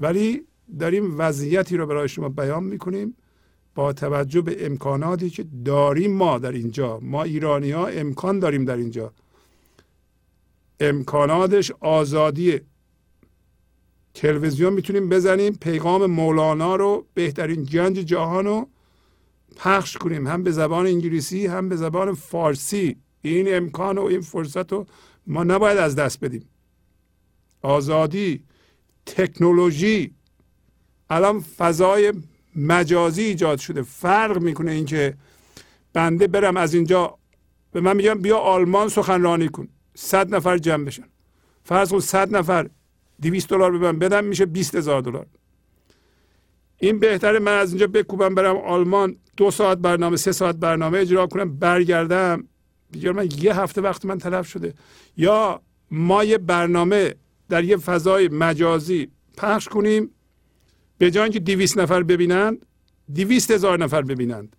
ولی 0.00 0.46
داریم 0.78 1.20
وضعیتی 1.20 1.76
رو 1.76 1.86
برای 1.86 2.08
شما 2.08 2.28
بیان 2.28 2.64
می‌کنیم. 2.64 3.16
با 3.74 3.92
توجه 3.92 4.40
به 4.40 4.66
امکاناتی 4.66 5.30
که 5.30 5.44
داریم 5.64 6.16
ما 6.16 6.38
در 6.38 6.52
اینجا. 6.52 6.98
ما 7.02 7.22
ایرانی 7.22 7.70
ها 7.70 7.86
امکان 7.86 8.38
داریم 8.38 8.64
در 8.64 8.76
اینجا. 8.76 9.12
امکاناتش 10.80 11.72
آزادی 11.80 12.60
تلویزیون 14.14 14.72
می‌تونیم 14.72 15.08
بزنیم 15.08 15.54
پیغام 15.54 16.06
مولانا 16.06 16.76
رو 16.76 17.06
بهترین 17.14 17.64
گنج 17.64 17.98
جهان 17.98 18.44
رو 18.44 18.68
پخش 19.56 19.96
کنیم. 19.96 20.26
هم 20.26 20.42
به 20.42 20.50
زبان 20.50 20.86
انگلیسی 20.86 21.46
هم 21.46 21.68
به 21.68 21.76
زبان 21.76 22.14
فارسی. 22.14 22.96
این 23.22 23.54
امکان 23.56 23.98
و 23.98 24.02
این 24.04 24.20
فرصت 24.20 24.72
رو 24.72 24.86
ما 25.26 25.44
نباید 25.44 25.78
از 25.78 25.96
دست 25.96 26.24
بدیم. 26.24 26.48
آزادی 27.62 28.44
تکنولوژی. 29.06 30.14
الان 31.10 31.40
فضای 31.40 32.12
مجازی 32.56 33.22
ایجاد 33.22 33.58
شده. 33.58 33.82
فرق 33.82 34.38
می‌کنه 34.38 34.70
اینکه 34.70 35.14
بنده 35.92 36.26
برم 36.26 36.56
از 36.56 36.74
اینجا 36.74 37.18
به 37.72 37.80
من 37.80 37.96
میگم 37.96 38.14
بیا 38.14 38.38
آلمان 38.38 38.88
سخنرانی 38.88 39.48
کن. 39.48 39.68
صد 39.94 40.34
نفر 40.34 40.58
جمع 40.58 40.84
بشن. 40.84 41.04
فرض 41.64 41.90
کن 41.90 42.00
صد 42.00 42.36
نفر 42.36 42.70
دویست 43.22 43.48
دلار 43.48 43.70
به 43.70 43.78
من 43.78 43.98
بدم 43.98 44.24
میشه 44.24 44.46
بیست 44.46 44.74
هزار 44.74 45.02
دلار. 45.02 45.26
این 46.78 46.98
بهتره 46.98 47.38
من 47.38 47.58
از 47.58 47.70
اینجا 47.70 47.86
بکوبم 47.86 48.34
برم 48.34 48.56
آلمان 48.56 49.16
دو 49.36 49.50
ساعت 49.50 49.78
برنامه 49.78 50.16
سه 50.16 50.32
ساعت 50.32 50.56
برنامه 50.56 50.98
اجرا 50.98 51.26
کنم 51.26 51.58
برگردم. 51.58 52.48
دیگه 52.92 53.12
من 53.12 53.28
یه 53.38 53.60
هفته 53.60 53.80
وقت 53.80 54.04
من 54.04 54.18
تلف 54.18 54.46
شده. 54.48 54.74
یا 55.16 55.62
ما 55.90 56.24
یه 56.24 56.38
برنامه 56.38 57.14
در 57.48 57.64
یه 57.64 57.76
فضای 57.76 58.28
مجازی 58.28 59.10
پخش 59.36 59.68
کنیم 59.68 60.10
به 61.00 61.10
جای 61.10 61.22
اینکه 61.22 61.40
دیویست 61.40 61.78
نفر 61.78 62.02
ببینند 62.02 62.66
دیویست 63.12 63.50
هزار 63.50 63.78
نفر 63.78 64.02
ببینند. 64.02 64.56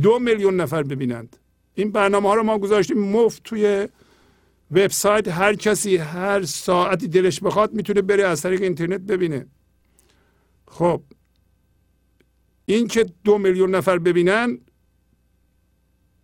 دو 0.00 0.18
میلیون 0.18 0.60
نفر 0.60 0.82
ببینند. 0.82 1.36
این 1.74 1.92
برنامه 1.92 2.28
ها 2.28 2.34
رو 2.34 2.42
ما 2.42 2.58
گذاشتیم. 2.58 2.98
مفت 2.98 3.42
توی 3.42 3.88
وبسایت. 4.70 5.28
هر 5.28 5.54
کسی 5.54 5.96
هر 5.96 6.42
ساعتی 6.42 7.08
دلش 7.08 7.40
بخواد 7.40 7.72
می‌تونه 7.74 8.02
بره 8.02 8.26
از 8.26 8.42
طریق 8.42 8.62
اینترنت 8.62 9.00
ببینه. 9.00 9.46
خب. 10.66 11.02
این 12.66 12.88
که 12.88 13.06
دو 13.24 13.38
میلیون 13.38 13.74
نفر 13.74 13.98
ببینن 13.98 14.58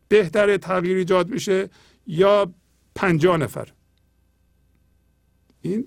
بهتر 0.09 0.57
تغییر 0.57 0.97
ایجاد 0.97 1.31
بشه 1.31 1.71
یا 2.07 2.55
پنجاه 2.95 3.37
نفر. 3.37 3.69
این 5.61 5.87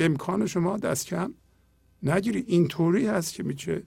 امکان 0.00 0.46
شما 0.46 0.76
دست 0.76 1.06
کم؟ 1.06 1.34
نگیری. 2.02 2.44
اینطوری 2.46 3.06
هست 3.06 3.34
که 3.34 3.42
میشه 3.42 3.82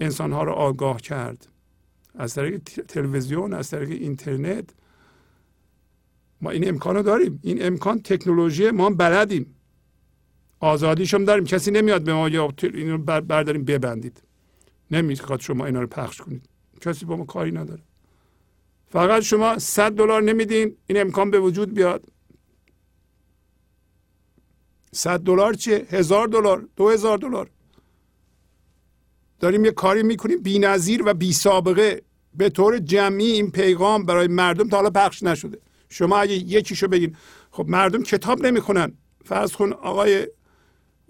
انسانها 0.00 0.42
رو 0.44 0.52
آگاه 0.52 1.00
کرد. 1.00 1.48
از 2.14 2.34
طریق 2.34 2.58
تلویزیون 2.88 3.52
از 3.52 3.70
طریق 3.70 3.90
اینترنت. 3.90 4.70
ما 6.40 6.50
این 6.50 6.68
امکان 6.68 6.96
رو 6.96 7.02
داریم. 7.02 7.40
این 7.42 7.66
امکان 7.66 8.02
تکنولوژی 8.02 8.70
ما 8.70 8.90
بلدیم. 8.90 9.54
آزادیش 10.60 11.14
هم 11.14 11.24
داریم. 11.24 11.44
کسی 11.44 11.70
نمیاد 11.70 12.02
به 12.04 12.14
ما 12.14 12.28
یا 12.28 12.52
اینو 12.62 12.98
برداریم 12.98 13.64
ببندید. 13.64 14.22
نمی‌خواد 14.90 15.40
شما 15.40 15.66
اینا 15.66 15.80
رو 15.80 15.86
پخش 15.86 16.20
کنید. 16.20 16.48
کسی 16.80 17.04
با 17.04 17.16
ما 17.16 17.24
کاری 17.24 17.52
نداره. 17.52 17.82
فقط 18.88 19.22
شما 19.22 19.58
100 19.58 19.92
دلار 19.92 20.22
نمیدین 20.22 20.76
این 20.86 21.00
امکان 21.00 21.30
به 21.30 21.40
وجود 21.40 21.74
بیاد. 21.74 22.04
100 24.96 25.20
دلار 25.20 25.54
چیه 25.54 25.86
هزار 25.90 26.26
دلار 26.28 26.68
دو 26.76 26.88
هزار 26.88 27.18
دلار. 27.18 27.50
داریم 29.40 29.64
یه 29.64 29.70
کاری 29.70 30.02
می‌کنیم 30.02 30.42
بی‌نظیر 30.42 31.02
و 31.06 31.14
بی 31.14 31.32
سابقه 31.32 32.02
به 32.34 32.48
طور 32.48 32.78
جمعی 32.78 33.30
این 33.30 33.50
پیغام 33.50 34.06
برای 34.06 34.28
مردم 34.28 34.68
تا 34.68 34.76
حالا 34.76 34.90
پخش 34.90 35.22
نشده. 35.22 35.58
شما 35.88 36.18
اگه 36.18 36.34
یکیشو 36.34 36.88
بگین 36.88 37.16
خب 37.50 37.66
مردم 37.68 38.02
کتاب 38.02 38.46
نمی‌خونن. 38.46 38.92
فرض 39.24 39.52
کن 39.52 39.72
آقای 39.72 40.28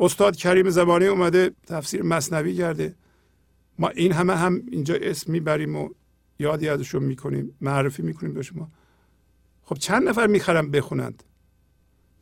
استاد 0.00 0.36
کریم 0.36 0.70
زبانی 0.70 1.06
اومده 1.06 1.50
تفسیر 1.66 2.02
مصنوی 2.02 2.55
کرده. 2.55 2.94
ما 3.78 3.89
این 3.89 4.12
همه 4.12 4.36
هم 4.36 4.62
اینجا 4.70 4.94
اسم 4.94 5.32
می‌بریم 5.32 5.76
و 5.76 5.89
یادی 6.39 6.68
ازشون 6.68 7.02
می‌کنیم 7.02 7.56
معرفی 7.60 8.02
می‌کنیم 8.02 8.34
به 8.34 8.42
شما. 8.42 8.70
خب 9.62 9.74
چند 9.78 10.08
نفر 10.08 10.26
می‌خرن 10.26 10.70
بخونند؟ 10.70 11.23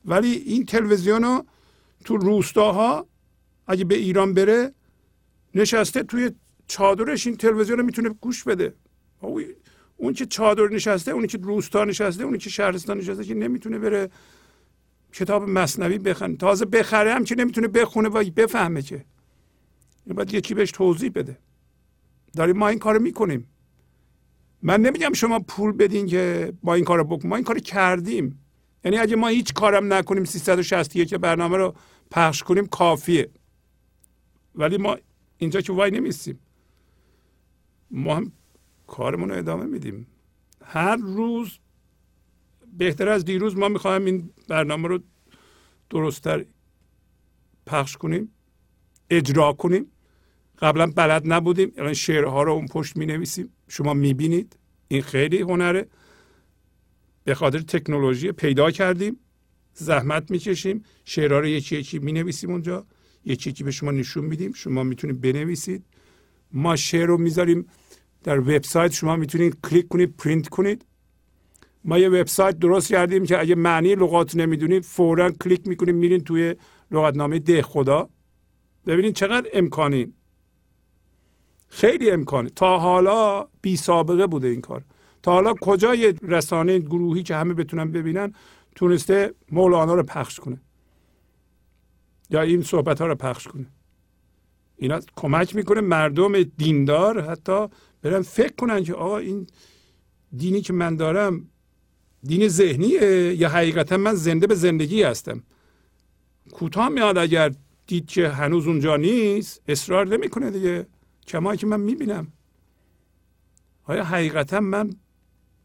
ولی 0.05 0.33
این 0.33 0.67
تلویزیون 0.67 1.23
رو 1.23 1.44
تو 2.05 2.16
روستاها 2.16 3.07
اگه 3.66 3.84
به 3.84 3.94
ایران 3.94 4.34
بره 4.34 4.73
نشسته 5.55 6.02
توی 6.02 6.31
چادرش 6.66 7.26
این 7.26 7.36
تلویزیون 7.36 7.78
رو 7.78 7.84
می‌تونه 7.84 8.08
گوش 8.08 8.44
بده. 8.44 8.74
اون 9.97 10.12
که 10.12 10.26
چادر 10.26 10.68
نشسته 10.68 11.10
اون 11.10 11.26
که 11.26 11.39
روستا 11.39 11.84
نشسته 11.84 12.24
اون 12.24 12.39
که 12.39 12.50
شهرستان 12.50 12.99
نشسته 12.99 13.24
که 13.24 13.34
نمی‌تونه 13.34 13.78
بره 13.78 14.10
کتاب 15.12 15.49
مصنوی 15.49 15.99
بخونه 15.99 16.36
تازه 16.36 16.65
بخره 16.65 17.15
هم 17.15 17.24
که 17.24 17.34
نمی‌تونه 17.34 17.68
بخونه 17.68 18.08
و 18.08 18.24
بفهمه 18.36 18.83
که. 18.83 19.05
باید 20.07 20.34
یکی 20.34 20.55
بهش 20.55 20.70
توضیح 20.70 21.10
بده. 21.15 21.39
داریم 22.36 22.57
ما 22.57 22.68
این 22.68 22.78
کارو 22.78 23.02
می‌کنیم. 23.02 23.47
من 24.62 24.81
نمیگم 24.81 25.12
شما 25.12 25.39
پول 25.39 25.73
بدین 25.73 26.07
که 26.07 26.52
ما 26.62 26.74
این 26.74 26.84
کارو 26.84 27.05
بکنیم. 27.05 27.28
ما 27.28 27.36
این 27.36 27.44
کارو 27.44 27.60
کردیم. 27.60 28.41
یعنی 28.84 28.99
اگه 28.99 29.16
ما 29.16 29.28
هیچ 29.28 29.52
کارم 29.52 29.92
نکنیم 29.92 30.24
361 30.24 31.15
برنامه 31.15 31.57
رو 31.57 31.74
پخش 32.10 32.42
کنیم 32.42 32.66
کافیه. 32.66 33.31
ولی 34.55 34.76
ما 34.76 34.97
اینجا 35.39 35.60
که 35.60 35.73
وای 35.73 35.91
نمیستیم 35.91 36.39
ما 37.91 38.16
هم 38.16 38.33
کارمون 38.86 39.28
رو 39.28 39.39
ادامه 39.39 39.65
میدیم. 39.65 40.07
هر 40.65 40.97
روز 40.97 41.58
بهتر 42.78 43.08
از 43.08 43.24
دیروز 43.24 43.57
ما 43.57 43.68
می‌خوایم 43.68 44.05
این 44.05 44.31
برنامه 44.49 44.89
رو 44.89 44.99
درستتر 45.91 46.44
پخش 47.66 47.97
کنیم 47.97 48.34
اجرا 49.10 49.52
کنیم. 49.52 49.91
قبلا 50.58 50.86
بلد 50.86 51.23
نبودیم 51.33 51.73
الان 51.76 51.94
شعرها 51.94 52.42
رو 52.42 52.52
اون 52.52 52.66
پشت 52.66 52.97
می 52.97 53.07
نویسیم 53.07 53.52
شما 53.68 53.94
می 53.94 54.15
بینید 54.15 54.58
این 54.89 55.02
خیلی 55.02 55.41
هنره. 55.41 55.89
به 57.24 57.34
خاطر 57.34 57.58
تکنولوژی 57.58 58.33
پیدا 58.33 58.70
کردیم. 58.70 59.16
زحمت 59.75 60.31
می‌کشیم. 60.31 60.85
شعرها 61.05 61.39
رو 61.39 61.47
یکی 61.47 61.77
یکی 61.77 61.99
می 61.99 62.12
نویسیم 62.12 62.51
اونجا. 62.51 62.86
یکی 63.25 63.51
یکی 63.51 63.65
به 63.65 63.70
شما 63.70 63.91
نشون 63.91 64.25
میدیم. 64.25 64.53
شما 64.53 64.83
می‌تونید 64.83 65.20
بنویسید. 65.20 65.85
ما 66.53 66.77
شعر 66.77 67.07
رو 67.07 67.19
می‌ذاریم 67.19 67.67
در 68.25 68.41
وبسایت. 68.41 68.93
شما 68.93 69.17
می‌تونید 69.17 69.57
کلیک 69.65 69.89
کنید 69.89 70.17
پرینت 70.17 70.49
کنید. 70.49 70.85
ما 71.85 71.99
یه 71.99 72.09
وبسایت 72.09 72.59
درست 72.59 72.89
کردیم 72.89 73.25
که 73.25 73.41
اگه 73.41 73.55
معنی 73.55 73.94
لغات 73.94 74.36
نمی‌دونید 74.36 74.83
فورا 74.83 75.31
کلیک 75.31 75.69
می‌کنید 75.69 75.94
میرین 75.94 76.20
توی 76.20 76.55
لغتنامه 76.91 77.39
دهخدا. 77.39 78.09
ببینید 78.86 79.15
چقدر 79.15 79.49
امکانی 79.53 80.12
خیلی 81.69 82.11
امکانه. 82.11 82.51
تا 82.51 82.78
حالا 82.78 83.49
بی 83.62 83.77
سابقه 83.77 84.27
بوده 84.27 84.49
این 84.49 84.61
کار. 84.61 84.85
تا 85.23 85.33
حالا 85.33 85.55
کجا 85.61 85.94
یه 85.94 86.15
رسانه 86.23 86.78
گروهی 86.78 87.23
که 87.23 87.36
همه 87.36 87.55
بتونن 87.55 87.93
ببینن؟ 87.93 88.33
تونسته 88.75 89.35
مولانا 89.53 89.94
رو 89.94 90.03
پخش 90.03 90.41
کنه. 90.41 90.61
یا 92.31 92.41
این 92.41 92.62
صحبت 92.62 93.01
ها 93.01 93.07
رو 93.07 93.15
پخش 93.15 93.49
کنه. 93.49 93.67
اینا 94.77 95.01
کمک 95.17 95.57
می‌کنه 95.57 95.81
مردم 95.81 96.43
دیندار 96.43 97.20
حتی 97.31 97.67
برن 98.03 98.23
فکر 98.23 98.55
کنن 98.55 98.85
که 98.85 98.94
آقا 98.94 99.19
این 99.19 99.47
دینی 100.36 100.61
که 100.61 100.73
من 100.73 100.97
دارم 100.97 101.49
دین 102.23 102.49
ذهنیه 102.49 103.35
یا 103.35 103.49
حقیقتا 103.49 103.97
من 103.97 104.15
زنده 104.15 104.47
به 104.47 104.55
زندگی 104.55 105.03
هستم. 105.03 105.43
کوتاه 106.53 106.89
میاد 106.89 107.19
اگر 107.19 107.53
دید 107.86 108.07
که 108.07 108.28
هنوز 108.28 108.67
اونجا 108.67 108.97
نیست 108.97 109.62
اصرار 109.69 110.07
نمی‌کنه 110.07 110.51
دیگه. 110.51 110.86
کما 111.27 111.57
که 111.57 111.67
من 111.67 111.81
می‌بینم. 111.81 112.33
آیا 113.85 114.05
حقیقتا 114.05 114.61
من 114.61 114.91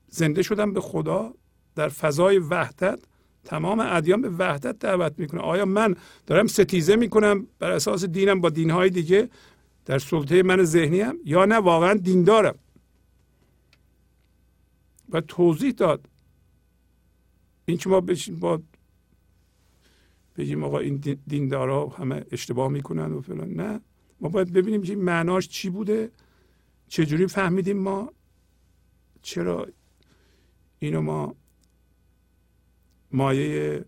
زنده 0.09 0.41
شدم 0.41 0.73
به 0.73 0.81
خدا؟ 0.81 1.33
در 1.75 1.89
فضای 1.89 2.37
وحدت 2.39 2.99
تمام 3.43 3.79
ادیان 3.79 4.21
به 4.21 4.29
وحدت 4.29 4.79
دعوت 4.79 5.13
می‌کنه. 5.17 5.41
آیا 5.41 5.65
من 5.65 5.95
دارم 6.27 6.47
ستیزه 6.47 6.95
می‌کنم 6.95 7.47
بر 7.59 7.71
اساس 7.71 8.05
دینم 8.05 8.41
با 8.41 8.49
دینهای 8.49 8.89
دیگه؟ 8.89 9.29
در 9.85 9.99
سلطه 9.99 10.43
من 10.43 10.63
ذهنی 10.63 11.01
هم 11.01 11.17
یا 11.25 11.45
نه؟ 11.45 11.55
واقعا 11.55 11.93
دیندارم 11.93 12.55
و 15.09 15.21
توضیح 15.21 15.71
داد. 15.71 16.09
این 17.65 17.77
که 17.77 17.89
ما 17.89 18.01
با 18.39 18.61
بگیم 20.37 20.63
آقا 20.63 20.79
این 20.79 21.19
دیندارا 21.27 21.87
همه 21.87 22.25
اشتباه 22.31 22.67
می‌کنن 22.67 23.13
و 23.13 23.21
فلان. 23.21 23.49
نه. 23.49 23.81
ما 24.21 24.29
باید 24.29 24.53
ببینیم 24.53 24.81
که 24.81 24.95
معناش 24.95 25.47
چی 25.47 25.69
بوده. 25.69 26.11
چجوری 26.87 27.27
فهمیدیم 27.27 27.77
ما؟ 27.77 28.13
چرا 29.21 29.67
اینو 30.79 31.01
ما 31.01 31.35
مایه 33.11 33.85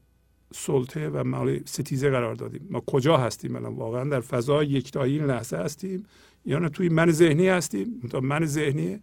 سلطه 0.53 1.09
و 1.09 1.23
مایه 1.23 1.61
ستیزه 1.65 2.09
قرار 2.09 2.35
دادیم. 2.35 2.67
ما 2.69 2.79
کجا 2.79 3.17
هستیم 3.17 3.55
الان؟ 3.55 3.75
واقعا 3.75 4.03
در 4.03 4.19
فضای 4.19 4.67
یکتایی 4.67 5.19
لحظه 5.19 5.57
هستیم. 5.57 6.05
یا 6.45 6.59
نه 6.59 6.69
توی 6.69 6.89
من 6.89 7.11
ذهنی 7.11 7.47
هستیم. 7.47 8.01
من 8.23 8.45
ذهنی 8.45 8.99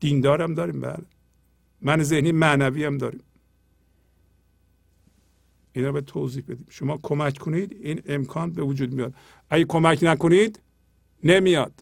دیندارم 0.00 0.54
داریم 0.54 0.80
بله. 0.80 1.04
من 1.82 2.02
ذهنی 2.02 2.32
معنوی 2.32 2.84
هم 2.84 2.98
داریم. 2.98 3.22
اینا 5.72 5.92
به 5.92 6.00
توضیح 6.00 6.42
بدیم. 6.48 6.66
شما 6.68 6.98
کمک 7.02 7.38
کنید 7.38 7.76
این 7.80 8.02
امکان 8.06 8.50
به 8.50 8.62
وجود 8.62 8.92
میاد. 8.92 9.14
اگه 9.50 9.64
کمک 9.64 9.98
نکنید 10.02 10.60
نمیاد. 11.24 11.72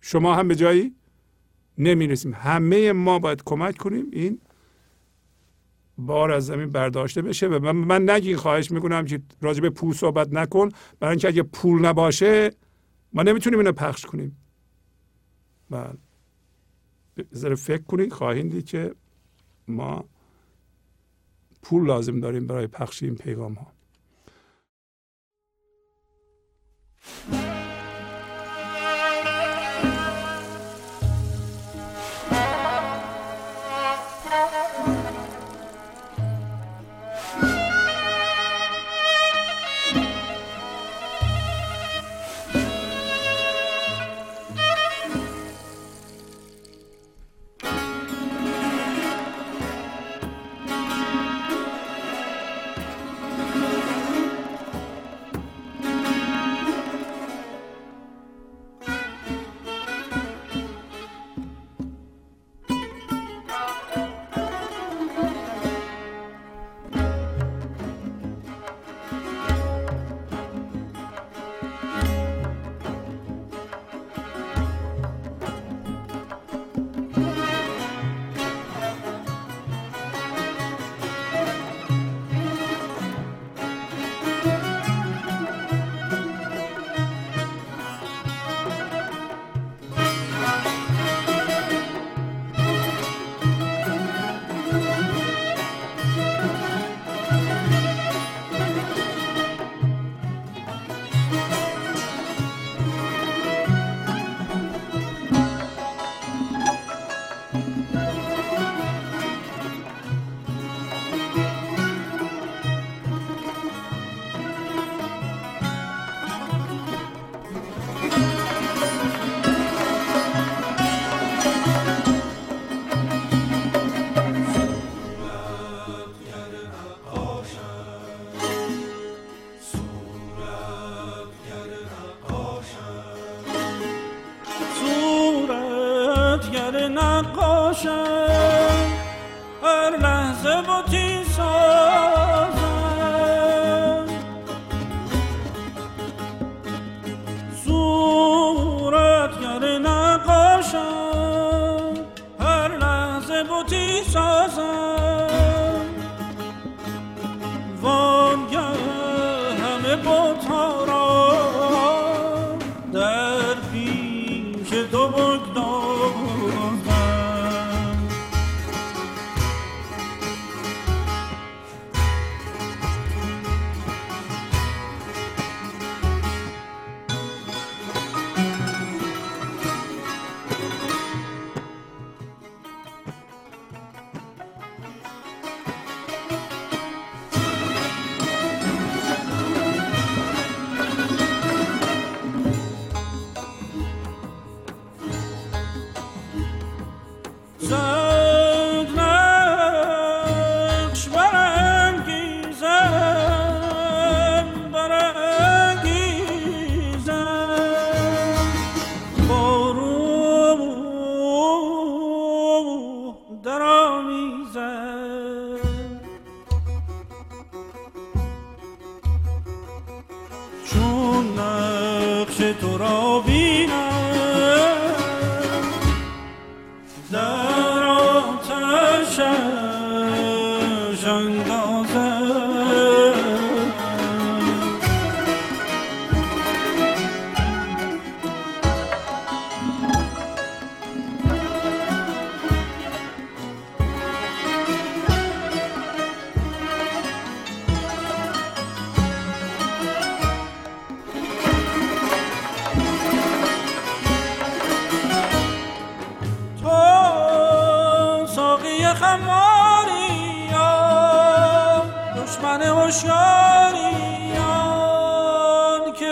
شما 0.00 0.34
هم 0.34 0.48
به 0.48 0.54
جایی 0.56 0.94
نمی‌رسیم. 1.78 2.34
همه 2.34 2.92
ما 2.92 3.18
باید 3.18 3.42
کمک 3.44 3.76
کنیم. 3.76 4.06
این 4.12 4.40
بار 5.98 6.32
از 6.32 6.46
زمین 6.46 6.70
برداشته 6.70 7.22
بشه 7.22 7.46
و 7.46 7.58
من, 7.58 7.72
من 7.72 8.10
نگین 8.10 8.36
خواهش 8.36 8.70
می‌کنم 8.70 9.04
که 9.04 9.22
راجع 9.40 9.60
به 9.60 9.70
پول 9.70 9.94
صحبت 9.94 10.32
نکن 10.32 10.68
برای 11.00 11.12
اینکه 11.12 11.28
اگه 11.28 11.42
پول 11.42 11.86
نباشه 11.86 12.50
ما 13.12 13.22
نمی‌تونیم 13.22 13.58
اینو 13.58 13.72
پخش 13.72 14.06
کنیم. 14.06 14.36
بله. 15.70 15.92
ذره 17.34 17.54
فکر 17.54 17.82
کنید 17.82 18.12
خواهید 18.12 18.50
دید 18.50 18.66
که 18.66 18.94
ما 19.68 20.04
پول 21.62 21.86
لازم 21.86 22.20
داریم 22.20 22.46
برای 22.46 22.66
پخش 22.66 23.02
این 23.02 23.14
پیغام 23.14 23.54
ها 23.54 23.72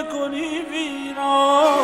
کنی 0.03 0.63
ویران. 0.71 1.76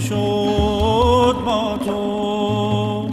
شود 0.00 0.08
شد 0.08 1.36
با 1.46 1.78
تو. 1.84 3.10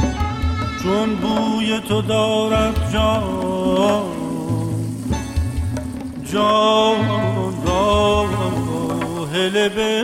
چون 0.84 1.16
بوی 1.16 1.80
تو 1.80 2.02
دارد 2.02 2.90
جا 2.94 3.24
جا 6.32 6.94
را 7.66 8.26
هل 9.34 9.70
به 9.70 10.04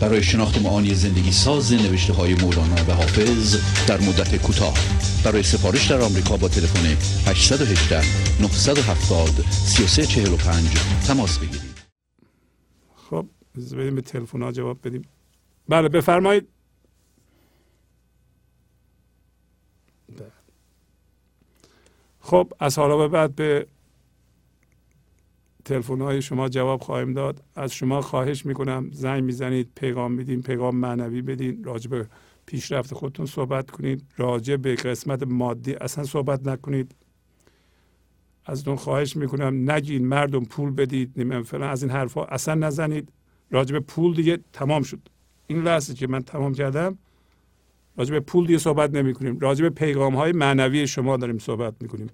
برای 0.00 0.22
شناخت 0.22 0.62
معانی 0.62 0.94
زندگی 0.94 1.32
ساز 1.32 1.72
نوشته 1.72 2.12
های 2.12 2.34
مولانا 2.34 2.74
و 2.88 2.92
حافظ 2.92 3.56
در 3.86 4.00
مدت 4.00 4.36
کوتاه. 4.36 4.74
برای 5.24 5.42
سفارش 5.42 5.90
در 5.90 6.00
آمریکا 6.00 6.36
با 6.36 6.48
تلفن 6.48 6.86
818 7.30 7.96
970 8.40 9.28
3345 9.50 10.64
تماس 11.06 11.38
بگیرید. 11.38 11.78
خب 12.96 13.26
بریم 13.72 13.94
به 13.94 14.00
تلفن 14.00 14.42
ها 14.42 14.52
جواب 14.52 14.78
بدیم. 14.84 15.02
بله 15.68 15.88
بفرمایید. 15.88 16.48
بله. 20.18 20.32
خب 22.20 22.52
از 22.60 22.78
حالا 22.78 22.96
به 22.96 23.08
بعد 23.08 23.34
به 23.34 23.66
تلفن 25.68 26.00
های 26.00 26.22
شما 26.22 26.48
جواب 26.48 26.80
خواهیم 26.80 27.12
داد. 27.12 27.42
از 27.56 27.72
شما 27.72 28.00
خواهش 28.00 28.46
می‌کنم 28.46 28.90
زنگ 28.92 29.24
می‌زنید 29.24 29.68
پیغام 29.74 30.12
میدین 30.12 30.42
پیغام 30.42 30.76
معنوی 30.76 31.22
بدین. 31.22 31.64
راجع 31.64 31.90
به 31.90 32.06
پیشرفت 32.46 32.94
خودتون 32.94 33.26
صحبت 33.26 33.70
کنید. 33.70 34.04
راجع 34.16 34.56
به 34.56 34.74
قسمت 34.74 35.22
مادی 35.22 35.74
اصلا 35.74 36.04
صحبت 36.04 36.46
نکنید. 36.46 36.94
از 38.46 38.68
اون 38.68 38.76
خواهش 38.76 39.16
می‌کنم 39.16 39.70
نگین 39.70 40.08
مردم 40.08 40.44
پول 40.44 40.70
بدید. 40.70 41.12
نمیم 41.16 41.42
فلان 41.42 41.70
از 41.70 41.82
این 41.82 41.92
حرفا 41.92 42.24
اصلا 42.24 42.54
نزنید. 42.54 43.12
راجع 43.50 43.72
به 43.72 43.80
پول 43.80 44.14
دیگه 44.14 44.38
تمام 44.52 44.82
شد. 44.82 45.00
این 45.46 45.62
لحظه 45.62 45.94
که 45.94 46.06
من 46.06 46.22
تمام 46.22 46.54
کردم 46.54 46.98
راجع 47.96 48.12
به 48.12 48.20
پول 48.20 48.46
دیگه 48.46 48.58
صحبت 48.58 48.90
نمی 48.94 49.14
کنیم 49.14 49.38
راجع 49.38 49.62
به 49.62 49.70
پیغام 49.70 50.16
های 50.16 50.32
معنوی 50.32 50.86
شما 50.86 51.16
داریم 51.16 51.38
صحبت 51.38 51.74
می‌کنیم. 51.80 52.10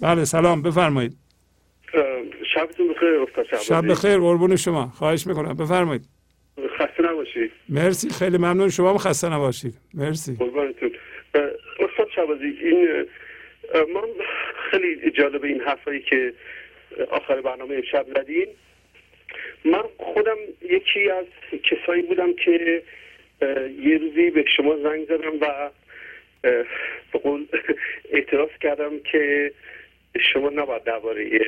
بله 0.00 0.24
سلام. 0.24 0.62
بفرمایید. 0.62 1.16
شبتون 2.56 2.88
بخیر 2.88 3.08
استاد 3.08 3.60
شب 3.62 3.86
بخیر 3.90 4.18
قربون 4.18 4.56
شما. 4.56 4.86
خواهش 4.86 5.26
می‌کنم. 5.26 5.54
بفرمایید. 5.56 6.02
خسته 6.78 7.02
نباشید 7.02 7.52
مرسی. 7.68 8.08
خیلی 8.10 8.38
ممنون 8.38 8.68
شما 8.68 8.90
هم 8.90 8.98
خسته 8.98 9.28
نباشید. 9.32 9.74
مرسی. 9.94 10.36
قربانتون. 10.38 10.90
استاد 11.80 12.08
شبازی 12.16 12.58
این 12.60 13.06
من 13.94 14.08
خیلی 14.70 15.10
جالب 15.10 15.44
این 15.44 15.60
حرفایی 15.60 16.00
که 16.00 16.32
آخر 17.10 17.40
برنامه 17.40 17.82
شب 17.82 18.06
زدین. 18.16 18.46
من 19.64 19.82
خودم 19.98 20.36
یکی 20.62 21.10
از 21.10 21.24
کسایی 21.62 22.02
بودم 22.02 22.32
که 22.44 22.82
یه 23.82 23.98
روزی 23.98 24.30
به 24.30 24.44
شما 24.56 24.76
زنگ 24.76 25.04
زدم 25.04 25.32
و 25.40 25.70
به 27.12 27.18
قول 27.22 27.46
اعتراض 28.12 28.50
کردم 28.60 28.90
که 29.12 29.52
شما 30.32 30.50
نباید 30.50 30.84
درباره 30.84 31.40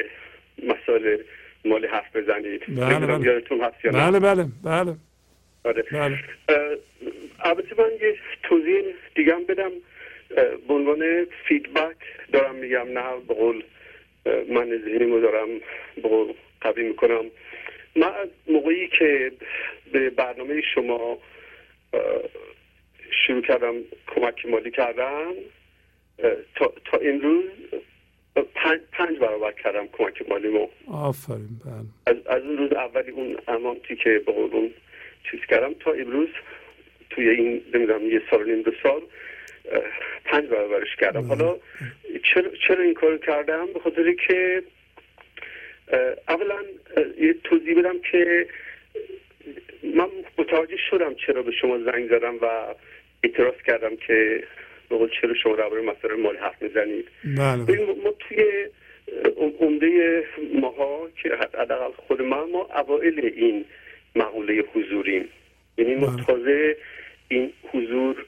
مسائل 0.62 1.18
مالی 1.64 1.86
حرف 1.86 2.16
بزنید. 2.16 2.62
بله 2.68 3.06
بله. 3.06 3.26
یادتون 3.26 3.60
هست 3.60 3.84
یا 3.84 3.92
بله؟ 3.92 4.20
بله 4.20 4.46
بله. 4.64 4.96
آره. 5.64 5.82
بله. 5.92 6.18
البته 7.40 7.82
من 7.82 7.90
یه 8.00 8.16
توضیح 8.42 8.84
دیگه 9.14 9.34
هم 9.34 9.44
بدم. 9.44 9.70
به 10.68 10.74
عنوان 10.74 11.26
فیدبک 11.48 11.96
دارم 12.32 12.54
میگم 12.54 12.88
نه 12.88 13.04
به 13.28 13.34
قول 13.34 13.62
من 14.26 14.80
ذهنیمو 14.84 15.20
دارم 15.20 15.48
به 15.96 16.08
قول 16.08 16.32
قوی 16.60 16.82
می‌کنم. 16.82 17.24
من 17.96 18.12
از 18.14 18.28
موقعی 18.48 18.88
که 18.88 19.32
به 19.92 20.10
برنامه 20.10 20.60
شما 20.74 21.18
شروع 23.26 23.42
کردم 23.42 23.74
کمک 24.06 24.46
مالی 24.46 24.70
کردم 24.70 25.32
تا, 26.54 26.72
تا 26.84 26.98
امروز 27.02 27.44
پنج, 28.42 28.81
پنج 28.92 29.18
برابر 29.18 29.52
کردم 29.52 29.89
کمک 29.92 30.28
مالیمو 30.28 30.68
آفرین 30.92 31.49
بله. 31.65 32.17
از, 32.17 32.26
از 32.26 32.42
اون 32.42 32.58
روز 32.58 32.73
اولی 32.73 33.10
اون 33.10 33.36
امانتی 33.49 33.97
که 33.97 34.23
قول 34.26 34.50
اون 34.52 34.70
چیز 35.31 35.41
کردم 35.41 35.75
تا 35.81 35.92
امروز 35.92 36.28
توی 37.10 37.28
این 37.28 37.62
نمی‌دونم 37.75 38.10
یه 38.10 38.23
سال 38.31 38.50
نیم 38.50 38.62
دو 38.62 38.73
سال 38.83 39.00
پنج 40.25 40.44
برابرش 40.44 40.97
کردم. 40.97 41.20
بله. 41.20 41.28
حالا 41.28 41.57
چرا, 42.25 42.50
چرا 42.68 42.83
این 42.83 42.94
کار 42.94 43.18
کردم؟ 43.18 43.67
به 43.75 43.81
خاطر 43.81 44.12
که 44.12 44.62
اولا 46.28 46.58
یه 47.20 47.34
توضیح 47.44 47.78
بدم 47.78 47.99
که 48.10 48.47
من 49.83 50.08
متوجه 50.39 50.76
شدم 50.91 51.15
چرا 51.15 51.42
به 51.42 51.52
شما 51.52 51.78
زنگ 51.78 52.08
زدم 52.08 52.34
و 52.42 52.75
اعتراض 53.23 53.55
کردم 53.67 53.97
که 53.97 54.44
به 54.91 54.97
قول 54.97 55.08
چرا 55.20 55.34
شما 55.34 55.57
درباره 55.57 55.83
مسائل 55.83 56.20
مالی 56.20 56.39
حرف 56.39 56.62
می‌زنید؟ 56.62 57.08
بله. 57.25 57.57
ما- 57.86 57.94
ما 58.05 58.15
توی 58.18 58.44
عمده 59.60 60.25
ماها 60.60 61.08
که 61.23 61.31
حداقل 61.58 61.92
خود 61.97 62.23
من 62.23 62.50
ما 62.50 62.68
اوائل 62.76 63.31
این 63.36 63.65
مقوله 64.17 64.65
حضوریم. 64.75 65.28
یعنی 65.78 65.94
ما 65.94 66.07
بله. 66.07 66.25
تازه 66.25 66.76
این 67.28 67.52
حضور 67.73 68.26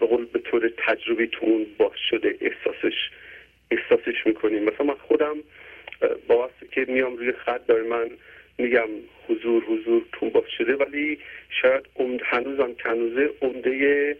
به 0.00 0.06
قول 0.06 0.24
به 0.32 0.38
طور 0.38 0.72
تجربی 0.86 1.26
تو 1.26 1.46
اون 1.46 1.66
باز 1.78 1.92
شده 2.10 2.36
احساسش 2.40 3.10
احساسش 3.70 4.26
می‌کنیم. 4.26 4.62
مثلا 4.64 4.86
من 4.86 4.94
خودم 4.94 5.36
با 6.28 6.50
که 6.70 6.84
میام 6.88 7.16
روی 7.16 7.32
خط 7.32 7.66
داره 7.66 7.82
من 7.82 8.10
میگم 8.58 8.88
حضور 9.28 9.64
حضور 9.64 10.02
تو 10.12 10.30
باز 10.30 10.44
شده 10.58 10.76
ولی 10.76 11.18
شاید 11.62 11.86
عمد 11.96 12.20
هنوزم 12.24 12.74
که 12.74 12.88
هنوزه 12.88 13.30
عمده 13.42 14.16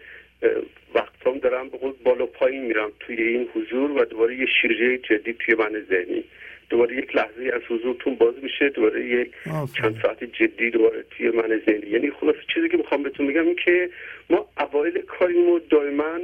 وقتام 0.94 1.38
دارم 1.38 1.68
به 1.68 1.78
قول 1.78 1.92
بالا 2.04 2.26
پایین 2.26 2.64
میرم 2.64 2.92
توی 3.00 3.22
این 3.22 3.48
حضور 3.54 3.90
و 3.90 4.04
دوباره 4.04 4.36
یه 4.36 4.46
شیرجه 4.60 4.98
جدی 4.98 5.32
توی 5.32 5.54
من 5.54 5.86
ذهنی. 5.90 6.24
دوباره 6.70 6.96
یک 6.96 7.16
لحظه 7.16 7.50
از 7.54 7.62
حضورتون 7.68 8.14
باز 8.14 8.34
میشه 8.42 8.68
دوباره 8.68 9.06
یک. 9.06 9.30
چند 9.76 9.98
ساعت 10.02 10.24
جدی 10.24 10.70
دوباره 10.70 11.04
توی 11.10 11.30
من 11.30 11.60
ذهنی. 11.66 11.90
یعنی 11.90 12.10
خلاص 12.10 12.36
چیزی 12.54 12.68
که 12.68 12.76
می‌خوام 12.76 13.02
بهتون 13.02 13.26
بگم 13.26 13.46
این 13.46 13.56
که 13.64 13.90
ما 14.30 14.46
اوایل 14.58 15.00
کاریمو 15.00 15.58
دائما 15.58 16.18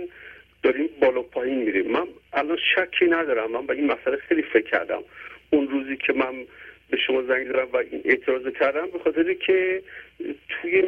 داریم 0.63 0.89
بالا 1.01 1.23
پایین 1.23 1.59
میریم. 1.59 1.91
من 1.91 2.07
الان 2.33 2.59
شکی 2.75 3.05
ندارم. 3.05 3.51
من 3.51 3.67
به 3.67 3.75
این 3.75 3.87
مسئله 3.87 4.17
خیلی 4.17 4.43
فکر 4.43 4.71
کردم. 4.71 5.03
اون 5.51 5.69
روزی 5.69 5.97
که 5.97 6.13
من 6.13 6.35
به 6.91 6.97
شما 7.07 7.23
زنگ 7.23 7.47
زدم 7.47 7.69
و 7.73 7.77
این 7.77 8.03
اعتراض 8.05 8.43
کردم 8.61 8.87
به 8.87 8.99
خاطر 8.99 9.33
که 9.35 9.83
توی 10.49 10.83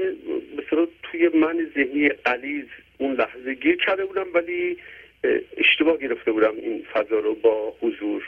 مثلا 0.58 0.86
توی 1.02 1.28
من 1.28 1.70
ذهنی 1.74 2.08
قلیز 2.08 2.64
اون 3.00 3.12
لحظه 3.14 3.54
گیر 3.54 3.76
کرده 3.86 4.04
بودم 4.04 4.26
ولی 4.34 4.76
اه، 5.24 5.30
اشتباه 5.56 5.96
گرفته 5.96 6.32
بودم 6.32 6.52
این 6.56 6.84
فضا 6.92 7.18
رو 7.18 7.34
با 7.34 7.74
حضور. 7.80 8.22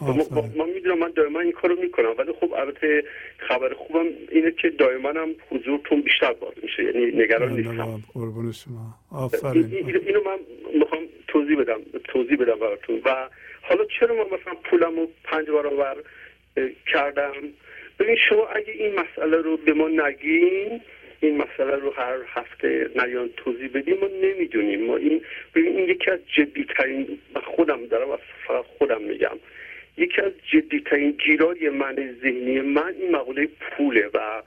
ما- 0.00 0.50
ما- 0.56 0.64
می‌دونم 0.74 0.98
من 0.98 1.12
دائما 1.16 1.40
این 1.40 1.52
کارو 1.52 1.80
می‌کنم 1.80 2.14
ولی 2.18 2.32
خب 2.40 2.52
البته 2.52 3.04
خبر 3.38 3.74
خوبم 3.74 4.06
اینه 4.30 4.50
که 4.50 4.68
دائما 4.70 5.08
هم 5.08 5.34
حضورتون 5.50 6.00
بیشتر 6.00 6.32
باز 6.32 6.52
میشه 6.62 6.82
یعنی 6.84 7.06
نگران 7.06 7.52
نیستم. 7.52 8.02
قربون 8.14 8.52
شما. 8.52 8.74
این- 9.12 9.20
آفرین. 9.24 9.64
این- 9.74 9.96
اینو 10.06 10.20
من 10.24 10.38
می‌خوام 10.80 11.02
توضیح 11.28 11.58
بدم 11.60 11.80
توضیح 12.04 12.36
بدم 12.36 12.58
براتون. 12.58 13.00
و 13.04 13.28
حالا 13.62 13.84
چرا 14.00 14.14
من 14.14 14.24
مثلا 14.40 14.54
پولم 14.64 14.96
رو 15.00 15.08
پنج 15.24 15.46
برابر 15.50 15.96
کردم؟ 16.92 17.32
ببین 17.98 18.16
شما 18.28 18.46
اگه 18.46 18.72
این 18.72 18.92
مسئله 19.00 19.36
رو 19.36 19.56
به 19.56 19.72
ما 19.72 19.88
نگین 19.88 20.80
این 21.24 21.36
مسئله 21.36 21.76
رو 21.76 21.90
هر 21.90 22.16
هفته 22.26 22.90
نیان 22.96 23.30
توضیح 23.36 23.68
بدیم 23.74 23.96
ما 24.00 24.06
نمی‌دونیم. 24.22 24.86
ما 24.86 24.96
این 24.96 25.22
ببین 25.54 25.76
این 25.76 25.88
یکی 25.88 26.10
از 26.10 26.18
جدی 26.36 26.66
ترین 26.76 27.18
من 27.34 27.40
خودم 27.40 27.86
دارم 27.86 28.10
و 28.10 28.16
فقط 28.46 28.64
خودم 28.64 29.02
میگم. 29.02 29.38
یکی 29.96 30.20
از 30.20 30.32
جدی 30.52 30.80
ترین 30.80 31.10
گیرای 31.10 31.70
من 31.70 32.16
ذهنی 32.22 32.60
من 32.60 32.94
این 33.00 33.10
مقوله 33.10 33.48
پوله 33.60 34.10
و 34.14 34.42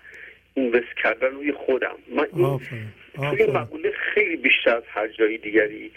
اینوست 0.54 0.98
کردن 1.04 1.28
روی 1.28 1.52
خودم. 1.52 1.96
من 2.16 2.28
این 2.36 2.46
آفرین 2.46 2.88
توی 3.16 3.44
این 3.44 3.52
مقوله 3.52 3.92
خیلی 3.92 4.36
بیشتر 4.36 4.76
از 4.76 4.84
هر 4.88 5.08
جای 5.08 5.38
دیگری 5.38 5.92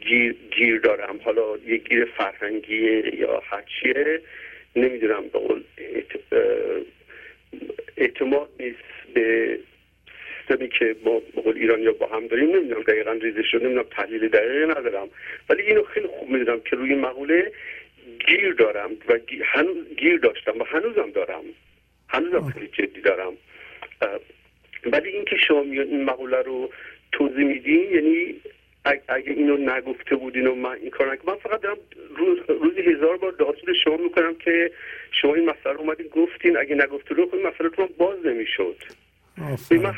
گیر, 0.00 0.34
گیر 0.50 0.78
دارم. 0.78 1.20
حالا 1.24 1.56
یه 1.66 1.76
گیر 1.76 2.04
فرهنگیه 2.04 3.14
یا 3.20 3.42
هر 3.46 3.62
چیه 3.62 4.20
نمی‌دونم 4.76 5.22
به 5.22 5.38
قول 5.38 5.62
اعتماد 7.96 8.48
نیست 8.60 8.78
به 9.14 9.58
سیستمی 10.48 10.68
که 10.68 10.96
به 11.34 11.40
قول 11.42 11.56
ایران 11.56 11.82
یا 11.82 11.92
با 11.92 12.06
هم 12.06 12.26
داریم 12.26 12.56
نمی‌دونم 12.56 12.82
دقیقا 12.82 13.12
ریزش 13.12 13.54
رو 13.54 13.60
نمی‌دونم 13.60 13.86
تحلیل 13.90 14.28
دقیقی 14.28 14.66
ندارم. 14.66 15.08
ولی 15.48 15.62
اینو 15.62 15.82
خیلی 15.82 16.06
خوب 16.06 16.30
می‌دونم 16.30 16.60
که 16.60 16.76
روی 16.76 16.94
مقوله 16.94 17.52
گیر 18.26 18.52
دارم 18.52 18.90
و 19.08 19.18
هنوز 19.44 19.76
گیر 19.96 20.18
داشتم 20.18 20.60
و 20.60 20.64
هنوزم 20.64 21.10
دارم. 21.10 21.44
هنوزم 22.08 22.50
خیلی 22.50 22.66
جدی 22.66 23.00
دارم. 23.00 23.32
ولی 24.92 25.08
اینکه 25.08 25.36
شما 25.36 25.60
این 25.60 26.04
مقوله 26.04 26.42
رو 26.42 26.70
توضیح 27.12 27.44
میدین 27.44 27.90
یعنی 27.90 28.40
اگه 29.08 29.32
اینو 29.32 29.56
نگفته 29.56 30.16
بودین 30.16 30.46
و 30.46 30.54
من 30.54 30.72
این 30.72 30.90
کار 30.90 31.12
نکنم 31.12 31.34
من 31.34 31.40
فقط 31.40 31.60
دارم 31.60 31.76
روز 32.16 32.38
روزی 32.48 32.80
هزار 32.80 33.16
بار 33.16 33.32
داستور 33.32 33.74
شما 33.84 33.96
می‌کنم 33.96 34.34
که 34.34 34.70
شما 35.22 35.34
این 35.34 35.50
مسئله 35.50 35.80
اومدین 35.80 36.06
گفتین 36.06 36.56
اگه 36.56 36.74
نگفته 36.74 37.14
رو 37.14 37.26
خب 37.26 37.34
این 37.34 37.46
مسئله 37.46 37.68
تو 37.68 37.88
باز 37.98 38.26
نمی‌شد. 38.26 38.76
من 39.36 39.94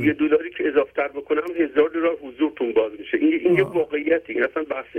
یه 0.00 0.12
دلاری 0.12 0.50
که 0.50 0.68
اضافه 0.68 0.92
تر 0.92 1.08
بکنم 1.08 1.42
هزار 1.56 1.88
دلار 1.88 2.16
حضورتون 2.22 2.72
باز 2.72 2.92
میشه. 2.98 3.18
این, 3.18 3.32
این 3.32 3.54
یه 3.54 3.62
واقعیتی 3.62 4.32
این 4.32 4.44
اصلا 4.44 4.62
بحث 4.62 4.96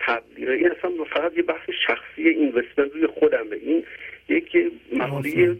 تبلیغه. 0.00 0.52
این 0.52 0.70
اصلا 0.70 0.90
فقط 1.04 1.36
یه 1.36 1.42
بحث 1.42 1.70
شخصی 1.86 2.28
اینوستمنت 2.28 2.92
روی 2.94 3.06
خودمه. 3.06 3.56
این 3.62 3.84
یک 4.28 4.56
مسئله 4.92 5.56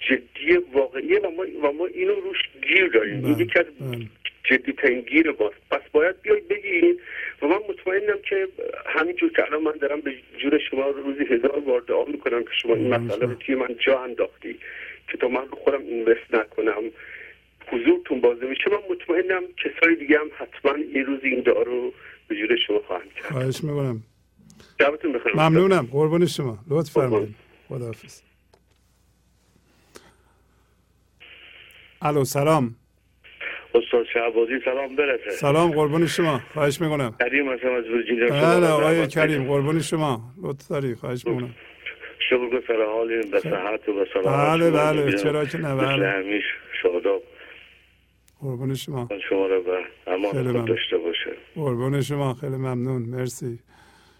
جدی 0.00 0.56
واقعیه 0.72 1.20
و 1.20 1.30
ما, 1.30 1.68
و 1.68 1.72
ما 1.72 1.86
اینو 1.86 2.14
روش 2.14 2.38
گیر 2.62 2.86
داریم. 2.86 3.24
این 3.24 3.38
یکی 3.38 3.58
از 3.58 3.66
جدی 4.44 4.72
ترین 4.72 5.00
گیر 5.00 5.32
باست 5.32 5.56
پس 5.70 5.80
باید 5.92 6.22
بیاید 6.22 6.48
بگید 6.48 7.00
و 7.42 7.46
من 7.46 7.58
مطمئنم 7.68 8.18
که 8.28 8.48
همینجور 8.86 9.32
که 9.32 9.44
الان 9.44 9.62
من 9.62 9.72
دارم 9.80 10.00
به 10.00 10.14
جور 10.38 10.58
شما 10.58 10.86
روزی 10.86 11.24
هزار 11.24 11.60
بار 11.60 11.80
دعا 11.80 12.04
می‌کنم 12.04 12.42
که 12.42 12.50
شما 12.62 12.74
این 12.74 12.94
مسئله 12.94 13.26
رو 13.26 13.34
توی 13.34 13.54
من 13.54 13.76
جا 13.78 13.98
انداختی 13.98 14.58
که 15.08 15.18
تا 15.18 15.28
من 15.28 15.46
خودم 15.64 15.80
اینوست 15.80 16.34
نکنم. 16.34 16.82
حضورتون 17.66 18.20
بازه 18.20 18.46
میشه. 18.46 18.70
من 18.70 18.78
مطمئنم 18.90 19.42
کسای 19.56 19.96
دیگه 19.96 20.18
هم 20.18 20.30
حتما 20.38 20.78
یه 20.78 21.02
روز 21.02 21.20
این 21.22 21.40
دعا 21.40 21.62
رو 21.62 21.92
به 22.28 22.36
جور 22.36 22.56
شما 22.66 22.78
خواهند 22.86 23.12
کرد. 23.12 23.32
خواهش 23.32 23.64
می‌کنم. 23.64 24.02
بخیر. 25.14 25.32
ممنونم. 25.34 25.88
قربان 25.92 26.26
شما. 26.26 26.58
لطف 26.70 26.90
فرمایید. 26.90 27.34
خداحافظ. 27.68 28.20
الو 32.02 32.24
سلام. 32.24 32.74
استاد 33.74 34.06
شعبازی 34.14 34.52
سلام 34.64 34.96
برسه 34.96 35.30
سلام 35.30 35.70
قربان 35.70 36.06
شما. 36.06 36.40
خواهش 36.54 36.80
می‌کنم. 36.80 37.14
کریم 37.20 37.52
هستم 37.52 37.72
از 37.72 37.84
بله 38.30 38.66
آقای 38.66 39.06
کریم 39.06 39.44
قربان 39.44 39.80
شما. 39.80 40.20
لطف 40.42 40.68
داری 40.68 40.94
خواهش 40.94 41.26
می‌کنم. 41.26 41.54
گذار 42.36 42.86
حالیم 42.86 43.30
به 43.30 43.40
صحت 43.40 43.88
و 43.88 43.92
به 43.92 44.06
سلامت 44.14 44.60
بله 44.60 44.70
بله 44.70 45.12
چرا 45.12 45.44
که 45.44 45.58
نه 45.58 45.74
مثل 45.74 46.04
همیش 46.04 46.44
شاداب. 46.82 47.22
قربان 48.40 48.74
شما. 48.74 49.08
شما 49.28 49.46
رو 49.46 49.62
به 49.62 49.78
امان 50.06 50.64
داشته 50.64 50.98
باشه. 50.98 51.30
قربان 51.54 52.00
شما 52.00 52.34
خیلی 52.34 52.56
ممنون. 52.56 53.02
مرسی. 53.02 53.58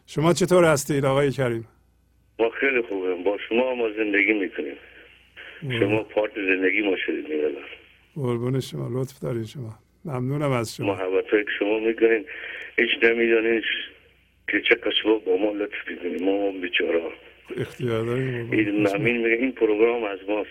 شما 0.06 0.32
چطور 0.32 0.64
هستید 0.64 1.04
آقای 1.04 1.30
کریم؟ 1.30 1.68
ما 2.38 2.50
خیلی 2.50 2.82
خوبیم 2.82 3.22
با 3.24 3.38
شما 3.48 3.74
ما 3.74 3.88
زندگی 3.90 4.32
می‌کنیم. 4.32 4.76
شما 5.80 6.02
پارت 6.02 6.32
زندگی 6.34 6.82
ما 6.82 6.96
شدید 7.06 7.28
میگردم 7.28 7.64
قربون 8.14 8.60
شما 8.60 8.88
لطف 9.00 9.20
دارین 9.22 9.44
شما. 9.44 9.74
ممنونم 10.04 10.52
از 10.52 10.76
شما. 10.76 10.94
محبت 10.94 11.30
که 11.30 11.44
شما 11.58 11.78
می‌کنین. 11.78 12.24
هیچ 12.78 12.90
نمی‌دانین 13.02 13.62
که 14.48 14.60
چه 14.68 14.76
با 15.26 15.36
ما 15.36 15.52
لطف 15.52 15.88
می‌کنین. 15.90 16.24
ما 16.24 16.48
هم 16.48 16.60
بیچارا 16.60 17.12
اختیار 17.56 18.04
داریم؟ 18.04 18.52
این 18.52 18.86
نمین 18.86 19.16
میگه 19.16 19.36
این 19.36 19.52
پروگرام 19.52 20.04
از 20.04 20.18
ماست. 20.28 20.50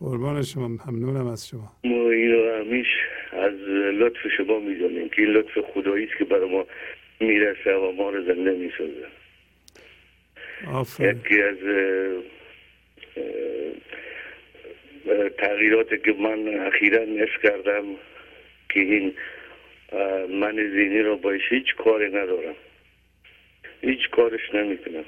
قربان 0.00 0.42
شما. 0.42 0.68
ممنونم 0.68 1.26
از 1.26 1.48
شما. 1.48 1.72
ما 1.84 2.10
اینو 2.10 2.54
همیش 2.58 2.86
از 3.32 3.54
لطف 4.00 4.28
شما 4.36 4.58
می‌دونیم 4.58 5.08
که 5.08 5.22
این 5.22 5.30
لطف 5.30 5.58
خدایی 5.58 6.04
است 6.04 6.18
که 6.18 6.24
برای 6.24 6.50
ما 6.50 6.66
می‌رسه 7.20 7.74
و 7.74 7.92
ما 7.92 8.10
رو 8.10 8.24
زنده 8.24 8.50
می‌سازه. 8.50 9.06
یکی 11.00 11.42
از 11.42 11.56
تغییراتی 15.38 15.98
که 15.98 16.12
من 16.12 16.66
اخیرا 16.66 17.04
نصف 17.04 17.42
کردم 17.42 17.84
که 18.68 18.80
این 18.80 19.14
من 20.40 20.54
زینی 20.54 20.98
رو 20.98 21.16
باش 21.16 21.40
هیچ 21.48 21.74
کاری 21.76 22.08
ندارم. 22.08 22.54
هیچ 23.80 24.10
کارش 24.12 24.54
نمی‌کنم. 24.54 25.04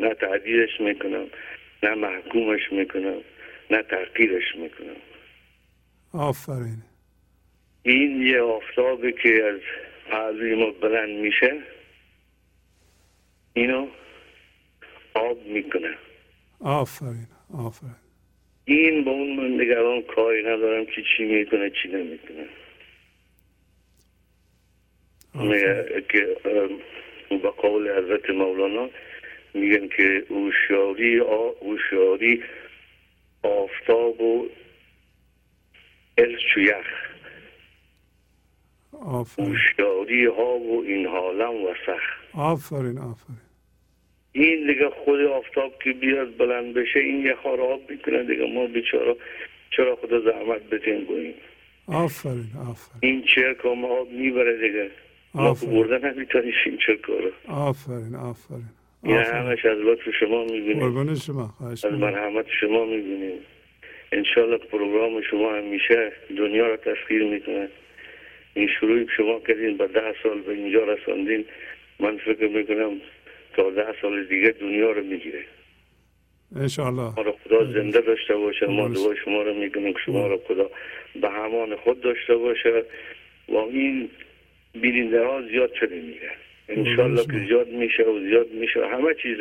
نه 0.00 0.14
تعدیلش 0.14 0.80
می‌کنم 0.80 1.26
نه 1.82 1.94
محکومش 1.94 2.72
می‌کنم 2.72 3.20
نه 3.70 3.82
تحقیرش 3.82 4.54
می‌کنم. 4.56 4.96
آفرین. 6.12 6.82
این 7.82 8.22
یه 8.22 8.40
آفتابی 8.40 9.12
که 9.12 9.44
از 9.44 9.60
عظیم 10.12 10.58
ما 10.58 10.70
بلند 10.70 11.18
میشه 11.18 11.62
اینو 13.54 13.88
آب 15.14 15.46
می‌کنه. 15.46 15.94
آفرین 16.60 17.26
آفرین. 17.54 17.94
این 18.64 19.04
با 19.04 19.10
اون 19.10 19.36
من 19.36 19.60
نگران 19.60 20.02
کاری 20.02 20.42
ندارم 20.42 20.86
که 20.86 21.02
چی 21.16 21.24
می‌کنه 21.24 21.70
چی 21.70 21.88
نمی‌کنه. 21.88 22.46
که 26.08 26.36
با 27.42 27.50
قول 27.50 27.98
حضرت 27.98 28.30
مولانا 28.30 28.90
میگن 29.56 29.88
که 29.88 30.26
اوشیاری 30.28 31.18
اوشیاری 31.60 32.42
آفتاب 33.42 34.20
و 34.20 34.48
از 36.18 36.28
یخ. 36.56 36.86
اوشیاری 39.38 40.26
ها 40.26 40.58
و 40.58 40.84
این 40.84 41.06
حالم 41.06 41.54
و 41.64 41.74
سخ 41.86 42.02
آفرین 42.34 42.98
آفرین. 42.98 43.38
این 44.32 44.66
دیگه 44.66 44.90
خود 45.04 45.20
آفتاب 45.20 45.82
که 45.82 45.92
بیاد 45.92 46.36
بلند 46.36 46.74
بشه 46.74 46.98
این 47.00 47.26
یه 47.26 47.34
خار 47.42 47.60
آب 47.60 47.90
می‌کنه 47.90 48.24
دیگه 48.24 48.52
ما 48.54 48.66
بیچارا 48.66 49.16
چرا 49.70 49.96
خدا 49.96 50.20
زحمت 50.20 50.62
بتیم 50.62 51.04
گوییم 51.04 51.34
آفرین 51.86 52.50
آفرین. 52.70 52.98
این 53.00 53.24
چرک 53.34 53.66
ما 53.66 53.88
آب 53.88 54.10
می‌بره 54.10 54.68
دیگه. 54.68 54.90
ما 55.34 55.54
برده 55.54 56.08
نمی‌تونیم 56.08 56.52
چرک 56.86 57.04
رو. 57.04 57.30
آفرین 57.48 58.14
آفرین. 58.14 58.70
این 59.02 59.16
همش 59.16 59.64
از 59.64 59.78
لطف 59.78 60.10
شما 60.20 60.44
می‌بینیم. 60.44 60.80
قربان 60.80 61.14
شما. 61.14 61.54
از 61.70 61.84
مرحمت 61.84 62.46
شما 62.60 62.84
می‌بینیم. 62.84 63.38
انشالله 64.12 64.58
پروگرام 64.58 65.22
شما 65.22 65.54
همیشه 65.54 66.12
دنیا 66.38 66.66
رو 66.66 66.76
تسخیر 66.76 67.24
می‌کنه. 67.24 67.68
این 68.54 68.68
شروعی 68.80 69.06
شما 69.16 69.40
کردین 69.40 69.76
با 69.76 69.86
ده 69.86 70.14
سال 70.22 70.40
به 70.40 70.52
اینجا 70.52 70.84
رساندین. 70.84 71.44
من 72.00 72.16
فکر 72.16 72.48
می‌کنم 72.48 73.00
تا 73.56 73.70
ده 73.70 73.94
سال 74.02 74.24
دیگه 74.24 74.54
دنیا 74.60 74.90
رو 74.92 75.02
می‌گیره. 75.02 75.44
انشالله. 76.56 77.14
ما 77.16 77.22
رو 77.22 77.36
خدا 77.44 77.72
زنده 77.72 78.00
داشته 78.00 78.36
باشه. 78.36 78.66
ما 78.66 78.88
دعای 78.88 79.16
شما. 79.24 79.42
رو 79.42 79.54
می‌کنیم 79.54 79.92
که 79.92 79.98
شما 80.06 80.26
رو 80.26 80.40
خدا 80.48 80.70
به 81.20 81.30
همان 81.30 81.76
خود 81.76 82.00
داشته 82.00 82.36
باشه. 82.36 82.84
و 83.48 83.56
این 83.56 84.10
بیننده 84.72 85.26
ها 85.26 85.42
زیاد 85.42 85.74
شده 85.74 86.00
میره 86.00 86.30
انشالله 86.68 87.26
که 87.26 87.46
زیاد 87.48 87.68
میشه 87.68 88.02
و 88.02 88.20
زیاد 88.20 88.50
میشه 88.50 88.86
همه 88.86 89.14
چیز 89.22 89.36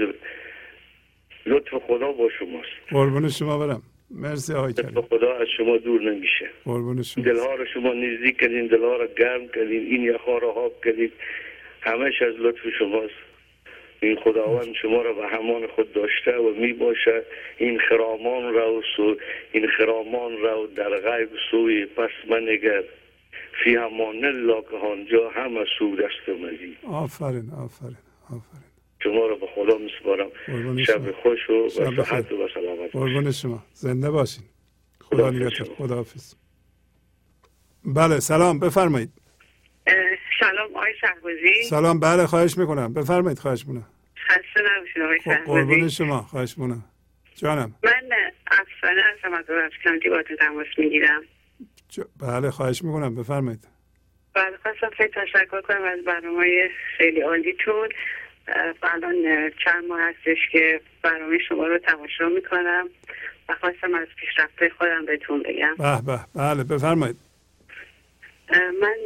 لطف 1.46 1.74
خدا 1.88 2.12
با 2.12 2.30
شماست. 2.40 2.70
قربون 2.90 3.30
شما 3.30 3.58
برم. 3.58 3.82
مرسی 4.12 4.54
آقای 4.54 4.74
کریم. 4.74 5.02
خدا 5.02 5.34
از 5.34 5.48
شما 5.58 5.78
دور 5.78 6.02
نمیشه. 6.02 6.50
قربون 6.66 7.04
شما. 7.04 7.24
دلها 7.24 7.56
رو 7.56 7.66
شما 7.66 7.94
نزدیک 7.94 8.38
کردین 8.38 8.68
دلها 8.68 8.96
رو 8.96 9.08
گرم 9.18 9.48
کردین 9.48 9.86
این 9.86 10.04
یخها 10.04 10.38
رو 10.38 10.52
حاب 10.52 10.74
کردین 10.86 11.12
همش 11.82 12.22
از 12.22 12.34
لطف 12.40 12.60
شماست. 12.80 13.14
این 14.02 14.16
خداوند 14.16 14.76
شما 14.82 15.02
را 15.02 15.14
به 15.14 15.28
همان 15.28 15.68
خود 15.68 15.94
داشته 15.94 16.38
و 16.38 16.54
می 16.54 16.74
باشه 16.74 17.24
این 17.58 17.80
خرامان 17.80 18.54
را 18.54 18.74
و 18.74 18.82
سو 18.96 19.16
این 19.52 19.68
خرامان 19.68 20.38
را 20.38 20.66
در 20.76 20.90
غیب 20.90 21.30
سوی 21.52 21.86
پس 21.86 22.10
منگر. 22.30 22.84
فی 23.64 23.76
همان 23.76 24.26
الله 24.26 24.62
که 24.72 24.78
هانجا 24.78 25.30
همه 25.30 25.66
سو 25.80 25.96
دست 25.96 26.30
مزی 26.30 26.78
آفرین 26.88 27.50
آفرین 27.50 27.98
آفرین. 28.26 28.66
شما 29.04 29.28
را 29.28 29.36
به 29.36 29.48
خدا 29.56 29.78
میسپارم. 29.78 30.30
شب 30.84 31.12
خوش 31.12 31.50
و 31.50 31.70
صحت 31.70 32.32
و 32.32 32.48
سلامت 32.54 32.92
قربان 32.92 33.32
شما. 33.32 33.64
زنده 33.74 34.12
باشین. 34.12 34.44
خدا 35.02 35.30
نگهدار. 35.30 35.76
خدا 35.78 35.96
حافظ. 35.96 36.36
بله 37.86 38.20
سلام. 38.20 38.60
بفرمایید. 38.60 39.10
سلام 40.40 40.76
آقای 40.76 40.94
شهبازی. 41.02 41.64
سلام. 41.70 42.00
بله 42.00 42.26
خواهش 42.26 42.58
می‌کنم. 42.58 42.94
بفرمایید 42.94 43.40
خواهش 43.40 43.66
می‌کنم. 43.68 43.88
خسته 44.28 44.62
نباشید 44.78 45.02
آقای 45.02 45.20
شهبازی. 45.24 45.46
قربون 45.46 45.90
شما. 45.90 46.22
خواهش 46.22 46.58
می‌کنم. 46.58 46.84
جانم. 47.36 47.76
من 47.84 48.10
افسانه 48.52 49.02
هستم 49.14 49.34
از 49.34 49.46
رفسکانتی 49.50 50.10
با 50.10 50.24
تماس 50.40 50.68
می‌گیرم. 50.78 51.22
بله 52.22 52.52
خواهش 52.52 52.84
می‌کنم. 52.84 53.16
بفرمایید. 53.16 53.68
بله 54.34 54.58
خواستم 54.64 54.90
خیلی 54.98 55.10
تشکر 55.10 55.62
کنم 55.62 55.84
از 55.84 56.04
برنامه 56.06 56.70
خیلی 56.98 57.22
عالیتون. 57.22 57.90
الان 58.84 59.16
چند 59.66 59.86
ماه 59.88 60.02
هستش 60.02 60.38
که 60.52 60.82
برنامه 61.02 61.38
شما 61.50 61.68
رو 61.68 61.78
تماشا 61.78 62.30
می‌کنم 62.30 62.90
و 63.50 63.56
خواستم 63.60 63.96
از 63.96 64.08
پیشرفته 64.16 64.70
خودم 64.78 65.06
بهتون 65.06 65.44
بگم. 65.44 65.76
به 65.78 66.02
به 66.06 66.20
بله 66.36 66.64
بفرمایید. 66.64 67.18
من 68.82 68.98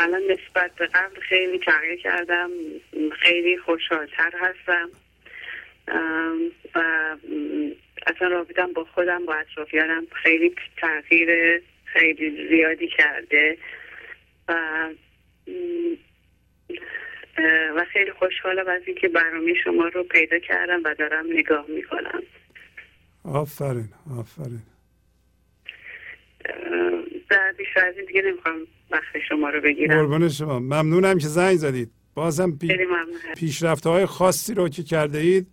الان 0.00 0.22
نسبت 0.22 0.74
به 0.74 0.86
قبل 0.86 1.20
خیلی 1.20 1.58
تغییر 1.58 2.00
کردم. 2.02 2.50
خیلی 3.22 3.58
خوشحالتر 3.58 4.32
هستم. 4.40 4.88
و 6.74 6.80
اصلا 8.06 8.28
رابطم 8.28 8.72
با 8.72 8.84
خودم 8.84 9.26
با 9.26 9.34
اطرافیانم 9.34 10.06
خیلی 10.22 10.54
تغییر 10.76 11.62
خیلی 11.84 12.48
زیادی 12.48 12.88
کرده 12.88 13.58
و 14.48 14.54
و 17.76 17.84
خیلی 17.92 18.12
خوشحالم 18.12 18.68
از 18.68 18.82
اینکه 18.86 19.08
برنامه 19.08 19.54
شما 19.64 19.88
رو 19.88 20.02
پیدا 20.02 20.38
کردم 20.38 20.82
و 20.84 20.94
دارم 20.94 21.24
نگاه 21.32 21.66
می‌کنم. 21.68 22.22
آفرین 23.24 23.88
آفرین. 24.18 24.62
در 27.30 27.52
بیشتر 27.58 27.86
از 27.86 27.96
این 27.96 28.06
دیگه 28.06 28.22
نمی‌خوام 28.22 28.66
وقت 28.90 29.18
شما 29.28 29.50
رو 29.50 29.60
بگیرم. 29.60 29.96
قربان 29.96 30.28
شما. 30.28 30.58
ممنونم 30.58 31.18
که 31.18 31.26
زنگ 31.26 31.56
زدید. 31.56 31.90
بازم 32.14 32.58
پی... 32.58 32.86
پیشرفته 33.36 33.90
های 33.90 34.06
خاصی 34.06 34.54
رو 34.54 34.68
که 34.68 34.82
کرده 34.82 35.18
اید 35.18 35.46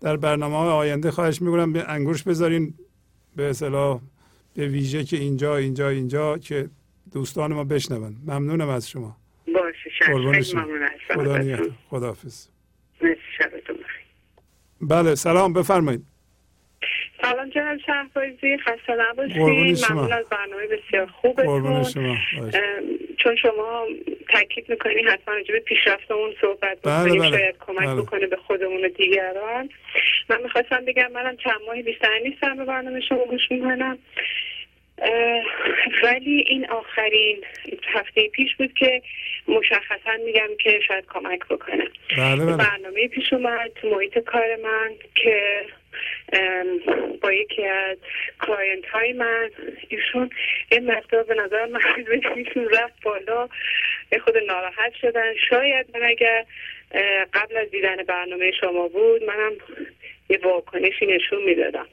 در 0.00 0.16
برنامه 0.16 0.56
های 0.56 0.68
آینده 0.68 1.10
خواهش 1.10 1.42
می‌کنم 1.42 1.72
به 1.72 1.84
انگوش 1.88 2.22
بذارین 2.22 2.74
به 3.36 3.50
اصطلاح 3.50 4.00
به 4.54 4.68
ویژه 4.68 5.04
که 5.04 5.16
اینجا 5.16 5.56
اینجا 5.56 5.88
اینجا 5.88 6.38
که 6.38 6.70
دوستان 7.12 7.52
ما 7.52 7.64
بشنون. 7.64 8.16
ممنونم 8.26 8.68
از 8.68 8.88
شما. 8.90 9.16
باشه 9.54 9.90
از 10.58 10.98
خدا 11.14 11.38
نیت 11.38 11.60
خداحافظ. 11.90 12.46
بله 14.80 15.14
سلام 15.14 15.52
بفرمایید. 15.52 16.04
سلام 17.22 17.48
جناب 17.48 17.78
شهبازی 17.86 18.58
خسته 18.58 18.94
نباشید. 18.98 19.36
ممنون 19.90 20.12
از 20.12 20.28
برنامه 20.28 20.66
بسیار 20.66 21.06
خوبتون. 21.06 21.84
چون 23.18 23.36
شما 23.36 23.86
تاکید 24.28 24.68
می‌کنی 24.68 25.02
حتما 25.02 25.34
راجع 25.34 25.52
به 25.52 25.60
پیشرفتمون 25.60 26.34
صحبت 26.40 26.78
بله 26.82 27.04
بکنیم 27.04 27.20
بله. 27.20 27.30
شاید 27.30 27.54
کمک 27.66 27.86
بله. 27.86 28.02
بکنه 28.02 28.26
به 28.26 28.36
خودمون 28.36 28.84
و 28.84 28.88
دیگران. 28.88 29.68
من 30.28 30.42
می‌خواستم 30.42 30.84
بگم 30.84 31.12
منم 31.12 31.36
چند 31.36 31.60
ماهی 31.66 31.82
بیشتر 31.82 32.18
نیستم 32.24 32.56
به 32.56 32.64
برنامه 32.64 33.00
شما 33.00 33.24
گوش 33.24 33.50
می‌کنم. 33.50 33.98
ولی 36.02 36.44
این 36.48 36.70
آخرین 36.70 37.44
هفته 37.94 38.28
پیش 38.28 38.56
بود 38.56 38.72
که 38.72 39.02
مشخصا 39.48 40.12
میگم 40.24 40.48
که 40.62 40.80
شاید 40.88 41.04
کمک 41.06 41.40
بکنه. 41.50 41.88
بله 42.18 42.44
بله. 42.44 42.56
برنامه 42.56 43.08
پیش 43.08 43.32
اومد 43.32 43.70
تو 43.74 43.88
محیط 43.88 44.18
کار 44.18 44.56
من 44.64 44.90
که 45.14 45.64
با 47.20 47.32
یکی 47.32 47.64
از 47.64 47.96
client 48.40 48.86
های 48.86 49.12
من 49.12 49.50
ایشون 49.88 50.30
یه 50.72 50.80
مقدار 50.80 51.22
به 51.22 51.34
نظر 51.34 51.66
من 51.66 51.80
ایشون 52.36 52.68
رفت 52.68 53.02
بالا 53.02 53.48
یه 54.12 54.18
خود 54.18 54.36
ناراحت 54.36 54.92
شدن. 55.00 55.34
شاید 55.50 55.86
من 55.94 56.02
اگر 56.02 56.44
قبل 57.32 57.56
از 57.56 57.70
دیدن 57.70 57.96
برنامه 57.96 58.52
شما 58.60 58.88
بود 58.88 59.22
منم 59.24 59.52
یه 60.28 60.38
واکنشی 60.42 61.06
نشون 61.06 61.42
می‌دادم. 61.42 61.86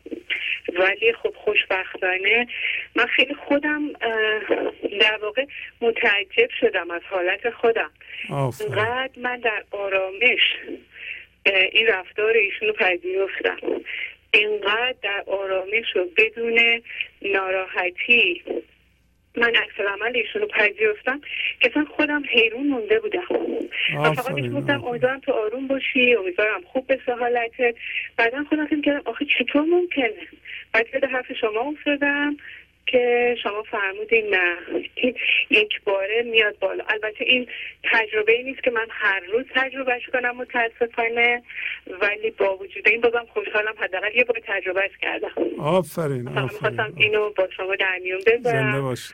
ولی 0.79 1.13
خب 1.13 1.33
خوشبختانه 1.35 2.47
من 2.95 3.05
خیلی 3.05 3.33
خودم 3.33 3.93
در 5.01 5.17
واقع 5.21 5.45
متعجب 5.81 6.49
شدم 6.59 6.91
از 6.91 7.01
حالت 7.09 7.49
خودم. 7.49 7.91
اینقدر 8.59 9.09
من 9.17 9.39
در 9.39 9.63
آرامش 9.71 10.57
این 11.45 11.87
رفتار 11.87 12.33
ایشون 12.33 12.67
رو 12.67 12.73
پذیرفتم. 12.73 13.57
اینقدر 14.31 14.95
در 15.03 15.23
آرامش 15.27 15.95
و 15.95 16.05
بدون 16.17 16.81
ناراحتی 17.21 18.43
من 19.37 19.55
عکس 19.55 19.79
عمل 19.79 20.15
ایشون 20.15 20.41
رو 20.41 20.47
پذیرفتم 20.47 21.21
که 21.59 21.69
اصلا 21.71 21.85
خودم 21.85 22.23
حیرون 22.29 22.67
مونده 22.67 22.99
بودم. 22.99 23.27
و 23.99 24.13
فقط 24.13 24.49
گفتم 24.49 24.83
امیدوارم 24.83 25.19
تو 25.19 25.31
آروم 25.31 25.67
باشی 25.67 26.15
امیدوارم 26.15 26.61
خوب 26.61 26.87
به 26.87 26.99
حالتت. 27.19 27.75
بعدا 28.17 28.43
خودم 28.49 28.65
فکر 28.65 28.81
کردم 28.81 29.01
آخه 29.05 29.25
چطور 29.39 29.61
ممکنه؟ 29.61 30.27
بعد 30.73 31.01
به 31.01 31.07
حرف 31.07 31.33
شما 31.41 31.59
افتادم. 31.59 32.37
که 32.85 33.35
شما 33.43 33.63
فرمودین 33.63 34.35
نه. 34.35 34.57
یک 35.49 35.81
باره 35.83 36.21
میاد 36.23 36.59
بالا. 36.59 36.83
البته 36.87 37.25
این 37.25 37.47
تجربه 37.83 38.31
ای 38.31 38.43
نیست 38.43 38.63
که 38.63 38.71
من 38.71 38.87
هر 38.89 39.19
روز 39.19 39.45
تجربهش 39.55 40.09
کنم 40.13 40.35
متاسفانه 40.37 41.43
ولی 42.01 42.31
با 42.31 42.57
وجود 42.57 42.87
این 42.87 43.01
بازم 43.01 43.25
خوشحالم. 43.33 43.73
حداقل 43.77 44.15
یه 44.15 44.23
بار 44.23 44.41
تجربهش 44.47 44.91
کردم. 45.01 45.31
آفرین 45.59 46.27
آفرین. 46.27 46.47
خواستم 46.47 46.93
اینو 46.97 47.29
با 47.29 47.47
شما 47.57 47.75
در 47.75 47.99
میون 48.03 48.21
بذارم. 48.27 48.41
زنده 48.41 48.81
باش 48.81 49.11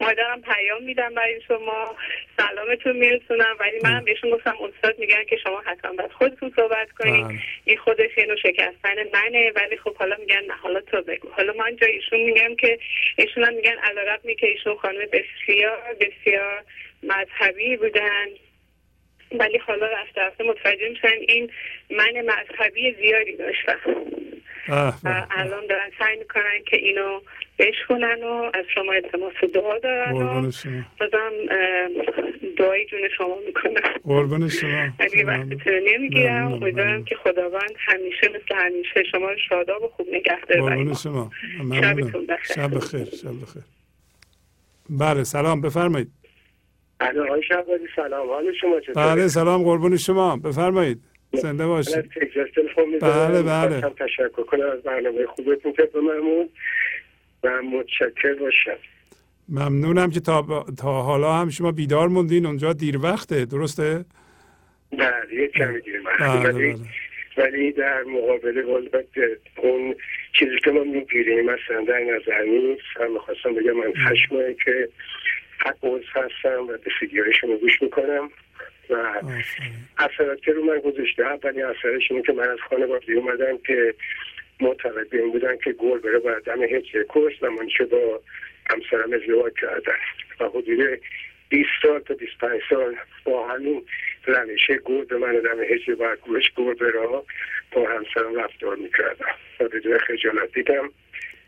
مادرم 0.00 0.42
پیام 0.42 0.82
میدم 0.82 1.14
برای 1.14 1.40
شما. 1.48 1.96
سلامتون 2.36 2.96
میرسونم. 2.96 3.56
ولی 3.60 3.78
من 3.84 4.04
بهشون 4.04 4.30
گفتم 4.30 4.54
استاد 4.60 4.98
میگن 4.98 5.24
که 5.24 5.36
شما 5.36 5.60
حتما 5.60 5.92
باید 5.92 6.12
خودتون 6.12 6.52
صحبت 6.56 6.92
کنید 6.92 7.40
این 7.64 7.76
خودش 7.76 8.10
اینو 8.16 8.36
شکستن 8.36 8.96
منه. 9.14 9.52
ولی 9.56 9.76
خب 9.76 9.96
حالا 9.96 10.16
میگن 10.16 10.44
نه 10.44 10.54
حالا 10.54 10.80
تو 10.80 11.02
بگو. 11.02 11.28
حالا 11.28 11.52
من 11.52 11.76
جای 11.76 11.92
ایشون 11.92 12.20
میگم 12.20 12.56
که 12.56 12.78
ایشون 13.16 13.44
هم 13.44 13.54
میگن 13.54 13.76
علیرغم 13.82 14.34
که 14.40 14.46
ایشون 14.46 14.76
خانم 14.76 14.98
بسیار 15.12 15.96
بسیار 16.00 16.64
مذهبی 17.02 17.76
بودن. 17.76 18.26
ولی 19.38 19.58
حالا 19.58 19.86
رفته 19.86 20.20
رفته 20.20 20.44
متوجه 20.44 20.88
میشن 20.88 21.16
این 21.28 21.50
من 21.90 22.20
مذهبی 22.20 22.92
زیادی 22.92 23.36
داشتم. 23.36 23.80
الان 25.30 25.66
دارن 25.66 25.90
سعی 25.98 26.16
می‌کنن 26.18 26.64
که 26.66 26.76
اینو 26.76 27.20
بشکنن 27.58 28.22
و 28.22 28.50
از 28.54 28.64
شما 28.74 28.92
التماس 28.92 29.32
دعا 29.54 29.78
دارن 29.78 30.12
و 30.12 30.50
بازم 31.00 31.32
دعای 32.58 32.86
جون 32.86 33.00
شما 33.18 33.38
می‌کنن 33.46 33.90
قربان 34.04 34.48
شما. 34.48 34.88
اگه 34.98 35.24
وقتتون 35.24 35.72
نمی‌گیرم. 35.88 36.52
امیدوارم 36.52 37.04
که 37.04 37.14
خداوند 37.14 37.74
همیشه 37.78 38.28
مثل 38.28 38.54
همیشه 38.54 39.02
شما 39.10 39.30
رو 39.30 39.38
شاداب 39.48 39.82
و 39.82 39.88
خوب 39.88 40.08
نگه 40.12 40.40
داره 40.48 40.60
قربان 40.60 40.94
شما. 40.94 41.30
شبتون 41.80 42.26
بخیر. 42.26 42.56
شب 42.56 42.74
بخیر 42.74 43.04
شب 43.04 43.42
بخیر. 43.42 43.62
بله 44.90 45.24
سلام. 45.24 45.60
بفرمایید. 45.60 46.08
بله 46.98 47.20
آقای 47.20 47.42
شهبازی 47.42 47.84
سلام. 47.96 48.28
حال 48.28 48.52
شما 48.60 48.80
چطوره؟ 48.80 49.06
بله 49.06 49.28
سلام. 49.28 49.62
قربون 49.62 49.96
شما. 49.96 50.36
بفرمایید. 50.36 50.98
زنده 51.32 51.66
باشید. 51.66 52.10
بله 53.00 53.42
بله 53.42 53.80
تشکر 53.80 54.28
کنم. 54.28 54.70
از 54.70 54.82
برنامه 54.82 55.26
خوبتون 55.26 55.72
که 55.72 55.82
بمرمون 55.82 56.48
و 57.42 57.62
متشکر 57.62 58.34
باشم 58.34 58.78
ممنونم 59.48 60.10
که 60.10 60.20
تا, 60.20 60.64
تا 60.78 61.02
حالا 61.02 61.32
هم 61.32 61.50
شما 61.50 61.72
بیدار 61.72 62.08
موندین 62.08 62.46
اونجا 62.46 62.72
دیر 62.72 62.98
وقته 63.02 63.44
درسته؟ 63.44 64.04
بله 64.92 65.34
یه 65.34 65.48
کمی 65.48 65.80
دیر 65.80 66.02
وقته. 66.06 66.48
ولی, 66.48 66.76
ولی 67.36 67.72
در 67.72 68.02
مقابل 68.02 68.58
اون 69.56 69.94
چیزی 70.32 70.58
که 70.64 70.70
ما 70.70 70.84
می‌گیریم 70.84 71.44
مثلا 71.44 71.84
در 71.88 72.00
نظر 72.00 72.42
نیست. 72.42 72.82
هم 72.96 73.12
می‌خواستم 73.12 73.54
بگم 73.54 73.72
من 73.72 73.92
ماهی 74.30 74.54
که 74.54 74.88
حق 75.58 75.84
هستم 76.14 76.62
و 76.68 76.76
به 76.84 77.32
شما 77.40 77.56
گوش 77.56 77.82
می‌کنم 77.82 78.30
و 78.90 78.94
اثرات 79.98 80.42
که 80.42 80.52
رو 80.52 80.64
من 80.64 80.78
گذاشته 80.78 81.26
اولی 81.26 81.62
اثرش 81.62 82.10
اینه 82.10 82.22
که 82.22 82.32
من 82.32 82.48
از 82.48 82.58
خانواده 82.70 83.12
اومدم 83.12 83.58
که 83.66 83.94
معتقد 84.62 85.08
به 85.08 85.18
این 85.18 85.32
بودن 85.32 85.56
که 85.56 85.72
گل 85.72 85.98
بره 85.98 86.18
باید 86.18 86.42
دم 86.42 86.62
هیچ 86.62 86.96
کش 87.08 87.42
و 87.42 87.50
من 87.50 87.68
چه 87.78 87.84
با 87.84 88.20
همسرم 88.70 89.12
ازدواج 89.12 89.52
کردن. 89.60 89.98
و 90.40 90.48
حدود 90.48 91.00
20 91.48 91.68
سال 91.82 92.00
تا 92.00 92.14
25 92.14 92.60
سال 92.70 92.96
با 93.24 93.48
همین 93.48 93.84
روشه 94.26 94.76
گل 94.76 95.04
به 95.04 95.18
من 95.18 95.32
دم 95.32 95.62
هیچ 95.62 95.90
باید 95.90 96.18
گوش 96.18 96.52
گل 96.56 96.74
بره 96.74 97.06
با 97.72 97.88
همسرم 97.88 98.34
رفتار 98.34 98.76
می‌کردم. 98.76 99.34
و 99.60 99.68
بدون 99.68 99.98
خجالت 99.98 100.52
دیدم 100.54 100.90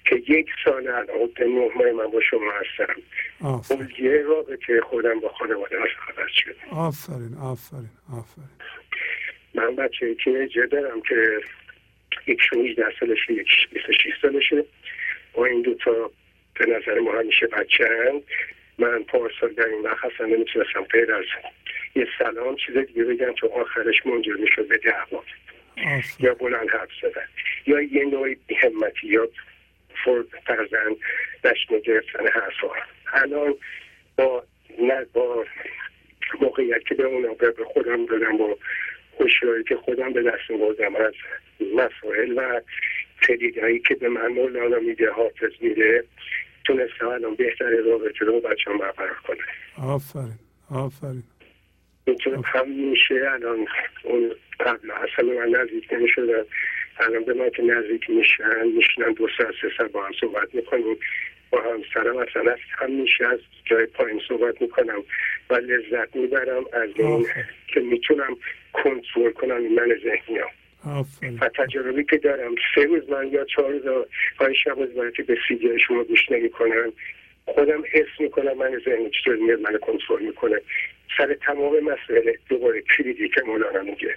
که 0.07 0.17
یک 0.17 0.47
سال 0.65 0.89
الان 0.89 1.31
نه 1.39 1.47
ماه 1.47 1.93
من 1.93 2.07
با 2.07 2.21
شما 2.31 2.53
هستم. 2.53 2.95
اون 3.71 3.89
یه 3.99 4.23
رابطه 4.23 4.81
خودم 4.81 5.21
با 5.21 5.29
خانواده 5.29 5.77
خبر 6.07 6.29
شد. 6.29 6.57
آفرین 6.73 7.35
آفرین 7.43 7.91
آفرین. 8.19 8.49
من 9.55 9.77
بچه 9.77 10.15
تینیجر 10.25 10.67
دارم 10.67 11.01
که 11.01 11.41
یک 12.27 12.41
18 12.53 12.85
سالشه 13.01 13.33
یک 13.33 13.49
26 13.73 14.13
سالشه. 14.23 14.65
و 15.35 15.41
این 15.41 15.63
دوتا 15.63 16.11
به 16.55 16.67
نظر 16.67 16.99
ما 17.01 17.13
همیشه 17.13 17.47
بچه 17.47 17.89
هند 17.89 18.23
من 18.79 19.03
پارسال 19.03 19.53
در 19.53 19.67
این 19.67 19.83
وقت 19.83 20.05
اصلا 20.05 20.27
نمی‌تونستم 20.27 20.83
غیر 20.83 21.13
از 21.15 21.25
یه 21.97 22.07
سلام 22.19 22.57
چیز 22.57 22.77
دیگه 22.77 23.05
بگم 23.05 23.33
تو 23.33 23.47
آخرش 23.49 24.07
منجر 24.07 24.35
می‌شد 24.35 24.69
به 24.69 24.79
دعوا. 24.79 25.25
یا 26.21 26.35
بلند 26.35 26.71
حرف 26.71 26.89
زدن. 27.03 27.29
یا 27.67 27.81
یه 27.81 28.05
نوعی 28.05 28.37
همتی 28.63 29.07
یا 29.07 29.29
فرد 30.05 30.27
فرزن 30.47 30.97
نشنه 31.45 31.81
گرفتن 31.81 32.27
حرفا. 32.27 32.69
الان 33.13 33.55
با 34.17 34.45
نه 34.79 35.05
با 35.13 35.45
موقعیت 36.41 36.85
که 36.85 36.95
به 36.95 37.05
اونا 37.05 37.35
به 37.35 37.65
خودم 37.65 38.07
دادم 38.07 38.37
با 38.37 38.59
هوشیاری 39.21 39.65
که 39.65 39.77
خودم 39.77 40.13
به 40.13 40.23
دست 40.23 40.49
بردم 40.61 40.97
از 40.97 41.13
مسائل 41.75 42.33
و 42.37 42.61
تدیدهایی 43.23 43.79
که 43.79 43.95
به 43.95 44.09
من 44.09 44.27
مولانا 44.27 44.79
میده 44.79 45.11
حافظ 45.11 45.53
میده. 45.61 46.05
تونستم 46.65 47.09
الان 47.09 47.35
بهتر 47.35 47.71
رابطه 47.71 48.25
رو 48.25 48.41
بچه 48.41 48.71
هم 48.71 48.79
برقرار 48.79 49.17
کنه 49.29 49.39
آفرین 49.83 50.39
آفرین. 50.71 51.23
می‌تونم 52.07 52.43
همیشه 52.45 53.15
الان 53.15 53.67
اون 54.03 54.33
قبل 54.61 54.91
اصلا 54.91 55.35
من 55.35 55.61
نزدیک 55.61 55.93
نمی‌شدن 55.93 56.45
الان 57.01 57.25
به 57.25 57.35
من 57.35 57.51
که 57.51 57.63
نزدیک 57.63 58.11
میشن 58.11 58.67
میشنن 58.77 59.13
دو 59.13 59.29
ساعت 59.39 59.55
سه 59.63 59.69
ساعت 59.79 59.93
با 59.93 60.07
هم 60.07 60.13
صحبت 60.21 60.55
می‌کنیم. 60.55 60.97
با 61.51 61.61
همسرم 61.61 62.17
اصلا 62.17 62.53
از 62.53 62.59
همیشه 62.79 63.27
از 63.27 63.39
جای 63.65 63.87
پایین 63.87 64.21
صحبت 64.29 64.63
می‌کنم 64.63 65.05
و 65.51 65.55
لذت 65.55 66.17
می‌برم 66.17 66.65
از 66.73 66.89
این 66.97 67.27
که 67.67 67.81
می‌تونم 67.81 68.37
کنترل 68.75 69.33
کنم 69.33 69.75
من 69.75 69.97
ذهنی 70.05 70.39
و 71.41 71.49
تجربی 71.49 72.05
که 72.05 72.17
دارم 72.17 72.55
سه 72.75 72.85
روز 72.85 73.11
من 73.11 73.29
یا 73.33 73.45
چهار 73.45 73.73
روز 73.73 74.05
های 74.39 74.55
شب 74.65 74.79
روز 74.79 75.13
که 75.17 75.23
به 75.23 75.39
سیدی 75.49 75.79
شما 75.87 76.05
گوش 76.05 76.31
نمی‌کنم. 76.31 76.93
خودم 77.45 77.83
حس 77.93 78.21
می‌کنم 78.21 78.59
من 78.59 78.81
ذهنی 78.85 79.11
چطور 79.11 79.37
میاد 79.37 79.61
من 79.61 79.79
کنترل 79.79 80.23
می‌کنه. 80.27 80.61
سر 81.19 81.35
تمام 81.35 81.81
مسئله 81.81 82.39
دوباره 82.49 82.83
کلیدی 82.97 83.29
که 83.29 83.43
مولانا 83.47 83.83
میگه. 83.83 84.17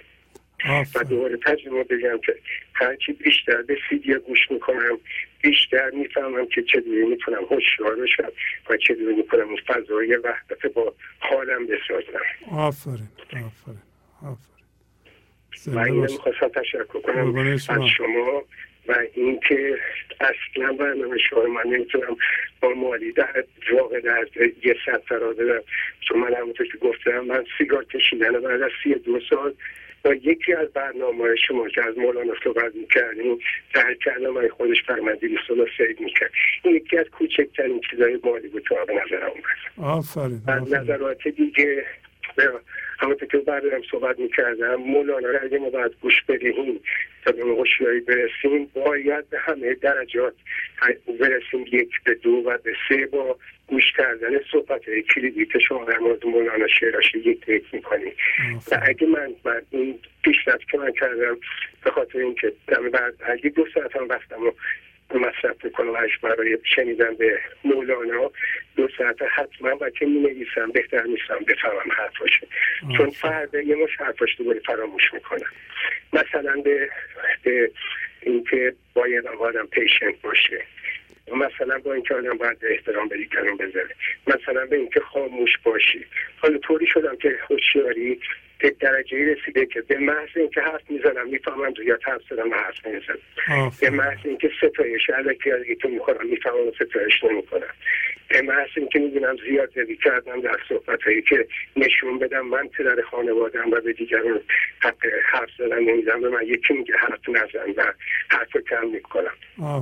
و 0.94 1.04
دوباره 1.04 1.36
تجربه 1.36 1.84
بگم 1.84 2.18
که 2.18 2.36
هرچی 2.74 3.12
بیشتر 3.12 3.62
به 3.62 3.78
سیدی 3.90 4.14
گوش 4.14 4.50
می‌کنم 4.50 4.98
بیشتر 5.42 5.90
می‌فهمم 5.90 6.46
که 6.46 6.62
چجوری 6.62 7.06
می‌تونم 7.06 7.44
هوشیار 7.50 7.96
بشم 7.96 8.32
و 8.70 8.76
چجوری 8.76 9.14
می‌کنم 9.14 9.48
اون 9.48 9.58
فضای 9.66 10.16
وحدت 10.16 10.66
با 10.74 10.94
حالم 11.18 11.66
بسازم. 11.66 12.20
آفرین. 12.52 13.08
آفرین. 13.32 13.87
آفرین. 14.22 15.74
من 15.74 15.90
می‌خواستم 15.90 16.48
تشکر 16.48 17.00
کنم 17.00 17.36
از 17.36 17.86
شما. 17.96 18.42
و 18.88 18.94
اینکه 19.14 19.78
اصلا 20.20 20.72
برنامه 20.72 21.18
شما 21.18 21.42
من 21.42 21.62
نمی‌تونم 21.70 22.16
با 22.60 22.68
مالی 22.68 23.12
در 23.12 23.44
واقع 23.72 24.00
در 24.00 24.26
یه 24.64 24.76
صد 24.86 25.02
فرا 25.08 25.32
بدم. 25.32 25.60
چون 26.00 26.18
من 26.18 26.34
همونطور 26.34 26.66
که 26.66 26.78
گفتم 26.78 27.20
من 27.20 27.44
سیگار 27.58 27.84
کشیدن 27.84 28.32
بعد 28.40 28.62
از 28.62 28.70
سی 28.82 28.94
دو 28.94 29.20
سال 29.30 29.54
با 30.04 30.14
یکی 30.14 30.52
از 30.52 30.68
برنامه 30.68 31.36
شما 31.48 31.68
که 31.68 31.84
از 31.84 31.98
مولانا 31.98 32.34
صحبت 32.44 32.74
می‌کردیم 32.74 33.38
در 33.74 33.94
کلمه 33.94 34.48
خودش 34.48 34.82
فرمدی 34.86 35.28
رو 35.48 35.66
سید 35.78 36.00
می‌کرد. 36.00 36.30
این 36.62 36.76
یکی 36.76 36.98
از 36.98 37.06
کوچکترین 37.06 37.80
چیزای 37.90 38.18
مالی 38.24 38.48
بود 38.48 38.68
که 38.68 38.74
به 38.86 38.94
نظر 38.94 39.24
اومد. 39.24 39.88
آفرین 39.96 40.42
نظرات 40.48 41.28
دیگه 41.28 41.84
همونطور 42.98 43.28
که 43.28 43.38
بعدم 43.38 43.82
صحبت 43.90 44.18
می‌کردم 44.18 44.74
مولانا 44.74 45.28
را 45.28 45.40
اگه 45.40 45.58
ما 45.58 45.70
باید 45.70 45.92
گوش 46.00 46.22
بدهیم 46.28 46.80
تا 47.24 47.32
به 47.32 47.42
هوشیاری 47.42 48.00
برسیم 48.00 48.70
باید 48.74 49.30
به 49.30 49.38
همه 49.38 49.74
درجات 49.74 50.34
برسیم 51.20 51.64
یک 51.72 51.90
به 52.04 52.14
دو 52.14 52.30
و 52.30 52.58
به 52.58 52.72
سه 52.88 53.06
با 53.06 53.38
گوش 53.66 53.92
کردن 53.92 54.40
صحبت 54.52 54.80
کلیدی 55.14 55.46
که 55.46 55.58
شما 55.58 55.84
در 55.84 55.98
مورد 55.98 56.26
مولانا 56.26 56.66
شعراش 56.66 57.14
یک 57.14 57.48
یک 57.48 57.64
می‌کنیم 57.72 58.12
و 58.70 58.80
اگه 58.82 59.06
من 59.06 59.34
بعد 59.44 59.66
این 59.70 59.98
پیشرفت 60.22 60.68
که 60.70 60.78
من 60.78 60.92
کردم 60.92 61.36
به 61.84 61.90
خاطر 61.90 62.18
اینکه 62.18 62.52
دم 62.68 62.90
بعد 62.90 63.14
اگه 63.26 63.50
دو 63.50 63.66
ساعت 63.74 63.96
هم 63.96 64.08
وقتم 64.08 64.42
رو 64.42 64.54
مصرف 65.14 65.64
می‌کنم 65.64 65.92
برای 66.22 66.58
شنیدن 66.74 67.14
به 67.14 67.40
مولانا 67.64 68.30
دو 68.76 68.88
ساعت 68.98 69.22
حتما 69.22 69.76
و 69.80 69.90
که 69.90 70.06
می 70.06 70.20
نویسم 70.20 70.72
بهتر 70.72 71.02
نیستم 71.02 71.38
بفهمم 71.48 71.92
حرفاشه 71.96 72.46
چون 72.96 73.10
فرد 73.10 73.54
یه 73.54 73.76
مش 73.76 73.96
حرفاش 73.96 74.36
دوباره 74.38 74.60
فراموش 74.60 75.14
می‌کنم 75.14 75.50
مثلا 76.12 76.60
به, 76.64 76.90
به 77.42 77.70
اینکه 78.22 78.74
باید 78.94 79.26
آدم 79.26 79.66
پیشنت 79.66 80.20
باشه. 80.22 80.64
مثلا 81.36 81.78
با 81.78 81.92
اینکه 81.92 82.14
آدم 82.14 82.36
باید 82.36 82.58
احترام 82.62 83.08
به 83.08 83.16
دیگران 83.16 83.56
بذاره. 83.56 83.94
مثلا 84.26 84.66
به 84.66 84.76
اینکه 84.76 85.00
خاموش 85.00 85.58
باشی. 85.64 86.06
حالا 86.38 86.58
طوری 86.58 86.86
شدم 86.86 87.16
که 87.16 87.38
هوشیاری 87.50 88.20
به 88.58 88.70
درجه 88.70 89.34
رسیده 89.34 89.66
که 89.66 89.80
به 89.80 89.98
محض 89.98 90.28
اینکه 90.36 90.60
حرف 90.60 90.90
می‌زنم 90.90 91.28
می‌فهمم 91.28 91.72
یا 91.84 91.98
حرف 92.02 92.20
زدم 92.30 92.50
و 92.50 92.54
حرف 92.54 92.86
نمی‌زنم. 92.86 93.72
به 93.80 93.90
محض 93.90 94.18
اینکه 94.24 94.50
ستایش 94.58 95.10
علکی 95.10 95.50
از 95.50 95.60
تو 95.80 95.88
می‌خورم 95.88 96.26
می‌فهمم 96.26 96.70
ستایش 96.74 97.24
نمی‌کنم 97.24 97.74
به 98.28 98.42
محض 98.42 98.68
اینکه 98.76 98.98
می‌بینم 98.98 99.36
زیاد 99.48 99.70
زدی 99.74 99.96
کردم 99.96 100.40
در 100.40 100.56
صحبت 100.68 101.02
هایی 101.02 101.22
که 101.22 101.46
نشون 101.76 102.18
بدم 102.18 102.46
من 102.46 102.68
پدر 102.68 103.02
خانوادم 103.02 103.70
و 103.70 103.80
به 103.80 103.92
دیگران 103.92 104.40
حق 104.80 105.06
حرف 105.24 105.48
زدن 105.58 105.78
نمیدم 105.78 106.20
به 106.20 106.28
من 106.28 106.42
یکی 106.42 106.74
میگه 106.74 106.94
حرف 106.96 107.28
نزن 107.28 107.70
و 107.76 107.92
حرف 108.28 108.56
کم 108.70 108.86
می‌کنم. 108.86 109.34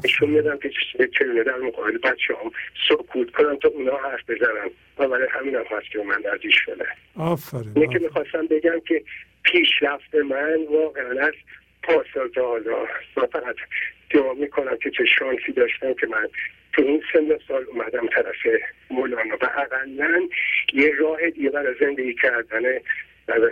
نشون 0.05 0.30
میدم 0.30 0.58
که 0.58 0.70
چگونه 1.18 1.42
در 1.42 1.56
مقابل 1.56 1.98
بچه 1.98 2.34
هم 2.44 2.50
سکوت 2.88 3.30
کنم 3.30 3.56
تا 3.56 3.68
اونا 3.68 3.96
حرف 3.96 4.30
بزنن. 4.30 4.70
و 4.99 5.08
برای 5.08 5.28
همین 5.31 5.55
هم 5.55 5.65
هست 5.70 5.91
که 5.91 5.99
من 5.99 6.23
شده 6.50 6.86
آفرین 7.16 7.73
اینه 7.76 7.92
که 7.92 7.99
می‌خواستم 7.99 8.47
بگم 8.47 8.81
که 8.81 9.02
پیشرفت 9.42 10.15
من 10.15 10.58
واقعا 10.70 11.26
از 11.26 11.34
پاسال 11.83 12.28
تا 12.28 12.49
حالا 12.49 12.83
و 13.16 13.26
فقط 13.33 13.57
دعا 14.10 14.34
می‌کنم 14.34 14.76
که 14.76 14.91
چه 14.91 15.05
شانسی 15.18 15.52
داشتم 15.52 15.94
که 15.94 16.07
من 16.07 16.28
تو 16.73 16.83
این 16.83 17.02
سن 17.12 17.39
سال 17.49 17.65
اومدم 17.65 18.07
طرف 18.07 18.60
مولانا. 18.91 19.36
و 19.42 19.44
اقلا 19.44 20.28
یه 20.73 20.92
راه 20.99 21.31
دیگه 21.31 21.50
برای 21.50 21.75
زندگی 21.81 22.15
کردن 22.15 22.62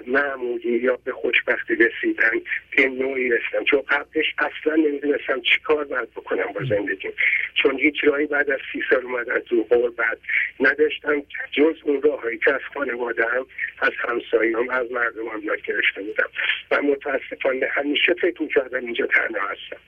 معمولی 0.07 0.79
یا 0.79 0.99
به 1.05 1.13
خوشبختی 1.13 1.75
رسیدن 1.75 2.41
به 2.77 2.89
نوعی 2.89 3.29
رسیدم 3.29 3.65
چون 3.65 3.81
قبلش 3.81 4.35
اصلا 4.39 4.75
نمی‌دونستم 4.75 5.41
چی 5.41 5.61
کار 5.65 5.85
باید 5.85 6.11
بکنم 6.11 6.47
با 6.55 6.61
زندگی 6.69 7.09
چون 7.55 7.79
هیچ 7.79 8.05
راهی 8.05 8.27
بعد 8.27 8.51
از 8.51 8.61
سی 8.73 8.83
سال 8.91 9.05
اومدن 9.05 9.39
تو 9.39 9.65
بعد 9.97 10.19
نداشتم. 10.61 11.23
جز 11.53 11.75
اون 11.83 12.03
راههایی 12.03 12.39
که 12.39 12.55
از 12.55 12.61
خانوادهم 12.75 13.47
از 13.79 13.93
همسایهام 13.99 14.69
از 14.71 14.93
مردمم 14.93 15.41
یاد 15.43 15.63
گرفته 15.63 16.03
بودم. 16.03 16.29
و 16.71 16.83
متاسفانه 16.83 17.67
همیشه 17.73 18.15
فکر 18.15 18.43
می‌کردم 18.43 18.85
اینجا 18.85 19.07
تنها 19.07 19.49
هستم. 19.49 19.83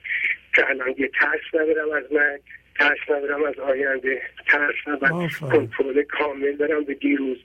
که 0.55 0.69
الان 0.69 0.95
یه 0.97 1.07
ترس 1.19 1.41
ندارم 1.53 1.91
از 1.91 2.11
من 2.11 2.39
ترس 2.79 2.99
ندارم 3.09 3.43
از 3.43 3.59
آینده 3.59 4.21
ترس 4.47 4.75
ندارم. 4.87 5.29
کنترل 5.51 6.03
کامل 6.03 6.51
دارم 6.51 6.83
به 6.83 6.93
دیروز. 6.93 7.37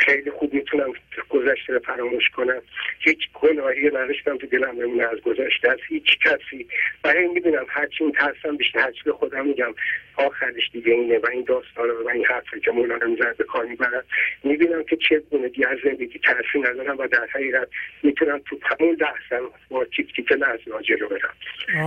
خیلی 0.00 0.30
خوب 0.30 0.54
می‌تونم 0.54 0.92
گذشته 1.28 1.72
رو 1.72 1.78
فراموش 1.78 2.28
کنم. 2.28 2.62
هیچ 2.98 3.18
گناهی 3.34 3.86
نداشتم 3.86 4.36
تو 4.36 4.46
دلم 4.46 4.76
بمونه 4.76 5.04
از 5.04 5.20
گذشته 5.20 5.70
از 5.70 5.78
هیچ 5.88 6.18
کسی. 6.18 6.66
و 7.04 7.08
این 7.08 7.30
می‌دونم 7.30 7.66
هرچی 7.68 8.04
این 8.04 8.12
ترسم 8.12 8.56
بیشتر 8.56 8.78
هرچی 8.80 9.00
به 9.04 9.12
خودم 9.12 9.46
میگم. 9.46 9.74
آخرش 10.16 10.70
دیگه 10.72 10.92
اینه 10.92 11.18
و 11.18 11.26
این 11.32 11.44
داستان 11.44 11.90
و 11.90 12.08
این 12.08 12.24
حرفی 12.24 12.60
که 12.60 12.70
مولانا 12.70 13.06
می‌زد 13.06 13.36
به 13.36 13.44
کار 13.44 13.64
می‌برد. 13.64 14.04
می‌بینم 14.44 14.84
که 14.84 14.96
چه 14.96 15.18
گونه 15.30 15.50
از 15.68 15.78
زندگی 15.84 16.18
ترسی 16.18 16.58
ندارم 16.58 16.98
و 16.98 17.06
در 17.06 17.26
حقیقت 17.34 17.68
می‌تونم 18.02 18.38
تو 18.38 18.58
همون 18.62 18.96
لحظه 19.00 19.46
با 19.70 19.84
تیک 19.84 20.16
تیک 20.16 20.32
لحظه 20.32 20.82
جلو 20.82 21.08
برم 21.08 21.34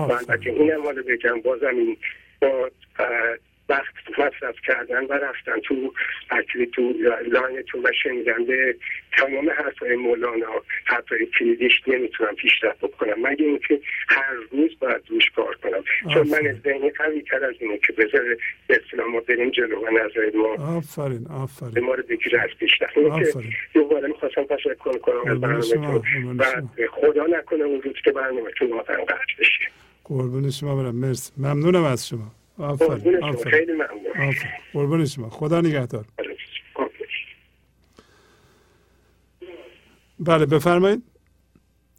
و 0.10 0.12
البته 0.12 0.50
اینم 0.50 0.84
حالا 0.84 1.02
بگم 1.02 1.42
بازم 1.42 1.68
این 1.68 1.98
با 2.42 2.72
وقت 3.70 3.94
مصرف 4.20 4.56
کردن 4.68 5.06
و 5.06 5.14
رفتن 5.14 5.60
تو 5.64 5.94
اکلی 6.30 6.66
تو 6.66 6.94
تو 7.72 7.82
و 7.84 7.92
شنیدن 8.04 8.46
به 8.46 8.76
تمام 9.18 9.50
حرفای 9.50 9.96
مولانا 9.96 10.46
حرفای 10.86 11.26
کلیدیش 11.40 11.82
نمی‌تونم 11.88 12.36
پیشرفت 12.36 12.80
بکنم. 12.80 13.14
مگه 13.22 13.46
اینکه 13.46 13.82
هر 14.08 14.34
روز 14.52 14.80
باید 14.80 15.02
روش 15.10 15.30
کار 15.36 15.56
کنم؟ 15.56 15.84
چون 16.14 16.28
من 16.28 16.62
ذهنی 16.64 16.90
قوی 16.90 17.22
تر 17.22 17.46
از 17.46 17.56
اینه 17.60 17.78
که 17.78 17.94
بذاره 17.94 18.38
به 18.68 18.82
اصطلاح 18.86 19.08
ما 19.08 19.20
بریم 19.20 19.50
جلو 19.50 19.80
و 19.80 19.90
نظر 19.90 20.32
ما 20.38 20.78
آفرین 20.78 21.28
آفرین. 21.28 21.86
ما 21.86 21.94
رو 21.94 22.04
بگیره 22.04 22.42
از 22.42 22.50
پیشرفت. 22.60 22.94
دوباره 23.74 24.08
می‌خواستم 24.08 24.44
تشکر 24.44 24.98
کنم 24.98 25.32
از 25.32 25.42
برنامه 25.42 26.02
و 26.38 26.44
خدا 26.92 27.26
نکنه 27.26 27.64
اون 27.64 27.82
روز 27.82 27.96
که 28.04 28.12
برنامه 28.12 28.52
تو 28.58 28.68
واقعا 28.68 29.04
قطع 29.04 29.34
بشه. 29.40 29.66
قربون 30.04 30.50
شما 30.50 30.84
برم. 30.84 30.96
مرسی. 30.96 31.32
ممنونم 31.38 31.84
از 31.84 32.08
شما. 32.10 32.32
آفرین 32.60 33.24
آفرین. 33.24 33.52
خیلی 33.52 33.72
ممنون. 33.72 34.36
قربون 34.74 35.06
شما. 35.06 35.30
خدا 35.30 35.62
نگهدار. 35.62 36.06
بله 40.20 40.46
بفرمایید. 40.46 41.04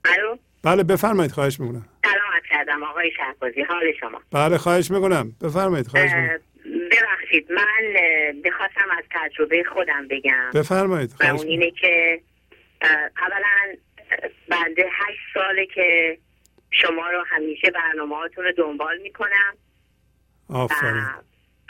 الو؟ 0.05 0.37
بله 0.63 0.83
بفرمایید. 0.83 1.33
خواهش 1.33 1.61
می‌کنم. 1.61 1.87
سلامت 2.05 2.43
کردم 2.51 2.83
آقای 2.83 3.11
شهبازی. 3.17 3.63
حال 3.63 3.93
شما؟ 4.01 4.21
بله 4.31 4.59
خواهش 4.59 4.91
می‌کنم. 4.91 5.33
بفرمایید. 5.43 5.87
خواهش 5.87 6.11
می‌کنم. 6.13 6.41
ببخشید. 6.91 7.53
من 7.53 8.03
بخواستم 8.45 8.89
از 8.99 9.05
تجربه 9.11 9.65
خودم 9.65 10.09
بگم. 10.09 10.51
بفرمایید. 10.55 11.15
و 11.21 11.25
اون 11.27 11.47
اینه 11.47 11.71
که 11.71 12.21
اولا 13.17 13.77
بنده 14.49 14.83
هشت 14.93 15.21
ساله 15.35 15.67
که 15.67 16.19
شما 16.71 17.11
رو 17.11 17.25
همیشه 17.29 17.71
برنامه 17.71 18.17
هاتون 18.17 18.45
رو 18.45 18.53
دنبال 18.53 18.99
می‌کنم. 19.03 19.57
آفرین. 20.49 21.07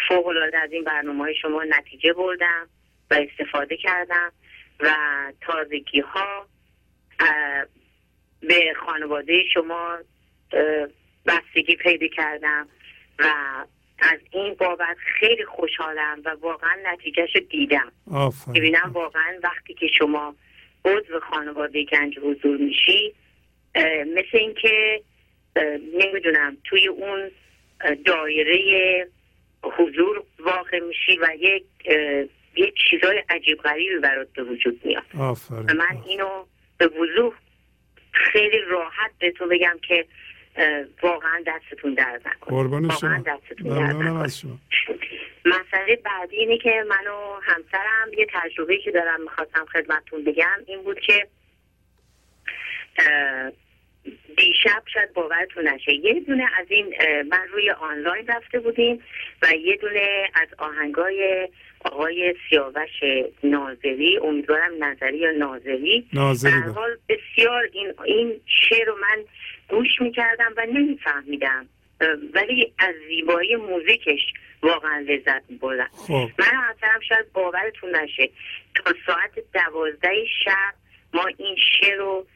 فوق 0.09 0.27
العاده 0.27 0.59
از 0.59 0.73
این 0.73 0.85
برنامه 0.85 1.25
های 1.25 1.35
شما 1.35 1.65
نتیجه 1.65 2.13
بردم 2.13 2.69
و 3.11 3.15
استفاده 3.15 3.77
کردم 3.77 4.33
و 4.81 4.95
تازگی 5.41 6.01
ها 6.01 6.47
به 8.41 8.75
خانواده 8.87 9.43
شما 9.55 9.99
بستگی 11.27 11.77
پیدا 11.77 12.07
کردم 12.07 12.69
و 13.19 13.25
از 13.99 14.19
این 14.31 14.55
بابت 14.55 14.97
خیلی 15.21 15.45
خوشحالم 15.45 16.23
و 16.25 16.37
واقعا 16.41 16.77
نتیجهش 16.83 17.37
دیدم. 17.51 17.93
ببینم 18.55 18.91
واقعا 18.93 19.39
وقتی 19.43 19.75
که 19.75 19.87
شما 19.99 20.35
عضو 20.85 21.21
خانواده 21.31 21.85
گنج 21.85 22.19
حضور 22.19 22.57
میشی 22.57 23.15
مثل 24.07 24.39
اینکه 24.39 25.03
نمی‌دونم 25.95 26.57
توی 26.65 26.89
اون 26.89 27.31
دایره 28.05 29.09
حضور 29.63 30.23
واقع 30.39 30.81
میشی 30.81 31.19
و 31.19 31.29
یک 31.39 31.65
یک 32.57 32.75
چیزای 32.91 33.23
عجیب 33.29 33.59
غریبی 33.59 33.99
برات 33.99 34.29
به 34.33 34.43
وجود 34.43 34.81
میاد. 34.85 35.03
من 35.51 36.03
اینو 36.07 36.45
به 36.79 36.87
وضوح 36.87 37.35
خیلی 38.13 38.59
راحت 38.59 39.11
به 39.19 39.31
تو 39.31 39.47
بگم 39.47 39.79
که 39.89 40.07
واقعا 41.03 41.45
دستتون 41.47 41.97
قربان 42.41 42.91
شما. 42.91 43.25
ممنونم 43.61 44.17
از 44.17 44.39
شما. 44.39 44.59
مسئله 45.45 45.97
بعدی 45.97 46.37
اینه 46.37 46.59
که 46.59 46.85
من 46.89 47.07
و 47.07 47.41
همسرم 47.43 48.13
یه 48.19 48.27
تجربه 48.33 48.79
که 48.79 48.91
دارم 48.91 49.23
می‌خواستم 49.23 49.67
خدمتتون 49.73 50.25
بگم 50.25 50.61
این 50.67 50.83
بود 50.83 51.01
که 51.01 51.29
دیشب 54.37 54.83
شاید 54.95 55.13
باورتون 55.13 55.69
نشه. 55.69 55.93
یه 55.93 56.21
دونه 56.21 56.45
از 56.61 56.67
این 56.69 56.95
من 57.29 57.49
روی 57.53 57.71
آنلاین 57.71 58.27
رفته 58.27 58.61
بودیم 58.61 59.03
و 59.43 59.55
یه 59.55 59.77
دونه 59.77 60.31
از 60.35 60.49
آهنگای 60.59 61.49
آقای 61.85 62.35
سیاوش 62.51 62.91
نازلی 63.45 64.19
امیدوارم 64.19 64.85
نظری 64.85 65.19
یا 65.19 65.31
نازلی 65.31 66.09
در 66.45 66.51
حال 66.75 66.97
بسیار 67.09 67.69
این 67.73 67.95
این 68.05 68.41
شعر 68.47 68.87
رو 68.87 68.97
من 69.01 69.25
گوش 69.69 70.01
می‌کردم 70.01 70.55
و 70.57 70.67
نمیفهمیدم. 70.67 71.69
ولی 72.35 72.73
از 72.79 72.95
زیبایی 73.09 73.57
موزیکش 73.57 74.21
واقعا 74.63 74.99
لذت 74.99 75.43
میبردم. 75.49 75.89
خب. 76.07 76.29
من 76.39 76.47
همسرم 76.47 77.01
شاید 77.09 77.33
باورتون 77.33 77.97
نشه. 77.97 78.31
تا 78.75 78.95
ساعت 79.07 79.31
دوازده 79.55 80.25
شب 80.45 80.75
ما 81.15 81.27
این 81.37 81.57
شعر 81.57 81.97
رو 81.97 82.27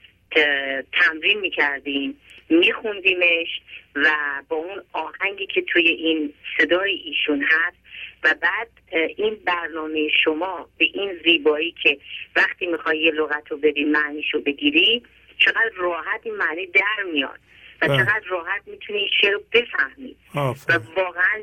تمرین 0.93 1.41
می‌کردیم 1.41 2.21
میخوندیمش 2.49 3.61
و 3.95 4.11
با 4.49 4.57
اون 4.57 4.83
آهنگی 4.93 5.47
که 5.47 5.63
توی 5.63 5.89
این 5.89 6.35
صدای 6.59 6.93
ایشون 6.93 7.43
هست 7.43 7.77
و 8.25 8.35
بعد 8.41 8.69
این 9.17 9.39
برنامه 9.45 10.09
شما 10.25 10.69
به 10.79 10.85
این 10.95 11.21
زیبایی 11.25 11.75
که 11.83 11.99
وقتی 12.37 12.67
می‌خوای 12.67 12.99
یه 12.99 13.11
لغت 13.11 13.51
رو 13.51 13.57
بری 13.57 13.85
معنیش 13.85 14.35
رو 14.35 14.41
بگیری 14.41 15.03
چقدر 15.39 15.73
راحت 15.77 16.21
این 16.25 16.35
معنی 16.35 16.67
در 16.67 17.03
میاد 17.13 17.41
و 17.83 17.89
بله. 17.89 17.97
چقدر 17.97 18.25
راحت 18.29 18.63
می‌تونی 18.67 18.99
این 18.99 19.09
شعر 19.21 19.33
رو 19.33 19.43
بفهمی 19.53 20.17
و 20.35 20.79
واقعا 20.97 21.43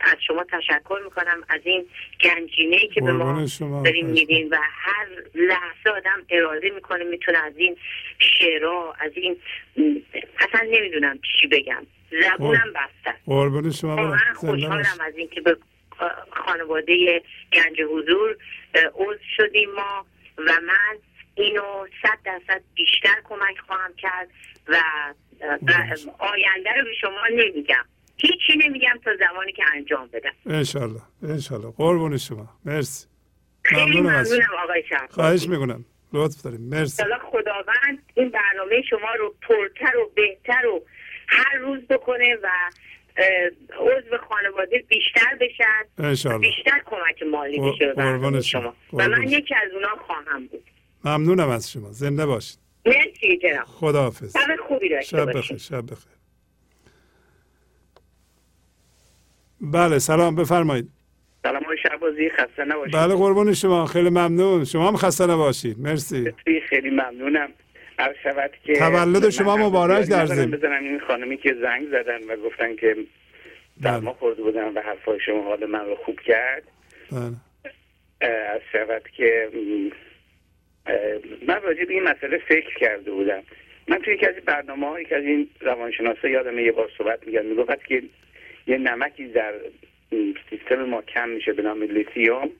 از 0.00 0.16
شما 0.26 0.44
تشکر 0.44 1.00
می‌کنم 1.04 1.44
از 1.48 1.60
این 1.64 1.86
گنجینه 2.20 2.76
ای 2.76 2.88
که 2.88 3.00
به 3.00 3.12
ما 3.12 3.46
داریم 3.84 4.06
میدین 4.06 4.48
و 4.48 4.58
هر 4.62 5.06
لحظه 5.34 5.90
آدم 5.96 6.22
اراده 6.30 6.70
می‌کنه 6.70 7.04
می‌تونه 7.04 7.38
از 7.38 7.56
این 7.56 7.76
شعرها 8.18 8.94
از 9.00 9.12
این 9.14 9.36
اصلا 10.38 10.68
نمی‌دونم 10.70 11.18
چی 11.18 11.46
بگم. 11.46 11.86
زبونم 12.22 12.72
بسته. 12.74 13.18
قربان 13.26 13.70
شما 13.70 14.16
خوشحالم 14.34 14.98
از 15.00 15.16
اینکه 15.16 15.40
به 15.40 15.56
خانواده 16.30 17.22
گنج 17.52 17.80
حضور 17.80 18.36
عضو 18.94 19.18
شدیم 19.36 19.70
ما 19.70 20.06
و 20.38 20.60
من 20.66 20.98
اینو 21.34 21.86
صد 22.02 22.18
درصد 22.24 22.62
بیشتر 22.74 23.20
کمک 23.24 23.58
خواهم 23.66 23.94
کرد 23.94 24.28
و 24.68 24.76
آینده 26.18 26.70
رو 26.78 26.84
به 26.84 26.94
شما 27.00 27.26
نمیگم. 27.30 27.84
هیچی 28.22 28.68
نمیگم 28.68 29.00
تا 29.04 29.10
زمانی 29.16 29.52
که 29.52 29.62
انجام 29.74 30.08
بدم. 30.12 30.32
انشالله 30.46 31.00
انشالله. 31.22 31.70
قربون 31.76 32.16
شما. 32.16 32.48
مرسی. 32.64 33.06
خیلی 33.62 34.00
ممنونم 34.00 34.48
آقای 34.64 34.82
شهر 34.88 35.06
خواهش 35.10 35.48
می‌کنم. 35.48 35.84
لطف 36.12 36.42
داریم. 36.42 36.60
مرسی. 36.60 37.02
خداوند 37.32 38.02
این 38.14 38.30
برنامه 38.30 38.82
شما 38.90 39.14
رو 39.18 39.34
پرتر 39.42 39.96
و 39.96 40.10
بهتر 40.14 40.66
و 40.66 40.82
هر 41.28 41.58
روز 41.58 41.80
بکنه 41.86 42.36
و 42.42 42.48
عضو 43.78 44.16
خانواده 44.28 44.84
بیشتر 44.88 45.36
بشن 45.40 46.38
بیشتر 46.38 46.82
کمک 46.86 47.22
مالی 47.32 47.60
بشه 47.60 47.92
به 48.30 48.40
شما. 48.40 48.74
و 48.92 49.08
من 49.08 49.22
یکی 49.22 49.54
از 49.54 49.72
اونا 49.74 49.96
خواهم 50.06 50.46
بود. 50.46 50.64
ممنونم 51.04 51.48
از 51.48 51.72
شما. 51.72 51.92
زنده 51.92 52.26
باشید. 52.26 52.58
مرسی 52.86 53.38
جناب. 53.42 53.64
خداحافظ. 53.64 54.36
شب 54.36 54.56
خوبی 54.68 54.88
داشته 54.88 55.16
شب 55.16 55.38
بخیر 55.38 55.58
شب 55.58 55.82
بخیر. 55.90 56.12
بله 59.60 59.98
سلام 59.98 60.34
بفرمایید. 60.34 60.88
سلام 61.42 61.62
های 61.62 61.76
شعبازی 61.82 62.30
خسته 62.30 62.64
نباشید. 62.64 62.94
بله 62.94 63.14
قربون 63.14 63.52
شما 63.52 63.86
خیلی 63.86 64.10
ممنون. 64.10 64.64
شما 64.64 64.88
هم 64.88 64.96
خسته 64.96 65.26
نباشید 65.26 65.78
مرسی. 65.78 66.32
خیلی 66.68 66.90
ممنونم. 66.90 67.48
هر 67.98 68.14
شود 68.22 68.50
که 68.64 68.74
تولد 68.74 69.30
شما 69.30 69.56
مبارک 69.56 70.08
در 70.08 70.26
زمین 70.26 70.50
بزنم. 70.50 70.84
این 70.84 71.00
خانمی 71.00 71.36
که 71.36 71.54
زنگ 71.62 71.88
زدن 71.88 72.24
و 72.28 72.36
گفتن 72.36 72.76
که 72.76 72.96
در 73.82 74.00
ما 74.00 74.12
خورده 74.12 74.42
بودن 74.42 74.68
و 74.68 74.80
حرفای 74.80 75.20
شما 75.26 75.42
حال 75.42 75.66
من 75.66 75.86
رو 75.86 75.96
خوب 76.04 76.20
کرد. 76.20 76.62
بله. 77.12 77.36
از 78.54 78.60
شود 78.72 79.02
که 79.16 79.48
من 81.48 81.62
راجع 81.62 81.84
به 81.84 81.92
این 81.92 82.02
مسئله 82.02 82.38
فکر 82.48 82.78
کرده 82.80 83.10
بودم. 83.10 83.42
من 83.88 83.98
توی 83.98 84.14
یکی 84.14 84.26
از 84.26 84.34
برنامه 84.46 84.86
ها 84.86 85.00
یکی 85.00 85.14
از 85.14 85.24
این 85.24 85.48
روانشناسا 85.60 86.28
یادم 86.28 86.58
یه 86.58 86.72
بار 86.72 86.90
صحبت 86.98 87.26
میگن 87.26 87.46
می‌گفت 87.46 87.84
که 87.84 88.02
یه 88.70 88.78
نمکی 88.78 89.28
در 89.28 89.54
سیستم 90.50 90.84
ما 90.84 91.02
کم 91.02 91.28
میشه 91.28 91.52
به 91.52 91.62
نام 91.62 91.82
لیتیوم. 91.82 92.50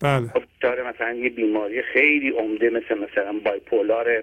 بله. 0.00 0.28
خب 0.28 0.42
داره 0.60 0.82
مثلا 0.82 1.12
یه 1.12 1.30
بیماری 1.30 1.82
خیلی 1.82 2.30
عمده 2.30 2.70
مثل 2.70 2.98
مثلا 2.98 3.32
بایپولار 3.44 4.22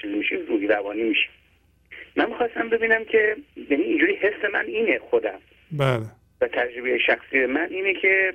چیزی 0.00 0.14
میشه 0.14 0.36
روحی 0.48 0.66
روانی 0.66 1.02
میشه. 1.02 1.28
من 2.16 2.28
می‌خواستم 2.28 2.68
ببینم 2.68 3.04
که 3.04 3.36
یعنی 3.70 3.82
اینجوری 3.82 4.14
حس 4.14 4.44
من 4.52 4.64
اینه 4.66 4.98
خودم. 4.98 5.38
بله. 5.72 6.06
و 6.40 6.48
تجربه 6.48 6.98
شخصی 6.98 7.46
من 7.46 7.68
اینه 7.70 7.94
که 7.94 8.34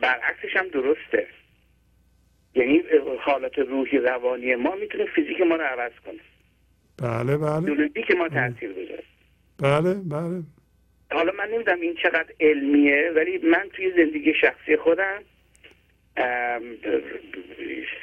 برعکسش 0.00 0.56
هم 0.56 0.68
درسته. 0.68 1.26
یعنی 2.54 2.82
حالت 3.20 3.58
روحی 3.58 3.98
روانی 3.98 4.54
ما 4.54 4.74
می‌تونه 4.74 5.04
فیزیک 5.04 5.40
ما 5.40 5.56
رو 5.56 5.62
عوض 5.62 5.92
کنه. 6.06 6.20
بله 7.02 7.36
بله. 7.36 7.88
که 8.08 8.14
ما 8.14 8.28
تاثیر 8.28 8.72
بذاره 8.72 9.02
بله 9.62 9.94
بله. 9.94 10.42
حالا 11.12 11.32
من 11.32 11.48
نمی‌دونم 11.48 11.80
این 11.80 11.94
چقدر 11.94 12.32
علمیه 12.40 13.10
ولی 13.14 13.38
من 13.38 13.68
توی 13.72 13.90
زندگی 13.90 14.34
شخصی 14.34 14.76
خودم 14.76 15.22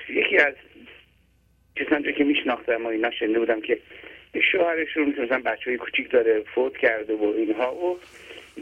یکی 0.10 0.38
از 0.38 0.54
کسانی 1.76 2.14
که 2.14 2.24
میشناختم 2.24 2.86
و 2.86 2.88
اینا 2.88 3.12
شنده 3.12 3.40
بودم 3.40 3.62
که 3.62 3.80
شوهرشون 4.52 5.16
مثلا 5.24 5.40
بچه 5.40 5.66
های 5.66 5.78
کوچیک 5.78 6.12
داره 6.12 6.44
فوت 6.56 6.78
کرده 6.78 7.14
و 7.14 7.24
اینها 7.24 7.76
و 7.76 8.00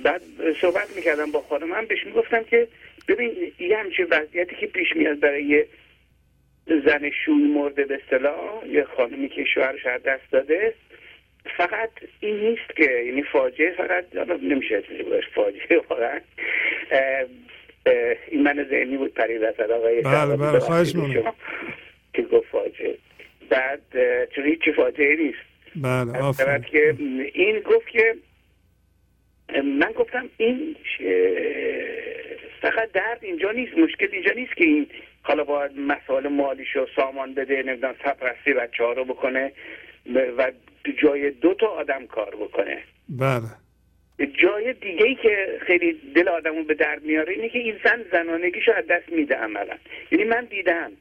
بعد 0.04 0.22
صحبت 0.62 0.96
می‌کردم 0.96 1.32
با 1.32 1.42
خانم 1.42 1.68
من 1.70 1.86
بهش 1.86 2.06
می‌گفتم 2.06 2.44
که 2.44 2.68
ببین 3.08 3.52
یه 3.60 3.78
همچه 3.78 4.06
وضعیتی 4.06 4.56
که 4.56 4.68
پیش 4.68 4.96
میاد 4.96 5.20
برای 5.20 5.66
زن 6.68 7.10
شوی 7.26 7.34
مرده 7.34 7.86
به 7.86 8.00
اصطلاح 8.04 8.68
یه 8.68 8.84
خانمی 8.84 9.30
که 9.30 9.44
شوهرش 9.44 9.86
از 9.86 10.04
دست 10.04 10.32
داده 10.32 10.74
فقط 11.58 11.90
این 12.20 12.40
نیست 12.40 12.76
که 12.78 12.92
یعنی 12.92 13.24
فاجعه 13.24 13.72
فقط 13.78 14.06
نمیشه 14.42 14.84
فاجعه 15.36 15.82
واقعا. 15.90 16.20
این 18.28 18.44
من 18.44 18.68
ذهنی 18.70 18.98
بود 18.98 19.14
پرید 19.14 19.44
از 19.44 19.60
آقای 19.60 20.02
بله 20.02 20.38
بله 20.38 20.60
خواهش 20.60 20.94
که 22.14 22.22
گفت 22.22 22.48
فاجعه. 22.52 22.98
بعد 23.50 23.82
چون 24.36 24.46
هیچی 24.46 24.72
فاجعه 24.72 25.16
نیست. 25.16 25.40
بله 25.76 26.20
آفرین. 26.20 26.62
که 26.62 26.96
این 27.34 27.60
گفت 27.60 27.88
که 27.88 28.16
من 29.64 29.92
گفتم 29.92 30.30
این 30.38 30.76
فقط 32.62 32.92
درد 32.92 33.20
اینجا 33.22 33.52
نیست 33.52 33.78
مشکل 33.78 34.08
اینجا 34.12 34.32
نیست 34.36 34.56
که 34.56 34.64
این 34.64 34.88
حالا 35.22 35.44
باید 35.44 35.72
مسائل 35.78 36.28
مالیشو 36.28 36.88
سامان 36.96 37.34
بده 37.34 37.64
نمی‌دونم 37.64 37.96
سپرستی 38.04 38.54
بچه 38.54 38.84
ها 38.84 38.92
رو 38.92 39.06
بکنه 39.06 39.52
و 40.38 40.52
جای 40.92 41.32
دو 41.32 41.54
تا 41.54 41.68
آدم 41.68 42.08
کار 42.08 42.36
بکنه. 42.36 42.84
بله. 43.10 43.50
جای 44.42 44.74
دیگه 44.74 45.06
ای 45.06 45.16
که 45.16 45.60
خیلی 45.68 45.94
دل 46.16 46.28
آدمو 46.28 46.64
به 46.64 46.74
درد 46.74 47.04
میاره 47.04 47.34
اینه 47.34 47.50
که 47.50 47.60
این 47.60 47.76
زن 47.84 48.06
زنانگیشو 48.12 48.72
از 48.72 48.88
دست 48.88 49.10
میده 49.10 49.36
عملا. 49.36 49.76
یعنی 50.12 50.24
من 50.24 50.46
دیدم. 50.46 50.92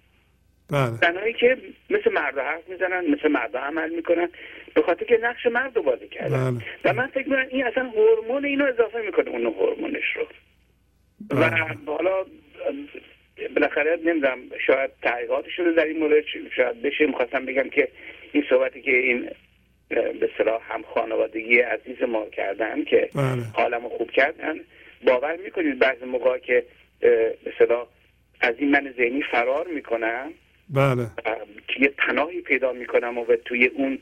بله. 0.71 0.91
زنهایی 0.91 1.33
که 1.33 1.57
مثل 1.91 2.13
مرد 2.13 2.39
حرف 2.39 2.69
می‌زنن 2.69 3.11
مثل 3.11 3.29
مرد 3.29 3.57
عمل 3.57 3.91
می‌کنن 3.95 4.29
به 4.75 4.83
خاطر 4.83 5.05
که 5.05 5.19
نقش 5.23 5.47
مرد 5.47 5.77
رو 5.77 5.83
بازی 5.83 6.09
کردن. 6.09 6.51
بله. 6.55 6.65
و 6.85 6.93
من 6.93 7.07
فکر 7.07 7.29
می‌کنم 7.29 7.47
این 7.51 7.67
اصلا 7.67 7.85
هورمون 7.85 8.45
اینو 8.45 8.65
اضافه 8.65 9.03
می‌کنه 9.07 9.29
اون 9.31 9.47
هورمونش 9.47 10.17
رو. 10.17 10.27
بله. 11.31 11.63
و 11.87 11.91
حالا 11.91 12.25
بالاخره 13.55 13.99
نمی‌دونم 14.05 14.39
شاید 14.67 14.91
تحقیقاتش 15.03 15.59
رو 15.59 15.73
در 15.73 15.85
این 15.85 15.99
مورد 15.99 16.25
شاید 16.57 16.83
بشه. 16.83 17.07
می‌خواستم 17.07 17.45
بگم 17.47 17.69
که 17.69 17.89
این 18.33 18.45
صحبتی 18.49 18.83
که 18.83 18.91
این 18.91 19.31
به 19.89 20.31
صلاح 20.39 20.63
هم 20.73 20.83
خانوادگی 20.83 21.59
عزیز 21.59 22.03
ما 22.03 22.27
کردن 22.27 22.85
که 22.85 23.09
بله. 23.15 23.43
حالمو 23.55 23.89
خوب 23.89 24.11
کردن. 24.11 24.61
باور 25.07 25.37
می‌کنید 25.37 25.79
بعض 25.79 26.03
موقع 26.03 26.39
که 26.39 26.65
به 27.01 27.53
صلاح 27.59 27.87
از 28.41 28.55
این 28.59 28.71
من 28.71 28.95
ذهنی 28.97 29.23
فرار 29.23 29.67
می‌کنم. 29.67 30.33
بله. 30.71 31.07
یه 31.81 31.89
پناهی 31.89 32.41
پیدا 32.41 32.73
می‌کنم 32.73 33.19
و 33.19 33.25
توی 33.45 33.67
اون 33.67 33.99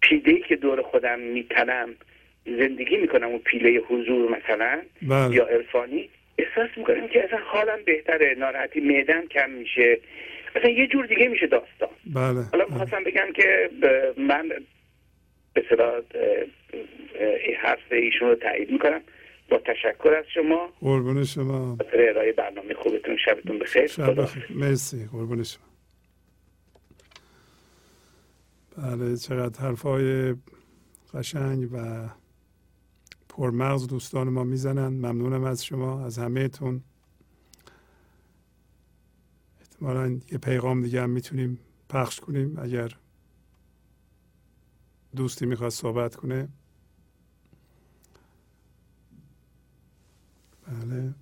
پیده 0.00 0.40
که 0.40 0.56
دور 0.56 0.82
خودم 0.82 1.18
میتنم 1.18 1.94
زندگی 2.46 2.96
می‌کنم 2.96 3.34
و 3.34 3.38
پیله 3.38 3.70
حضور 3.70 4.38
مثلا 4.38 4.82
بله. 5.02 5.34
یا 5.34 5.46
عرفانی 5.46 6.10
احساس 6.38 6.70
می‌کنم 6.76 7.08
که 7.08 7.24
اصلا 7.24 7.38
حالم 7.38 7.78
بهتره 7.84 8.34
ناراحتی 8.38 8.80
معدم 8.80 9.26
کم 9.26 9.50
میشه. 9.50 9.98
اصلا 10.56 10.70
یه 10.70 10.86
جور 10.86 11.06
دیگه 11.06 11.28
میشه 11.28 11.46
داستان. 11.46 11.88
بله. 12.14 12.44
حالا 12.52 12.66
می‌خواستم 12.70 13.04
بگم 13.04 13.32
که 13.34 13.70
من 14.16 14.52
به 15.54 15.64
صلاح 15.68 16.00
حرف 17.62 17.92
ایشون 17.92 18.28
رو 18.28 18.34
تایید 18.34 18.70
می‌کنم. 18.70 19.00
با 19.50 19.58
تشکر 19.58 20.14
از 20.18 20.24
شما. 20.34 20.72
قربون 20.80 21.24
شما. 21.24 21.78
ارائه 21.92 22.32
برنامه 22.32 22.74
خوبتون. 22.74 23.16
شبتون 23.24 23.58
بخیر. 23.58 23.86
شب 23.86 24.22
بخیر. 24.22 24.46
مرسی. 24.50 25.06
قربون 25.12 25.42
شما. 25.42 25.64
بله 28.76 29.16
چقدر 29.16 29.60
حرفای 29.60 30.34
قشنگ 31.14 31.68
و 31.72 32.08
پرمغز 33.28 33.88
دوستان 33.88 34.28
ما 34.28 34.44
می‌زنن. 34.44 34.88
ممنونم 34.88 35.44
از 35.44 35.64
شما 35.64 36.06
از 36.06 36.18
همهتون. 36.18 36.80
احتمالا 39.60 40.20
یه 40.32 40.38
پیغام 40.38 40.82
دیگه 40.82 41.02
هم 41.02 41.10
می‌تونیم 41.10 41.58
پخش 41.88 42.20
کنیم 42.20 42.58
اگر 42.62 42.88
دوستی 45.16 45.46
می‌خواد 45.46 45.70
صحبت 45.70 46.16
کنه. 46.16 46.48
بله. 50.66 51.14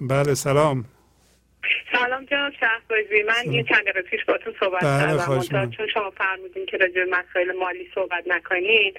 بله 0.00 0.34
سلام. 0.34 0.84
سلام 1.92 2.24
جناب 2.24 2.52
شهبازی. 2.60 3.22
من 3.22 3.52
یه 3.52 3.62
چند 3.62 3.82
دقیقه 3.82 4.02
پیش 4.02 4.24
باتون 4.24 4.54
صحبت 4.60 4.84
بله 4.84 5.46
کردم. 5.48 5.70
چون 5.70 5.88
شما 5.94 6.10
فرمودین 6.10 6.66
که 6.66 6.76
راجع 6.76 7.04
مسائل 7.10 7.52
مالی 7.58 7.90
صحبت 7.94 8.24
نکنین 8.26 8.94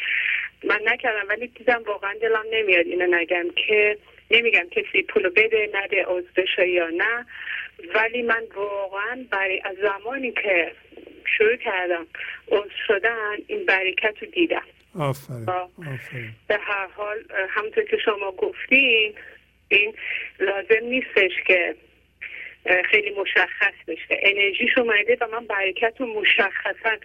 من 0.69 0.79
نکردم 0.85 1.29
ولی 1.29 1.47
دیدم 1.47 1.83
واقعا 1.87 2.13
دلم 2.21 2.43
نمیاد 2.51 2.85
اینو 2.85 3.05
نگم 3.15 3.45
که 3.67 3.97
نمیگم 4.31 4.67
کسی 4.71 5.01
پولو 5.01 5.29
بده 5.29 5.69
نده 5.73 6.05
عضو 6.05 6.27
بشه 6.35 6.67
یا 6.67 6.89
نه. 6.89 7.25
ولی 7.95 8.21
من 8.21 8.43
واقعا 8.55 9.25
برای 9.31 9.61
از 9.65 9.75
زمانی 9.81 10.31
که 10.31 10.71
شروع 11.37 11.55
کردم 11.55 12.07
عضو 12.51 12.69
شدن 12.87 13.35
این 13.47 13.65
برکت 13.65 14.15
رو 14.21 14.27
دیدم. 14.27 14.63
آفرین 14.99 15.45
به 16.47 16.57
هر 16.57 16.87
حال 16.87 17.17
همونطور 17.49 17.83
که 17.83 17.97
شما 18.05 18.31
گفتین 18.31 19.13
این 19.67 19.93
لازم 20.39 20.85
نیستش 20.85 21.31
که 21.47 21.75
خیلی 22.85 23.09
مشخص 23.09 23.73
بشه. 23.87 24.19
انرژیش 24.21 24.77
اومده 24.77 25.17
و 25.21 25.27
من 25.27 25.45
برکت 25.45 25.93
رو 25.99 26.05
مشخصا 26.05 26.97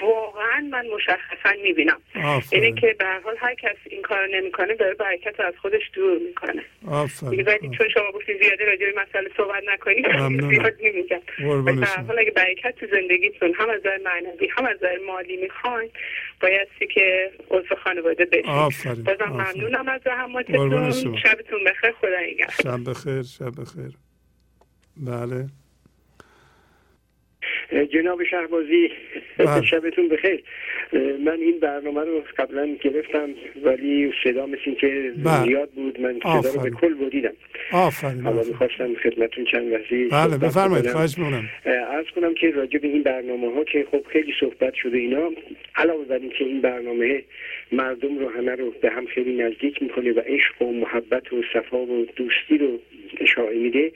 واقعا 0.00 0.60
من 0.70 0.86
مشخصا 0.86 1.52
می‌بینم. 1.62 2.00
اینه 2.52 2.72
که 2.72 2.96
به 2.98 3.06
حال 3.24 3.36
هر 3.38 3.54
کس 3.54 3.76
این 3.90 4.02
کار 4.02 4.28
نمی‌کنه 4.36 4.74
داره 4.74 4.94
برکت 4.94 5.40
از 5.40 5.54
خودش 5.62 5.90
دور 5.92 6.18
می‌کنه. 6.18 6.62
ولی 7.22 7.70
چون 7.78 7.88
شما 7.94 8.12
گفتین 8.14 8.38
زیاده 8.42 8.64
راجع 8.64 8.92
به 8.92 9.02
مسئله 9.02 9.30
صحبت 9.36 9.62
نکنید 9.66 10.06
زیاد 10.50 10.74
نمیگم. 10.82 11.20
به 11.64 11.86
حال 12.06 12.18
اگه 12.18 12.30
برکت 12.30 12.74
تو 12.76 12.86
زندگیتون 12.86 13.54
هم 13.54 13.70
از 13.70 13.80
نظر 13.80 13.98
معنوی 14.04 14.48
هم 14.56 14.66
از 14.66 14.76
نظر 14.76 14.98
مالی 15.06 15.36
می‌خواین 15.36 15.90
بایستی 16.40 16.86
که 16.94 17.30
عضو 17.50 17.74
خانواده 17.84 18.24
بشید 18.24 19.04
بازم 19.04 19.24
ممنونم 19.28 19.88
از 19.88 20.00
زحماتتون 20.04 21.16
شبتون 21.16 21.64
بخیر. 21.64 21.92
خدا 21.92 22.20
نگهدار. 22.20 22.56
شب 22.62 22.90
بخیر 22.90 23.22
شب 23.22 23.60
بخیر. 23.60 23.92
بله. 24.96 25.46
جناب 27.92 28.24
شهبازی 28.24 28.90
بله. 29.38 29.62
شبتون 29.70 30.08
بخیر. 30.08 30.42
من 31.24 31.38
این 31.40 31.60
برنامه 31.60 32.00
رو 32.00 32.22
قبلا 32.38 32.76
گرفتم 32.80 33.28
ولی 33.64 34.12
صدا 34.24 34.46
مثل 34.46 34.74
که 34.80 35.12
بله. 35.24 35.44
زیاد 35.44 35.70
بود 35.70 36.00
من 36.00 36.18
صدا 36.22 36.50
رو 36.54 36.60
به 36.60 36.70
کل 36.70 36.94
بودیدم 36.94 37.32
آفرین 37.72 38.20
حالا 38.20 38.42
می‌خواستم 38.42 38.94
خدمتون 38.94 39.44
چند 39.44 39.72
وحظی 39.72 40.04
بله 40.04 40.38
بفرمایید 40.38 40.90
خواهش 40.90 41.18
می‌کنم. 41.18 41.44
ارز 41.64 42.06
کنم 42.16 42.34
که 42.34 42.50
راجع 42.50 42.78
به 42.78 42.88
این 42.88 43.02
برنامه 43.02 43.54
ها 43.54 43.64
که 43.64 43.86
خب 43.90 44.02
خیلی 44.12 44.34
صحبت 44.40 44.74
شده 44.74 44.98
اینا 44.98 45.30
علاوه 45.76 46.04
بر 46.04 46.18
که 46.18 46.44
این 46.44 46.60
برنامه 46.60 47.22
مردم 47.72 48.18
رو 48.18 48.28
همه 48.28 48.54
رو 48.54 48.70
به 48.70 48.90
هم 48.90 49.06
خیلی 49.06 49.36
نزدیک 49.36 49.82
می‌کنه 49.82 50.12
و 50.12 50.20
عشق 50.26 50.62
و 50.62 50.72
محبت 50.72 51.32
و 51.32 51.42
صفا 51.52 51.78
و 51.78 52.06
دوستی 52.16 52.58
رو 52.58 52.78
اشاعه 53.20 53.58
میده 53.58 53.92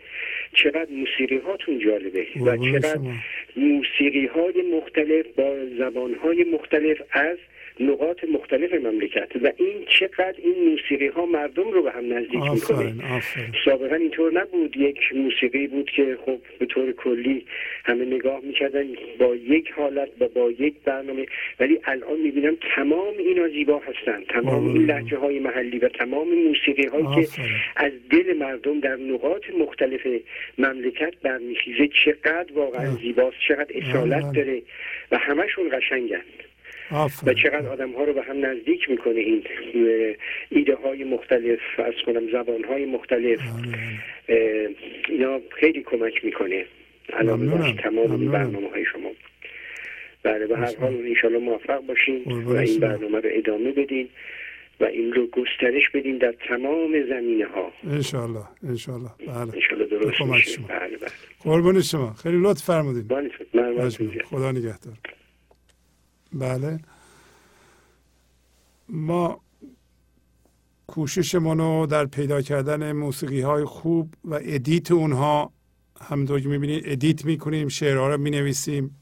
چقدر 0.53 0.91
موسیقی 0.91 1.39
هاتون 1.39 1.79
جالبه 1.79 2.27
و 2.41 2.57
چقدر 2.57 2.99
موسیقی 3.57 4.27
های 4.27 4.63
مختلف 4.77 5.27
با 5.37 5.57
زبان 5.79 6.15
های 6.15 6.45
مختلف 6.45 7.03
از 7.11 7.39
نقاط 7.81 8.25
مختلف 8.25 8.73
مملکت 8.73 9.29
و 9.43 9.53
این 9.57 9.85
چقدر 9.89 10.35
این 10.39 10.71
موسیقی 10.71 11.07
ها 11.07 11.27
مردم 11.27 11.71
رو 11.71 11.83
به 11.83 11.91
هم 11.91 12.13
نزدیک 12.13 12.43
می‌کنه. 12.53 12.95
سابقا 13.65 13.95
اینطور 13.95 14.33
نبود. 14.41 14.77
یک 14.77 14.99
موسیقی 15.15 15.67
بود 15.67 15.91
که 15.91 16.19
خب 16.27 16.39
به 16.59 16.67
طور 16.67 16.93
کلی 16.93 17.47
همه 17.85 18.05
نگاه 18.05 18.41
می‌کردن 18.43 18.87
با 19.19 19.35
یک 19.37 19.71
حالت 19.71 20.09
و 20.21 20.29
با 20.29 20.51
یک 20.51 20.75
برنامه. 20.85 21.27
ولی 21.61 21.81
الان 21.85 22.21
می‌بینم 22.21 22.57
تمام 22.77 23.15
اینا 23.19 23.49
زیبا 23.49 23.79
هستن. 23.79 24.25
تمام 24.29 24.75
این 24.75 24.87
لحجه 24.87 25.17
های 25.17 25.39
محلی 25.39 25.79
و 25.79 25.89
تمام 25.89 26.29
موسیقی 26.29 26.87
هایی 26.87 27.07
که 27.15 27.29
از 27.77 27.93
دل 28.11 28.37
مردم 28.37 28.81
در 28.81 28.97
نقاط 28.97 29.51
مختلف 29.59 30.01
مملکت 30.59 31.15
برمیخیزه 31.23 31.89
چقدر 32.05 32.53
واقعا 32.55 32.91
زیباست 32.91 33.37
چقدر 33.49 33.75
اصالت 33.75 34.33
داره 34.33 34.63
و 35.13 35.19
همشون 35.19 35.71
قشنگن 36.91 37.31
و 37.31 37.35
چقدر 37.35 37.69
آدم 37.69 37.93
ها 37.93 38.05
رو 38.05 38.13
به 38.13 38.23
هم 38.23 38.47
نزدیک 38.47 38.91
می‌کنه 38.91 39.21
این 39.21 39.45
ایده 40.49 40.75
های 40.75 41.05
مختلف 41.05 41.59
از 41.79 41.95
کنم 42.07 42.31
زبان 42.33 42.65
های 42.65 42.85
مختلف 42.85 43.41
اینا 45.09 45.41
خیلی 45.61 45.83
کمک 45.83 46.25
می‌کنه. 46.25 46.65
الان 47.13 47.77
تمام 47.77 48.13
این 48.21 48.31
برنامه 48.31 48.71
های 48.71 48.85
شما. 48.93 49.11
بله 50.23 50.47
به 50.47 50.57
هر 50.57 50.77
حال 50.77 50.95
انشالله 50.95 51.39
موفق 51.39 51.87
باشین 51.87 52.25
و 52.25 52.57
این 52.57 52.81
برنامه 52.81 53.21
رو 53.21 53.29
ادامه 53.33 53.73
بدین 53.73 54.09
و 54.81 54.85
این 54.85 55.13
رو 55.13 55.27
گسترش 55.27 55.91
بدین 55.95 56.19
در 56.19 56.35
تمام 56.49 57.07
زمینه 57.09 57.47
ها 57.47 57.73
انشالله 57.91 58.45
انشالله 58.69 59.11
بله. 59.19 59.55
انشالله 59.55 59.87
درست 59.87 60.21
میشه. 60.21 60.61
بله 60.69 60.97
بله. 60.97 61.11
قربون 61.45 61.81
شما. 61.81 62.13
خیلی 62.23 62.37
لطف 62.43 62.63
فرمودین. 62.63 63.09
بله 63.09 63.89
خدا 64.25 64.53
نگهدار. 64.53 64.95
بله. 66.33 66.81
ما 68.89 69.41
کوششمون 70.87 71.59
رو 71.59 71.87
در 71.87 72.07
پیدا 72.07 72.43
کردن 72.43 72.93
موسیقی 72.93 73.41
های 73.41 73.65
خوب 73.65 74.15
و 74.25 74.39
edit 74.43 74.91
اونها 74.91 75.53
همونطور 76.01 76.41
که 76.41 76.49
می‌بینید 76.49 76.83
edit 76.87 77.25
می‌کنیم 77.25 77.69
شعرها 77.69 78.09
رو 78.09 78.19
می‌نویسیم 78.19 78.97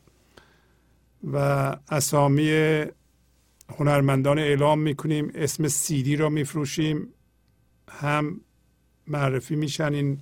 و 1.33 1.37
اسامی 1.89 2.51
هنرمندان 3.79 4.39
اعلام 4.39 4.79
می‌کنیم 4.79 5.31
اسم 5.35 5.69
سیدی 5.69 6.17
رو 6.17 6.31
میفروشیم 6.31 7.09
هم 7.91 8.41
معرفی 9.07 9.57
میشن 9.57 9.95
این 9.95 10.21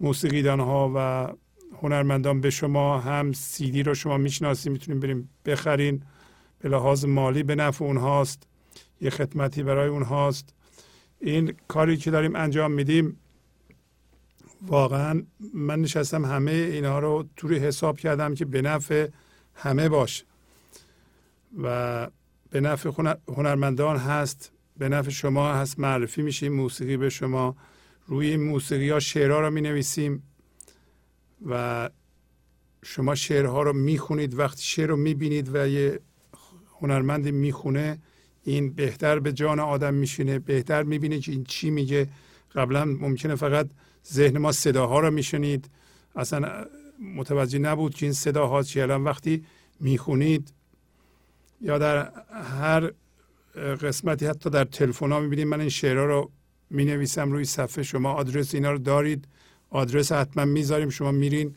موسیقیدان 0.00 0.60
ها 0.60 0.92
و 0.94 1.28
هنرمندان 1.82 2.40
به 2.40 2.50
شما 2.50 2.98
هم 2.98 3.32
سیدی 3.32 3.82
رو 3.82 3.94
شما 3.94 4.16
می‌شناسیم 4.16 4.72
می‌تونیم 4.72 5.00
بریم 5.00 5.30
بخرین. 5.46 6.02
به 6.58 6.68
لحاظ 6.68 7.04
مالی 7.04 7.42
به 7.42 7.54
نفع 7.54 7.84
اونهاست 7.84 8.42
یه 9.00 9.10
خدمتی 9.10 9.62
برای 9.62 9.88
اونهاست. 9.88 10.54
این 11.20 11.54
کاری 11.68 11.96
که 11.96 12.10
داریم 12.10 12.36
انجام 12.36 12.72
میدیم 12.72 13.16
واقعا 14.66 15.22
من 15.54 15.80
نشستم 15.80 16.24
همه 16.24 16.50
اینها 16.50 16.98
رو 16.98 17.24
توی 17.36 17.58
حساب 17.58 17.98
کردم 17.98 18.34
که 18.34 18.44
به 18.44 18.62
نفع 18.62 19.08
همه 19.54 19.88
باشه. 19.88 20.24
و 21.62 22.08
به 22.50 22.60
نفع 22.60 22.90
هنرمندان 23.28 23.96
هست 23.96 24.52
به 24.78 24.88
نفع 24.88 25.10
شما 25.10 25.54
هست 25.54 25.78
معرفی 25.78 26.22
میشیم 26.22 26.52
موسیقی 26.52 26.96
به 26.96 27.08
شما. 27.08 27.56
روی 28.06 28.36
موسیقی 28.36 28.90
ها 28.90 29.00
شعرها 29.00 29.40
رو 29.40 29.50
می 29.50 29.60
نویسیم 29.60 30.22
و 31.46 31.90
شما 32.82 33.14
شعرها 33.14 33.62
رو 33.62 33.72
می‌خونید 33.72 34.38
وقتی 34.38 34.62
شعر 34.62 34.86
رو 34.88 34.96
می‌بینید 34.96 35.54
و 35.54 35.68
یه 35.68 36.00
هنرمندی 36.80 37.30
می‌خونه 37.30 37.98
این 38.44 38.72
بهتر 38.72 39.18
به 39.18 39.32
جان 39.32 39.60
آدم 39.60 39.94
میشینه 39.94 40.38
بهتر 40.38 40.82
می‌بینه 40.82 41.18
که 41.18 41.32
این 41.32 41.44
چی 41.44 41.70
میگه. 41.70 42.08
قبلا 42.54 42.84
ممکنه 42.84 43.34
فقط 43.34 43.68
ذهن 44.12 44.38
ما 44.38 44.52
صداها 44.52 45.00
رو 45.00 45.10
میشنید. 45.10 45.70
اصلا 46.16 46.66
متوجه 47.16 47.58
نبود 47.58 47.94
که 47.94 48.06
این 48.06 48.12
صداها 48.12 48.62
چی. 48.62 48.80
الان 48.80 49.04
وقتی 49.04 49.44
می‌خونید 49.80 50.52
یا 51.60 51.78
در 51.78 52.12
هر 52.60 52.90
قسمتی 53.56 54.26
حتی 54.26 54.50
در 54.50 54.64
تلفن 54.64 55.12
ها 55.12 55.20
می‌بینید 55.20 55.46
من 55.46 55.60
این 55.60 55.68
شعرها 55.68 56.04
رو 56.04 56.30
می‌نویسم 56.70 57.32
روی 57.32 57.44
صفحه 57.44 57.82
شما. 57.82 58.12
آدرس 58.12 58.54
اینا 58.54 58.72
رو 58.72 58.78
دارید. 58.78 59.28
آدرس 59.70 60.12
حتما 60.12 60.44
می‌ذاریم. 60.44 60.88
شما 60.88 61.12
میرین 61.12 61.54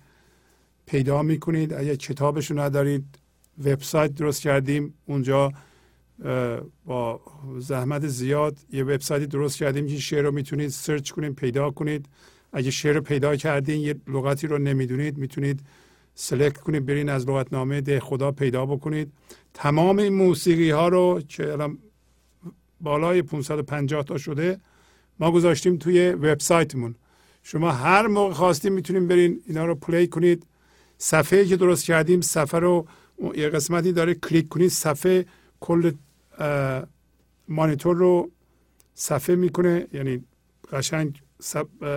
پیدا 0.86 1.24
می‌کنید. 1.24 1.74
اگر 1.74 1.96
کتابش 1.96 2.52
رو 2.52 2.60
ندارید 2.60 3.19
وبسایت 3.66 4.14
درست 4.14 4.42
کردیم. 4.42 4.94
اونجا 5.06 5.52
با 6.86 7.22
زحمت 7.60 8.08
زیاد 8.08 8.58
یه 8.72 8.84
وبسایتی 8.84 9.28
درست 9.28 9.58
کردیم 9.58 9.88
که 9.88 9.98
شعر 9.98 10.22
رو 10.22 10.32
می‌تونید 10.32 10.70
سرچ 10.70 11.12
کنید 11.12 11.36
پیدا 11.36 11.72
کنید. 11.72 12.06
اگه 12.54 12.72
شعر 12.72 12.96
رو 12.96 13.02
پیدا 13.02 13.36
کردین 13.36 13.82
یه 13.82 13.96
لغتی 14.08 14.48
رو 14.48 14.58
نمی‌دونید 14.58 15.18
می‌تونید 15.18 15.60
سلکت 16.16 16.58
کنید 16.58 16.86
برین 16.86 17.10
از 17.10 17.30
لغتنامه 17.30 17.82
ده 17.82 18.00
خدا 18.00 18.32
پیدا 18.32 18.66
بکنید. 18.66 19.12
تمام 19.54 20.00
این 20.00 20.14
موسیقی 20.14 20.70
ها 20.70 20.88
رو 20.88 21.22
که 21.28 21.52
الان 21.52 21.78
بالای 22.82 23.22
550 23.22 24.04
تا 24.04 24.18
شده 24.18 24.60
ما 25.20 25.32
گذاشتیم 25.32 25.78
توی 25.78 26.10
وبسایتمون. 26.10 26.96
شما 27.44 27.72
هر 27.72 28.08
موقع 28.08 28.34
خواستیم 28.34 28.74
می‌تونیم 28.74 29.08
برین 29.08 29.42
اینا 29.48 29.66
رو 29.66 29.76
پلی 29.76 30.08
کنید. 30.08 30.46
صفحه 30.98 31.46
که 31.46 31.58
درست 31.58 31.86
کردیم 31.86 32.22
صفحه 32.22 32.60
رو 32.60 32.88
یه 33.36 33.50
قسمتی 33.50 33.92
داره 33.92 34.14
کلیک 34.14 34.50
کنید 34.50 34.70
صفحه 34.70 35.26
کل 35.60 35.92
مانیتور 37.48 37.96
رو 37.96 38.32
صفحه 38.94 39.36
می‌کنه. 39.36 39.88
یعنی 39.94 40.24
قشنگ 40.72 41.22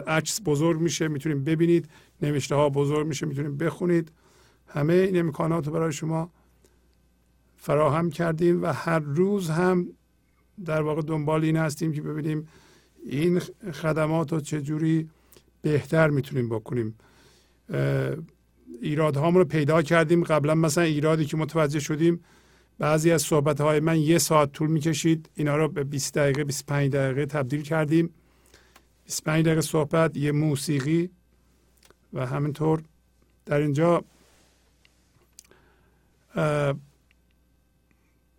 عکس 0.06 0.40
بزرگ 0.44 0.80
میشه 0.80 1.08
می‌تونید 1.08 1.44
ببینید. 1.44 1.88
نوشته 2.22 2.54
ها 2.54 2.68
بزرگ 2.68 3.06
میشه 3.06 3.26
می‌تونید 3.26 3.58
بخونید. 3.58 4.12
همه 4.68 4.92
این 4.92 5.18
امکانات 5.18 5.66
رو 5.66 5.72
برای 5.72 5.92
شما 5.92 6.30
فراهم 7.56 8.10
کردیم 8.10 8.62
و 8.62 8.66
هر 8.66 8.98
روز 8.98 9.50
هم 9.50 9.88
در 10.64 10.82
واقع 10.82 11.02
دنبال 11.02 11.44
این 11.44 11.56
هستیم 11.56 11.92
که 11.92 12.02
ببینیم 12.02 12.48
این 13.06 13.38
خدمات 13.72 14.32
رو 14.32 14.40
چجوری 14.40 15.08
بهتر 15.62 16.10
می‌تونیم 16.10 16.48
بکنیم. 16.48 16.94
ایرادهامون 18.80 19.40
رو 19.40 19.44
پیدا 19.44 19.82
کردیم. 19.82 20.24
قبلا 20.24 20.54
مثلا 20.54 20.84
ایرادی 20.84 21.24
که 21.24 21.36
متوجه 21.36 21.80
شدیم 21.80 22.24
بعضی 22.78 23.10
از 23.10 23.22
صحبت 23.22 23.60
های 23.60 23.80
من 23.80 24.00
یه 24.00 24.18
ساعت 24.18 24.52
طول 24.52 24.70
می‌کشید. 24.70 25.30
اینا 25.34 25.56
رو 25.56 25.68
به 25.68 25.84
20 25.84 26.14
دقیقه 26.14 26.44
25 26.44 26.92
دقیقه 26.92 27.26
تبدیل 27.26 27.62
کردیم. 27.62 28.10
25 29.04 29.44
دقیقه 29.44 29.60
صحبت 29.60 30.16
یه 30.16 30.32
موسیقی 30.32 31.10
و 32.12 32.26
همینطور. 32.26 32.82
در 33.46 33.60
اینجا 33.60 34.04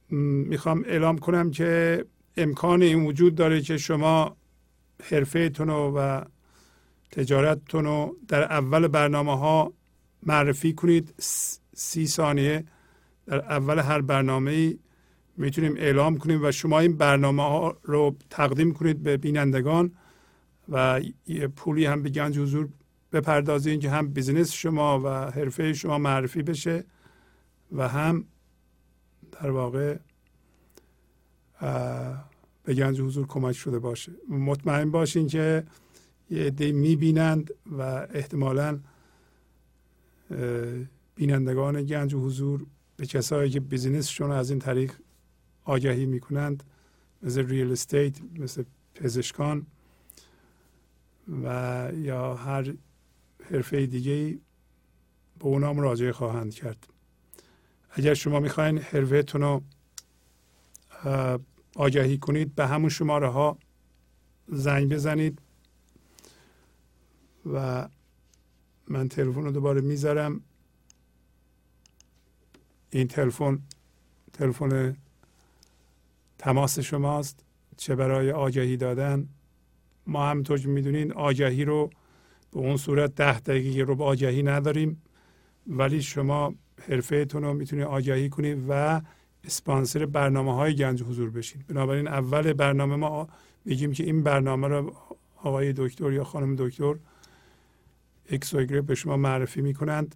می‌خوام 0.09 0.83
اعلام 0.87 1.17
کنم 1.17 1.51
که 1.51 2.05
امکان 2.37 2.81
این 2.81 3.05
وجود 3.05 3.35
داره 3.35 3.61
که 3.61 3.77
شما 3.77 4.35
حرفه 5.03 5.49
و 5.59 6.21
تجارتتون 7.11 7.85
رو 7.85 8.17
در 8.27 8.43
اول 8.43 8.87
برنامه 8.87 9.37
ها 9.37 9.73
معرفی 10.25 10.73
کنید. 10.73 11.13
سی 11.75 12.07
ثانیه. 12.07 12.63
در 13.25 13.39
اول 13.39 13.79
هر 13.79 14.01
برنامه 14.01 14.77
می‌تونیم 15.37 15.75
اعلام 15.77 16.17
کنیم 16.17 16.39
و 16.43 16.51
شما 16.51 16.79
این 16.79 16.97
برنامه 16.97 17.43
ها 17.43 17.77
رو 17.83 18.15
تقدیم 18.29 18.73
کنید 18.73 19.03
به 19.03 19.17
بینندگان 19.17 19.91
و 20.69 21.01
یه 21.27 21.47
پولی 21.47 21.85
هم 21.85 22.01
به 22.01 22.09
گنج 22.09 22.39
حضور 22.39 22.69
بپردازین 23.11 23.79
که 23.79 23.89
هم 23.89 24.07
business 24.07 24.51
شما 24.51 24.99
و 24.99 25.31
حرفه 25.31 25.73
شما 25.73 25.97
معرفی 25.97 26.43
بشه 26.43 26.85
و 27.71 27.87
هم 27.87 28.25
در 29.31 29.49
واقع 29.51 29.97
به 32.63 32.73
گنج 32.73 33.01
حضور 33.01 33.27
کمک 33.27 33.55
شده 33.55 33.79
باشه. 33.79 34.11
مطمئن 34.29 34.91
باشین 34.91 35.27
که 35.27 35.63
یه 36.29 36.43
عده 36.43 36.71
می‌بینند 36.71 37.51
و 37.77 37.81
احتمالا 38.13 38.79
بینندگان 41.15 41.83
گنج 41.83 42.13
و 42.13 42.19
حضور 42.19 42.65
به 42.97 43.05
کسایی 43.05 43.49
که 43.51 43.59
بیزینسشون 43.59 44.31
از 44.31 44.49
این 44.49 44.59
طریق 44.59 44.93
آگهی 45.65 46.05
می‌کنند 46.05 46.63
مثل 47.23 47.47
ریل 47.47 47.71
استیت 47.71 48.17
مثل 48.39 48.63
پزشکان 48.95 49.65
و 51.43 51.89
یا 51.95 52.35
هر 52.35 52.73
حرفه 53.51 53.85
دیگه 53.85 54.37
به 55.39 55.45
اونا 55.45 55.73
مراجعه 55.73 56.11
خواهند 56.11 56.53
کرد. 56.53 56.87
اگر 57.91 58.13
شما 58.13 58.39
می‌خواین 58.39 58.77
حرفهتون 58.77 59.41
رو 59.41 59.61
آگهی 61.75 62.17
کنید 62.17 62.55
به 62.55 62.67
همون 62.67 62.89
شماره 62.89 63.27
ها 63.27 63.57
زنگ 64.47 64.93
بزنید 64.93 65.39
و 67.53 67.87
من 68.87 69.09
تلفن 69.09 69.43
رو 69.43 69.51
دوباره 69.51 69.81
می‌ذارم. 69.81 70.41
این 72.89 73.07
تلفن 73.07 73.59
تلفن 74.33 74.97
تماس 76.37 76.79
شماست. 76.79 77.45
چه 77.77 77.95
برای 77.95 78.31
آگهی 78.31 78.77
دادن. 78.77 79.27
ما 80.07 80.29
همطور 80.29 80.59
که 80.59 80.67
می‌دونین 80.67 81.11
آگهی 81.11 81.65
رو 81.65 81.89
به 82.51 82.59
اون 82.59 82.77
صورت 82.77 83.15
ده 83.15 83.39
دقیقه 83.39 83.81
رو 83.81 83.95
به 83.95 84.03
آگهی 84.03 84.43
نداریم. 84.43 85.01
ولی 85.67 86.01
شما 86.01 86.55
حرفهتون 86.87 87.43
رو 87.43 87.53
می‌تونید 87.53 87.85
آگهی 87.85 88.29
کنید 88.29 88.65
و 88.69 89.01
اسپانسر 89.43 90.05
برنامه 90.05 90.55
های 90.55 90.75
گنج 90.75 91.03
حضور 91.03 91.29
بشین. 91.29 91.63
بنابراین 91.67 92.07
اول 92.07 92.53
برنامه 92.53 92.95
ما 92.95 93.27
میگیم 93.65 93.91
که 93.93 94.03
این 94.03 94.23
برنامه 94.23 94.67
رو 94.67 94.93
آقای 95.35 95.73
دکتر 95.77 96.11
یا 96.11 96.23
خانم 96.23 96.55
دکتر 96.55 96.95
اکس 98.29 98.53
و 98.53 98.65
به 98.65 98.95
شما 98.95 99.17
معرفی 99.17 99.61
می‌کنند 99.61 100.15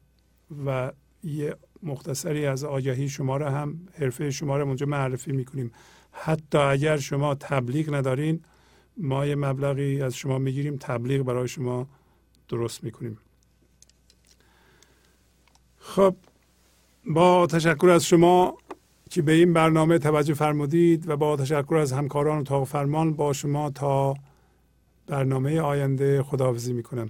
و 0.65 0.91
یه 1.23 1.55
مختصری 1.83 2.45
از 2.45 2.63
آگهی 2.63 3.09
شما 3.09 3.37
را 3.37 3.49
هم 3.49 3.79
حرفه 3.93 4.31
شما 4.31 4.57
را 4.57 4.63
اونجا 4.63 4.85
معرفی 4.85 5.31
می‌کنیم. 5.31 5.71
حتی 6.11 6.57
اگر 6.57 6.97
شما 6.97 7.35
تبلیغ 7.35 7.93
ندارین 7.93 8.41
ما 8.97 9.25
یه 9.25 9.35
مبلغی 9.35 10.01
از 10.01 10.15
شما 10.15 10.37
می‌گیریم 10.37 10.77
تبلیغ 10.77 11.21
برای 11.21 11.47
شما 11.47 11.87
درست 12.49 12.83
می‌کنیم. 12.83 13.17
خب 15.79 16.15
با 17.05 17.47
تشکر 17.47 17.89
از 17.89 18.05
شما 18.05 18.57
که 19.09 19.21
به 19.21 19.31
این 19.31 19.53
برنامه 19.53 19.99
توجه 19.99 20.33
فرمودید 20.33 21.09
و 21.09 21.17
با 21.17 21.37
تشکر 21.37 21.75
از 21.75 21.91
همکاران 21.91 22.37
اتاق 22.37 22.63
فرمان 22.63 23.13
با 23.13 23.33
شما 23.33 23.69
تا 23.69 24.13
برنامه 25.07 25.61
آینده 25.61 26.23
خداحافظی 26.23 26.73
می‌کنم. 26.73 27.09